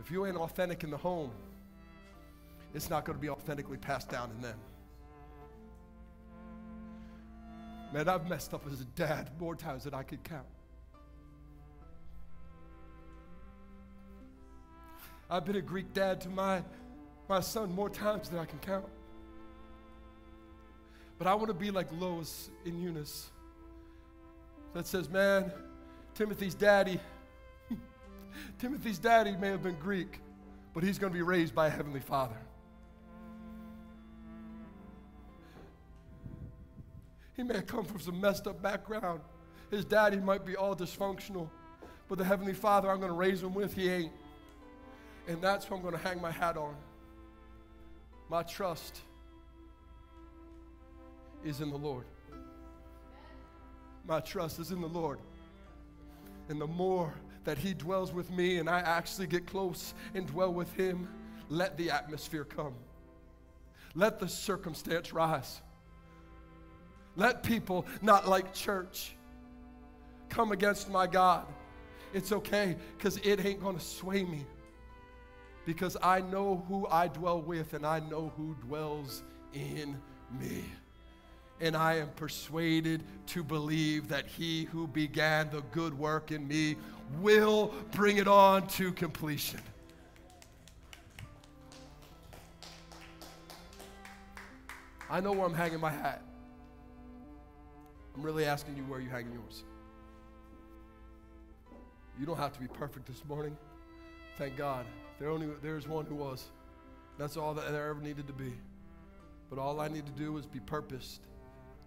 If 0.00 0.10
you 0.10 0.26
ain't 0.26 0.36
authentic 0.36 0.84
in 0.84 0.90
the 0.90 0.96
home, 0.96 1.30
it's 2.74 2.90
not 2.90 3.04
going 3.04 3.16
to 3.16 3.20
be 3.20 3.28
authentically 3.28 3.78
passed 3.78 4.08
down 4.08 4.30
in 4.30 4.40
them. 4.42 4.58
Man, 7.92 8.08
I've 8.08 8.28
messed 8.28 8.52
up 8.52 8.66
as 8.70 8.80
a 8.80 8.84
dad 8.84 9.30
more 9.40 9.54
times 9.54 9.84
than 9.84 9.94
I 9.94 10.02
could 10.02 10.22
count. 10.22 10.46
I've 15.30 15.44
been 15.44 15.56
a 15.56 15.62
Greek 15.62 15.92
dad 15.92 16.20
to 16.22 16.28
my, 16.28 16.62
my 17.28 17.40
son 17.40 17.74
more 17.74 17.90
times 17.90 18.28
than 18.28 18.38
I 18.38 18.44
can 18.44 18.58
count. 18.60 18.86
But 21.18 21.26
I 21.26 21.34
want 21.34 21.48
to 21.48 21.54
be 21.54 21.70
like 21.70 21.88
Lois 21.98 22.50
in 22.64 22.80
Eunice 22.80 23.30
that 24.74 24.86
says, 24.86 25.08
Man, 25.08 25.50
Timothy's 26.14 26.54
daddy 26.54 27.00
Timothy's 28.58 28.98
daddy 28.98 29.32
may 29.36 29.48
have 29.48 29.62
been 29.62 29.76
Greek, 29.76 30.20
but 30.74 30.82
he's 30.82 30.98
going 30.98 31.12
to 31.12 31.16
be 31.16 31.22
raised 31.22 31.54
by 31.54 31.66
a 31.66 31.70
heavenly 31.70 32.00
father. 32.00 32.36
He 37.36 37.42
may 37.44 37.54
have 37.54 37.66
come 37.66 37.84
from 37.84 38.00
some 38.00 38.20
messed 38.20 38.46
up 38.46 38.60
background. 38.60 39.20
His 39.70 39.84
daddy 39.84 40.16
might 40.16 40.44
be 40.44 40.56
all 40.56 40.74
dysfunctional, 40.74 41.48
but 42.08 42.18
the 42.18 42.24
heavenly 42.24 42.54
father 42.54 42.90
I'm 42.90 42.98
going 42.98 43.12
to 43.12 43.16
raise 43.16 43.42
him 43.42 43.54
with, 43.54 43.74
he 43.74 43.88
ain't. 43.88 44.12
And 45.28 45.40
that's 45.40 45.64
who 45.64 45.76
I'm 45.76 45.82
going 45.82 45.94
to 45.94 46.00
hang 46.00 46.20
my 46.20 46.32
hat 46.32 46.56
on. 46.56 46.74
My 48.28 48.42
trust 48.42 49.02
is 51.44 51.60
in 51.60 51.70
the 51.70 51.76
Lord. 51.76 52.06
My 54.06 54.20
trust 54.20 54.58
is 54.58 54.70
in 54.70 54.80
the 54.80 54.88
Lord. 54.88 55.18
And 56.48 56.60
the 56.60 56.66
more 56.66 57.14
that 57.48 57.56
He 57.56 57.72
dwells 57.72 58.12
with 58.12 58.30
me 58.30 58.58
and 58.58 58.68
I 58.68 58.80
actually 58.80 59.26
get 59.26 59.46
close 59.46 59.94
and 60.12 60.26
dwell 60.26 60.52
with 60.52 60.70
Him, 60.74 61.08
let 61.48 61.78
the 61.78 61.90
atmosphere 61.90 62.44
come. 62.44 62.74
Let 63.94 64.20
the 64.20 64.28
circumstance 64.28 65.14
rise. 65.14 65.62
Let 67.16 67.42
people 67.42 67.86
not 68.02 68.28
like 68.28 68.52
church 68.52 69.16
come 70.28 70.52
against 70.52 70.90
my 70.90 71.06
God. 71.06 71.46
It's 72.12 72.32
okay 72.32 72.76
because 72.98 73.16
it 73.16 73.42
ain't 73.42 73.62
going 73.62 73.78
to 73.78 73.82
sway 73.82 74.24
me. 74.24 74.44
Because 75.64 75.96
I 76.02 76.20
know 76.20 76.62
who 76.68 76.86
I 76.88 77.08
dwell 77.08 77.40
with 77.40 77.72
and 77.72 77.86
I 77.86 78.00
know 78.00 78.30
who 78.36 78.56
dwells 78.66 79.22
in 79.54 79.96
me. 80.38 80.64
And 81.60 81.76
I 81.76 81.96
am 81.96 82.08
persuaded 82.10 83.02
to 83.28 83.42
believe 83.42 84.08
that 84.08 84.26
he 84.26 84.64
who 84.66 84.86
began 84.86 85.50
the 85.50 85.62
good 85.72 85.98
work 85.98 86.30
in 86.30 86.46
me 86.46 86.76
will 87.20 87.74
bring 87.92 88.18
it 88.18 88.28
on 88.28 88.66
to 88.68 88.92
completion. 88.92 89.60
I 95.10 95.20
know 95.20 95.32
where 95.32 95.46
I'm 95.46 95.54
hanging 95.54 95.80
my 95.80 95.90
hat. 95.90 96.22
I'm 98.14 98.22
really 98.22 98.44
asking 98.44 98.76
you 98.76 98.82
where 98.84 99.00
you 99.00 99.08
hanging 99.08 99.32
yours. 99.32 99.64
You 102.20 102.26
don't 102.26 102.36
have 102.36 102.52
to 102.52 102.60
be 102.60 102.66
perfect 102.66 103.06
this 103.06 103.24
morning. 103.24 103.56
Thank 104.36 104.56
God. 104.56 104.84
There 105.18 105.30
only 105.30 105.48
there's 105.62 105.88
one 105.88 106.04
who 106.04 106.14
was. 106.14 106.46
That's 107.16 107.36
all 107.36 107.54
that 107.54 107.72
there 107.72 107.88
ever 107.88 108.00
needed 108.00 108.26
to 108.26 108.32
be. 108.32 108.52
But 109.50 109.58
all 109.58 109.80
I 109.80 109.88
need 109.88 110.04
to 110.06 110.12
do 110.12 110.36
is 110.36 110.46
be 110.46 110.60
purposed 110.60 111.20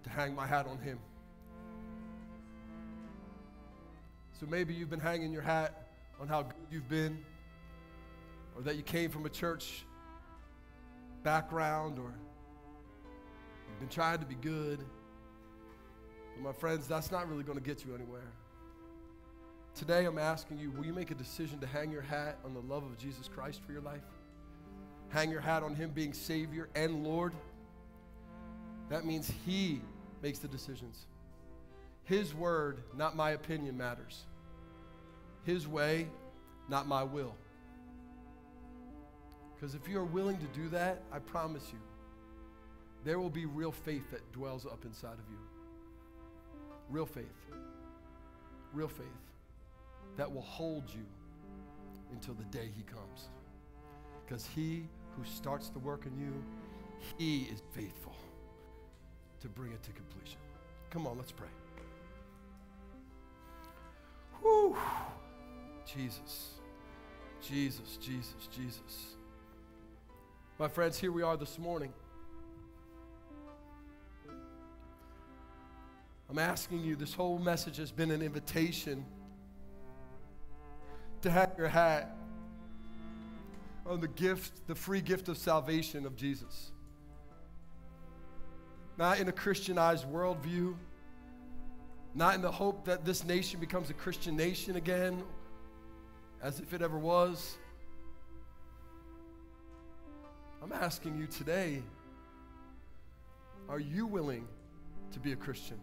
to 0.04 0.10
hang 0.10 0.36
my 0.36 0.48
hat 0.48 0.68
on 0.68 0.78
him. 0.80 1.00
So 4.40 4.46
maybe 4.48 4.74
you've 4.74 4.90
been 4.90 5.00
hanging 5.00 5.32
your 5.32 5.44
hat 5.44 5.88
on 6.20 6.28
how 6.28 6.44
good 6.44 6.56
you've 6.72 6.90
been, 6.90 7.20
or 8.56 8.64
that 8.64 8.76
you 8.76 8.82
came 8.82 9.12
from 9.12 9.26
a 9.26 9.30
church 9.30 9.86
background, 11.24 12.00
or 12.00 12.14
you've 13.70 13.80
been 13.80 13.90
trying 13.90 14.20
to 14.20 14.26
be 14.26 14.36
good. 14.36 14.80
But 16.36 16.44
my 16.44 16.54
friends, 16.54 16.88
that's 16.88 17.12
not 17.12 17.30
really 17.30 17.44
going 17.44 17.58
to 17.58 17.64
get 17.64 17.86
you 17.86 17.94
anywhere. 17.94 18.32
Today, 19.76 20.06
I'm 20.06 20.18
asking 20.18 20.58
you 20.58 20.72
will 20.72 20.86
you 20.86 20.94
make 20.94 21.12
a 21.12 21.16
decision 21.16 21.60
to 21.60 21.68
hang 21.68 21.92
your 21.92 22.02
hat 22.02 22.40
on 22.44 22.54
the 22.54 22.62
love 22.62 22.84
of 22.84 22.98
Jesus 22.98 23.28
Christ 23.28 23.62
for 23.66 23.72
your 23.72 23.82
life? 23.82 24.02
Hang 25.10 25.30
your 25.30 25.42
hat 25.42 25.62
on 25.64 25.76
Him 25.76 25.92
being 25.92 26.14
Savior 26.14 26.70
and 26.76 27.04
Lord? 27.04 27.34
That 28.90 29.06
means 29.06 29.32
He 29.46 29.82
makes 30.22 30.40
the 30.40 30.48
decisions. 30.48 31.06
His 32.04 32.34
word, 32.34 32.80
not 32.98 33.16
my 33.16 33.32
opinion, 33.32 33.78
matters. 33.78 34.24
His 35.44 35.68
way, 35.68 36.08
not 36.70 36.88
my 36.88 37.04
will. 37.04 37.36
Because 39.56 39.76
if 39.76 39.88
you 39.88 40.00
are 40.00 40.06
willing 40.06 40.38
to 40.38 40.60
do 40.60 40.70
that, 40.70 41.04
I 41.12 41.20
promise 41.20 41.68
you, 41.72 41.80
there 43.04 43.20
will 43.20 43.30
be 43.30 43.46
real 43.46 43.72
faith 43.72 44.10
that 44.12 44.32
dwells 44.32 44.66
up 44.66 44.86
inside 44.86 45.14
of 45.14 45.30
you. 45.30 45.38
Real 46.90 47.06
faith. 47.06 47.26
Real 48.74 48.88
faith 48.88 49.06
that 50.18 50.32
will 50.32 50.42
hold 50.42 50.84
you 50.90 51.06
until 52.12 52.34
the 52.34 52.44
day 52.46 52.70
He 52.76 52.84
comes. 52.84 53.30
Because 54.26 54.46
He 54.48 54.84
who 55.18 55.24
starts 55.26 55.70
the 55.70 55.80
work 55.80 56.06
in 56.06 56.20
you, 56.20 56.44
He 57.18 57.44
is 57.44 57.62
faithful 57.72 58.11
to 59.42 59.48
bring 59.50 59.72
it 59.72 59.82
to 59.84 59.92
completion. 59.92 60.40
Come 60.90 61.08
on, 61.08 61.18
let's 61.18 61.32
pray. 61.32 61.48
Whew. 64.42 64.76
Jesus, 65.86 66.52
Jesus, 67.42 67.98
Jesus, 67.98 68.48
Jesus. 68.56 69.16
My 70.60 70.68
friends, 70.68 71.00
here 71.00 71.12
we 71.12 71.24
are 71.24 71.38
this 71.38 71.58
morning. 71.58 71.92
I'm 76.30 76.40
asking 76.40 76.84
you, 76.84 76.96
this 76.96 77.14
whole 77.14 77.40
message 77.40 77.78
has 77.78 77.92
been 77.92 78.12
an 78.12 78.22
invitation 78.22 79.06
to 81.24 81.30
hang 81.30 81.50
your 81.58 81.68
hat 81.68 82.16
on 83.86 84.00
the 84.00 84.08
gift, 84.08 84.66
the 84.68 84.76
free 84.76 85.02
gift 85.02 85.28
of 85.28 85.38
salvation 85.38 86.06
of 86.06 86.16
Jesus. 86.16 86.72
Not 89.02 89.20
in 89.20 89.28
a 89.28 89.32
Christianized 89.32 90.06
worldview, 90.06 90.76
not 92.14 92.36
in 92.36 92.44
the 92.44 92.52
hope 92.52 92.86
that 92.86 93.04
this 93.04 93.26
nation 93.26 93.60
becomes 93.60 93.90
a 93.90 93.96
Christian 93.96 94.38
nation 94.38 94.76
again, 94.76 95.24
as 96.44 96.60
if 96.60 96.72
it 96.76 96.84
ever 96.84 97.00
was. 97.00 97.58
I'm 100.62 100.72
asking 100.72 101.18
you 101.18 101.26
today 101.26 101.82
are 103.68 103.80
you 103.80 104.06
willing 104.06 104.48
to 105.14 105.20
be 105.20 105.32
a 105.32 105.36
Christian? 105.36 105.80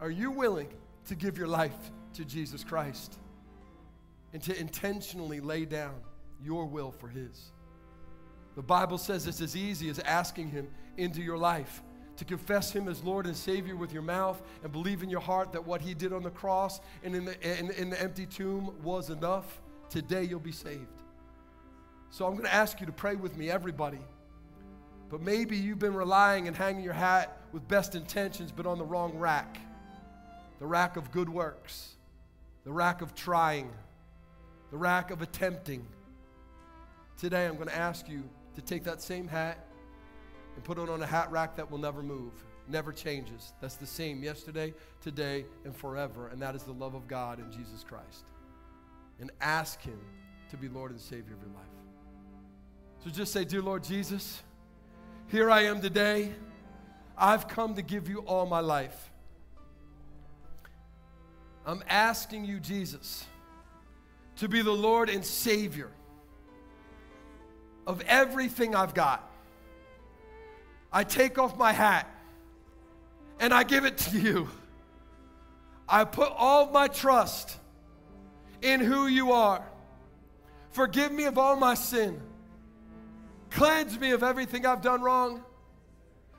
Are 0.00 0.10
you 0.10 0.30
willing 0.30 0.68
to 1.08 1.14
give 1.14 1.36
your 1.36 1.48
life 1.48 1.90
to 2.14 2.24
Jesus 2.24 2.64
Christ 2.64 3.18
and 4.32 4.40
to 4.44 4.58
intentionally 4.58 5.40
lay 5.40 5.66
down 5.66 5.96
your 6.42 6.64
will 6.64 6.92
for 6.92 7.08
His? 7.08 7.52
The 8.56 8.62
Bible 8.62 8.98
says 8.98 9.26
it's 9.26 9.40
as 9.40 9.56
easy 9.56 9.88
as 9.88 9.98
asking 9.98 10.50
Him 10.50 10.68
into 10.96 11.20
your 11.20 11.38
life 11.38 11.82
to 12.16 12.24
confess 12.24 12.70
Him 12.70 12.88
as 12.88 13.02
Lord 13.02 13.26
and 13.26 13.36
Savior 13.36 13.76
with 13.76 13.92
your 13.92 14.02
mouth 14.02 14.40
and 14.62 14.70
believe 14.70 15.02
in 15.02 15.10
your 15.10 15.20
heart 15.20 15.52
that 15.52 15.64
what 15.64 15.80
He 15.80 15.94
did 15.94 16.12
on 16.12 16.22
the 16.22 16.30
cross 16.30 16.80
and 17.02 17.14
in 17.14 17.24
the, 17.24 17.58
in, 17.58 17.70
in 17.72 17.90
the 17.90 18.00
empty 18.00 18.26
tomb 18.26 18.74
was 18.82 19.10
enough. 19.10 19.60
Today 19.90 20.22
you'll 20.22 20.40
be 20.40 20.52
saved. 20.52 21.02
So 22.10 22.26
I'm 22.26 22.32
going 22.32 22.44
to 22.44 22.54
ask 22.54 22.80
you 22.80 22.86
to 22.86 22.92
pray 22.92 23.16
with 23.16 23.36
me, 23.36 23.50
everybody. 23.50 23.98
But 25.10 25.20
maybe 25.20 25.56
you've 25.56 25.80
been 25.80 25.94
relying 25.94 26.46
and 26.46 26.56
hanging 26.56 26.84
your 26.84 26.94
hat 26.94 27.36
with 27.52 27.66
best 27.66 27.94
intentions, 27.94 28.52
but 28.52 28.66
on 28.66 28.78
the 28.78 28.84
wrong 28.84 29.18
rack 29.18 29.58
the 30.60 30.66
rack 30.66 30.96
of 30.96 31.10
good 31.10 31.28
works, 31.28 31.94
the 32.64 32.72
rack 32.72 33.02
of 33.02 33.14
trying, 33.14 33.70
the 34.70 34.76
rack 34.76 35.10
of 35.10 35.20
attempting. 35.20 35.84
Today, 37.18 37.46
I'm 37.46 37.56
going 37.56 37.68
to 37.68 37.76
ask 37.76 38.08
you 38.08 38.22
to 38.54 38.62
take 38.62 38.84
that 38.84 39.02
same 39.02 39.28
hat 39.28 39.58
and 40.54 40.64
put 40.64 40.78
it 40.78 40.88
on 40.88 41.02
a 41.02 41.06
hat 41.06 41.30
rack 41.30 41.56
that 41.56 41.70
will 41.70 41.78
never 41.78 42.02
move, 42.02 42.32
never 42.68 42.92
changes. 42.92 43.52
That's 43.60 43.76
the 43.76 43.86
same 43.86 44.22
yesterday, 44.22 44.74
today, 45.00 45.44
and 45.64 45.74
forever. 45.74 46.28
And 46.28 46.40
that 46.42 46.54
is 46.54 46.62
the 46.62 46.72
love 46.72 46.94
of 46.94 47.08
God 47.08 47.38
in 47.38 47.50
Jesus 47.50 47.84
Christ. 47.86 48.24
And 49.20 49.30
ask 49.40 49.80
Him 49.82 49.98
to 50.50 50.56
be 50.56 50.68
Lord 50.68 50.90
and 50.90 51.00
Savior 51.00 51.34
of 51.34 51.40
your 51.40 51.54
life. 51.54 51.64
So 53.02 53.10
just 53.10 53.32
say, 53.32 53.44
Dear 53.44 53.62
Lord 53.62 53.84
Jesus, 53.84 54.42
here 55.28 55.50
I 55.50 55.62
am 55.62 55.80
today. 55.80 56.32
I've 57.16 57.48
come 57.48 57.74
to 57.74 57.82
give 57.82 58.08
you 58.08 58.20
all 58.20 58.46
my 58.46 58.60
life. 58.60 59.10
I'm 61.66 61.82
asking 61.88 62.44
you, 62.44 62.60
Jesus, 62.60 63.24
to 64.36 64.48
be 64.48 64.62
the 64.62 64.72
Lord 64.72 65.08
and 65.08 65.24
Savior 65.24 65.90
of 67.86 68.02
everything 68.02 68.74
I've 68.74 68.94
got. 68.94 69.30
I 70.92 71.04
take 71.04 71.38
off 71.38 71.56
my 71.56 71.72
hat 71.72 72.08
and 73.40 73.52
I 73.52 73.64
give 73.64 73.84
it 73.84 73.98
to 73.98 74.18
you. 74.18 74.48
I 75.88 76.04
put 76.04 76.32
all 76.36 76.70
my 76.70 76.88
trust 76.88 77.56
in 78.62 78.80
who 78.80 79.06
you 79.06 79.32
are. 79.32 79.64
Forgive 80.70 81.12
me 81.12 81.24
of 81.24 81.36
all 81.38 81.56
my 81.56 81.74
sin. 81.74 82.20
Cleanse 83.50 83.98
me 83.98 84.12
of 84.12 84.22
everything 84.22 84.66
I've 84.66 84.82
done 84.82 85.02
wrong. 85.02 85.42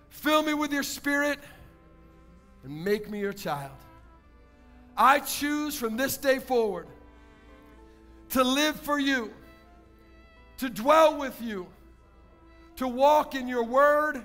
Fill 0.10 0.44
me 0.44 0.54
with 0.54 0.74
your 0.74 0.84
spirit 0.84 1.40
and 2.64 2.84
make 2.84 3.10
me 3.10 3.20
your 3.20 3.34
child. 3.34 3.72
I 4.98 5.20
choose 5.20 5.76
from 5.76 5.98
this 5.98 6.18
day 6.18 6.40
forward 6.40 6.88
to 8.30 8.44
live 8.44 8.80
for 8.80 8.98
you, 8.98 9.32
to 10.58 10.70
dwell 10.70 11.18
with 11.18 11.42
you, 11.42 11.68
to 12.78 12.88
walk 12.88 13.36
in 13.36 13.48
your 13.48 13.64
word, 13.64 14.24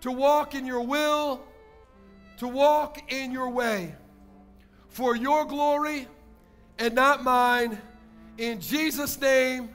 to 0.00 0.10
walk 0.10 0.54
in 0.54 0.66
your 0.66 0.82
will, 0.82 1.40
to 2.38 2.48
walk 2.48 3.12
in 3.12 3.32
your 3.32 3.48
way 3.50 3.94
for 4.88 5.16
your 5.16 5.44
glory 5.44 6.06
and 6.78 6.94
not 6.94 7.22
mine. 7.24 7.80
In 8.38 8.60
Jesus' 8.60 9.20
name, 9.20 9.70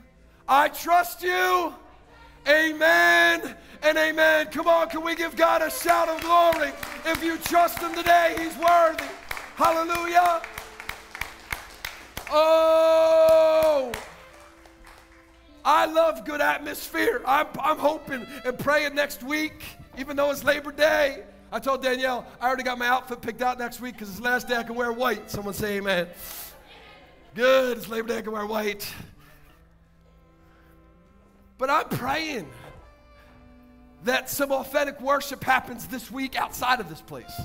I 0.48 0.70
trust 0.70 1.22
you. 1.22 1.74
Amen 2.48 3.56
and 3.84 3.98
amen. 3.98 4.48
Come 4.48 4.68
on, 4.68 4.90
can 4.90 5.04
we 5.04 5.16
give 5.16 5.36
God 5.36 5.62
a 5.62 5.70
shout 5.70 6.10
of 6.10 6.22
glory? 6.22 6.72
If 7.06 7.24
you 7.24 7.38
trust 7.38 7.80
Him 7.80 7.94
today, 7.94 8.36
He's 8.38 8.56
worthy. 8.58 9.04
Hallelujah. 9.56 10.42
Oh, 12.32 13.92
I 15.64 15.86
love 15.86 16.26
good 16.26 16.42
atmosphere. 16.42 17.22
I'm, 17.26 17.48
I'm 17.62 17.78
hoping 17.78 18.26
and 18.46 18.58
praying 18.58 18.96
next 18.96 19.24
week, 19.24 19.64
even 19.98 20.16
though 20.16 20.32
it's 20.32 20.44
Labor 20.44 20.72
Day. 20.72 21.24
I 21.52 21.60
told 21.60 21.82
Danielle, 21.82 22.26
I 22.40 22.48
already 22.48 22.64
got 22.64 22.78
my 22.78 22.88
outfit 22.88 23.22
picked 23.22 23.42
out 23.42 23.58
next 23.58 23.82
week 23.82 23.96
because 23.96 24.10
it's 24.10 24.20
the 24.20 24.24
last 24.24 24.48
day 24.48 24.56
I 24.56 24.64
can 24.64 24.76
wear 24.76 24.92
white. 24.92 25.30
Someone 25.32 25.54
say 25.54 25.78
amen. 25.78 26.08
Good, 27.36 27.78
it's 27.78 27.90
Labor 27.90 28.08
Day, 28.08 28.18
I 28.20 28.22
can 28.22 28.32
wear 28.32 28.46
white. 28.46 28.92
But 31.58 31.70
I'm 31.70 31.90
praying 31.90 32.48
that 34.06 34.30
some 34.30 34.52
authentic 34.52 35.02
worship 35.02 35.44
happens 35.44 35.88
this 35.88 36.10
week 36.10 36.36
outside 36.36 36.80
of 36.80 36.88
this 36.88 37.02
place. 37.02 37.42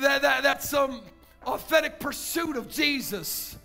That, 0.00 0.22
that, 0.22 0.42
that 0.42 0.62
some 0.62 1.02
authentic 1.44 1.98
pursuit 1.98 2.56
of 2.56 2.68
Jesus 2.68 3.56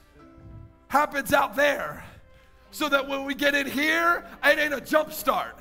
happens 0.87 1.33
out 1.33 1.55
there. 1.55 2.03
So 2.71 2.89
that 2.89 3.07
when 3.07 3.25
we 3.25 3.35
get 3.35 3.55
in 3.55 3.67
here, 3.67 4.25
it 4.43 4.59
ain't 4.59 4.73
a 4.73 4.81
jump 4.81 5.13
start. 5.13 5.55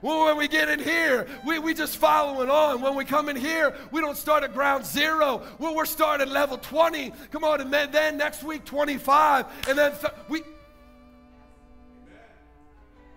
When 0.00 0.36
we 0.36 0.46
get 0.46 0.68
in 0.68 0.78
here, 0.78 1.26
we, 1.44 1.58
we 1.58 1.74
just 1.74 1.96
following 1.96 2.50
on. 2.50 2.80
When 2.80 2.94
we 2.94 3.04
come 3.04 3.28
in 3.28 3.36
here, 3.36 3.74
we 3.90 4.00
don't 4.00 4.16
start 4.16 4.44
at 4.44 4.52
ground 4.52 4.84
zero. 4.84 5.42
Well, 5.58 5.74
we're 5.74 5.86
starting 5.86 6.28
level 6.28 6.58
20. 6.58 7.12
Come 7.32 7.44
on, 7.44 7.60
and 7.60 7.72
then, 7.72 7.90
then 7.90 8.16
next 8.16 8.44
week 8.44 8.64
25. 8.64 9.46
And 9.68 9.78
then 9.78 9.92
th- 9.92 10.12
we 10.28 10.42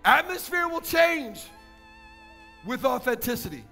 atmosphere 0.04 0.68
will 0.68 0.80
change 0.80 1.42
with 2.66 2.84
authenticity. 2.84 3.64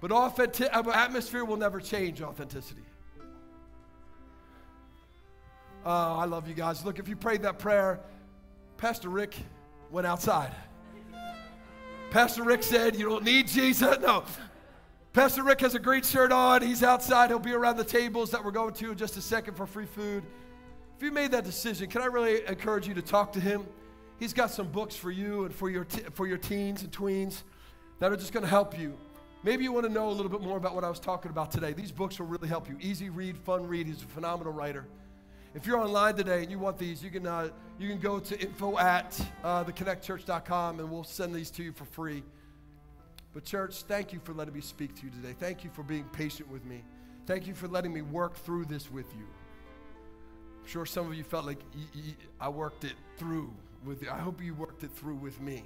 But 0.00 0.10
authentic, 0.12 0.74
uh, 0.74 0.90
atmosphere 0.92 1.44
will 1.44 1.56
never 1.56 1.80
change 1.80 2.22
authenticity. 2.22 2.82
Oh, 5.84 6.16
I 6.16 6.24
love 6.24 6.48
you 6.48 6.54
guys. 6.54 6.84
Look, 6.84 6.98
if 6.98 7.08
you 7.08 7.16
prayed 7.16 7.42
that 7.42 7.58
prayer, 7.58 8.00
Pastor 8.76 9.08
Rick 9.08 9.36
went 9.90 10.06
outside. 10.06 10.52
Pastor 12.10 12.42
Rick 12.44 12.62
said, 12.62 12.96
You 12.96 13.08
don't 13.08 13.24
need 13.24 13.48
Jesus. 13.48 13.98
No. 14.00 14.24
Pastor 15.12 15.42
Rick 15.42 15.60
has 15.62 15.74
a 15.74 15.78
great 15.78 16.04
shirt 16.04 16.30
on. 16.30 16.60
He's 16.60 16.82
outside. 16.82 17.30
He'll 17.30 17.38
be 17.38 17.54
around 17.54 17.78
the 17.78 17.84
tables 17.84 18.30
that 18.32 18.44
we're 18.44 18.50
going 18.50 18.74
to 18.74 18.92
in 18.92 18.98
just 18.98 19.16
a 19.16 19.22
second 19.22 19.54
for 19.54 19.66
free 19.66 19.86
food. 19.86 20.22
If 20.96 21.02
you 21.02 21.10
made 21.10 21.30
that 21.30 21.44
decision, 21.44 21.88
can 21.88 22.02
I 22.02 22.06
really 22.06 22.46
encourage 22.46 22.86
you 22.86 22.94
to 22.94 23.02
talk 23.02 23.32
to 23.32 23.40
him? 23.40 23.66
He's 24.18 24.34
got 24.34 24.50
some 24.50 24.68
books 24.68 24.94
for 24.94 25.10
you 25.10 25.44
and 25.44 25.54
for 25.54 25.70
your, 25.70 25.84
te- 25.84 26.04
for 26.12 26.26
your 26.26 26.36
teens 26.38 26.82
and 26.82 26.92
tweens 26.92 27.42
that 27.98 28.12
are 28.12 28.16
just 28.16 28.32
going 28.32 28.44
to 28.44 28.48
help 28.48 28.78
you. 28.78 28.96
Maybe 29.42 29.64
you 29.64 29.72
want 29.72 29.86
to 29.86 29.92
know 29.92 30.08
a 30.08 30.12
little 30.12 30.30
bit 30.30 30.40
more 30.42 30.56
about 30.56 30.74
what 30.74 30.84
I 30.84 30.88
was 30.88 31.00
talking 31.00 31.30
about 31.30 31.50
today. 31.50 31.72
These 31.72 31.92
books 31.92 32.18
will 32.18 32.26
really 32.26 32.48
help 32.48 32.68
you. 32.68 32.76
Easy 32.80 33.10
read, 33.10 33.38
fun 33.38 33.66
read. 33.66 33.86
He's 33.86 34.02
a 34.02 34.06
phenomenal 34.06 34.52
writer. 34.52 34.86
If 35.56 35.66
you're 35.66 35.78
online 35.80 36.14
today 36.14 36.42
and 36.42 36.50
you 36.50 36.58
want 36.58 36.76
these, 36.76 37.02
you 37.02 37.08
can, 37.08 37.26
uh, 37.26 37.48
you 37.78 37.88
can 37.88 37.98
go 37.98 38.18
to 38.18 38.38
info 38.38 38.76
at 38.76 39.18
uh, 39.42 39.64
theconnectchurch.com 39.64 40.80
and 40.80 40.90
we'll 40.90 41.02
send 41.02 41.34
these 41.34 41.50
to 41.52 41.62
you 41.62 41.72
for 41.72 41.86
free. 41.86 42.22
But, 43.32 43.44
church, 43.44 43.84
thank 43.84 44.12
you 44.12 44.20
for 44.22 44.34
letting 44.34 44.52
me 44.52 44.60
speak 44.60 44.94
to 44.96 45.06
you 45.06 45.10
today. 45.10 45.34
Thank 45.40 45.64
you 45.64 45.70
for 45.70 45.82
being 45.82 46.04
patient 46.12 46.50
with 46.50 46.66
me. 46.66 46.84
Thank 47.24 47.46
you 47.46 47.54
for 47.54 47.68
letting 47.68 47.94
me 47.94 48.02
work 48.02 48.36
through 48.36 48.66
this 48.66 48.90
with 48.92 49.06
you. 49.16 49.24
I'm 50.60 50.68
sure 50.68 50.84
some 50.84 51.06
of 51.06 51.14
you 51.14 51.24
felt 51.24 51.46
like 51.46 51.60
y- 51.74 51.84
y- 51.94 52.16
I 52.38 52.50
worked 52.50 52.84
it 52.84 52.92
through 53.16 53.50
with 53.82 54.02
you. 54.02 54.10
I 54.10 54.18
hope 54.18 54.42
you 54.42 54.52
worked 54.52 54.84
it 54.84 54.90
through 54.94 55.16
with 55.16 55.40
me. 55.40 55.64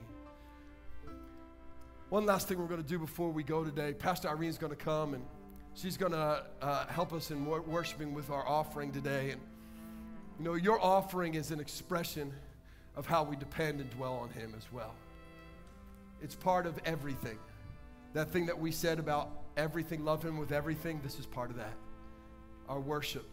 One 2.10 2.26
last 2.26 2.46
thing 2.46 2.60
we're 2.60 2.66
going 2.66 2.82
to 2.82 2.88
do 2.88 2.98
before 3.00 3.30
we 3.30 3.42
go 3.42 3.64
today 3.64 3.92
Pastor 3.92 4.28
Irene's 4.28 4.58
going 4.58 4.70
to 4.70 4.76
come 4.76 5.14
and 5.14 5.24
she's 5.74 5.96
going 5.96 6.12
to 6.12 6.44
uh, 6.62 6.86
help 6.86 7.12
us 7.12 7.32
in 7.32 7.44
wor- 7.44 7.62
worshiping 7.62 8.14
with 8.14 8.30
our 8.30 8.46
offering 8.46 8.92
today. 8.92 9.30
And, 9.30 9.40
you 10.40 10.46
know, 10.46 10.54
your 10.54 10.82
offering 10.82 11.34
is 11.34 11.50
an 11.50 11.60
expression 11.60 12.32
of 12.96 13.04
how 13.04 13.22
we 13.22 13.36
depend 13.36 13.78
and 13.78 13.90
dwell 13.90 14.14
on 14.14 14.30
Him 14.30 14.54
as 14.56 14.72
well. 14.72 14.94
It's 16.22 16.34
part 16.34 16.64
of 16.64 16.78
everything. 16.86 17.38
That 18.14 18.30
thing 18.30 18.46
that 18.46 18.58
we 18.58 18.72
said 18.72 18.98
about 18.98 19.28
everything, 19.58 20.02
love 20.02 20.24
Him 20.24 20.38
with 20.38 20.50
everything, 20.50 20.98
this 21.04 21.18
is 21.18 21.26
part 21.26 21.50
of 21.50 21.56
that. 21.56 21.74
Our 22.70 22.80
worship 22.80 23.26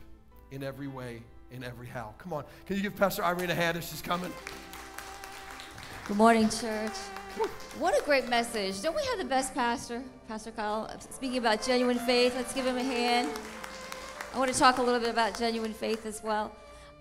in 0.52 0.64
every 0.64 0.90
way, 0.90 1.24
in 1.50 1.64
every 1.64 1.88
how. 1.88 2.14
Come 2.18 2.34
on. 2.34 2.44
Can 2.66 2.76
you 2.76 2.82
give 2.82 2.98
Pastor 2.98 3.24
Irene 3.24 3.52
a 3.52 3.56
hand 3.56 3.78
as 3.78 3.88
she's 3.88 4.02
coming? 4.02 4.34
Good 6.10 6.18
morning, 6.18 6.50
church. 6.50 6.92
What 7.80 7.98
a 7.98 8.04
great 8.04 8.28
message. 8.28 8.82
Don't 8.82 8.98
we 8.98 9.04
have 9.06 9.18
the 9.18 9.24
best 9.24 9.54
pastor, 9.54 10.04
Pastor 10.28 10.52
Kyle? 10.52 10.94
Speaking 11.00 11.38
about 11.38 11.64
genuine 11.64 12.00
faith, 12.00 12.36
let's 12.36 12.54
give 12.54 12.66
him 12.66 12.76
a 12.76 12.84
hand. 12.84 13.30
I 14.34 14.40
want 14.40 14.52
to 14.52 14.60
talk 14.60 14.78
a 14.80 14.82
little 14.82 15.00
bit 15.00 15.10
about 15.10 15.40
genuine 15.40 15.74
faith 15.74 16.06
as 16.06 16.22
well. 16.22 16.52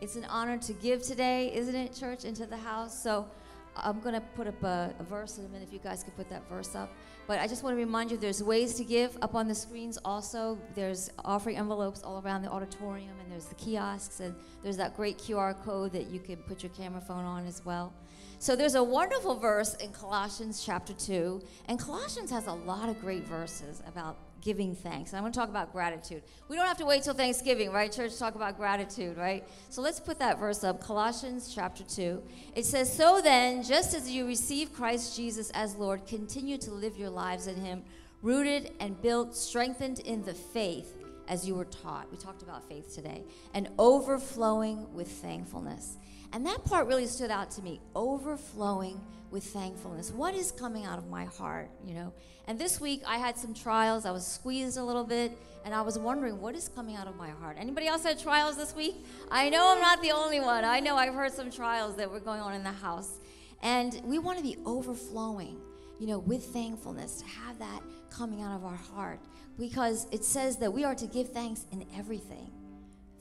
It's 0.01 0.17
an 0.17 0.27
honor 0.27 0.59
to 0.59 0.73
give 0.75 1.03
today, 1.03 1.51
isn't 1.55 1.75
it, 1.75 1.95
church, 1.95 2.25
into 2.25 2.45
the 2.45 2.57
house? 2.57 3.03
So 3.03 3.27
I'm 3.75 4.01
going 4.01 4.15
to 4.15 4.21
put 4.21 4.47
up 4.47 4.63
a, 4.63 4.95
a 4.99 5.05
verse 5.05 5.39
in 5.39 5.47
a 5.47 5.49
minute 5.49 5.69
if 5.69 5.73
you 5.73 5.79
guys 5.79 6.03
could 6.03 6.15
put 6.17 6.29
that 6.29 6.47
verse 6.51 6.75
up. 6.75 6.91
But 7.27 7.41
I 7.41 7.47
just 7.47 7.63
want 7.63 7.75
to 7.75 7.79
remind 7.79 8.11
you 8.11 8.19
there's 8.19 8.43
ways 8.43 8.75
to 8.75 8.85
give 8.85 9.17
up 9.23 9.35
on 9.35 9.49
the 9.49 9.55
screens 9.55 9.99
also. 10.05 10.59
There's 10.75 11.11
offering 11.25 11.57
envelopes 11.57 12.03
all 12.03 12.23
around 12.23 12.43
the 12.43 12.51
auditorium, 12.51 13.15
and 13.23 13.33
there's 13.33 13.47
the 13.47 13.55
kiosks, 13.55 14.21
and 14.21 14.35
there's 14.63 14.77
that 14.77 14.97
great 14.97 15.19
QR 15.19 15.61
code 15.65 15.93
that 15.93 16.09
you 16.11 16.21
can 16.21 16.37
put 16.37 16.63
your 16.63 16.71
camera 16.71 17.01
phone 17.01 17.25
on 17.25 17.47
as 17.47 17.65
well. 17.65 17.93
So 18.39 18.55
there's 18.55 18.75
a 18.75 18.83
wonderful 18.83 19.35
verse 19.37 19.75
in 19.77 19.93
Colossians 19.93 20.63
chapter 20.65 20.93
2, 20.93 21.43
and 21.69 21.79
Colossians 21.79 22.31
has 22.31 22.47
a 22.49 22.53
lot 22.53 22.91
of 22.91 23.01
great 23.01 23.25
verses 23.25 23.83
about 23.89 24.19
giving 24.47 24.77
thanks. 24.77 25.11
And 25.11 25.19
I'm 25.19 25.25
going 25.25 25.33
to 25.33 25.39
talk 25.39 25.49
about 25.49 25.73
gratitude. 25.73 26.23
We 26.49 26.55
don't 26.55 26.69
have 26.69 26.77
to 26.77 26.87
wait 26.87 27.03
till 27.03 27.15
Thanksgiving, 27.15 27.73
right, 27.73 27.91
church, 27.91 28.17
talk 28.17 28.37
about 28.37 28.57
gratitude, 28.57 29.17
right? 29.17 29.45
So 29.71 29.83
let's 29.83 29.99
put 29.99 30.21
that 30.21 30.39
verse 30.39 30.63
up 30.63 30.81
Colossians 30.81 31.53
chapter 31.53 31.83
2. 31.83 32.23
It 32.55 32.65
says, 32.65 32.91
So 32.91 33.21
then, 33.21 33.65
just 33.65 33.93
as 33.93 34.09
you 34.09 34.25
receive 34.25 34.73
Christ 34.73 35.17
Jesus 35.17 35.51
as 35.51 35.75
Lord, 35.75 36.07
continue 36.07 36.59
to 36.59 36.71
live 36.71 36.97
your 36.97 37.11
lives 37.11 37.49
in 37.49 37.57
Him, 37.57 37.83
rooted 38.23 38.71
and 38.79 39.03
built, 39.03 39.37
strengthened 39.37 39.99
in 39.99 40.25
the 40.25 40.35
faith 40.35 40.96
as 41.29 41.47
you 41.47 41.55
were 41.55 41.65
taught. 41.65 42.11
We 42.11 42.17
talked 42.17 42.43
about 42.43 42.69
faith 42.69 42.95
today, 42.95 43.25
and 43.55 43.69
overflowing 43.79 44.93
with 44.95 45.09
thankfulness. 45.09 45.97
And 46.33 46.45
that 46.47 46.65
part 46.65 46.87
really 46.87 47.07
stood 47.07 47.31
out 47.31 47.51
to 47.53 47.63
me 47.63 47.81
overflowing 47.95 49.01
with 49.31 49.45
thankfulness. 49.45 50.11
What 50.11 50.35
is 50.35 50.53
coming 50.53 50.85
out 50.85 50.99
of 50.99 51.09
my 51.09 51.25
heart, 51.25 51.71
you 51.85 51.95
know? 51.95 52.13
And 52.47 52.59
this 52.59 52.81
week 52.81 53.03
I 53.07 53.19
had 53.19 53.37
some 53.37 53.55
trials. 53.55 54.07
I 54.07 54.11
was 54.11 54.27
squeezed 54.27 54.77
a 54.77 54.85
little 54.85 55.05
bit, 55.05 55.37
and 55.65 55.75
I 55.75 55.83
was 55.83 55.99
wondering 55.99 56.41
what 56.41 56.55
is 56.55 56.69
coming 56.69 56.97
out 56.97 57.09
of 57.09 57.17
my 57.17 57.31
heart. 57.31 57.57
Anybody 57.59 57.87
else 57.87 58.05
had 58.05 58.19
trials 58.19 58.57
this 58.57 58.75
week? 58.75 59.05
I 59.31 59.51
know 59.51 59.73
I'm 59.73 59.81
not 59.81 60.01
the 60.01 60.13
only 60.13 60.41
one. 60.41 60.65
I 60.65 60.81
know 60.81 60.97
I've 60.97 61.15
heard 61.15 61.33
some 61.33 61.51
trials 61.51 61.97
that 61.97 62.11
were 62.11 62.21
going 62.21 62.41
on 62.41 62.55
in 62.55 62.63
the 62.63 62.73
house. 62.73 63.19
And 63.63 64.01
we 64.05 64.19
want 64.19 64.39
to 64.39 64.45
be 64.45 64.59
overflowing, 64.65 65.59
you 65.99 66.07
know, 66.07 66.19
with 66.19 66.45
thankfulness, 66.47 67.21
to 67.23 67.27
have 67.27 67.59
that 67.59 67.81
coming 68.11 68.43
out 68.43 68.55
of 68.55 68.65
our 68.65 68.77
heart. 68.77 69.21
Because 69.59 70.07
it 70.13 70.25
says 70.25 70.57
that 70.59 70.73
we 70.73 70.85
are 70.85 70.95
to 70.95 71.07
give 71.07 71.33
thanks 71.33 71.65
in 71.73 71.87
everything. 71.97 72.51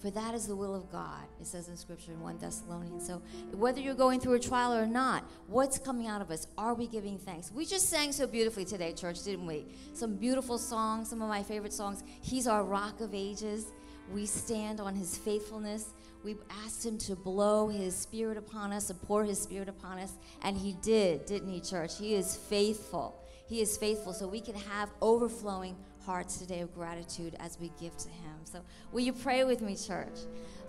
For 0.01 0.11
that 0.11 0.35
is 0.35 0.45
the 0.45 0.55
will 0.55 0.75
of 0.75 0.91
God, 0.91 1.23
it 1.41 1.47
says 1.47 1.67
in 1.67 1.75
Scripture 1.75 2.11
in 2.11 2.21
1 2.21 2.37
Thessalonians. 2.37 3.07
So, 3.07 3.23
whether 3.53 3.79
you're 3.79 3.95
going 3.95 4.19
through 4.19 4.33
a 4.33 4.39
trial 4.39 4.73
or 4.73 4.85
not, 4.85 5.23
what's 5.47 5.79
coming 5.79 6.05
out 6.05 6.21
of 6.21 6.29
us? 6.29 6.45
Are 6.59 6.75
we 6.75 6.85
giving 6.85 7.17
thanks? 7.17 7.51
We 7.51 7.65
just 7.65 7.89
sang 7.89 8.11
so 8.11 8.27
beautifully 8.27 8.65
today, 8.65 8.93
church, 8.93 9.23
didn't 9.23 9.47
we? 9.47 9.65
Some 9.93 10.15
beautiful 10.15 10.59
songs, 10.59 11.09
some 11.09 11.23
of 11.23 11.29
my 11.29 11.41
favorite 11.41 11.73
songs. 11.73 12.03
He's 12.21 12.45
our 12.45 12.63
rock 12.63 13.01
of 13.01 13.15
ages. 13.15 13.67
We 14.13 14.27
stand 14.27 14.79
on 14.79 14.95
his 14.95 15.17
faithfulness. 15.17 15.89
We 16.23 16.35
asked 16.63 16.85
him 16.85 16.99
to 16.99 17.15
blow 17.15 17.67
his 17.67 17.95
spirit 17.95 18.37
upon 18.37 18.73
us 18.73 18.89
and 18.89 19.01
pour 19.03 19.23
his 19.23 19.41
spirit 19.41 19.69
upon 19.69 19.97
us. 19.97 20.13
And 20.43 20.57
he 20.57 20.73
did, 20.83 21.25
didn't 21.25 21.49
he, 21.49 21.61
church? 21.61 21.97
He 21.97 22.13
is 22.13 22.35
faithful. 22.35 23.15
He 23.47 23.61
is 23.61 23.77
faithful. 23.77 24.13
So 24.13 24.27
we 24.27 24.41
can 24.41 24.55
have 24.55 24.89
overflowing 25.01 25.75
hearts 26.05 26.37
today 26.37 26.61
of 26.61 26.73
gratitude 26.73 27.35
as 27.39 27.59
we 27.59 27.71
give 27.79 27.97
to 27.97 28.09
him. 28.09 28.35
So 28.43 28.61
will 28.91 29.01
you 29.01 29.13
pray 29.13 29.43
with 29.43 29.61
me, 29.61 29.75
church? 29.75 30.19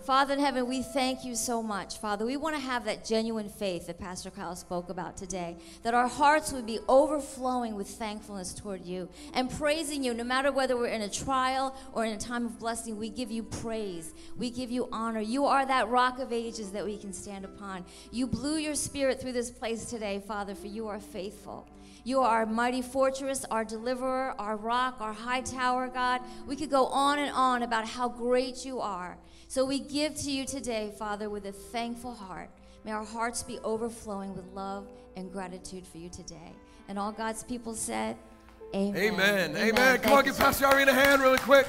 Father 0.03 0.35
in 0.35 0.39
heaven, 0.39 0.67
we 0.67 0.83
thank 0.83 1.25
you 1.25 1.35
so 1.35 1.61
much. 1.61 1.99
Father, 1.99 2.25
we 2.25 2.37
want 2.37 2.55
to 2.55 2.61
have 2.61 2.85
that 2.85 3.03
genuine 3.03 3.49
faith 3.49 3.87
that 3.87 3.99
Pastor 3.99 4.31
Kyle 4.31 4.55
spoke 4.55 4.89
about 4.89 5.17
today, 5.17 5.57
that 5.83 5.93
our 5.93 6.07
hearts 6.07 6.53
would 6.53 6.65
be 6.65 6.79
overflowing 6.87 7.75
with 7.75 7.89
thankfulness 7.89 8.53
toward 8.53 8.85
you 8.85 9.09
and 9.33 9.51
praising 9.51 10.05
you 10.05 10.13
no 10.13 10.23
matter 10.23 10.49
whether 10.49 10.77
we're 10.77 10.87
in 10.87 11.01
a 11.01 11.09
trial 11.09 11.75
or 11.91 12.05
in 12.05 12.13
a 12.13 12.17
time 12.17 12.45
of 12.45 12.57
blessing. 12.57 12.97
We 12.97 13.09
give 13.09 13.31
you 13.31 13.43
praise, 13.43 14.13
we 14.37 14.49
give 14.49 14.71
you 14.71 14.87
honor. 14.93 15.19
You 15.19 15.45
are 15.45 15.65
that 15.65 15.89
rock 15.89 16.19
of 16.19 16.31
ages 16.31 16.71
that 16.71 16.85
we 16.85 16.97
can 16.97 17.11
stand 17.11 17.43
upon. 17.43 17.83
You 18.09 18.27
blew 18.27 18.55
your 18.55 18.75
spirit 18.75 19.19
through 19.19 19.33
this 19.33 19.51
place 19.51 19.85
today, 19.89 20.23
Father, 20.25 20.55
for 20.55 20.67
you 20.67 20.87
are 20.87 21.01
faithful. 21.01 21.67
You 22.07 22.21
are 22.21 22.39
our 22.39 22.45
mighty 22.45 22.81
fortress, 22.81 23.43
our 23.51 23.65
deliverer, 23.65 24.33
our 24.39 24.55
rock, 24.55 25.01
our 25.01 25.11
high 25.11 25.41
tower, 25.41 25.89
God. 25.89 26.21
We 26.47 26.55
could 26.55 26.69
go 26.69 26.85
on 26.85 27.19
and 27.19 27.29
on 27.31 27.63
about 27.63 27.85
how 27.85 28.07
great 28.07 28.63
you 28.63 28.79
are. 28.79 29.17
So 29.49 29.65
we 29.65 29.79
give 29.79 30.15
to 30.15 30.31
you 30.31 30.45
today, 30.45 30.93
Father, 30.97 31.29
with 31.29 31.45
a 31.47 31.51
thankful 31.51 32.13
heart. 32.13 32.49
May 32.85 32.93
our 32.93 33.03
hearts 33.03 33.43
be 33.43 33.59
overflowing 33.59 34.33
with 34.37 34.45
love 34.53 34.87
and 35.17 35.29
gratitude 35.29 35.85
for 35.85 35.97
you 35.97 36.07
today. 36.07 36.53
And 36.87 36.97
all 36.97 37.11
God's 37.11 37.43
people 37.43 37.75
said, 37.75 38.15
Amen. 38.73 38.95
Amen. 38.95 39.49
Amen. 39.57 39.73
Thank 39.75 40.03
Come 40.03 40.13
on, 40.13 40.23
give. 40.23 40.37
Pastor 40.37 40.65
Irene 40.67 40.87
a 40.87 40.93
hand 40.93 41.21
really 41.21 41.39
quick. 41.39 41.67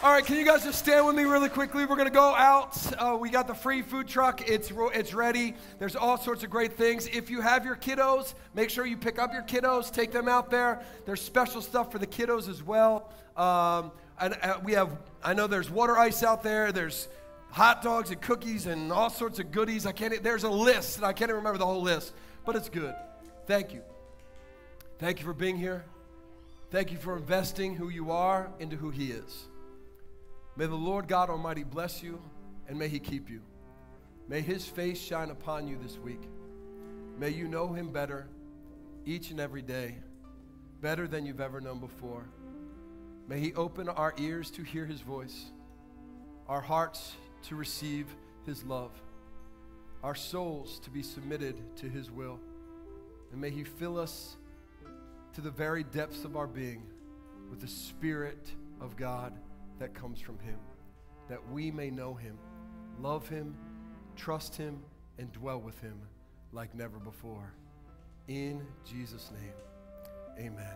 All 0.00 0.12
right, 0.12 0.24
can 0.24 0.36
you 0.36 0.44
guys 0.44 0.62
just 0.62 0.78
stand 0.78 1.04
with 1.04 1.16
me 1.16 1.24
really 1.24 1.48
quickly? 1.48 1.84
We're 1.84 1.96
going 1.96 2.06
to 2.06 2.14
go 2.14 2.32
out. 2.32 2.78
Uh, 2.96 3.18
we 3.20 3.30
got 3.30 3.48
the 3.48 3.54
free 3.54 3.82
food 3.82 4.06
truck. 4.06 4.48
It's, 4.48 4.70
it's 4.94 5.12
ready. 5.12 5.56
There's 5.80 5.96
all 5.96 6.16
sorts 6.16 6.44
of 6.44 6.50
great 6.50 6.74
things. 6.74 7.08
If 7.08 7.30
you 7.30 7.40
have 7.40 7.64
your 7.64 7.74
kiddos, 7.74 8.34
make 8.54 8.70
sure 8.70 8.86
you 8.86 8.96
pick 8.96 9.18
up 9.18 9.32
your 9.32 9.42
kiddos, 9.42 9.92
take 9.92 10.12
them 10.12 10.28
out 10.28 10.52
there. 10.52 10.82
There's 11.04 11.20
special 11.20 11.60
stuff 11.60 11.90
for 11.90 11.98
the 11.98 12.06
kiddos 12.06 12.48
as 12.48 12.62
well. 12.62 13.10
Um, 13.36 13.90
and 14.20 14.38
uh, 14.40 14.60
we 14.62 14.74
have, 14.74 14.96
I 15.24 15.34
know 15.34 15.48
there's 15.48 15.68
water 15.68 15.98
ice 15.98 16.22
out 16.22 16.44
there. 16.44 16.70
There's 16.70 17.08
hot 17.50 17.82
dogs 17.82 18.12
and 18.12 18.20
cookies 18.20 18.66
and 18.66 18.92
all 18.92 19.10
sorts 19.10 19.40
of 19.40 19.50
goodies. 19.50 19.84
I 19.84 19.90
can't, 19.90 20.22
there's 20.22 20.44
a 20.44 20.50
list, 20.50 20.98
and 20.98 21.06
I 21.06 21.12
can't 21.12 21.28
even 21.28 21.38
remember 21.38 21.58
the 21.58 21.66
whole 21.66 21.82
list, 21.82 22.14
but 22.46 22.54
it's 22.54 22.68
good. 22.68 22.94
Thank 23.48 23.74
you. 23.74 23.82
Thank 25.00 25.18
you 25.18 25.24
for 25.24 25.34
being 25.34 25.56
here. 25.56 25.84
Thank 26.70 26.92
you 26.92 26.98
for 26.98 27.16
investing 27.16 27.74
who 27.74 27.88
you 27.88 28.12
are 28.12 28.48
into 28.60 28.76
who 28.76 28.90
He 28.90 29.10
is. 29.10 29.48
May 30.58 30.66
the 30.66 30.74
Lord 30.74 31.06
God 31.06 31.30
Almighty 31.30 31.62
bless 31.62 32.02
you 32.02 32.20
and 32.66 32.76
may 32.76 32.88
He 32.88 32.98
keep 32.98 33.30
you. 33.30 33.42
May 34.28 34.40
His 34.40 34.66
face 34.66 35.00
shine 35.00 35.30
upon 35.30 35.68
you 35.68 35.78
this 35.80 35.96
week. 35.98 36.20
May 37.16 37.30
you 37.30 37.46
know 37.46 37.72
Him 37.72 37.92
better 37.92 38.26
each 39.06 39.30
and 39.30 39.38
every 39.38 39.62
day, 39.62 39.94
better 40.80 41.06
than 41.06 41.24
you've 41.24 41.40
ever 41.40 41.60
known 41.60 41.78
before. 41.78 42.28
May 43.28 43.38
He 43.38 43.54
open 43.54 43.88
our 43.88 44.12
ears 44.18 44.50
to 44.50 44.64
hear 44.64 44.84
His 44.84 45.00
voice, 45.00 45.44
our 46.48 46.60
hearts 46.60 47.12
to 47.44 47.54
receive 47.54 48.08
His 48.44 48.64
love, 48.64 48.90
our 50.02 50.16
souls 50.16 50.80
to 50.80 50.90
be 50.90 51.04
submitted 51.04 51.54
to 51.76 51.88
His 51.88 52.10
will. 52.10 52.40
And 53.30 53.40
may 53.40 53.50
He 53.50 53.62
fill 53.62 53.96
us 53.96 54.36
to 55.34 55.40
the 55.40 55.52
very 55.52 55.84
depths 55.84 56.24
of 56.24 56.36
our 56.36 56.48
being 56.48 56.82
with 57.48 57.60
the 57.60 57.68
Spirit 57.68 58.50
of 58.80 58.96
God 58.96 59.32
that 59.78 59.94
comes 59.94 60.20
from 60.20 60.38
Him, 60.40 60.58
that 61.28 61.40
we 61.50 61.70
may 61.70 61.90
know 61.90 62.14
Him, 62.14 62.36
love 63.00 63.28
Him, 63.28 63.54
trust 64.16 64.56
Him, 64.56 64.80
and 65.18 65.32
dwell 65.32 65.60
with 65.60 65.80
Him 65.80 66.00
like 66.52 66.74
never 66.74 66.98
before. 66.98 67.52
In 68.28 68.62
Jesus' 68.84 69.30
name, 69.40 70.46
amen. 70.46 70.74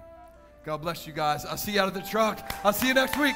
God 0.64 0.78
bless 0.78 1.06
you 1.06 1.12
guys. 1.12 1.44
I'll 1.44 1.56
see 1.56 1.72
you 1.72 1.80
out 1.80 1.88
of 1.88 1.94
the 1.94 2.02
truck. 2.02 2.52
I'll 2.64 2.72
see 2.72 2.88
you 2.88 2.94
next 2.94 3.18
week. 3.18 3.34